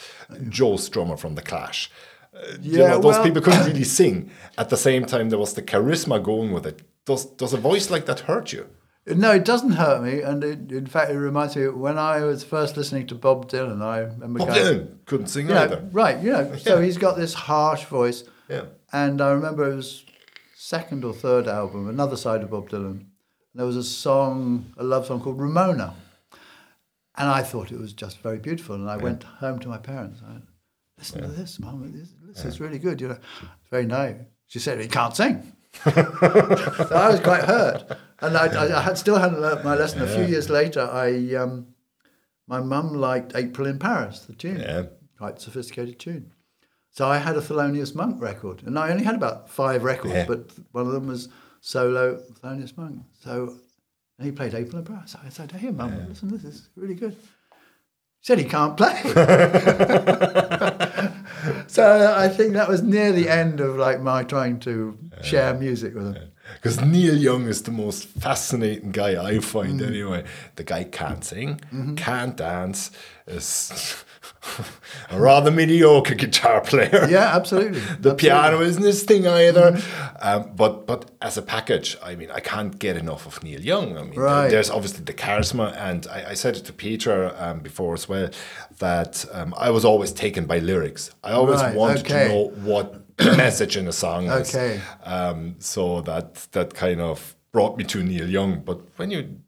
Joe 0.49 0.73
Strummer 0.75 1.19
from 1.19 1.35
the 1.35 1.43
Clash. 1.43 1.91
Uh, 2.35 2.39
you 2.63 2.79
Yeah, 2.79 2.89
know, 2.91 3.01
those 3.01 3.15
well- 3.17 3.25
people 3.25 3.43
couldn't 3.43 3.67
really 3.73 3.85
sing. 3.85 4.31
At 4.57 4.71
the 4.71 4.77
same 4.79 5.05
time, 5.05 5.29
there 5.29 5.39
was 5.39 5.53
the 5.55 5.63
charisma 5.63 6.23
going 6.23 6.53
with 6.53 6.65
it. 6.67 6.81
Does 7.05 7.25
does 7.27 7.53
a 7.53 7.57
voice 7.59 7.91
like 7.91 8.07
that 8.07 8.21
hurt 8.21 8.53
you? 8.53 8.67
No, 9.17 9.33
it 9.33 9.45
doesn't 9.45 9.73
hurt 9.73 10.03
me, 10.03 10.21
and 10.21 10.43
it, 10.45 10.71
in 10.73 10.87
fact, 10.87 11.11
it 11.11 11.19
reminds 11.19 11.57
me 11.57 11.69
when 11.69 11.99
I 11.99 12.21
was 12.25 12.45
first 12.45 12.77
listening 12.77 13.07
to 13.09 13.15
Bob 13.15 13.51
Dylan. 13.51 13.83
I 13.83 14.01
remember 14.01 14.39
Bob 14.41 14.49
going, 14.49 14.59
Dylan 14.65 15.05
couldn't 15.07 15.27
sing 15.29 15.49
you 15.49 15.55
know, 15.55 15.63
either. 15.63 15.89
right? 15.93 16.23
You 16.23 16.33
know, 16.33 16.57
so 16.57 16.81
he's 16.81 16.99
got 16.99 17.17
this 17.17 17.35
harsh 17.35 17.85
voice, 17.85 18.25
Yeah. 18.49 18.65
and 18.93 19.21
I 19.21 19.31
remember 19.33 19.71
it 19.71 19.77
was 19.77 20.05
second 20.57 21.05
or 21.05 21.13
third 21.13 21.49
album, 21.49 21.89
another 21.89 22.17
side 22.17 22.43
of 22.43 22.51
Bob 22.51 22.69
Dylan. 22.71 23.07
There 23.55 23.67
was 23.67 23.77
a 23.77 23.83
song, 23.85 24.73
a 24.77 24.85
love 24.85 25.07
song 25.07 25.21
called 25.21 25.41
Ramona, 25.41 25.95
and 27.17 27.29
I 27.29 27.43
thought 27.43 27.73
it 27.73 27.79
was 27.81 27.93
just 27.93 28.19
very 28.21 28.39
beautiful. 28.39 28.77
And 28.77 28.89
I 28.89 28.97
went 28.97 29.25
home 29.25 29.59
to 29.61 29.69
my 29.69 29.79
parents. 29.79 30.21
I 30.27 30.33
went, 30.33 30.45
Listen 30.99 31.23
to 31.23 31.29
this, 31.29 31.59
Mum. 31.59 31.91
This, 31.93 32.11
this 32.23 32.45
is 32.45 32.61
really 32.61 32.79
good. 32.79 33.01
You 33.01 33.09
know, 33.09 33.15
it's 33.43 33.71
very 33.71 33.87
nice. 33.87 34.17
She 34.49 34.59
said 34.59 34.79
he 34.81 34.87
can't 34.87 35.17
sing. 35.17 35.53
So 35.73 35.91
I 36.95 37.09
was 37.11 37.21
quite 37.21 37.45
hurt, 37.45 37.85
and 38.21 38.37
I, 38.37 38.47
I, 38.47 38.79
I 38.79 38.83
had 38.83 38.99
still 38.99 39.19
hadn't 39.19 39.41
learnt 39.41 39.65
my 39.65 39.75
lesson. 39.77 40.03
A 40.03 40.07
few 40.07 40.25
years 40.25 40.51
later, 40.51 40.83
I 40.83 41.35
um, 41.37 41.69
my 42.47 42.61
mum 42.61 42.95
liked 42.95 43.33
April 43.35 43.67
in 43.67 43.79
Paris, 43.79 44.21
the 44.21 44.35
tune, 44.35 44.61
Yeah. 44.61 44.85
quite 45.19 45.41
sophisticated 45.41 45.99
tune. 45.99 46.33
So 46.91 47.07
I 47.07 47.19
had 47.19 47.37
a 47.37 47.41
Thelonious 47.41 47.95
Monk 47.95 48.21
record, 48.21 48.63
and 48.67 48.79
I 48.79 48.91
only 48.91 49.05
had 49.05 49.15
about 49.15 49.49
five 49.49 49.85
records, 49.85 50.15
Yeah. 50.15 50.27
but 50.27 50.51
one 50.73 50.87
of 50.87 50.93
them 50.93 51.07
was 51.07 51.29
solo 51.61 52.21
Thelonious 52.43 52.77
Monk. 52.77 53.03
So 53.23 53.57
and 54.19 54.27
he 54.27 54.33
played 54.33 54.55
April 54.55 54.79
in 54.81 54.85
Paris. 54.85 55.17
I 55.25 55.29
said, 55.31 55.53
"Hey, 55.53 55.71
mum, 55.71 56.09
listen, 56.09 56.29
this 56.29 56.45
is 56.45 56.69
really 56.77 56.95
good." 56.95 57.13
He 57.13 58.27
said 58.27 58.39
he 58.39 58.45
can't 58.45 58.77
play. 58.77 59.01
so 61.67 62.15
I 62.17 62.29
think 62.29 62.53
that 62.55 62.69
was 62.69 62.83
near 62.83 63.13
the 63.13 63.29
end 63.29 63.61
of 63.61 63.77
like 63.77 64.01
my 64.01 64.25
trying 64.25 64.59
to 64.61 64.97
share 65.23 65.55
music 65.55 65.95
with 65.95 66.15
him. 66.17 66.31
Because 66.55 66.81
Neil 66.81 67.17
Young 67.17 67.47
is 67.47 67.63
the 67.63 67.71
most 67.71 68.07
fascinating 68.09 68.91
guy 68.91 69.23
I 69.25 69.39
find 69.39 69.81
Mm. 69.81 69.87
anyway. 69.87 70.25
The 70.57 70.65
guy 70.65 70.83
can't 70.85 71.25
sing, 71.25 71.61
Mm-hmm. 71.73 71.95
can't 71.95 72.37
dance, 72.37 72.91
is 73.29 73.95
a 75.11 75.21
rather 75.21 75.51
mediocre 75.51 76.15
guitar 76.15 76.61
player. 76.63 77.07
Yeah, 77.11 77.35
absolutely. 77.37 77.81
The 77.81 77.87
Absolutely. 77.87 78.11
Mm-hmm. 78.11 78.17
piano 78.17 78.61
isn't 78.61 78.83
his 78.83 79.03
thing 79.03 79.27
either. 79.27 79.79
Um, 80.21 80.53
but 80.57 80.87
but 80.87 81.11
as 81.21 81.37
a 81.37 81.43
package, 81.43 81.97
I 82.03 82.15
mean, 82.15 82.31
I 82.31 82.41
can't 82.41 82.79
get 82.79 82.97
enough 82.97 83.27
of 83.27 83.43
Neil 83.43 83.61
Young. 83.61 83.97
I 83.99 84.03
mean, 84.03 84.15
there- 84.15 84.25
Right. 84.25 84.51
there's 84.51 84.71
obviously 84.71 85.05
the 85.05 85.13
charisma, 85.15 85.75
and 85.77 86.07
I, 86.07 86.31
I 86.31 86.35
said 86.35 86.57
it 86.57 86.65
to 86.67 86.73
Peter 86.73 87.35
um, 87.39 87.61
before 87.61 87.95
as 87.95 88.09
well 88.09 88.31
that 88.79 89.25
um, 89.33 89.55
I 89.57 89.71
was 89.71 89.85
always 89.85 90.13
taken 90.13 90.47
by 90.47 90.59
lyrics. 90.59 91.11
I 91.23 91.33
always 91.33 91.61
Right, 91.61 91.75
wanted 91.77 92.01
okay. 92.07 92.25
to 92.25 92.29
know 92.29 92.45
what 92.65 93.17
the 93.19 93.37
message 93.45 93.77
in 93.77 93.87
a 93.89 93.93
song 93.93 94.27
is. 94.31 94.55
Okay. 94.55 94.81
Um, 95.05 95.57
so 95.59 96.01
that 96.03 96.35
that 96.53 96.73
kind 96.75 97.01
of 97.01 97.37
brought 97.53 97.77
me 97.77 97.85
to 97.85 98.03
Neil 98.03 98.29
Young. 98.29 98.61
But 98.65 98.79
when 98.97 99.11
you 99.11 99.41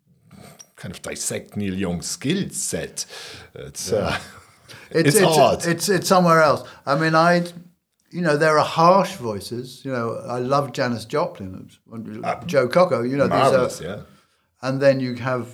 kind 0.76 0.94
of 0.94 1.00
dissect 1.02 1.56
Neil 1.56 1.74
Young's 1.74 2.06
skill 2.08 2.48
set, 2.50 3.06
it's 3.54 3.92
uh, 3.92 4.18
it's, 4.90 5.16
it's, 5.16 5.22
odd. 5.22 5.66
It's 5.66 5.88
it's 5.88 6.08
somewhere 6.08 6.42
else. 6.42 6.68
I 6.86 6.94
mean, 6.96 7.14
I, 7.14 7.44
you 8.10 8.20
know, 8.20 8.36
there 8.36 8.58
are 8.58 8.64
harsh 8.64 9.14
voices. 9.16 9.84
You 9.84 9.92
know, 9.92 10.20
I 10.26 10.38
love 10.38 10.72
Janis 10.72 11.04
Joplin, 11.04 11.70
Joe 12.46 12.68
Cocker. 12.68 13.04
You 13.06 13.16
know, 13.16 13.26
these 13.28 13.82
Uh, 13.82 13.84
are, 13.84 13.84
Yeah. 13.84 14.02
and 14.62 14.80
then 14.80 15.00
you 15.00 15.14
have 15.16 15.46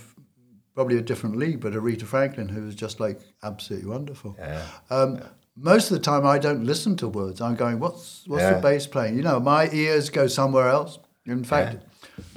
probably 0.74 0.96
a 0.98 1.02
different 1.02 1.36
league, 1.36 1.60
but 1.60 1.72
Aretha 1.72 2.04
Franklin, 2.04 2.48
who 2.48 2.66
is 2.68 2.74
just 2.74 3.00
like 3.00 3.20
absolutely 3.42 3.88
wonderful. 3.88 4.36
Yeah. 4.38 4.62
Um, 4.90 5.20
most 5.56 5.90
of 5.90 5.96
the 5.96 6.02
time, 6.02 6.24
I 6.24 6.38
don't 6.38 6.64
listen 6.64 6.96
to 6.98 7.08
words. 7.08 7.40
I'm 7.40 7.56
going, 7.56 7.80
what's 7.80 8.22
what's 8.28 8.42
Yeah. 8.42 8.54
the 8.54 8.60
bass 8.60 8.86
playing? 8.86 9.16
You 9.16 9.22
know, 9.22 9.40
my 9.40 9.68
ears 9.72 10.08
go 10.10 10.28
somewhere 10.28 10.68
else. 10.68 10.98
In 11.26 11.42
fact, 11.44 11.84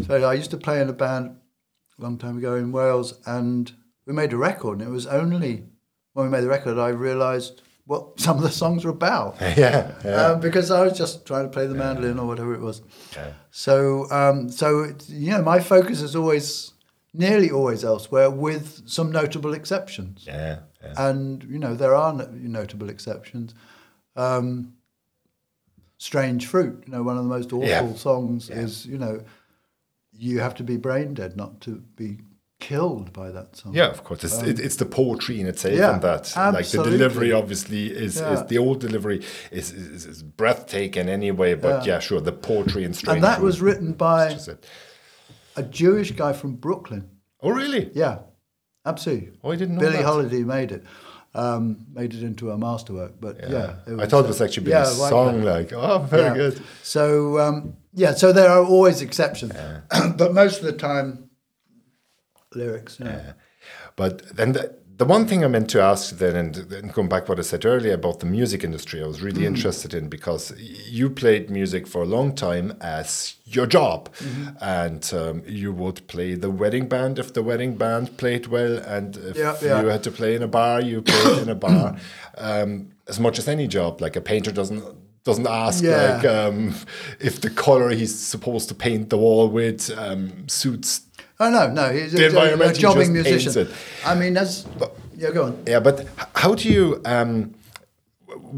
so 0.07 0.15
I 0.23 0.33
used 0.33 0.51
to 0.51 0.57
play 0.57 0.81
in 0.81 0.89
a 0.89 0.93
band 0.93 1.37
a 1.99 2.01
long 2.01 2.17
time 2.17 2.37
ago 2.37 2.55
in 2.55 2.71
Wales, 2.71 3.13
and 3.25 3.71
we 4.07 4.13
made 4.13 4.33
a 4.33 4.37
record, 4.37 4.79
and 4.79 4.87
it 4.87 4.91
was 4.91 5.05
only 5.05 5.65
when 6.13 6.25
we 6.25 6.31
made 6.31 6.41
the 6.43 6.49
record 6.49 6.77
I 6.77 6.89
realised 6.89 7.61
what 7.85 8.19
some 8.25 8.37
of 8.37 8.43
the 8.43 8.51
songs 8.51 8.85
were 8.85 8.91
about. 8.91 9.37
yeah. 9.41 9.91
Yeah. 10.05 10.25
Um, 10.27 10.39
because 10.39 10.71
I 10.71 10.83
was 10.83 10.97
just 10.97 11.25
trying 11.25 11.45
to 11.45 11.49
play 11.49 11.67
the 11.67 11.75
mandolin 11.75 12.19
or 12.19 12.27
whatever 12.27 12.53
it 12.53 12.61
was. 12.61 12.81
Yeah. 13.15 13.33
So, 13.49 14.09
um, 14.11 14.49
so 14.49 14.81
it's, 14.81 15.09
you 15.09 15.31
know, 15.31 15.41
my 15.41 15.59
focus 15.59 16.01
is 16.01 16.15
always, 16.15 16.73
nearly 17.13 17.51
always 17.51 17.83
elsewhere, 17.83 18.29
with 18.29 18.87
some 18.87 19.11
notable 19.11 19.53
exceptions 19.53 20.23
yeah. 20.25 20.59
Yeah. 20.81 20.93
and 21.09 21.43
you 21.43 21.59
know 21.59 21.75
there 21.75 21.93
are 21.93 22.13
no- 22.13 22.29
notable 22.31 22.89
exceptions. 22.89 23.53
Um, 24.15 24.73
Strange 25.97 26.47
fruit, 26.47 26.83
you 26.87 26.91
know, 26.93 27.03
one 27.03 27.15
of 27.17 27.23
the 27.23 27.29
most 27.29 27.53
awful 27.53 27.67
Yeah. 27.67 27.93
songs 27.93 28.49
is 28.49 28.87
you 28.87 28.97
know, 28.97 29.21
you 30.11 30.39
have 30.39 30.55
to 30.55 30.63
be 30.63 30.75
brain 30.77 31.13
dead 31.13 31.37
not 31.37 31.61
to 31.61 31.83
be 31.95 32.17
killed 32.61 33.11
by 33.11 33.31
that 33.31 33.57
song. 33.57 33.73
Yeah, 33.73 33.87
of 33.89 34.03
course. 34.05 34.23
It's, 34.23 34.41
it, 34.41 34.59
it's 34.59 34.77
the 34.77 34.85
poetry 34.85 35.41
in 35.41 35.47
itself, 35.47 35.73
Um, 35.73 35.79
yeah, 35.79 35.93
and 35.95 36.03
that 36.03 36.33
like 36.53 36.67
the 36.67 36.83
delivery 36.83 37.33
obviously 37.33 37.87
is, 37.87 38.21
is 38.21 38.45
the 38.45 38.57
old 38.57 38.79
delivery 38.79 39.21
is, 39.51 39.71
is, 39.71 40.05
is 40.05 40.23
breathtaking 40.23 41.09
anyway. 41.09 41.55
But 41.55 41.85
yeah. 41.85 41.95
Yeah. 41.95 41.99
sure, 41.99 42.21
the 42.21 42.31
poetry 42.31 42.85
and 42.85 42.95
and 43.07 43.23
that 43.23 43.41
was 43.41 43.59
written 43.59 43.91
by 43.93 44.37
a 45.57 45.63
Jewish 45.63 46.11
guy 46.11 46.31
from 46.33 46.55
Brooklyn. 46.55 47.09
Oh 47.41 47.49
really? 47.49 47.91
Yeah, 47.93 48.19
absolutely. 48.85 49.31
Oh, 49.43 49.51
I 49.51 49.55
didn't 49.55 49.75
know 49.75 49.81
Billie 49.81 49.97
that. 49.97 50.05
Holiday 50.05 50.43
made 50.43 50.71
it, 50.71 50.83
um, 51.33 51.87
made 51.91 52.13
it 52.13 52.23
into 52.23 52.51
a 52.51 52.57
masterwork. 52.57 53.19
But 53.19 53.39
yeah, 53.49 53.77
I 53.99 54.05
thought 54.05 54.25
it 54.25 54.27
was 54.27 54.41
actually 54.41 54.69
yeah, 54.69 54.83
a 54.83 54.85
song. 54.85 55.41
Like, 55.43 55.73
oh, 55.73 55.99
very 55.99 56.23
Yeah. 56.23 56.35
good. 56.35 56.63
So 56.83 57.39
um, 57.39 57.77
yeah, 57.93 58.13
so 58.13 58.31
there 58.31 58.49
are 58.49 58.63
always 58.63 59.01
exceptions, 59.01 59.53
but 60.15 60.33
most 60.33 60.59
of 60.59 60.65
the 60.65 60.73
time, 60.73 61.30
lyrics. 62.55 62.97
Yeah. 62.99 63.33
But 63.95 64.35
then 64.35 64.53
the, 64.53 64.75
the 64.97 65.05
one 65.05 65.25
thing 65.27 65.43
I 65.43 65.47
meant 65.47 65.69
to 65.71 65.81
ask 65.81 66.17
then, 66.17 66.35
and, 66.35 66.57
and 66.71 66.93
going 66.93 67.09
back 67.09 67.27
what 67.27 67.39
I 67.39 67.41
said 67.41 67.65
earlier 67.65 67.93
about 67.93 68.19
the 68.19 68.25
music 68.27 68.63
industry, 68.63 69.01
I 69.03 69.07
was 69.07 69.21
really 69.21 69.45
interested 69.47 69.93
in 69.93 70.09
because 70.09 70.53
you 70.59 71.09
played 71.09 71.49
music 71.49 71.87
for 71.87 72.01
a 72.03 72.05
long 72.05 72.35
time 72.35 72.77
as 72.81 73.35
your 73.45 73.65
job, 73.65 74.09
and 74.61 75.11
um, 75.13 75.43
you 75.47 75.73
would 75.73 76.05
play 76.07 76.35
the 76.35 76.51
wedding 76.51 76.87
band 76.87 77.17
if 77.19 77.33
the 77.33 77.41
wedding 77.43 77.75
band 77.77 78.17
played 78.17 78.47
well, 78.47 78.77
and 78.77 79.17
if 79.17 79.37
Yeah, 79.37 79.55
yeah. 79.61 79.81
you 79.81 79.87
had 79.87 80.03
to 80.03 80.11
play 80.11 80.35
in 80.35 80.43
a 80.43 80.47
bar, 80.47 80.81
you 80.81 81.01
played 81.01 81.39
in 81.43 81.49
a 81.49 81.55
bar, 81.55 81.97
um, 82.37 82.91
as 83.07 83.19
much 83.19 83.39
as 83.39 83.47
any 83.47 83.67
job. 83.67 84.01
Like 84.01 84.15
a 84.15 84.21
painter 84.21 84.51
doesn't 84.51 84.83
doesn't 85.23 85.47
ask 85.47 85.83
Yeah. 85.83 86.15
like 86.15 86.25
um, 86.25 86.73
if 87.19 87.41
the 87.41 87.49
color 87.51 87.89
he's 87.91 88.17
supposed 88.17 88.69
to 88.69 88.75
paint 88.75 89.09
the 89.11 89.17
wall 89.19 89.47
with 89.49 89.91
um, 89.97 90.47
suits 90.47 91.01
Oh 91.41 91.49
no, 91.49 91.71
no, 91.71 91.91
he's 91.91 92.11
The 92.11 92.19
a, 92.19 92.25
a, 92.25 92.29
environment, 92.29 92.77
jobbing 92.77 93.13
musician. 93.13 93.63
it. 93.63 93.69
I 94.05 94.13
mean, 94.13 94.33
that's 94.35 94.67
yeah. 95.17 95.31
Go 95.31 95.45
on. 95.45 95.63
Yeah, 95.65 95.79
but 95.79 96.05
how 96.35 96.53
do 96.53 96.69
you 96.69 97.01
um, 97.03 97.55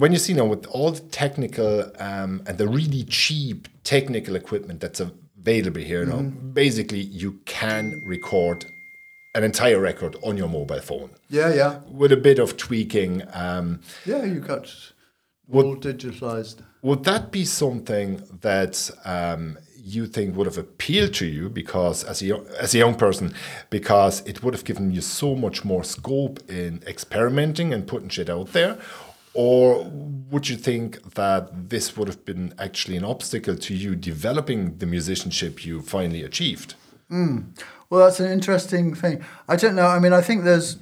when 0.02 0.12
you 0.12 0.18
see 0.20 0.34
now 0.34 0.46
with 0.46 0.66
all 0.68 0.92
the 0.92 1.00
technical 1.00 1.90
um, 2.00 2.42
and 2.46 2.58
the 2.58 2.68
really 2.68 3.04
cheap 3.06 3.70
technical 3.86 4.36
equipment 4.36 4.82
that's 4.82 5.00
available 5.00 5.80
here 5.82 6.06
now, 6.06 6.22
basically 6.22 7.00
you 7.00 7.40
can 7.46 8.02
record 8.06 8.66
an 9.34 9.44
entire 9.46 9.80
record 9.80 10.18
on 10.22 10.36
your 10.38 10.50
mobile 10.50 10.82
phone 10.82 11.10
Yeah, 11.30 11.54
yeah, 11.54 11.80
with 11.90 12.12
a 12.12 12.18
bit 12.18 12.38
of 12.38 12.58
tweaking. 12.58 13.24
Um, 13.34 13.80
yeah. 14.06 14.26
You 14.26 14.40
got 14.42 14.68
all 15.52 15.76
digitalized. 15.78 16.58
would 16.82 17.04
that 17.06 17.32
be 17.32 17.46
something 17.46 18.22
that 18.42 18.92
um, 19.06 19.58
you 19.86 20.08
think 20.08 20.36
would 20.36 20.48
have 20.48 20.58
appealed 20.58 21.14
to 21.14 21.26
you 21.26 21.50
because 21.50 22.06
as 22.06 22.24
a 22.24 22.42
as 22.58 22.74
a 22.74 22.78
young 22.78 22.96
person 22.96 23.34
because 23.70 24.22
it 24.22 24.42
would 24.42 24.54
have 24.54 24.64
given 24.64 24.92
you 24.92 25.02
so 25.02 25.36
much 25.36 25.66
more 25.66 25.84
scope 25.84 26.40
in 26.50 26.82
experimenting 26.88 27.74
and 27.74 27.86
putting 27.86 28.08
shit 28.08 28.30
out 28.30 28.54
there 28.54 28.78
or 29.34 29.84
would 29.84 30.48
you 30.48 30.56
think 30.56 31.16
that 31.16 31.70
this 31.70 31.98
would 31.98 32.08
have 32.08 32.24
been 32.24 32.54
actually 32.60 32.98
an 32.98 33.04
obstacle 33.04 33.56
to 33.56 33.74
you 33.74 33.96
developing 33.96 34.78
the 34.78 34.86
musicianship 34.86 35.66
you 35.66 35.82
finally 35.82 36.24
achieved? 36.24 36.76
Hmm. 37.10 37.40
Well, 37.90 38.06
that's 38.06 38.20
an 38.20 38.32
interesting 38.32 38.94
thing. 38.94 39.24
I 39.48 39.56
don't 39.56 39.76
know. 39.76 39.88
I 39.88 40.00
mean, 40.00 40.14
I 40.14 40.22
think 40.22 40.44
there's, 40.44 40.78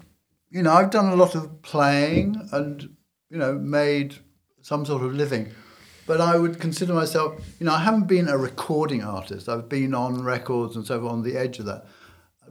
you 0.49 0.61
know, 0.63 0.73
I've 0.73 0.89
done 0.89 1.07
a 1.07 1.15
lot 1.15 1.33
of 1.33 1.61
playing 1.61 2.49
and, 2.51 2.95
you 3.29 3.37
know, 3.37 3.53
made 3.53 4.15
some 4.61 4.85
sort 4.85 5.03
of 5.03 5.13
living. 5.13 5.53
But 6.11 6.19
I 6.19 6.37
would 6.37 6.59
consider 6.59 6.93
myself, 6.93 7.41
you 7.57 7.65
know, 7.65 7.71
I 7.73 7.79
haven't 7.79 8.05
been 8.07 8.27
a 8.27 8.37
recording 8.37 9.01
artist. 9.01 9.47
I've 9.47 9.69
been 9.69 9.95
on 9.95 10.21
records 10.21 10.75
and 10.75 10.85
so 10.85 10.99
on, 11.07 11.13
on 11.13 11.23
the 11.23 11.37
edge 11.37 11.57
of 11.59 11.65
that. 11.67 11.85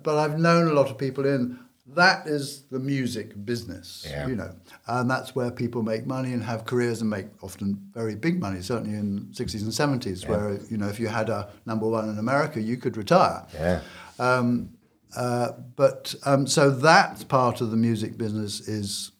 But 0.02 0.16
I've 0.16 0.38
known 0.38 0.68
a 0.68 0.72
lot 0.72 0.88
of 0.88 0.96
people 0.96 1.26
in 1.26 1.58
that 1.88 2.26
is 2.26 2.62
the 2.70 2.78
music 2.78 3.44
business, 3.44 4.06
Yeah. 4.08 4.28
you 4.28 4.34
know, 4.34 4.52
and 4.86 5.10
that's 5.10 5.34
where 5.34 5.50
people 5.50 5.82
make 5.82 6.06
money 6.06 6.32
and 6.32 6.42
have 6.42 6.64
careers 6.64 7.02
and 7.02 7.10
make 7.10 7.26
often 7.42 7.78
very 7.92 8.14
big 8.14 8.40
money. 8.40 8.62
Certainly 8.62 8.96
in 8.96 9.28
60s 9.32 9.60
and 9.62 9.72
70s, 10.02 10.26
where 10.26 10.58
you 10.70 10.78
know 10.78 10.88
if 10.88 10.98
you 10.98 11.08
had 11.08 11.28
a 11.28 11.50
number 11.66 11.86
one 11.86 12.08
in 12.08 12.18
America, 12.18 12.62
you 12.62 12.78
could 12.78 12.96
retire. 12.96 13.44
Yeah. 13.52 13.80
Um, 14.18 14.70
uh, 15.14 15.52
but 15.76 16.14
um, 16.24 16.46
so 16.46 16.70
that 16.70 17.28
part 17.28 17.60
of 17.60 17.70
the 17.70 17.76
music 17.76 18.16
business 18.16 18.60
is 18.66 19.12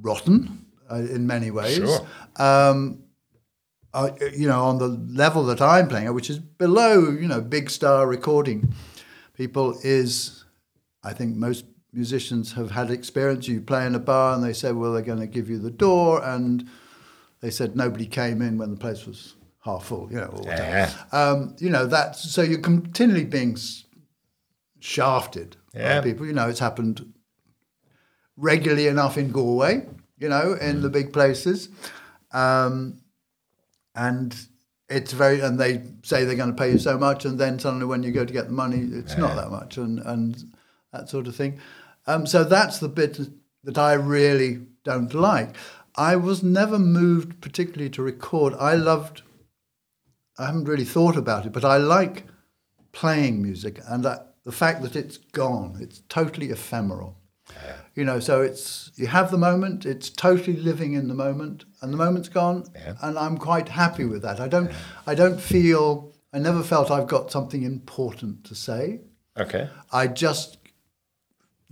rotten 0.00 0.63
uh, 0.90 0.96
in 0.96 1.26
many 1.26 1.50
ways. 1.50 1.76
Sure. 1.76 2.06
Um, 2.36 3.00
uh, 3.92 4.10
you 4.36 4.48
know, 4.48 4.64
on 4.64 4.78
the 4.78 4.88
level 4.88 5.44
that 5.44 5.60
I'm 5.62 5.86
playing 5.88 6.06
at, 6.06 6.14
which 6.14 6.28
is 6.28 6.38
below, 6.38 7.10
you 7.10 7.28
know, 7.28 7.40
big 7.40 7.70
star 7.70 8.06
recording 8.08 8.74
people, 9.34 9.78
is 9.84 10.44
I 11.04 11.12
think 11.12 11.36
most 11.36 11.64
musicians 11.92 12.52
have 12.54 12.72
had 12.72 12.90
experience. 12.90 13.46
You 13.46 13.60
play 13.60 13.86
in 13.86 13.94
a 13.94 14.00
bar 14.00 14.34
and 14.34 14.42
they 14.42 14.52
say, 14.52 14.72
well, 14.72 14.92
they're 14.92 15.02
going 15.02 15.20
to 15.20 15.28
give 15.28 15.48
you 15.48 15.58
the 15.60 15.70
door, 15.70 16.24
and 16.24 16.68
they 17.40 17.50
said 17.50 17.76
nobody 17.76 18.06
came 18.06 18.42
in 18.42 18.58
when 18.58 18.70
the 18.70 18.76
place 18.76 19.06
was 19.06 19.36
half 19.60 19.84
full, 19.84 20.08
you 20.10 20.16
know, 20.16 20.26
or 20.26 20.42
whatever. 20.42 20.62
Yeah. 20.62 20.92
Um, 21.12 21.54
you 21.60 21.70
know, 21.70 21.86
that's 21.86 22.28
so 22.30 22.42
you're 22.42 22.58
continually 22.60 23.24
being 23.24 23.56
shafted 24.80 25.56
Yeah. 25.72 26.00
by 26.00 26.04
people. 26.08 26.26
You 26.26 26.32
know, 26.32 26.48
it's 26.48 26.58
happened 26.58 27.12
regularly 28.36 28.88
enough 28.88 29.16
in 29.16 29.30
Galway, 29.30 29.86
you 30.18 30.28
know, 30.28 30.54
in 30.54 30.82
the 30.82 30.88
big 30.88 31.12
places. 31.12 31.68
Um, 32.32 33.00
and 33.94 34.36
it's 34.88 35.12
very, 35.12 35.40
and 35.40 35.58
they 35.58 35.82
say 36.02 36.24
they're 36.24 36.34
going 36.36 36.54
to 36.54 36.56
pay 36.56 36.72
you 36.72 36.78
so 36.78 36.98
much, 36.98 37.24
and 37.24 37.38
then 37.38 37.58
suddenly 37.58 37.86
when 37.86 38.02
you 38.02 38.12
go 38.12 38.24
to 38.24 38.32
get 38.32 38.46
the 38.46 38.52
money, 38.52 38.88
it's 38.92 39.16
not 39.16 39.36
that 39.36 39.50
much, 39.50 39.76
and, 39.76 39.98
and 40.00 40.52
that 40.92 41.08
sort 41.08 41.26
of 41.26 41.34
thing. 41.34 41.58
Um, 42.06 42.26
so 42.26 42.44
that's 42.44 42.78
the 42.78 42.88
bit 42.88 43.18
that 43.64 43.78
I 43.78 43.94
really 43.94 44.66
don't 44.84 45.14
like. 45.14 45.56
I 45.96 46.16
was 46.16 46.42
never 46.42 46.78
moved 46.78 47.40
particularly 47.40 47.90
to 47.90 48.02
record. 48.02 48.54
I 48.58 48.74
loved, 48.74 49.22
I 50.38 50.46
haven't 50.46 50.64
really 50.64 50.84
thought 50.84 51.16
about 51.16 51.46
it, 51.46 51.52
but 51.52 51.64
I 51.64 51.76
like 51.76 52.24
playing 52.92 53.42
music 53.42 53.80
and 53.88 54.04
that, 54.04 54.34
the 54.44 54.52
fact 54.52 54.82
that 54.82 54.96
it's 54.96 55.16
gone, 55.16 55.78
it's 55.80 56.02
totally 56.08 56.50
ephemeral. 56.50 57.16
You 57.94 58.04
know, 58.04 58.18
so 58.20 58.42
it's 58.42 58.90
you 58.96 59.06
have 59.06 59.30
the 59.30 59.38
moment, 59.38 59.86
it's 59.86 60.10
totally 60.10 60.56
living 60.56 60.94
in 60.94 61.08
the 61.08 61.14
moment, 61.14 61.64
and 61.80 61.92
the 61.92 61.96
moment's 61.96 62.28
gone, 62.28 62.64
Yeah. 62.74 62.94
and 63.02 63.16
I'm 63.18 63.38
quite 63.38 63.68
happy 63.68 64.04
with 64.04 64.22
that. 64.22 64.40
I 64.40 64.48
don't, 64.48 64.70
I 65.06 65.14
don't 65.14 65.40
feel, 65.40 66.12
I 66.32 66.38
never 66.40 66.62
felt 66.62 66.90
I've 66.90 67.06
got 67.06 67.30
something 67.30 67.62
important 67.62 68.44
to 68.44 68.54
say. 68.54 69.02
Okay. 69.38 69.68
I 69.92 70.08
just, 70.08 70.58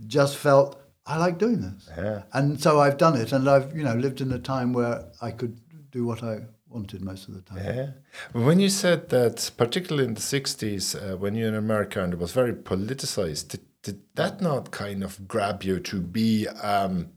just 0.06 0.36
felt 0.36 0.80
I 1.06 1.16
like 1.18 1.38
doing 1.38 1.60
this, 1.62 1.88
Yeah. 1.96 2.22
and 2.32 2.60
so 2.60 2.78
I've 2.80 2.96
done 2.98 3.16
it, 3.16 3.32
and 3.32 3.48
I've 3.48 3.76
you 3.76 3.82
know 3.82 3.94
lived 3.94 4.20
in 4.20 4.30
a 4.32 4.38
time 4.38 4.72
where 4.72 5.04
I 5.20 5.32
could 5.32 5.58
do 5.90 6.04
what 6.06 6.22
I 6.22 6.42
wanted 6.68 7.02
most 7.02 7.28
of 7.28 7.34
the 7.34 7.40
time. 7.42 7.58
Yeah. 7.64 7.86
When 8.32 8.60
you 8.60 8.68
said 8.68 9.08
that, 9.10 9.50
particularly 9.56 10.06
in 10.08 10.14
the 10.14 10.20
60s, 10.20 10.94
uh, 10.94 11.16
when 11.18 11.34
you're 11.34 11.48
in 11.48 11.54
America 11.54 12.02
and 12.02 12.12
it 12.14 12.18
was 12.18 12.32
very 12.32 12.52
politicized, 12.54 13.48
did, 13.48 13.60
did 13.82 14.00
that 14.14 14.40
not 14.40 14.70
kind 14.70 15.02
of 15.02 15.26
grab 15.26 15.62
you 15.62 15.80
to 15.80 16.00
be 16.00 16.48
um, 16.48 17.10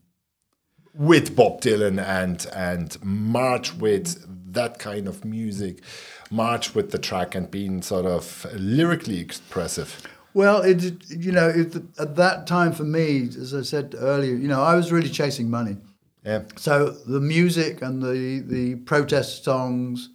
with 0.93 1.35
Bob 1.35 1.61
Dylan 1.61 2.03
and, 2.03 2.45
and 2.55 3.03
march 3.03 3.75
with 3.75 4.25
that 4.53 4.79
kind 4.79 5.07
of 5.07 5.23
music, 5.25 5.81
march 6.31 6.73
with 6.73 6.91
the 6.91 6.97
track 6.97 7.35
and 7.35 7.51
being 7.51 7.81
sort 7.81 8.05
of 8.05 8.45
lyrically 8.55 9.19
expressive? 9.19 10.07
Well, 10.33 10.61
it 10.63 11.09
you 11.09 11.31
know 11.31 11.47
it, 11.47 11.75
at 11.97 12.15
that 12.17 12.45
time 12.45 12.73
for 12.73 12.83
me, 12.83 13.29
as 13.29 13.53
I 13.53 13.61
said 13.61 13.95
earlier, 13.97 14.35
you 14.35 14.49
know 14.49 14.61
I 14.61 14.75
was 14.75 14.91
really 14.91 15.09
chasing 15.09 15.49
money. 15.49 15.77
Yeah. 16.25 16.43
So 16.57 16.89
the 16.89 17.21
music 17.21 17.81
and 17.81 18.01
the 18.01 18.43
the 18.45 18.75
protest 18.75 19.45
songs 19.45 20.09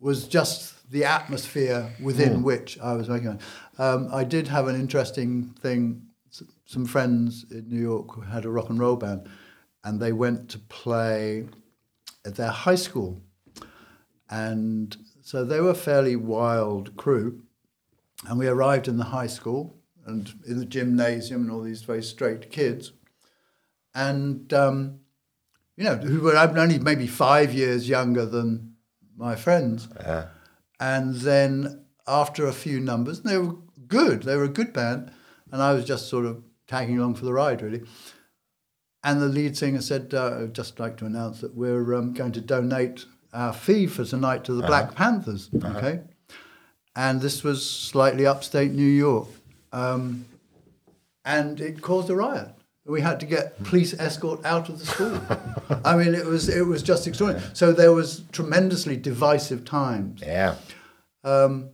was 0.00 0.26
just 0.26 0.90
the 0.90 1.04
atmosphere 1.04 1.94
within 2.02 2.42
which 2.42 2.78
I 2.80 2.94
was 2.94 3.08
making. 3.08 3.28
it. 3.28 3.40
Um, 3.80 4.10
I 4.12 4.24
did 4.24 4.46
have 4.48 4.68
an 4.68 4.76
interesting 4.76 5.54
thing. 5.62 6.02
Some 6.66 6.84
friends 6.84 7.46
in 7.50 7.66
New 7.66 7.80
York 7.80 8.24
had 8.26 8.44
a 8.44 8.50
rock 8.50 8.68
and 8.68 8.78
roll 8.78 8.96
band, 8.96 9.26
and 9.82 9.98
they 9.98 10.12
went 10.12 10.50
to 10.50 10.58
play 10.58 11.46
at 12.26 12.34
their 12.34 12.50
high 12.50 12.74
school, 12.74 13.22
and 14.28 14.94
so 15.22 15.44
they 15.44 15.60
were 15.60 15.70
a 15.70 15.74
fairly 15.74 16.14
wild 16.14 16.94
crew. 16.96 17.42
And 18.28 18.38
we 18.38 18.48
arrived 18.48 18.86
in 18.86 18.98
the 18.98 19.04
high 19.04 19.28
school 19.28 19.78
and 20.04 20.30
in 20.46 20.58
the 20.58 20.66
gymnasium 20.66 21.42
and 21.42 21.50
all 21.50 21.62
these 21.62 21.82
very 21.82 22.02
straight 22.02 22.50
kids. 22.50 22.92
And, 23.94 24.52
um, 24.52 25.00
you 25.76 25.84
know, 25.84 25.96
who 25.96 26.20
were 26.20 26.36
only 26.36 26.78
maybe 26.78 27.06
five 27.06 27.54
years 27.54 27.88
younger 27.88 28.26
than 28.26 28.74
my 29.16 29.36
friends. 29.36 29.88
Yeah. 30.00 30.26
And 30.78 31.14
then 31.14 31.86
after 32.06 32.46
a 32.46 32.52
few 32.52 32.78
numbers, 32.78 33.22
they 33.22 33.38
were 33.38 33.56
good. 33.90 34.22
They 34.22 34.36
were 34.36 34.44
a 34.44 34.48
good 34.48 34.72
band. 34.72 35.12
And 35.52 35.62
I 35.62 35.74
was 35.74 35.84
just 35.84 36.08
sort 36.08 36.24
of 36.24 36.42
tagging 36.66 36.98
along 36.98 37.16
for 37.16 37.24
the 37.24 37.32
ride, 37.32 37.60
really. 37.60 37.82
And 39.02 39.20
the 39.20 39.26
lead 39.26 39.56
singer 39.56 39.80
said, 39.82 40.14
uh, 40.14 40.42
I'd 40.42 40.54
just 40.54 40.78
like 40.78 40.96
to 40.98 41.06
announce 41.06 41.40
that 41.40 41.54
we're 41.54 41.94
um, 41.94 42.12
going 42.14 42.32
to 42.32 42.40
donate 42.40 43.04
our 43.32 43.52
fee 43.52 43.86
for 43.86 44.04
tonight 44.04 44.44
to 44.44 44.52
the 44.52 44.66
Black 44.66 44.94
Panthers. 44.94 45.50
Okay. 45.62 46.00
And 46.96 47.20
this 47.20 47.42
was 47.42 47.68
slightly 47.68 48.26
upstate 48.26 48.72
New 48.72 48.82
York. 48.82 49.28
Um, 49.72 50.26
and 51.24 51.60
it 51.60 51.80
caused 51.80 52.10
a 52.10 52.16
riot. 52.16 52.48
We 52.84 53.02
had 53.02 53.20
to 53.20 53.26
get 53.26 53.62
police 53.62 53.94
escort 53.98 54.44
out 54.44 54.68
of 54.68 54.78
the 54.78 54.86
school. 54.86 55.20
I 55.84 55.96
mean, 55.96 56.14
it 56.14 56.26
was 56.26 56.48
it 56.48 56.66
was 56.66 56.82
just 56.82 57.06
extraordinary. 57.06 57.48
So 57.52 57.72
there 57.72 57.92
was 57.92 58.24
tremendously 58.32 58.96
divisive 58.96 59.64
times. 59.64 60.22
Yeah. 60.26 60.56
Um, 61.22 61.70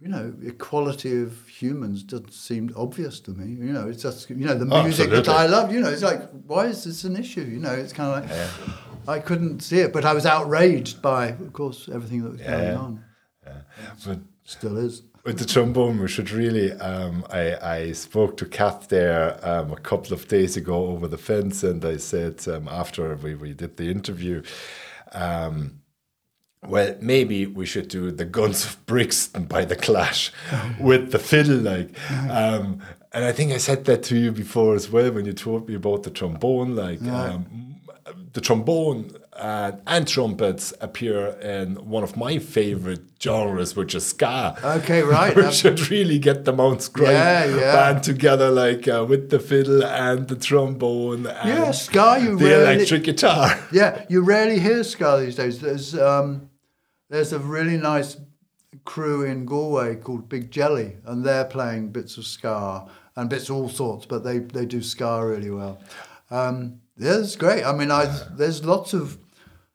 you 0.00 0.08
know, 0.08 0.32
equality 0.42 1.20
of 1.22 1.46
humans 1.48 2.02
doesn't 2.02 2.32
seem 2.32 2.72
obvious 2.76 3.20
to 3.20 3.32
me. 3.32 3.52
You 3.66 3.72
know, 3.72 3.88
it's 3.88 4.02
just 4.02 4.30
you 4.30 4.46
know 4.46 4.54
the 4.54 4.74
Oh, 4.74 4.82
music 4.82 5.10
that. 5.10 5.28
I 5.28 5.46
love, 5.46 5.72
You 5.72 5.80
know, 5.80 5.90
it's 5.90 6.02
like 6.02 6.22
why 6.46 6.66
is 6.66 6.84
this 6.84 7.04
an 7.04 7.16
issue? 7.16 7.42
You 7.42 7.58
know, 7.58 7.72
it's 7.72 7.92
kind 7.92 8.24
of 8.24 8.30
like 8.30 8.30
yeah. 8.30 8.74
I 9.08 9.18
couldn't 9.18 9.60
see 9.60 9.80
it, 9.80 9.92
but 9.92 10.04
I 10.04 10.12
was 10.12 10.26
outraged 10.26 11.00
by, 11.02 11.28
of 11.28 11.52
course, 11.52 11.88
everything 11.92 12.22
that 12.22 12.30
was 12.32 12.40
going 12.40 12.76
on. 12.76 13.04
Yeah. 13.46 13.60
But 14.06 14.18
Still 14.44 14.78
is. 14.78 15.02
With 15.24 15.38
the 15.38 15.44
trombone, 15.44 16.00
we 16.00 16.08
should 16.08 16.30
really. 16.30 16.72
Um, 16.72 17.24
I, 17.30 17.54
I 17.56 17.92
spoke 17.92 18.36
to 18.38 18.46
Kath 18.46 18.88
there 18.88 19.38
um, 19.46 19.70
a 19.70 19.76
couple 19.76 20.12
of 20.12 20.26
days 20.26 20.56
ago 20.56 20.86
over 20.86 21.06
the 21.06 21.18
fence, 21.18 21.62
and 21.62 21.84
I 21.84 21.98
said 21.98 22.48
um, 22.48 22.66
after 22.68 23.14
we, 23.14 23.34
we 23.34 23.52
did 23.52 23.76
the 23.76 23.90
interview, 23.90 24.42
um, 25.12 25.82
well, 26.66 26.94
maybe 27.00 27.46
we 27.46 27.66
should 27.66 27.88
do 27.88 28.10
the 28.10 28.24
Guns 28.24 28.64
of 28.64 28.84
Brixton 28.86 29.44
by 29.44 29.64
the 29.64 29.76
Clash 29.76 30.30
with 30.80 31.10
the 31.12 31.18
fiddle, 31.18 31.56
like. 31.58 31.90
Um, 32.30 32.80
and 33.12 33.24
I 33.24 33.32
think 33.32 33.52
I 33.52 33.56
said 33.58 33.86
that 33.86 34.02
to 34.04 34.16
you 34.16 34.30
before 34.30 34.74
as 34.74 34.88
well 34.90 35.10
when 35.12 35.24
you 35.24 35.32
told 35.32 35.68
me 35.68 35.74
about 35.74 36.02
the 36.04 36.10
trombone, 36.10 36.76
like. 36.76 37.02
Um, 37.02 37.66
the 38.32 38.40
trombone 38.40 39.10
uh, 39.32 39.72
and 39.88 40.06
trumpets 40.06 40.72
appear 40.80 41.30
in 41.40 41.74
one 41.88 42.04
of 42.04 42.16
my 42.16 42.38
favorite 42.38 43.00
genres, 43.20 43.74
which 43.74 43.92
is 43.96 44.06
ska. 44.06 44.56
Okay, 44.62 45.02
right. 45.18 45.34
we 45.34 45.50
should 45.50 45.90
really 45.90 46.18
get 46.20 46.44
the 46.44 46.52
Mount 46.52 46.82
Scribe 46.82 47.08
Yeah, 47.10 47.44
yeah. 47.46 47.72
band 47.92 48.04
together, 48.04 48.50
like 48.50 48.86
uh, 48.86 49.04
with 49.08 49.30
the 49.30 49.40
fiddle 49.40 49.84
and 49.84 50.28
the 50.28 50.36
trombone 50.36 51.26
and 51.26 51.48
Yeah, 51.48 51.70
ska, 51.72 52.18
you 52.20 52.36
the 52.36 52.44
rarely- 52.44 52.74
electric 52.74 53.02
guitar. 53.04 53.58
Yeah, 53.72 54.04
you 54.08 54.20
rarely 54.22 54.60
hear 54.60 54.84
ska 54.84 55.18
these 55.20 55.34
days. 55.34 55.58
There's 55.60 55.96
um, 55.98 56.49
there's 57.10 57.32
a 57.32 57.38
really 57.38 57.76
nice 57.76 58.16
crew 58.84 59.24
in 59.24 59.44
Galway 59.44 59.96
called 59.96 60.28
Big 60.28 60.50
Jelly, 60.50 60.96
and 61.04 61.24
they're 61.24 61.44
playing 61.44 61.88
bits 61.88 62.16
of 62.16 62.24
ska 62.24 62.88
and 63.16 63.28
bits 63.28 63.50
of 63.50 63.56
all 63.56 63.68
sorts, 63.68 64.06
but 64.06 64.24
they, 64.24 64.38
they 64.38 64.64
do 64.64 64.80
ska 64.80 65.26
really 65.26 65.50
well. 65.50 65.78
Um, 66.30 66.80
yeah, 66.96 67.18
it's 67.18 67.36
great. 67.36 67.64
I 67.64 67.72
mean, 67.72 67.90
I 67.90 68.04
there's 68.30 68.64
lots 68.64 68.94
of 68.94 69.18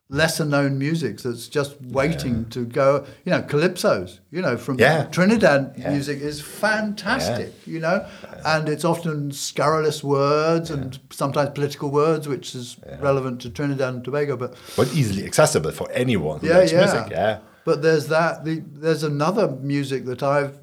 lesser 0.09 0.45
known 0.45 0.77
music 0.77 1.19
that's 1.21 1.47
just 1.47 1.81
waiting 1.81 2.45
to 2.49 2.65
go. 2.65 3.05
You 3.25 3.31
know, 3.31 3.41
calypsos. 3.41 4.19
You 4.31 4.41
know, 4.41 4.57
from 4.57 4.79
Yeah. 4.79 5.05
Trinidad 5.05 5.77
music 5.77 6.21
is 6.21 6.41
fantastic. 6.41 7.53
You 7.65 7.79
know, 7.79 8.05
and 8.45 8.69
it's 8.69 8.85
often 8.85 9.31
scurrilous 9.31 10.03
words 10.03 10.69
and 10.69 10.99
sometimes 11.11 11.49
political 11.51 11.89
words, 11.89 12.27
which 12.27 12.53
is 12.55 12.77
relevant 12.99 13.41
to 13.41 13.49
Trinidad 13.49 13.93
and 13.95 14.03
Tobago. 14.03 14.37
But 14.37 14.55
But 14.75 14.93
easily 14.93 15.25
accessible 15.25 15.71
for 15.71 15.89
anyone 15.91 16.39
who 16.39 16.47
yeah, 16.47 16.57
likes 16.57 16.71
yeah. 16.71 16.79
music. 16.79 17.11
Yeah. 17.11 17.39
But 17.63 17.81
there's 17.81 18.07
that. 18.07 18.45
The, 18.45 18.61
there's 18.65 19.03
another 19.03 19.49
music 19.59 20.05
that 20.05 20.21
I've 20.21 20.59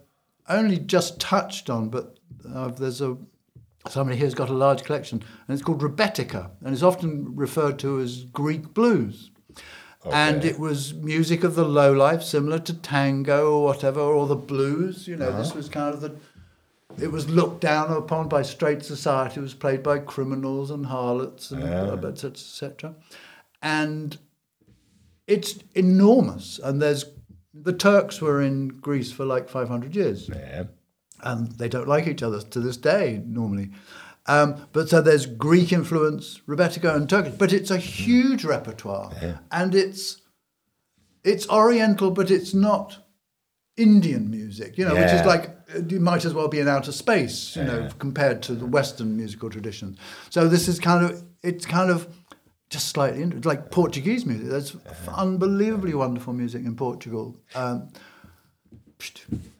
only 0.48 0.78
just 0.78 1.18
touched 1.18 1.68
on, 1.68 1.88
but 1.88 2.16
uh, 2.54 2.68
there's 2.68 3.00
a 3.00 3.16
somebody 3.88 4.16
here's 4.16 4.34
got 4.34 4.48
a 4.48 4.54
large 4.54 4.84
collection, 4.84 5.24
and 5.48 5.54
it's 5.54 5.64
called 5.64 5.82
Rebetika, 5.82 6.50
and 6.64 6.72
it's 6.72 6.84
often 6.84 7.34
referred 7.34 7.80
to 7.80 7.98
as 7.98 8.24
Greek 8.26 8.72
blues. 8.72 9.31
And 10.10 10.44
it 10.44 10.58
was 10.58 10.94
music 10.94 11.44
of 11.44 11.54
the 11.54 11.64
low 11.64 11.92
life, 11.92 12.22
similar 12.22 12.58
to 12.60 12.74
tango 12.74 13.52
or 13.52 13.64
whatever, 13.64 14.00
or 14.00 14.26
the 14.26 14.34
blues. 14.36 15.06
You 15.06 15.16
know, 15.16 15.28
Uh-huh. 15.28 15.38
this 15.38 15.54
was 15.54 15.68
kind 15.68 15.94
of 15.94 16.00
the. 16.00 16.12
It 17.00 17.10
was 17.12 17.28
looked 17.30 17.60
down 17.60 17.90
upon 17.92 18.28
by 18.28 18.42
straight 18.42 18.84
society. 18.84 19.40
It 19.40 19.42
was 19.42 19.54
played 19.54 19.82
by 19.82 19.98
criminals 20.00 20.70
and 20.70 20.86
harlots 20.86 21.50
and 21.50 21.62
etc. 21.62 22.12
etc. 22.30 22.94
And 23.62 24.18
it's 25.26 25.58
enormous. 25.74 26.58
And 26.62 26.82
there's 26.82 27.04
the 27.54 27.72
Turks 27.72 28.20
were 28.20 28.42
in 28.42 28.68
Greece 28.68 29.12
for 29.12 29.24
like 29.24 29.48
500 29.48 29.94
years, 29.94 30.28
Yeah. 30.28 30.64
and 31.22 31.52
they 31.52 31.68
don't 31.68 31.86
like 31.88 32.06
each 32.06 32.22
other 32.22 32.40
to 32.40 32.60
this 32.60 32.76
day 32.76 33.22
normally. 33.26 33.70
Um, 34.26 34.66
but 34.72 34.88
so 34.88 35.00
there's 35.02 35.26
Greek 35.26 35.72
influence, 35.72 36.40
Rebetika 36.46 36.94
and 36.94 37.08
Turkish, 37.08 37.34
but 37.36 37.52
it's 37.52 37.70
a 37.70 37.76
huge 37.78 38.44
repertoire, 38.44 39.10
and 39.50 39.74
it's 39.74 40.20
it's 41.24 41.48
Oriental, 41.48 42.10
but 42.10 42.30
it's 42.30 42.54
not 42.54 42.98
Indian 43.76 44.30
music, 44.30 44.76
you 44.78 44.84
know, 44.84 44.94
which 44.94 45.12
is 45.20 45.26
like 45.26 45.50
you 45.88 45.98
might 46.00 46.24
as 46.24 46.34
well 46.34 46.46
be 46.48 46.60
in 46.60 46.68
outer 46.68 46.92
space, 46.92 47.56
you 47.56 47.64
know, 47.64 47.88
compared 47.98 48.42
to 48.42 48.54
the 48.54 48.66
Western 48.66 49.16
musical 49.16 49.50
traditions. 49.50 49.98
So 50.30 50.46
this 50.48 50.68
is 50.68 50.78
kind 50.78 51.04
of 51.04 51.22
it's 51.42 51.66
kind 51.66 51.90
of 51.90 52.06
just 52.70 52.88
slightly 52.90 53.24
like 53.24 53.70
Portuguese 53.70 54.24
music. 54.24 54.48
There's 54.48 54.76
unbelievably 55.08 55.94
wonderful 55.94 56.32
music 56.32 56.64
in 56.64 56.76
Portugal. 56.76 57.36
Um, 57.54 57.88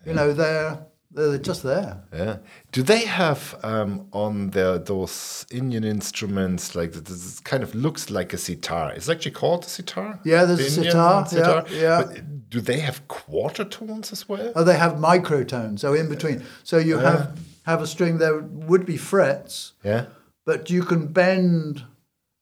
you 0.07 0.15
know, 0.15 0.33
they're 0.33 0.87
they're 1.15 1.39
just 1.39 1.63
there. 1.63 2.03
Yeah. 2.13 2.39
Do 2.73 2.83
they 2.83 3.05
have 3.05 3.55
um, 3.63 4.07
on 4.13 4.51
their 4.51 4.79
those 4.79 5.47
Indian 5.51 5.85
instruments 5.85 6.75
like 6.75 6.93
th- 6.93 7.05
this 7.05 7.41
kind 7.41 7.63
of 7.63 7.75
looks 7.75 8.11
like 8.11 8.33
a 8.33 8.39
sitar? 8.39 8.93
It's 8.93 9.09
actually 9.09 9.33
called 9.33 9.65
a 9.65 9.69
sitar. 9.69 10.21
Yeah, 10.25 10.45
there's 10.45 10.59
The 10.77 10.83
a 10.83 10.85
Indian 10.87 11.27
sitar, 11.27 11.65
yeah, 11.71 11.81
yeah. 11.81 12.03
But 12.07 12.51
do 12.51 12.61
they 12.61 12.81
have 12.81 13.07
quarter 13.09 13.65
tones 13.65 14.13
as 14.13 14.29
well? 14.29 14.53
Oh, 14.57 14.65
they 14.65 14.77
have 14.79 14.93
microtones, 14.95 15.81
so 15.81 15.93
in 15.95 16.09
between. 16.09 16.45
So 16.65 16.79
you 16.79 16.99
have 16.99 17.39
have 17.65 17.83
a 17.83 17.87
string. 17.87 18.19
There 18.19 18.41
would 18.41 18.85
be 18.87 18.97
frets, 18.97 19.73
Yeah. 19.85 20.07
but 20.47 20.71
you 20.71 20.83
can 20.83 21.07
bend 21.13 21.85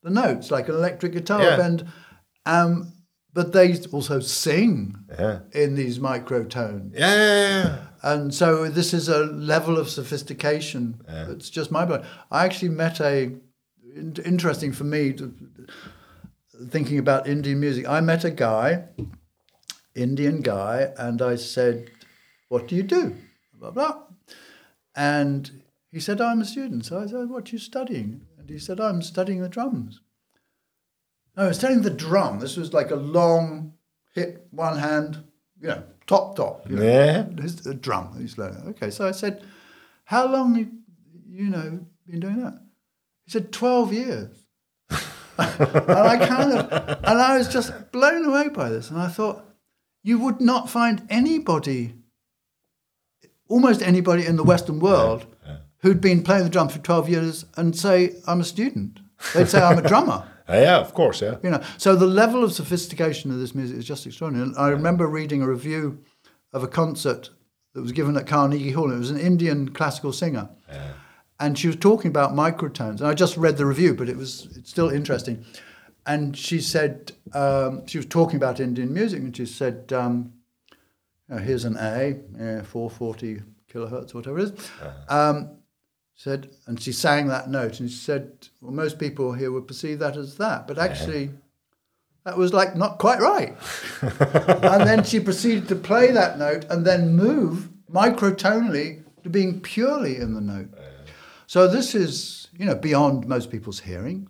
the 0.03 0.11
notes 0.11 0.51
like 0.51 0.69
an 0.69 0.75
electric 0.77 1.13
guitar 1.13 1.43
Yeah. 1.43 1.57
bend. 1.57 1.87
Um, 2.47 2.93
but 3.33 3.53
they 3.53 3.77
also 3.93 4.21
sing 4.21 4.97
Yeah. 5.19 5.41
in 5.53 5.75
these 5.75 5.99
microtones. 5.99 6.93
Yeah. 6.95 7.15
yeah, 7.15 7.63
yeah. 7.65 7.77
And 8.03 8.35
so 8.35 8.69
this 8.69 8.95
is 8.95 9.09
a 9.09 9.25
level 9.25 9.79
of 9.79 9.89
sophistication 9.89 11.03
that's 11.07 11.51
just 11.51 11.71
mind 11.71 11.89
blowing. 11.89 12.05
I 12.31 12.45
actually 12.45 12.71
met 12.71 13.01
a 13.01 13.37
interesting 14.25 14.73
for 14.73 14.85
me 14.85 15.13
to, 15.15 15.35
thinking 16.69 16.99
about 16.99 17.27
Indian 17.29 17.59
music. 17.61 17.89
I 17.89 18.01
met 18.01 18.25
a 18.25 18.31
guy, 18.31 18.85
Indian 19.95 20.41
guy, 20.41 20.93
and 20.97 21.21
I 21.21 21.37
said, 21.37 21.91
"What 22.49 22.69
do 22.69 22.77
you 22.77 22.83
do?" 22.83 23.17
Blah 23.59 23.71
blah. 23.73 24.03
And 24.97 25.63
he 25.91 26.01
said, 26.01 26.21
"I'm 26.21 26.41
a 26.41 26.45
student." 26.45 26.87
So 26.87 26.99
I 26.99 27.07
said, 27.07 27.29
"What 27.29 27.49
are 27.49 27.53
you 27.53 27.59
studying?" 27.59 28.23
And 28.39 28.49
he 28.49 28.59
said, 28.59 28.81
"I'm 28.81 29.03
studying 29.03 29.41
the 29.43 29.49
drums." 29.49 30.01
No, 31.37 31.45
I 31.45 31.49
was 31.49 31.59
telling 31.59 31.83
the 31.83 31.91
drum. 31.91 32.39
This 32.41 32.57
was 32.57 32.73
like 32.73 32.91
a 32.91 32.97
long 32.97 33.75
hit, 34.15 34.47
one 34.51 34.79
hand, 34.79 35.23
you 35.61 35.69
know, 35.69 35.83
top 36.07 36.37
top. 36.37 36.69
You 36.69 36.77
know, 36.77 36.83
Yeah. 36.83 37.25
his 37.41 37.67
a 37.67 37.75
drum. 37.75 38.17
He's 38.19 38.37
like, 38.39 38.53
okay. 38.69 38.91
So 38.91 39.07
I 39.07 39.13
said, 39.13 39.45
how 40.05 40.27
long 40.27 40.57
you, 40.57 40.71
you 41.29 41.49
know 41.51 41.87
been 42.07 42.21
doing 42.21 42.43
that? 42.43 42.61
He 43.25 43.31
said, 43.31 43.53
twelve 43.53 43.93
years. 43.93 44.45
and 44.91 44.99
I 45.39 46.27
kind 46.27 46.53
of, 46.53 46.99
and 47.05 47.19
I 47.21 47.39
was 47.39 47.49
just 47.49 47.93
blown 47.93 48.25
away 48.25 48.49
by 48.49 48.69
this. 48.69 48.91
And 48.91 49.01
I 49.01 49.09
thought, 49.09 49.45
you 50.03 50.19
would 50.19 50.41
not 50.41 50.69
find 50.69 51.07
anybody, 51.09 51.95
almost 53.49 53.83
anybody 53.83 54.27
in 54.27 54.37
the 54.37 54.45
Western 54.45 54.81
world, 54.81 55.27
who'd 55.79 56.01
been 56.01 56.23
playing 56.23 56.45
the 56.45 56.51
drum 56.51 56.69
for 56.69 56.79
twelve 56.81 57.09
years 57.09 57.45
and 57.57 57.77
say, 57.77 58.17
I'm 58.27 58.41
a 58.41 58.45
student. 58.45 59.01
They'd 59.35 59.49
say, 59.49 59.63
I'm 59.63 59.79
a 59.79 59.87
drummer. 59.89 60.27
Yeah, 60.53 60.79
of 60.79 60.95
course, 60.95 61.23
yeah. 61.23 61.37
You 61.43 61.51
know, 61.51 61.63
so 61.79 61.95
the 61.97 62.07
level 62.07 62.43
of 62.45 62.53
sophistication 62.53 63.31
of 63.31 63.39
this 63.39 63.55
music 63.55 63.79
is 63.79 63.85
just 63.85 64.07
extraordinary. 64.07 64.49
And 64.49 64.57
I 64.59 64.69
remember 64.69 65.07
reading 65.07 65.43
a 65.43 65.49
review 65.49 66.03
of 66.53 66.63
a 66.63 66.69
concert 66.69 67.31
that 67.75 67.83
was 67.83 67.93
given 67.93 68.17
at 68.17 68.27
Carnegie 68.27 68.73
Hall. 68.73 68.93
It 68.93 68.99
was 68.99 69.11
an 69.11 69.21
Indian 69.21 69.69
classical 69.71 70.13
singer, 70.13 70.49
and 71.39 71.59
she 71.59 71.67
was 71.69 71.77
talking 71.77 72.09
about 72.09 72.33
microtones. 72.33 72.99
And 73.01 73.07
I 73.07 73.15
just 73.15 73.37
read 73.37 73.57
the 73.57 73.67
review, 73.67 73.95
but 73.95 74.09
it 74.09 74.17
was 74.17 74.49
it's 74.57 74.71
still 74.71 74.91
interesting. 74.91 75.45
And 76.07 76.37
she 76.37 76.61
said 76.61 77.13
um, 77.33 77.87
she 77.87 77.99
was 77.99 78.07
talking 78.07 78.37
about 78.37 78.59
Indian 78.59 78.93
music, 78.93 79.21
and 79.21 79.37
she 79.37 79.47
said, 79.47 79.93
um, 79.93 80.33
"Here's 81.29 81.65
an 81.65 81.77
A, 81.77 82.19
uh, 82.35 82.65
440 82.65 83.43
kilohertz, 83.73 84.15
whatever 84.15 84.39
it 84.41 84.45
is." 84.45 84.71
Um, 85.09 85.60
said, 86.21 86.51
and 86.67 86.79
she 86.79 86.93
sang 86.93 87.29
that 87.29 87.49
note, 87.49 87.81
and 87.81 87.91
she 87.91 87.97
said, 87.97 88.49
"Well, 88.61 88.73
most 88.73 88.99
people 88.99 89.33
here 89.33 89.51
would 89.51 89.67
perceive 89.67 90.01
that 90.01 90.19
as 90.19 90.37
that, 90.37 90.67
but 90.69 90.79
actually, 90.79 91.31
that 92.27 92.37
was 92.37 92.53
like 92.53 92.77
not 92.77 92.99
quite 92.99 93.21
right." 93.21 93.57
and 94.03 94.87
then 94.87 95.03
she 95.03 95.19
proceeded 95.19 95.67
to 95.69 95.77
play 95.77 96.11
that 96.11 96.39
note 96.39 96.67
and 96.69 96.85
then 96.85 97.17
move 97.17 97.71
microtonally 97.91 99.03
to 99.23 99.31
being 99.31 99.63
purely 99.63 100.17
in 100.17 100.35
the 100.35 100.43
note. 100.43 100.69
So 101.47 101.67
this 101.67 101.95
is, 101.95 102.49
you 102.59 102.67
know, 102.67 102.75
beyond 102.75 103.27
most 103.27 103.51
people's 103.51 103.81
hearing. 103.81 104.29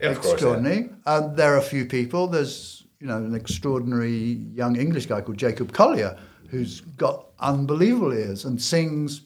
Yeah, 0.00 0.08
of 0.08 0.16
course, 0.16 0.26
yeah. 0.26 0.32
extraordinary. 0.32 0.90
And 1.06 1.36
there 1.36 1.54
are 1.54 1.58
a 1.58 1.62
few 1.62 1.86
people. 1.86 2.26
There's, 2.26 2.84
you 2.98 3.06
know, 3.06 3.16
an 3.16 3.36
extraordinary 3.36 4.40
young 4.54 4.74
English 4.74 5.06
guy 5.06 5.20
called 5.20 5.38
Jacob 5.38 5.72
Collier 5.72 6.18
who's 6.48 6.80
got 6.80 7.26
unbelievable 7.38 8.12
ears 8.12 8.44
and 8.44 8.60
sings 8.60 9.20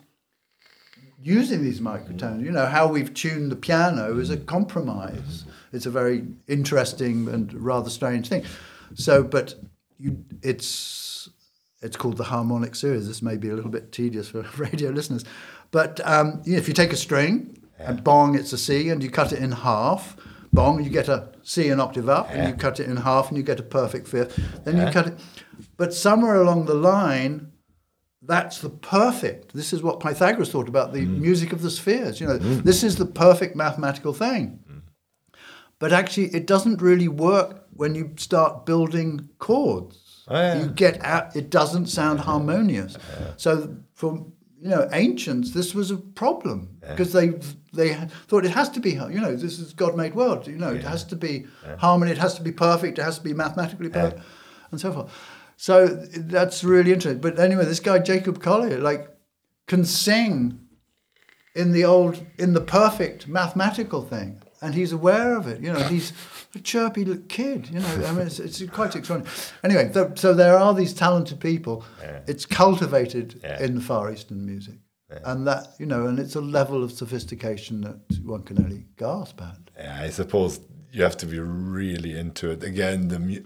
using 1.23 1.62
these 1.62 1.81
microtones. 1.81 2.44
You 2.44 2.51
know, 2.51 2.66
how 2.66 2.89
we've 2.89 3.12
tuned 3.15 3.53
the 3.53 3.57
piano 3.57 4.19
is 4.19 4.31
a 4.31 4.36
compromise. 4.36 5.44
It's 5.73 5.86
a 5.86 5.90
very 5.90 6.24
interesting 6.49 7.28
and 7.28 7.53
rather 7.55 7.90
strange 7.90 8.28
thing. 8.28 8.44
So, 8.94 9.23
but 9.23 9.55
you, 9.99 10.24
it's 10.43 11.31
it's 11.81 11.97
called 11.97 12.16
the 12.16 12.24
harmonic 12.24 12.74
series. 12.74 13.09
This 13.09 13.23
may 13.23 13.36
be 13.36 13.49
a 13.49 13.55
little 13.55 13.70
bit 13.70 13.93
tedious 13.93 14.28
for 14.28 14.43
radio 14.57 14.90
listeners, 14.90 15.24
but 15.70 16.01
um, 16.05 16.43
you 16.44 16.53
know, 16.53 16.59
if 16.59 16.69
you 16.69 16.74
take 16.74 16.93
a 16.93 16.97
string 16.97 17.59
and 17.78 18.05
bong, 18.05 18.39
it's 18.39 18.53
a 18.53 18.59
C, 18.59 18.89
and 18.90 19.03
you 19.03 19.11
cut 19.11 19.32
it 19.32 19.39
in 19.40 19.53
half. 19.53 20.16
Bong, 20.53 20.85
you 20.85 20.90
get 20.90 21.09
a 21.09 21.32
C 21.43 21.70
an 21.70 21.81
octave 21.81 22.09
up, 22.11 22.28
and 22.31 22.49
you 22.49 22.55
cut 22.55 22.78
it 22.78 22.89
in 22.89 22.99
half, 22.99 23.28
and 23.28 23.39
you 23.39 23.43
get 23.43 23.59
a 23.59 23.62
perfect 23.62 24.07
fifth. 24.07 24.39
Then 24.65 24.77
you 24.77 24.93
cut 24.93 25.07
it, 25.07 25.19
but 25.77 25.94
somewhere 25.94 26.36
along 26.36 26.66
the 26.66 26.74
line, 26.74 27.51
that's 28.23 28.61
the 28.61 28.70
perfect. 28.70 29.53
This 29.53 29.73
is 29.73 29.82
what 29.82 30.01
Pythagoras 30.01 30.51
thought 30.51 30.69
about 30.69 30.93
the 30.93 31.01
mm. 31.01 31.19
music 31.19 31.53
of 31.53 31.62
the 31.62 31.70
spheres. 31.70 32.20
You 32.20 32.28
know, 32.28 32.39
mm. 32.39 32.62
this 32.62 32.85
is 32.85 32.97
the 32.97 33.07
perfect 33.07 33.57
mathematical 33.57 34.12
thing. 34.12 34.61
Mm. 34.70 34.82
But 35.81 35.93
actually, 35.93 36.28
it 36.28 36.47
doesn't 36.47 36.81
really 36.81 37.09
work 37.09 37.66
when 37.73 37.97
you 37.97 38.12
start 38.16 38.65
building 38.65 39.28
chords. 39.39 40.24
Oh, 40.28 40.36
yeah. 40.36 40.62
You 40.62 40.66
get 40.69 41.05
out, 41.05 41.35
it 41.35 41.51
doesn't 41.51 41.86
sound 41.86 42.20
harmonious. 42.20 42.94
Uh-huh. 42.94 43.32
So 43.36 43.77
for 43.93 44.24
you 44.61 44.69
know 44.69 44.89
ancients, 44.93 45.51
this 45.51 45.74
was 45.74 45.90
a 45.90 45.97
problem 45.97 46.78
because 46.89 47.12
they 47.12 47.31
they 47.73 47.94
thought 48.28 48.44
it 48.44 48.53
has 48.53 48.69
to 48.70 48.81
be 48.81 48.90
you 48.90 49.20
know 49.20 49.35
this 49.35 49.59
is 49.59 49.73
God 49.73 49.97
made 49.97 50.15
world. 50.15 50.47
You 50.47 50.57
know 50.57 50.73
it 50.73 50.85
has 50.85 51.03
to 51.07 51.16
be 51.16 51.47
harmony. 51.78 52.12
It 52.12 52.19
has 52.19 52.35
to 52.35 52.43
be 52.43 52.53
perfect. 52.53 53.01
It 53.01 53.03
has 53.03 53.19
to 53.19 53.24
be 53.24 53.35
mathematically 53.35 53.89
perfect, 53.89 54.23
and 54.70 54.81
so 54.81 54.93
forth. 54.93 55.12
So 55.56 55.86
that's 55.86 56.64
really 56.64 56.92
interesting. 56.92 57.20
But 57.20 57.38
anyway, 57.38 57.64
this 57.64 57.80
guy 57.80 57.98
Jacob 58.00 58.42
Collier 58.42 58.78
like 58.78 59.08
can 59.66 59.84
sing 59.84 60.58
in 61.54 61.72
the 61.72 61.84
old 61.84 62.24
in 62.38 62.52
the 62.54 62.60
perfect 62.60 63.28
mathematical 63.28 64.02
thing. 64.02 64.42
And 64.60 64.74
he's 64.76 64.92
aware 64.92 65.36
of 65.36 65.48
it 65.48 65.60
you 65.60 65.72
know 65.72 65.82
he's 65.82 66.12
a 66.54 66.60
chirpy 66.60 67.04
little 67.04 67.24
kid 67.28 67.68
you 67.68 67.80
know 67.80 68.06
i 68.06 68.12
mean 68.12 68.26
it's, 68.28 68.38
it's 68.38 68.62
quite 68.70 68.94
extraordinary. 68.94 69.34
Anyway 69.64 69.90
so, 69.92 70.12
so 70.14 70.32
there 70.34 70.56
are 70.56 70.72
these 70.72 70.94
talented 70.94 71.40
people. 71.40 71.84
It's 72.28 72.46
cultivated 72.46 73.40
Yeah. 73.42 73.60
in 73.64 73.74
the 73.74 73.80
far 73.80 74.12
eastern 74.12 74.46
music. 74.46 74.76
And 75.24 75.46
that 75.48 75.66
you 75.80 75.86
know 75.86 76.06
and 76.06 76.18
it's 76.18 76.36
a 76.36 76.40
level 76.40 76.82
of 76.84 76.92
sophistication 76.92 77.80
that 77.82 77.98
one 78.24 78.42
can 78.44 78.58
only 78.64 78.86
gasp 78.96 79.42
at. 79.42 79.58
Yeah, 79.76 80.00
I 80.00 80.10
suppose 80.10 80.60
you 80.92 81.02
have 81.02 81.16
to 81.18 81.26
be 81.26 81.38
really 81.40 82.16
into 82.18 82.50
it. 82.50 82.62
Again, 82.62 83.08
the 83.08 83.18
mu- 83.18 83.42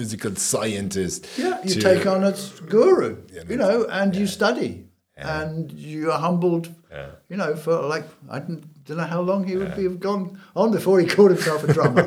musical 0.00 0.34
scientist. 0.36 1.26
Yeah, 1.38 1.58
you 1.64 1.74
to- 1.74 1.80
take 1.80 2.06
on 2.06 2.22
a 2.24 2.30
s- 2.30 2.60
guru, 2.60 3.16
Yeah, 3.32 3.42
you 3.48 3.56
know, 3.56 3.86
and 3.90 4.14
you 4.14 4.26
study, 4.26 4.70
and 5.16 5.72
you 5.72 6.12
are 6.12 6.18
humbled, 6.18 6.68
Yeah. 6.90 7.10
you 7.30 7.36
know, 7.36 7.56
for 7.56 7.74
like 7.94 8.04
I 8.28 8.38
don't, 8.40 8.62
don't 8.84 8.98
know 8.98 9.04
how 9.16 9.22
long 9.22 9.44
he 9.48 9.56
would 9.56 9.74
be 9.76 9.84
have 9.84 9.98
gone 10.00 10.38
on 10.54 10.70
before 10.72 11.00
he 11.00 11.06
called 11.06 11.30
himself 11.30 11.64
a 11.68 11.72
drummer. 11.72 12.04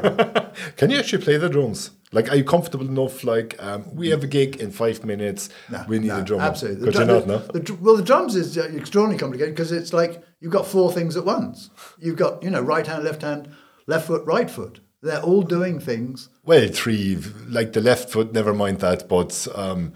Can 0.77 0.89
you 0.91 0.97
actually 0.99 1.23
play 1.23 1.37
the 1.37 1.49
drums? 1.49 1.91
Like, 2.11 2.29
are 2.31 2.35
you 2.35 2.43
comfortable 2.43 2.87
enough? 2.87 3.23
Like, 3.23 3.55
um, 3.67 3.83
we 3.95 4.09
have 4.09 4.23
a 4.23 4.27
gig 4.27 4.55
in 4.63 4.71
five 4.71 5.05
minutes. 5.05 5.49
No, 5.69 5.83
we 5.87 5.99
need 5.99 6.07
no, 6.07 6.19
a 6.19 6.23
drummer. 6.23 6.43
Absolutely. 6.43 6.85
You 6.87 6.91
drum- 6.91 7.07
not? 7.07 7.27
No. 7.27 7.37
the 7.39 7.59
dr- 7.59 7.81
well, 7.81 7.97
the 7.97 8.03
drums 8.11 8.35
is 8.35 8.57
uh, 8.57 8.61
extraordinarily 8.81 9.19
complicated 9.19 9.55
because 9.55 9.71
it's 9.71 9.93
like 9.93 10.23
you've 10.39 10.51
got 10.59 10.65
four 10.67 10.91
things 10.91 11.15
at 11.17 11.25
once. 11.25 11.69
You've 11.99 12.17
got 12.17 12.41
you 12.43 12.49
know 12.49 12.61
right 12.61 12.85
hand, 12.87 13.03
left 13.03 13.21
hand, 13.21 13.49
left 13.87 14.07
foot, 14.07 14.23
right 14.25 14.49
foot. 14.49 14.79
They're 15.01 15.21
all 15.21 15.43
doing 15.43 15.79
things. 15.79 16.29
Well, 16.43 16.67
three. 16.67 17.15
Like 17.47 17.73
the 17.73 17.81
left 17.81 18.09
foot. 18.09 18.33
Never 18.33 18.53
mind 18.53 18.79
that. 18.79 19.07
But 19.07 19.47
um, 19.55 19.93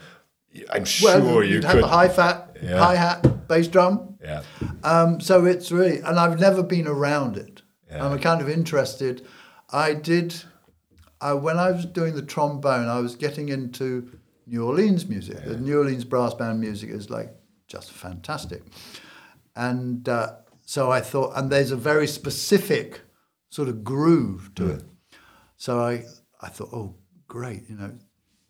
I'm 0.72 0.86
sure 0.86 1.44
you 1.44 1.56
you'd 1.56 1.64
could. 1.64 1.72
have 1.72 1.82
the 1.82 1.88
high 1.88 2.08
fat, 2.10 2.56
Yeah. 2.62 2.78
hi 2.80 2.96
hat, 2.96 3.48
bass 3.48 3.68
drum. 3.68 4.16
yeah. 4.24 4.44
Um, 4.84 5.20
so 5.20 5.46
it's 5.46 5.72
really, 5.72 5.98
and 6.00 6.18
I've 6.20 6.40
never 6.40 6.64
been 6.64 6.88
around 6.88 7.38
it. 7.38 7.62
Yeah. 7.92 8.06
I'm 8.08 8.18
kind 8.20 8.42
of 8.42 8.48
interested. 8.50 9.26
I 9.72 9.94
did, 9.94 10.36
I, 11.20 11.34
when 11.34 11.58
I 11.58 11.72
was 11.72 11.86
doing 11.86 12.16
the 12.16 12.22
trombone, 12.22 12.88
I 12.88 13.00
was 13.00 13.16
getting 13.16 13.50
into 13.50 14.12
New 14.48 14.66
Orleans 14.66 15.08
music. 15.08 15.44
The 15.44 15.58
New 15.58 15.78
Orleans 15.80 16.06
brass 16.06 16.34
band 16.34 16.60
music 16.62 16.90
is 16.92 17.10
like 17.10 17.34
just 17.68 17.92
fantastic. 17.92 18.62
And 19.56 20.08
uh, 20.08 20.36
so 20.66 20.92
I 20.92 21.02
thought, 21.02 21.34
and 21.36 21.50
there's 21.52 21.72
a 21.72 21.76
very 21.76 22.08
specific 22.08 23.02
sort 23.50 23.68
of 23.70 23.84
groove 23.84 24.52
to 24.56 24.68
it. 24.72 24.84
So 25.64 25.80
I, 25.80 26.04
I 26.42 26.50
thought, 26.50 26.72
oh, 26.74 26.94
great, 27.30 27.70
you 27.70 27.78
know. 27.78 27.94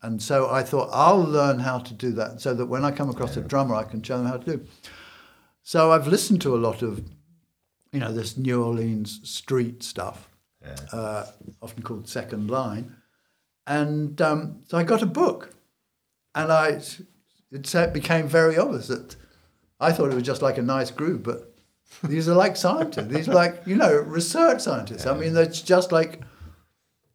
And 0.01 0.19
so 0.19 0.49
I 0.49 0.63
thought, 0.63 0.89
I'll 0.91 1.21
learn 1.21 1.59
how 1.59 1.77
to 1.77 1.93
do 1.93 2.11
that 2.13 2.41
so 2.41 2.55
that 2.55 2.65
when 2.65 2.83
I 2.83 2.89
come 2.89 3.07
across 3.07 3.37
a 3.37 3.41
drummer, 3.41 3.75
I 3.75 3.83
can 3.83 4.01
show 4.01 4.17
them 4.17 4.25
how 4.25 4.37
to 4.37 4.57
do. 4.57 4.65
So 5.61 5.91
I've 5.91 6.07
listened 6.07 6.41
to 6.41 6.55
a 6.55 6.57
lot 6.57 6.81
of, 6.81 7.03
you 7.91 7.99
know, 7.99 8.11
this 8.11 8.35
New 8.35 8.63
Orleans 8.63 9.19
street 9.29 9.83
stuff, 9.83 10.27
uh, 10.91 11.25
often 11.61 11.83
called 11.83 12.09
second 12.09 12.49
line. 12.49 12.95
And 13.67 14.19
um, 14.19 14.63
so 14.65 14.79
I 14.79 14.83
got 14.83 15.03
a 15.03 15.05
book, 15.05 15.53
and 16.33 16.51
I, 16.51 16.81
it 17.51 17.93
became 17.93 18.27
very 18.27 18.57
obvious 18.57 18.87
that 18.87 19.17
I 19.79 19.91
thought 19.91 20.11
it 20.11 20.15
was 20.15 20.23
just 20.23 20.41
like 20.41 20.57
a 20.57 20.63
nice 20.63 20.89
groove, 20.89 21.21
but 21.21 21.53
these 22.03 22.27
are 22.27 22.33
like 22.33 22.57
scientists. 22.57 23.05
These 23.05 23.29
are 23.29 23.35
like, 23.35 23.61
you 23.67 23.75
know, 23.75 23.97
research 23.97 24.61
scientists. 24.61 25.05
I 25.05 25.15
mean, 25.15 25.37
it's 25.37 25.61
just 25.61 25.91
like, 25.91 26.19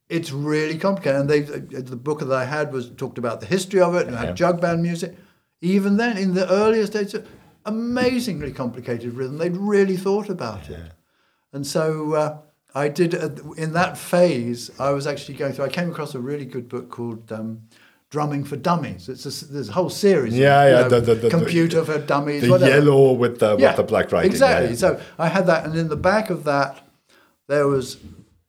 it's 0.08 0.30
really 0.32 0.78
complicated. 0.78 1.20
And 1.20 1.28
they, 1.30 1.40
the 1.40 1.96
book 1.96 2.20
that 2.20 2.32
I 2.32 2.44
had 2.44 2.72
was 2.72 2.90
talked 2.90 3.18
about 3.18 3.40
the 3.40 3.46
history 3.46 3.80
of 3.80 3.94
it 3.94 4.06
and 4.06 4.16
had 4.16 4.36
jug 4.36 4.60
band 4.60 4.82
music. 4.82 5.16
Even 5.60 5.96
then, 5.96 6.16
in 6.16 6.34
the 6.34 6.50
earliest 6.50 6.92
days, 6.92 7.14
amazingly 7.66 8.52
complicated 8.52 9.12
rhythm. 9.14 9.38
They'd 9.38 9.56
really 9.56 9.96
thought 9.96 10.28
about 10.28 10.70
it. 10.70 10.92
And 11.52 11.66
so 11.66 12.14
uh, 12.14 12.38
I 12.74 12.88
did, 12.88 13.14
uh, 13.14 13.30
in 13.56 13.72
that 13.72 13.98
phase, 13.98 14.70
I 14.78 14.90
was 14.90 15.06
actually 15.06 15.34
going 15.34 15.52
through, 15.52 15.64
I 15.66 15.68
came 15.68 15.90
across 15.90 16.14
a 16.14 16.20
really 16.20 16.44
good 16.44 16.68
book 16.68 16.90
called 16.90 17.30
um, 17.32 17.62
Drumming 18.10 18.44
for 18.44 18.56
Dummies. 18.56 19.08
It's 19.08 19.26
a, 19.26 19.44
there's 19.52 19.68
a 19.68 19.72
whole 19.72 19.90
series. 19.90 20.36
Yeah, 20.36 20.64
you 20.66 20.70
yeah, 20.74 20.80
know, 20.82 20.88
the- 20.88 21.00
the- 21.00 21.14
the- 21.16 21.30
computer 21.30 21.84
for 21.84 21.98
dummies. 21.98 22.42
The 22.42 22.50
whatever. 22.50 22.70
yellow 22.76 23.12
with 23.12 23.40
the 23.40 23.56
with 23.56 23.76
the 23.76 23.82
black 23.82 24.12
writing. 24.12 24.30
Exactly. 24.30 24.70
yeah. 24.70 24.76
So 24.76 25.00
I 25.18 25.28
had 25.28 25.46
that, 25.46 25.64
and 25.66 25.74
in 25.76 25.88
the 25.88 25.96
back 25.96 26.30
of 26.30 26.44
that, 26.44 26.86
there 27.48 27.66
was 27.66 27.98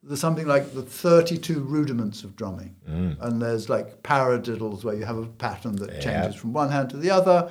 there's 0.10 0.20
something 0.20 0.48
like 0.48 0.74
the 0.74 0.82
32 0.82 1.60
rudiments 1.60 2.24
of 2.24 2.36
drumming, 2.36 2.76
Mm. 2.90 3.16
and 3.22 3.40
there's 3.42 3.70
like 3.70 4.02
paradiddles 4.04 4.84
where 4.84 4.96
you 4.96 5.06
have 5.06 5.18
a 5.20 5.28
pattern 5.28 5.76
that 5.78 5.92
Yeah. 5.94 6.00
changes 6.00 6.36
from 6.36 6.52
one 6.52 6.70
hand 6.72 6.90
to 6.90 6.98
the 6.98 7.12
other, 7.12 7.50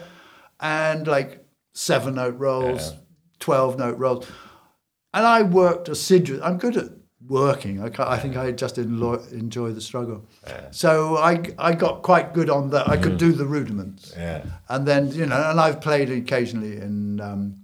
and 0.60 1.06
like 1.06 1.47
seven 1.72 2.16
note 2.16 2.36
rolls, 2.36 2.90
Yeah. 2.90 2.98
12 3.39 3.78
note 3.78 3.97
rolls, 3.98 4.26
and 5.14 5.24
I 5.24 5.43
worked 5.43 5.89
assiduously. 5.89 6.43
I'm 6.43 6.59
good 6.59 6.76
at 6.76 6.90
working. 7.28 7.80
I, 7.80 7.90
I 8.14 8.18
think 8.18 8.36
I 8.36 8.51
just 8.51 8.76
enjoy, 8.78 9.16
enjoy 9.30 9.70
the 9.72 9.80
struggle. 9.80 10.26
So 10.72 11.16
I 11.16 11.43
I 11.59 11.74
got 11.74 12.02
quite 12.02 12.35
good 12.35 12.51
on 12.51 12.70
that. 12.70 12.89
I 12.89 12.97
could 12.97 13.12
Mm. 13.14 13.18
do 13.26 13.32
the 13.32 13.47
rudiments. 13.47 14.12
Yeah. 14.16 14.43
And 14.68 14.85
then 14.86 15.12
you 15.12 15.26
know, 15.26 15.40
and 15.51 15.60
I've 15.60 15.80
played 15.80 16.10
occasionally 16.10 16.76
in 16.78 17.20
um, 17.20 17.55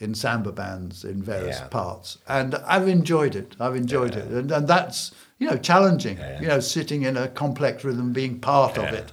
in 0.00 0.14
samba 0.14 0.50
bands 0.50 1.04
in 1.04 1.22
various 1.22 1.58
Yeah. 1.60 1.68
parts, 1.68 2.18
and 2.26 2.54
I've 2.66 2.88
enjoyed 2.88 3.36
it. 3.36 3.54
I've 3.60 3.76
enjoyed 3.76 4.16
it, 4.16 4.26
and, 4.28 4.50
and 4.50 4.66
that's 4.66 5.12
you 5.38 5.48
know 5.48 5.58
challenging. 5.58 6.18
Yeah. 6.18 6.40
You 6.40 6.48
know, 6.48 6.60
sitting 6.60 7.02
in 7.02 7.16
a 7.16 7.28
complex 7.28 7.84
rhythm, 7.84 8.12
being 8.12 8.40
part 8.40 8.78
of 8.78 8.92
it. 8.92 9.12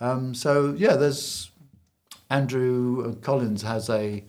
Um, 0.00 0.34
so 0.34 0.74
yeah, 0.78 0.94
there's 0.96 1.50
Andrew 2.30 3.14
Collins 3.16 3.62
has 3.62 3.88
a 3.90 4.24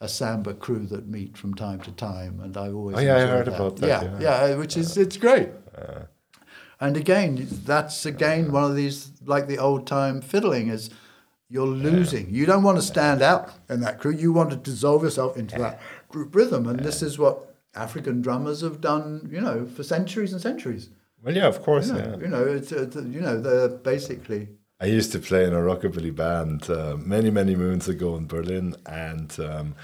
a 0.00 0.08
samba 0.08 0.54
crew 0.54 0.86
that 0.86 1.08
meet 1.08 1.36
from 1.36 1.54
time 1.54 1.80
to 1.80 1.90
time, 1.92 2.40
and 2.40 2.56
I 2.56 2.70
always 2.70 2.96
Oh, 2.96 3.00
yeah, 3.00 3.16
I 3.16 3.20
heard 3.26 3.48
about 3.48 3.76
that, 3.76 3.86
Yeah, 3.88 4.02
yeah. 4.20 4.46
yeah, 4.48 4.54
which 4.56 4.76
is 4.76 4.96
it's 4.96 5.16
great. 5.16 5.50
And 6.80 6.96
again, 6.96 7.46
that's 7.64 8.06
again 8.06 8.52
one 8.52 8.64
of 8.70 8.76
these 8.76 9.10
like 9.26 9.48
the 9.48 9.58
old 9.58 9.86
time 9.86 10.20
fiddling 10.20 10.68
is 10.68 10.90
you're 11.48 11.66
losing. 11.66 12.28
You 12.30 12.46
don't 12.46 12.62
want 12.62 12.76
to 12.78 12.82
stand 12.82 13.22
out 13.22 13.50
in 13.68 13.80
that 13.80 13.98
crew. 13.98 14.12
You 14.12 14.32
want 14.32 14.50
to 14.50 14.56
dissolve 14.56 15.02
yourself 15.02 15.36
into 15.36 15.58
that 15.58 15.80
group 16.08 16.34
rhythm, 16.34 16.66
and 16.66 16.80
this 16.80 17.02
is 17.02 17.18
what 17.18 17.54
African 17.74 18.20
drummers 18.20 18.60
have 18.60 18.80
done. 18.80 19.28
You 19.30 19.40
know, 19.40 19.66
for 19.66 19.82
centuries 19.82 20.32
and 20.32 20.42
centuries. 20.42 20.90
Well, 21.22 21.34
yeah, 21.34 21.46
of 21.46 21.62
course. 21.62 21.88
You 21.88 21.94
know, 21.94 21.98
Yeah. 22.00 22.16
you 22.18 22.28
know, 22.28 22.44
it's, 22.44 22.70
it's 22.72 22.96
you 22.96 23.20
know 23.20 23.40
they're 23.40 23.68
basically 23.68 24.48
I 24.80 24.86
used 24.86 25.10
to 25.12 25.18
play 25.18 25.44
in 25.44 25.52
a 25.52 25.56
rockabilly 25.58 26.14
band 26.14 26.70
uh, 26.70 26.96
many, 26.98 27.30
many 27.30 27.56
moons 27.56 27.88
ago 27.88 28.14
in 28.16 28.26
Berlin, 28.26 28.76
and 28.86 29.38
um, 29.40 29.74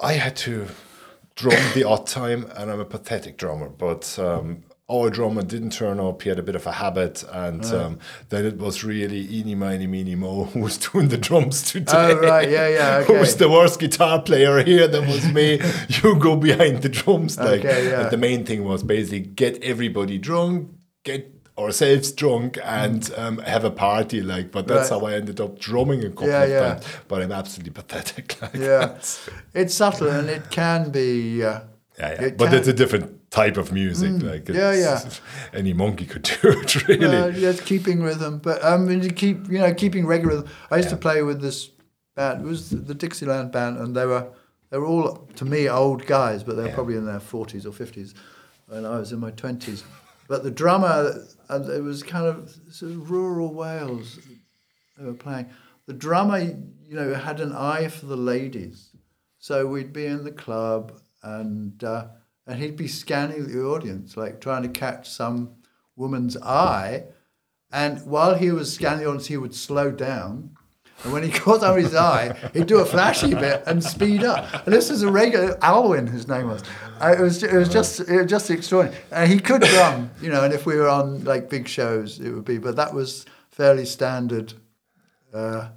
I 0.00 0.14
had 0.14 0.34
to 0.38 0.66
drum 1.36 1.62
the 1.74 1.84
odd 1.84 2.06
time, 2.06 2.50
and 2.56 2.70
I'm 2.70 2.80
a 2.80 2.84
pathetic 2.86 3.36
drummer, 3.36 3.68
but. 3.68 4.18
Um, 4.18 4.64
our 4.90 5.10
drummer 5.10 5.42
didn't 5.42 5.70
turn 5.74 6.00
up. 6.00 6.22
He 6.22 6.30
had 6.30 6.38
a 6.38 6.42
bit 6.42 6.54
of 6.56 6.66
a 6.66 6.72
habit, 6.72 7.22
and 7.32 7.64
um, 7.66 7.98
then 8.30 8.46
it 8.46 8.56
was 8.56 8.82
really 8.84 9.20
eeny, 9.30 9.54
miny, 9.54 9.86
meeny, 9.86 10.14
mo 10.14 10.44
who 10.44 10.60
was 10.60 10.78
doing 10.78 11.08
the 11.08 11.18
drums 11.18 11.62
today. 11.62 11.92
Oh, 11.94 12.20
right, 12.20 12.48
yeah, 12.50 12.68
yeah, 12.68 13.02
who 13.04 13.14
was 13.14 13.36
the 13.36 13.48
worst 13.50 13.80
guitar 13.80 14.22
player 14.22 14.62
here? 14.64 14.88
That 14.88 15.02
was 15.06 15.30
me. 15.32 15.60
you 15.88 16.16
go 16.18 16.36
behind 16.36 16.82
the 16.82 16.88
drums, 16.88 17.36
like. 17.38 17.60
Okay, 17.60 17.90
yeah. 17.90 18.08
the 18.08 18.16
main 18.16 18.46
thing 18.46 18.64
was 18.64 18.82
basically 18.82 19.20
get 19.20 19.62
everybody 19.62 20.16
drunk, 20.16 20.70
get 21.04 21.34
ourselves 21.58 22.12
drunk, 22.12 22.56
and 22.64 23.12
um, 23.16 23.38
have 23.38 23.64
a 23.64 23.70
party. 23.70 24.22
Like, 24.22 24.52
but 24.52 24.66
that's 24.68 24.90
Right. 24.90 25.00
how 25.00 25.06
I 25.06 25.14
ended 25.14 25.40
up 25.40 25.58
drumming 25.58 26.02
a 26.04 26.08
couple 26.10 26.28
Yeah, 26.28 26.42
of 26.44 26.50
yeah. 26.50 26.60
times. 26.74 26.84
But 27.08 27.22
I'm 27.22 27.32
absolutely 27.32 27.72
pathetic. 27.72 28.36
Like 28.42 28.54
yeah. 28.54 28.78
that. 28.86 29.18
it's 29.54 29.74
subtle 29.74 30.08
and 30.08 30.30
it 30.30 30.50
can 30.50 30.90
be. 30.90 31.42
Uh, 31.44 31.60
yeah, 31.98 32.12
yeah. 32.12 32.22
It 32.22 32.36
But 32.38 32.50
Mm. 32.50 32.58
it's 32.58 32.68
a 32.68 32.72
different 32.72 33.17
type 33.30 33.56
of 33.56 33.72
music. 33.72 34.22
like, 34.22 34.48
yeah, 34.48 34.72
it's- 34.72 35.20
Any 35.52 35.72
monkey 35.72 36.06
could 36.06 36.22
do 36.22 36.36
it, 36.42 36.88
really. 36.88 37.06
Uh, 37.06 37.26
yes, 37.28 37.60
keeping 37.60 38.02
rhythm, 38.02 38.38
but 38.38 38.62
um, 38.64 38.86
mean, 38.88 39.02
you 39.02 39.10
keep 39.10 39.48
you 39.50 39.58
know 39.58 39.72
keeping 39.74 40.06
regular. 40.06 40.36
rhythm. 40.36 40.50
I 40.70 40.76
used 40.76 40.88
to 40.90 40.96
play 40.96 41.22
with 41.22 41.40
this 41.40 41.70
band. 42.16 42.40
It 42.42 42.46
was 42.48 42.70
the 42.70 42.94
Dixieland 42.94 43.52
band, 43.52 43.78
and 43.78 43.94
they 43.94 44.06
were 44.06 44.26
they 44.70 44.78
were 44.78 44.86
all 44.86 45.28
to 45.36 45.44
me 45.44 45.68
old 45.68 46.06
guys, 46.06 46.42
but 46.42 46.56
they 46.56 46.62
were 46.62 46.68
Yeah. 46.68 46.74
probably 46.74 46.96
in 46.96 47.06
their 47.06 47.20
forties 47.20 47.66
or 47.66 47.72
fifties, 47.72 48.14
and 48.70 48.86
I 48.86 48.98
was 48.98 49.12
in 49.12 49.20
my 49.20 49.30
twenties. 49.30 49.84
But 50.28 50.42
the 50.42 50.50
drummer, 50.50 51.24
and 51.48 51.68
it 51.70 51.82
was 51.82 52.02
kind 52.02 52.26
of 52.26 52.54
sort 52.70 52.92
of 52.92 53.10
rural 53.10 53.52
Wales. 53.54 54.18
They 54.98 55.04
were 55.04 55.14
playing. 55.14 55.46
The 55.86 55.94
drummer, 55.94 56.38
you 56.38 56.94
know, 56.96 57.14
had 57.14 57.40
an 57.40 57.52
eye 57.54 57.88
for 57.88 58.04
the 58.06 58.16
ladies, 58.16 58.90
so 59.38 59.66
we'd 59.66 59.92
be 59.92 60.06
in 60.06 60.24
the 60.24 60.32
club 60.32 60.92
and. 61.22 61.82
Uh, 61.84 62.08
and 62.48 62.58
he'd 62.60 62.76
be 62.76 62.88
scanning 62.88 63.46
the 63.46 63.62
audience, 63.62 64.16
like 64.16 64.40
trying 64.40 64.62
to 64.62 64.68
catch 64.68 65.08
some 65.08 65.50
woman's 65.96 66.36
eye. 66.38 67.04
And 67.70 68.04
while 68.06 68.34
he 68.36 68.50
was 68.50 68.72
scanning 68.72 69.00
the 69.00 69.06
audience, 69.08 69.26
he 69.26 69.36
would 69.36 69.54
slow 69.54 69.90
down. 69.90 70.56
And 71.04 71.12
when 71.12 71.22
he 71.22 71.30
caught 71.40 71.76
his 71.76 71.94
eye, 71.94 72.34
he'd 72.54 72.66
do 72.66 72.78
a 72.78 72.86
flashy 72.86 73.34
bit 73.34 73.62
and 73.66 73.84
speed 73.84 74.24
up. 74.24 74.66
And 74.66 74.74
this 74.74 74.90
is 74.90 75.02
a 75.02 75.12
regular 75.12 75.58
Alwyn, 75.62 76.06
his 76.06 76.26
name 76.26 76.48
was. 76.48 76.62
Uh, 77.00 77.14
It 77.18 77.20
was 77.20 77.42
it 77.42 77.52
was 77.52 77.68
just 77.68 78.00
it 78.00 78.22
was 78.22 78.30
just 78.30 78.50
extraordinary. 78.50 78.98
And 79.12 79.30
he 79.30 79.38
could 79.38 79.60
drum, 79.60 80.10
you 80.22 80.30
know. 80.30 80.42
And 80.42 80.54
if 80.54 80.64
we 80.66 80.76
were 80.76 80.88
on 80.88 81.24
like 81.24 81.50
big 81.50 81.68
shows, 81.68 82.18
it 82.18 82.30
would 82.32 82.46
be. 82.46 82.58
But 82.58 82.76
that 82.76 82.94
was 82.94 83.26
fairly 83.50 83.84
standard 83.84 84.54
uh, 85.34 85.68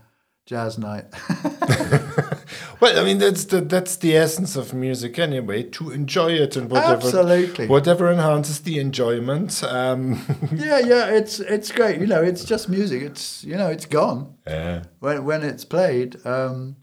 jazz 0.46 0.78
night. 0.78 1.06
Well, 2.82 3.00
I 3.00 3.04
mean 3.04 3.20
that's 3.20 3.46
the 3.46 3.62
that's 3.62 3.96
the 3.98 4.18
essence 4.18 4.56
of 4.56 4.74
music 4.74 5.20
anyway. 5.20 5.62
To 5.64 5.92
enjoy 5.92 6.32
it 6.32 6.56
and 6.56 6.68
whatever, 6.68 6.94
Absolutely. 6.94 7.68
whatever 7.68 8.12
enhances 8.12 8.62
the 8.62 8.80
enjoyment. 8.80 9.64
Um, 9.64 10.14
yeah, 10.52 10.80
yeah, 10.80 11.06
it's 11.12 11.40
it's 11.40 11.72
great. 11.72 12.02
You 12.02 12.08
know, 12.08 12.24
it's 12.24 12.44
just 12.44 12.70
music. 12.70 13.04
It's 13.04 13.44
you 13.44 13.56
know, 13.56 13.68
it's 13.68 13.86
gone. 13.86 14.36
yeah, 14.48 14.86
when 15.00 15.24
when 15.26 15.44
it's 15.44 15.64
played, 15.64 16.26
um, 16.26 16.78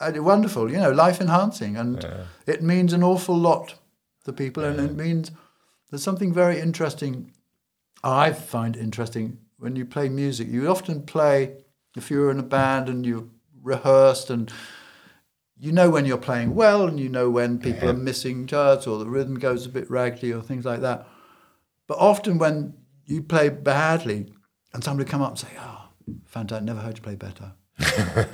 wonderful. 0.00 0.72
You 0.72 0.78
know, 0.78 0.90
life 0.90 1.20
enhancing, 1.20 1.76
and 1.76 2.02
it 2.46 2.62
means 2.62 2.94
an 2.94 3.02
awful 3.02 3.36
lot 3.36 3.74
to 4.24 4.32
people, 4.32 4.64
and 4.64 4.80
it 4.80 4.96
means 4.96 5.30
there's 5.90 6.02
something 6.02 6.32
very 6.32 6.58
interesting. 6.58 7.30
I 8.02 8.32
find 8.32 8.74
interesting 8.74 9.36
when 9.58 9.76
you 9.76 9.84
play 9.84 10.08
music. 10.08 10.48
You 10.48 10.70
often 10.70 11.02
play 11.02 11.56
if 11.94 12.10
you're 12.10 12.30
in 12.30 12.38
a 12.38 12.42
band 12.42 12.88
and 12.88 13.04
you've 13.04 13.28
rehearsed 13.62 14.30
and 14.30 14.50
you 15.58 15.72
know 15.72 15.90
when 15.90 16.04
you're 16.04 16.18
playing 16.18 16.54
well 16.54 16.86
and 16.86 16.98
you 16.98 17.08
know 17.08 17.30
when 17.30 17.58
people 17.58 17.88
are 17.88 17.94
missing 17.94 18.46
charts 18.46 18.86
or 18.86 18.98
the 18.98 19.08
rhythm 19.08 19.38
goes 19.38 19.66
a 19.66 19.68
bit 19.68 19.90
raggedy 19.90 20.32
or 20.32 20.42
things 20.42 20.64
like 20.64 20.80
that. 20.80 21.06
But 21.86 21.98
often 21.98 22.38
when 22.38 22.74
you 23.06 23.22
play 23.22 23.48
badly 23.48 24.32
and 24.72 24.82
somebody 24.82 25.08
come 25.08 25.22
up 25.22 25.30
and 25.30 25.38
say, 25.38 25.48
"Oh, 25.60 25.88
fantastic! 26.26 26.64
Never 26.64 26.80
heard 26.80 26.96
you 26.96 27.02
play 27.02 27.14
better." 27.14 27.52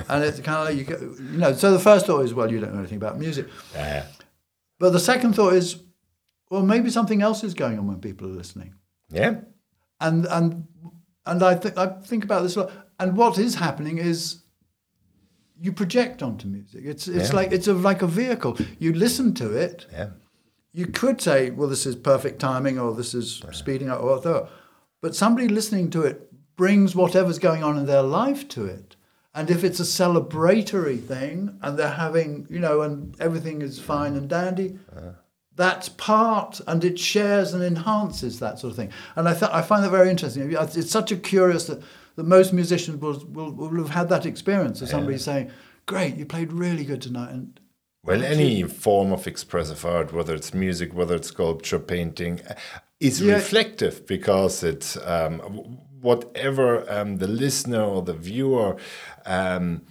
and 0.08 0.22
it's 0.22 0.40
kind 0.40 0.58
of 0.58 0.64
like 0.66 0.76
you, 0.76 0.84
go, 0.84 0.98
you 1.00 1.38
know. 1.38 1.52
So 1.52 1.72
the 1.72 1.78
first 1.78 2.06
thought 2.06 2.20
is, 2.20 2.34
well, 2.34 2.50
you 2.50 2.60
don't 2.60 2.72
know 2.72 2.80
anything 2.80 2.98
about 2.98 3.18
music. 3.18 3.48
Yeah. 3.74 4.06
But 4.78 4.90
the 4.90 5.00
second 5.00 5.34
thought 5.34 5.54
is, 5.54 5.82
well, 6.50 6.62
maybe 6.62 6.90
something 6.90 7.22
else 7.22 7.42
is 7.42 7.54
going 7.54 7.78
on 7.78 7.86
when 7.86 8.00
people 8.00 8.26
are 8.26 8.32
listening. 8.32 8.74
Yeah. 9.10 9.40
And 10.00 10.26
and 10.26 10.66
and 11.26 11.42
I 11.42 11.54
think 11.54 11.78
I 11.78 11.86
think 11.86 12.24
about 12.24 12.42
this 12.42 12.56
a 12.56 12.60
lot. 12.62 12.72
And 12.98 13.16
what 13.16 13.38
is 13.38 13.54
happening 13.54 13.98
is 13.98 14.39
you 15.60 15.72
project 15.72 16.22
onto 16.22 16.48
music. 16.48 16.82
It's 16.84 17.06
it's 17.06 17.30
Yeah. 17.30 17.36
like 17.36 17.52
it's 17.52 17.68
a, 17.68 17.74
like 17.74 18.02
a 18.02 18.06
vehicle. 18.06 18.56
You 18.78 18.92
listen 18.92 19.34
to 19.34 19.50
it. 19.52 19.86
Yeah. 19.92 20.10
You 20.72 20.86
could 20.86 21.20
say, 21.20 21.50
well, 21.50 21.68
this 21.68 21.84
is 21.86 21.96
perfect 21.96 22.38
timing, 22.38 22.78
or 22.78 22.94
this 22.94 23.12
is 23.14 23.42
speeding 23.52 23.90
up, 23.90 24.00
or 24.02 24.16
whatever. 24.16 24.48
But 25.02 25.16
somebody 25.16 25.48
listening 25.48 25.90
to 25.90 26.02
it 26.02 26.32
brings 26.56 26.94
whatever's 26.94 27.38
going 27.38 27.62
on 27.64 27.76
in 27.78 27.86
their 27.86 28.02
life 28.02 28.48
to 28.50 28.66
it. 28.66 28.96
And 29.34 29.50
if 29.50 29.64
it's 29.64 29.80
a 29.80 29.84
celebratory 29.84 31.00
thing, 31.02 31.58
and 31.62 31.78
they're 31.78 31.90
having, 31.90 32.46
you 32.50 32.58
know, 32.60 32.82
and 32.82 33.14
everything 33.20 33.62
is 33.62 33.78
fine 33.78 34.14
and 34.16 34.28
dandy, 34.28 34.78
uh-huh. 34.94 35.12
that's 35.56 35.88
part, 35.88 36.60
and 36.66 36.84
it 36.84 36.98
shares 36.98 37.52
and 37.54 37.62
enhances 37.62 38.38
that 38.40 38.58
sort 38.58 38.72
of 38.72 38.76
thing. 38.76 38.90
And 39.16 39.28
I, 39.28 39.32
th- 39.34 39.50
I 39.52 39.62
find 39.62 39.84
that 39.84 39.90
very 39.90 40.10
interesting. 40.10 40.52
It's 40.52 40.76
it's 40.76 40.90
such 40.90 41.12
a 41.12 41.16
curious 41.16 41.66
that, 41.66 41.82
that 42.16 42.24
most 42.26 42.52
musicians 42.52 43.00
will, 43.00 43.22
will, 43.28 43.52
will 43.52 43.76
have 43.84 43.90
had 43.90 44.08
that 44.08 44.26
experience 44.26 44.82
of 44.82 44.88
somebody 44.88 45.18
saying, 45.18 45.50
"Great, 45.86 46.16
you 46.16 46.26
played 46.26 46.52
really 46.52 46.84
good 46.84 47.02
tonight," 47.02 47.30
and 47.32 47.60
Well, 48.04 48.22
any 48.24 48.62
form 48.62 49.12
of 49.12 49.26
expressive 49.26 49.84
art, 49.84 50.12
whether 50.12 50.34
it's 50.34 50.54
music, 50.54 50.94
whether 50.94 51.14
it's 51.16 51.28
sculpture, 51.28 51.78
painting, 51.78 52.40
uh, 52.48 52.54
is 52.98 53.20
Yeah. 53.20 53.34
reflective 53.34 54.06
because 54.06 54.62
it's 54.62 54.96
um, 54.96 55.38
whatever 56.00 56.90
um, 56.90 57.18
the 57.18 57.28
listener 57.28 57.82
or 57.82 58.00
the 58.02 58.14
viewer, 58.14 58.76
um, 59.26 59.82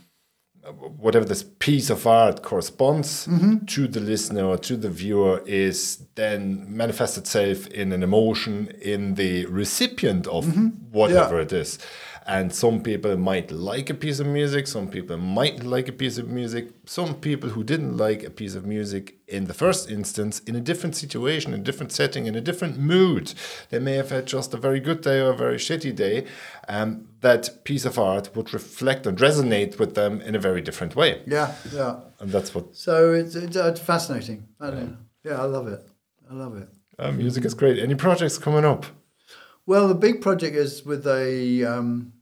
whatever 0.97 1.25
this 1.25 1.43
piece 1.59 1.89
of 1.89 2.05
art 2.05 2.41
corresponds 2.43 3.27
to 3.67 3.87
the 3.87 3.99
listener 3.99 4.43
or 4.43 4.57
to 4.57 4.75
the 4.75 4.89
viewer, 4.89 5.41
is 5.45 5.99
then 6.15 6.65
manifests 6.67 7.17
itself 7.17 7.65
in 7.67 7.91
an 7.91 8.03
emotion 8.03 8.67
in 8.81 9.15
the 9.15 9.45
recipient 9.45 10.27
of 10.27 10.45
whatever 10.91 11.37
Yeah. 11.37 11.43
it 11.43 11.53
is. 11.53 11.79
And 12.31 12.53
some 12.53 12.83
people 12.83 13.17
might 13.17 13.49
like 13.51 13.89
a 13.89 13.95
piece 13.95 14.19
of 14.19 14.27
music, 14.27 14.67
some 14.67 14.87
people 14.87 15.17
might 15.17 15.63
like 15.63 15.87
a 15.87 15.91
piece 15.91 16.19
of 16.19 16.27
music, 16.27 16.67
some 16.85 17.15
people 17.15 17.49
who 17.49 17.63
didn't 17.63 17.97
like 17.97 18.21
a 18.23 18.29
piece 18.29 18.53
of 18.53 18.67
music 18.67 19.17
in 19.27 19.45
the 19.45 19.53
first 19.55 19.89
instance, 19.89 20.37
in 20.45 20.55
a 20.55 20.59
different 20.61 20.95
situation, 20.95 21.55
in 21.55 21.61
a 21.61 21.63
different 21.63 21.91
setting, 21.91 22.27
in 22.27 22.35
a 22.35 22.41
different 22.41 22.77
mood. 22.77 23.33
They 23.71 23.79
may 23.79 23.93
have 23.95 24.11
had 24.11 24.27
just 24.27 24.53
a 24.53 24.57
very 24.57 24.79
good 24.79 25.01
day 25.01 25.19
or 25.21 25.31
a 25.31 25.35
very 25.35 25.57
shitty 25.57 25.95
day. 25.95 26.27
Um, 26.67 27.07
that 27.21 27.63
piece 27.63 27.83
of 27.83 27.97
art 27.97 28.29
would 28.35 28.53
reflect 28.53 29.07
and 29.07 29.17
resonate 29.17 29.79
with 29.79 29.95
them 29.95 30.21
in 30.21 30.35
a 30.35 30.39
very 30.39 30.61
different 30.61 30.95
way. 30.95 31.23
yeah, 31.25 31.55
yeah. 31.73 31.95
And 32.19 32.29
that's 32.31 32.53
what 32.53 32.75
So 32.75 33.11
it's, 33.11 33.33
it's, 33.33 33.55
it's 33.55 33.79
fascinating. 33.79 34.49
I 34.61 34.69
don't. 34.69 34.97
Yeah, 35.23 35.41
I 35.41 35.45
love 35.45 35.67
it. 35.67 35.81
I 36.29 36.35
love 36.35 36.55
it. 36.61 36.69
uh, 36.99 37.11
music 37.11 37.43
is 37.43 37.55
great. 37.55 37.79
Any 37.79 37.95
projects 37.95 38.37
coming 38.37 38.65
up? 38.65 38.85
Well, 39.65 39.87
the 39.87 39.95
big 39.95 40.21
project 40.21 40.55
is 40.55 40.85
with 40.85 41.07
a. 41.07 41.63
Um, 41.65 42.13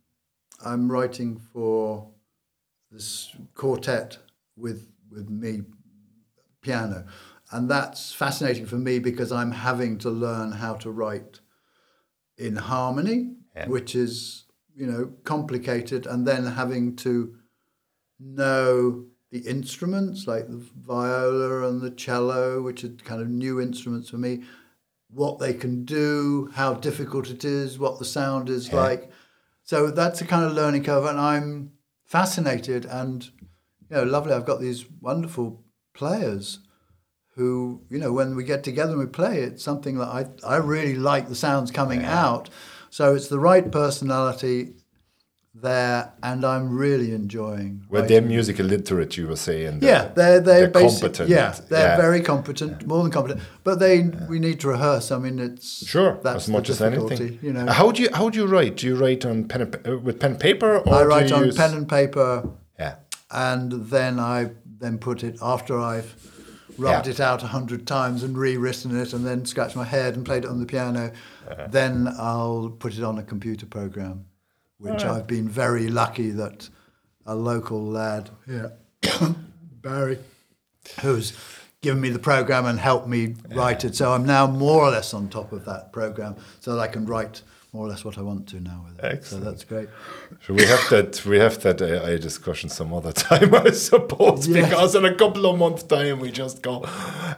I'm 0.66 0.92
writing 0.92 1.38
for 1.38 2.10
this 2.92 3.36
quartet 3.54 4.18
with 4.56 4.88
with 5.12 5.30
me 5.30 5.62
piano, 6.62 7.06
and 7.52 7.70
that's 7.70 8.12
fascinating 8.14 8.66
for 8.66 8.76
me 8.78 9.00
because 9.00 9.32
I'm 9.32 9.52
having 9.52 9.98
to 10.00 10.10
learn 10.10 10.52
how 10.54 10.74
to 10.76 10.92
write 10.92 11.40
in 12.38 12.56
harmony, 12.56 13.36
Yeah. 13.56 13.68
which 13.70 13.96
is 13.96 14.46
you 14.76 14.88
know 14.88 15.14
complicated, 15.24 16.06
and 16.06 16.28
then 16.28 16.46
having 16.46 16.96
to 16.98 17.36
know 18.20 19.06
the 19.32 19.40
instruments 19.40 20.26
like 20.28 20.48
the 20.48 20.58
viola 20.58 21.68
and 21.68 21.82
the 21.82 21.92
cello, 21.92 22.62
which 22.62 22.84
are 22.84 22.90
kind 22.90 23.22
of 23.22 23.28
new 23.30 23.60
instruments 23.62 24.10
for 24.10 24.18
me, 24.18 24.44
what 25.10 25.38
they 25.40 25.54
can 25.54 25.84
do, 25.86 26.50
how 26.54 26.74
difficult 26.74 27.30
it 27.30 27.44
is, 27.46 27.78
what 27.78 28.00
the 28.00 28.06
sound 28.06 28.50
is 28.50 28.72
like. 28.74 29.12
So 29.68 29.92
that's 29.92 30.22
a 30.22 30.26
kind 30.26 30.46
of 30.46 30.54
learning 30.54 30.86
curve, 30.86 31.04
and 31.04 31.20
I'm 31.20 31.74
fascinated 32.06 32.86
and 32.86 33.26
you 33.90 33.98
know 33.98 34.04
lovely. 34.04 34.32
I've 34.32 34.46
got 34.46 34.62
these 34.62 34.86
wonderful 35.02 35.62
players 35.94 36.60
who 37.36 37.82
you 37.90 38.00
know 38.00 38.14
when 38.14 38.38
we 38.38 38.46
get 38.46 38.64
together 38.64 38.92
and 38.92 39.00
we 39.02 39.08
play, 39.08 39.42
it's 39.42 39.62
something 39.62 39.98
that 39.98 40.08
I 40.08 40.28
I 40.48 40.56
really 40.56 40.96
like 40.96 41.28
the 41.28 41.36
sounds 41.36 41.70
coming 41.70 42.06
out. 42.06 42.50
So 42.90 43.14
it's 43.14 43.28
the 43.28 43.42
right 43.42 43.70
personality 43.70 44.76
there, 45.62 46.14
and 46.22 46.46
I'm 46.46 46.78
really 46.78 47.14
enjoying. 47.14 47.84
Well, 47.90 48.02
writing. 48.02 48.14
they're 48.22 48.28
musical 48.28 48.66
literate, 48.66 49.18
you 49.18 49.28
were 49.28 49.36
saying. 49.36 49.80
Yeah, 49.82 50.10
they're 50.16 50.40
they're, 50.40 50.68
they're 50.68 50.72
competent. 50.90 51.30
Yeah, 51.30 51.56
they're 51.70 51.88
Yeah. 51.90 51.98
very 51.98 52.22
competent, 52.22 52.86
more 52.86 53.02
than 53.04 53.12
competent. 53.12 53.42
But 53.64 53.80
they 53.80 54.04
we 54.30 54.40
need 54.40 54.60
to 54.62 54.68
rehearse. 54.70 55.12
I 55.12 55.18
mean, 55.18 55.40
it's 55.40 55.86
Sure, 55.88 56.20
that's 56.24 56.44
as 56.46 56.50
much 56.50 56.70
as 56.70 56.78
difficulty, 56.80 57.16
anything. 57.16 57.40
You 57.42 57.54
know, 57.54 57.66
how 57.72 57.92
do 57.92 58.02
you 58.04 58.10
how 58.14 58.30
do 58.30 58.38
you 58.40 58.46
write? 58.46 58.78
Do 58.78 58.88
you 58.88 58.96
write 58.96 59.26
on 59.26 59.46
pen 59.46 59.62
and, 59.62 59.88
uh, 59.88 59.98
with 59.98 60.20
pen 60.20 60.32
and 60.32 60.40
paper, 60.40 60.78
or 60.80 60.94
I 60.94 61.04
write 61.04 61.32
on 61.32 61.52
pen 61.54 61.74
and 61.74 61.88
paper, 61.90 62.50
Yeah, 62.80 62.96
and 63.32 63.72
then 63.90 64.20
I 64.20 64.52
then 64.80 64.98
put 65.00 65.24
it 65.24 65.38
after 65.42 65.80
I've 65.80 66.14
rubbed 66.78 67.08
Yeah. 67.08 67.14
it 67.14 67.20
out 67.20 67.42
a 67.42 67.48
hundred 67.48 67.88
times 67.88 68.22
and 68.22 68.38
rewritten 68.38 68.96
it, 68.96 69.12
and 69.14 69.26
then 69.26 69.46
scratched 69.46 69.76
my 69.76 69.86
head 69.86 70.16
and 70.16 70.24
played 70.24 70.44
it 70.44 70.50
on 70.50 70.60
the 70.60 70.66
piano. 70.68 71.12
Uh-huh. 71.50 71.68
Then 71.72 72.08
I'll 72.20 72.70
put 72.78 72.96
it 72.96 73.04
on 73.04 73.18
a 73.18 73.24
computer 73.24 73.66
program, 73.66 74.26
which 74.80 75.04
I've 75.04 75.28
been 75.28 75.48
very 75.50 75.88
lucky 75.88 76.30
that 76.32 76.70
a 77.26 77.36
local 77.36 77.84
lad, 77.84 78.30
yeah, 78.48 78.70
Barry, 79.82 80.20
who's 81.02 81.34
given 81.82 82.02
me 82.02 82.10
the 82.10 82.20
program 82.20 82.66
and 82.66 82.80
helped 82.80 83.08
me 83.08 83.36
write 83.50 83.86
it. 83.86 83.96
So 83.96 84.12
I'm 84.14 84.26
now 84.26 84.48
more 84.48 84.84
or 84.84 84.90
less 84.92 85.14
on 85.14 85.30
top 85.30 85.52
of 85.52 85.66
that 85.66 85.92
program, 85.92 86.36
so 86.60 86.76
that 86.76 86.82
I 86.82 86.88
can 86.88 87.06
write 87.06 87.42
more 87.74 87.86
or 87.86 87.90
less 87.90 88.06
what 88.06 88.18
I 88.18 88.22
want 88.22 88.48
to 88.50 88.62
now 88.62 88.86
with 88.88 88.98
it. 89.00 89.06
Excellent. 89.06 89.44
So 89.44 89.50
that's 89.52 89.64
great. 89.66 89.90
so 90.46 90.54
we 90.54 90.66
have 90.66 90.90
that 90.90 91.26
we 91.26 91.38
have 91.38 91.60
that 91.64 91.82
AI 91.82 92.18
discussion 92.18 92.70
some 92.70 92.94
other 92.94 93.12
time, 93.30 93.54
I 93.54 93.72
suppose, 93.72 94.48
Yeah. 94.48 94.64
because 94.70 94.96
in 94.96 95.06
a 95.06 95.14
couple 95.16 95.46
of 95.46 95.58
months' 95.60 95.84
time 95.84 96.20
we 96.20 96.32
just 96.32 96.62
go, 96.62 96.86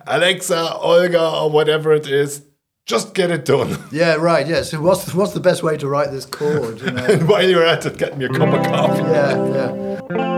Alexa, 0.07 0.75
Olga, 0.75 1.29
or 1.41 1.49
whatever 1.49 1.93
it 1.93 2.07
is, 2.07 2.43
just 2.89 3.13
get 3.13 3.29
it 3.29 3.45
done. 3.45 3.77
Yeah, 3.91 4.15
right. 4.15 4.47
Yeah. 4.47 4.63
So 4.63 4.81
what's 4.81 5.13
what's 5.13 5.33
the 5.33 5.39
best 5.39 5.61
way 5.63 5.77
to 5.77 5.87
write 5.87 6.11
this 6.11 6.25
chord? 6.25 6.81
You 6.81 6.91
know. 6.91 7.05
and 7.13 7.27
while 7.29 7.47
you're 7.47 7.65
at 7.65 7.85
it, 7.85 7.97
get 7.97 8.17
me 8.17 8.25
a 8.25 8.29
cup 8.29 8.53
of 8.53 8.65
coffee. 8.65 9.03
yeah, 9.03 9.99
yeah. 10.09 10.28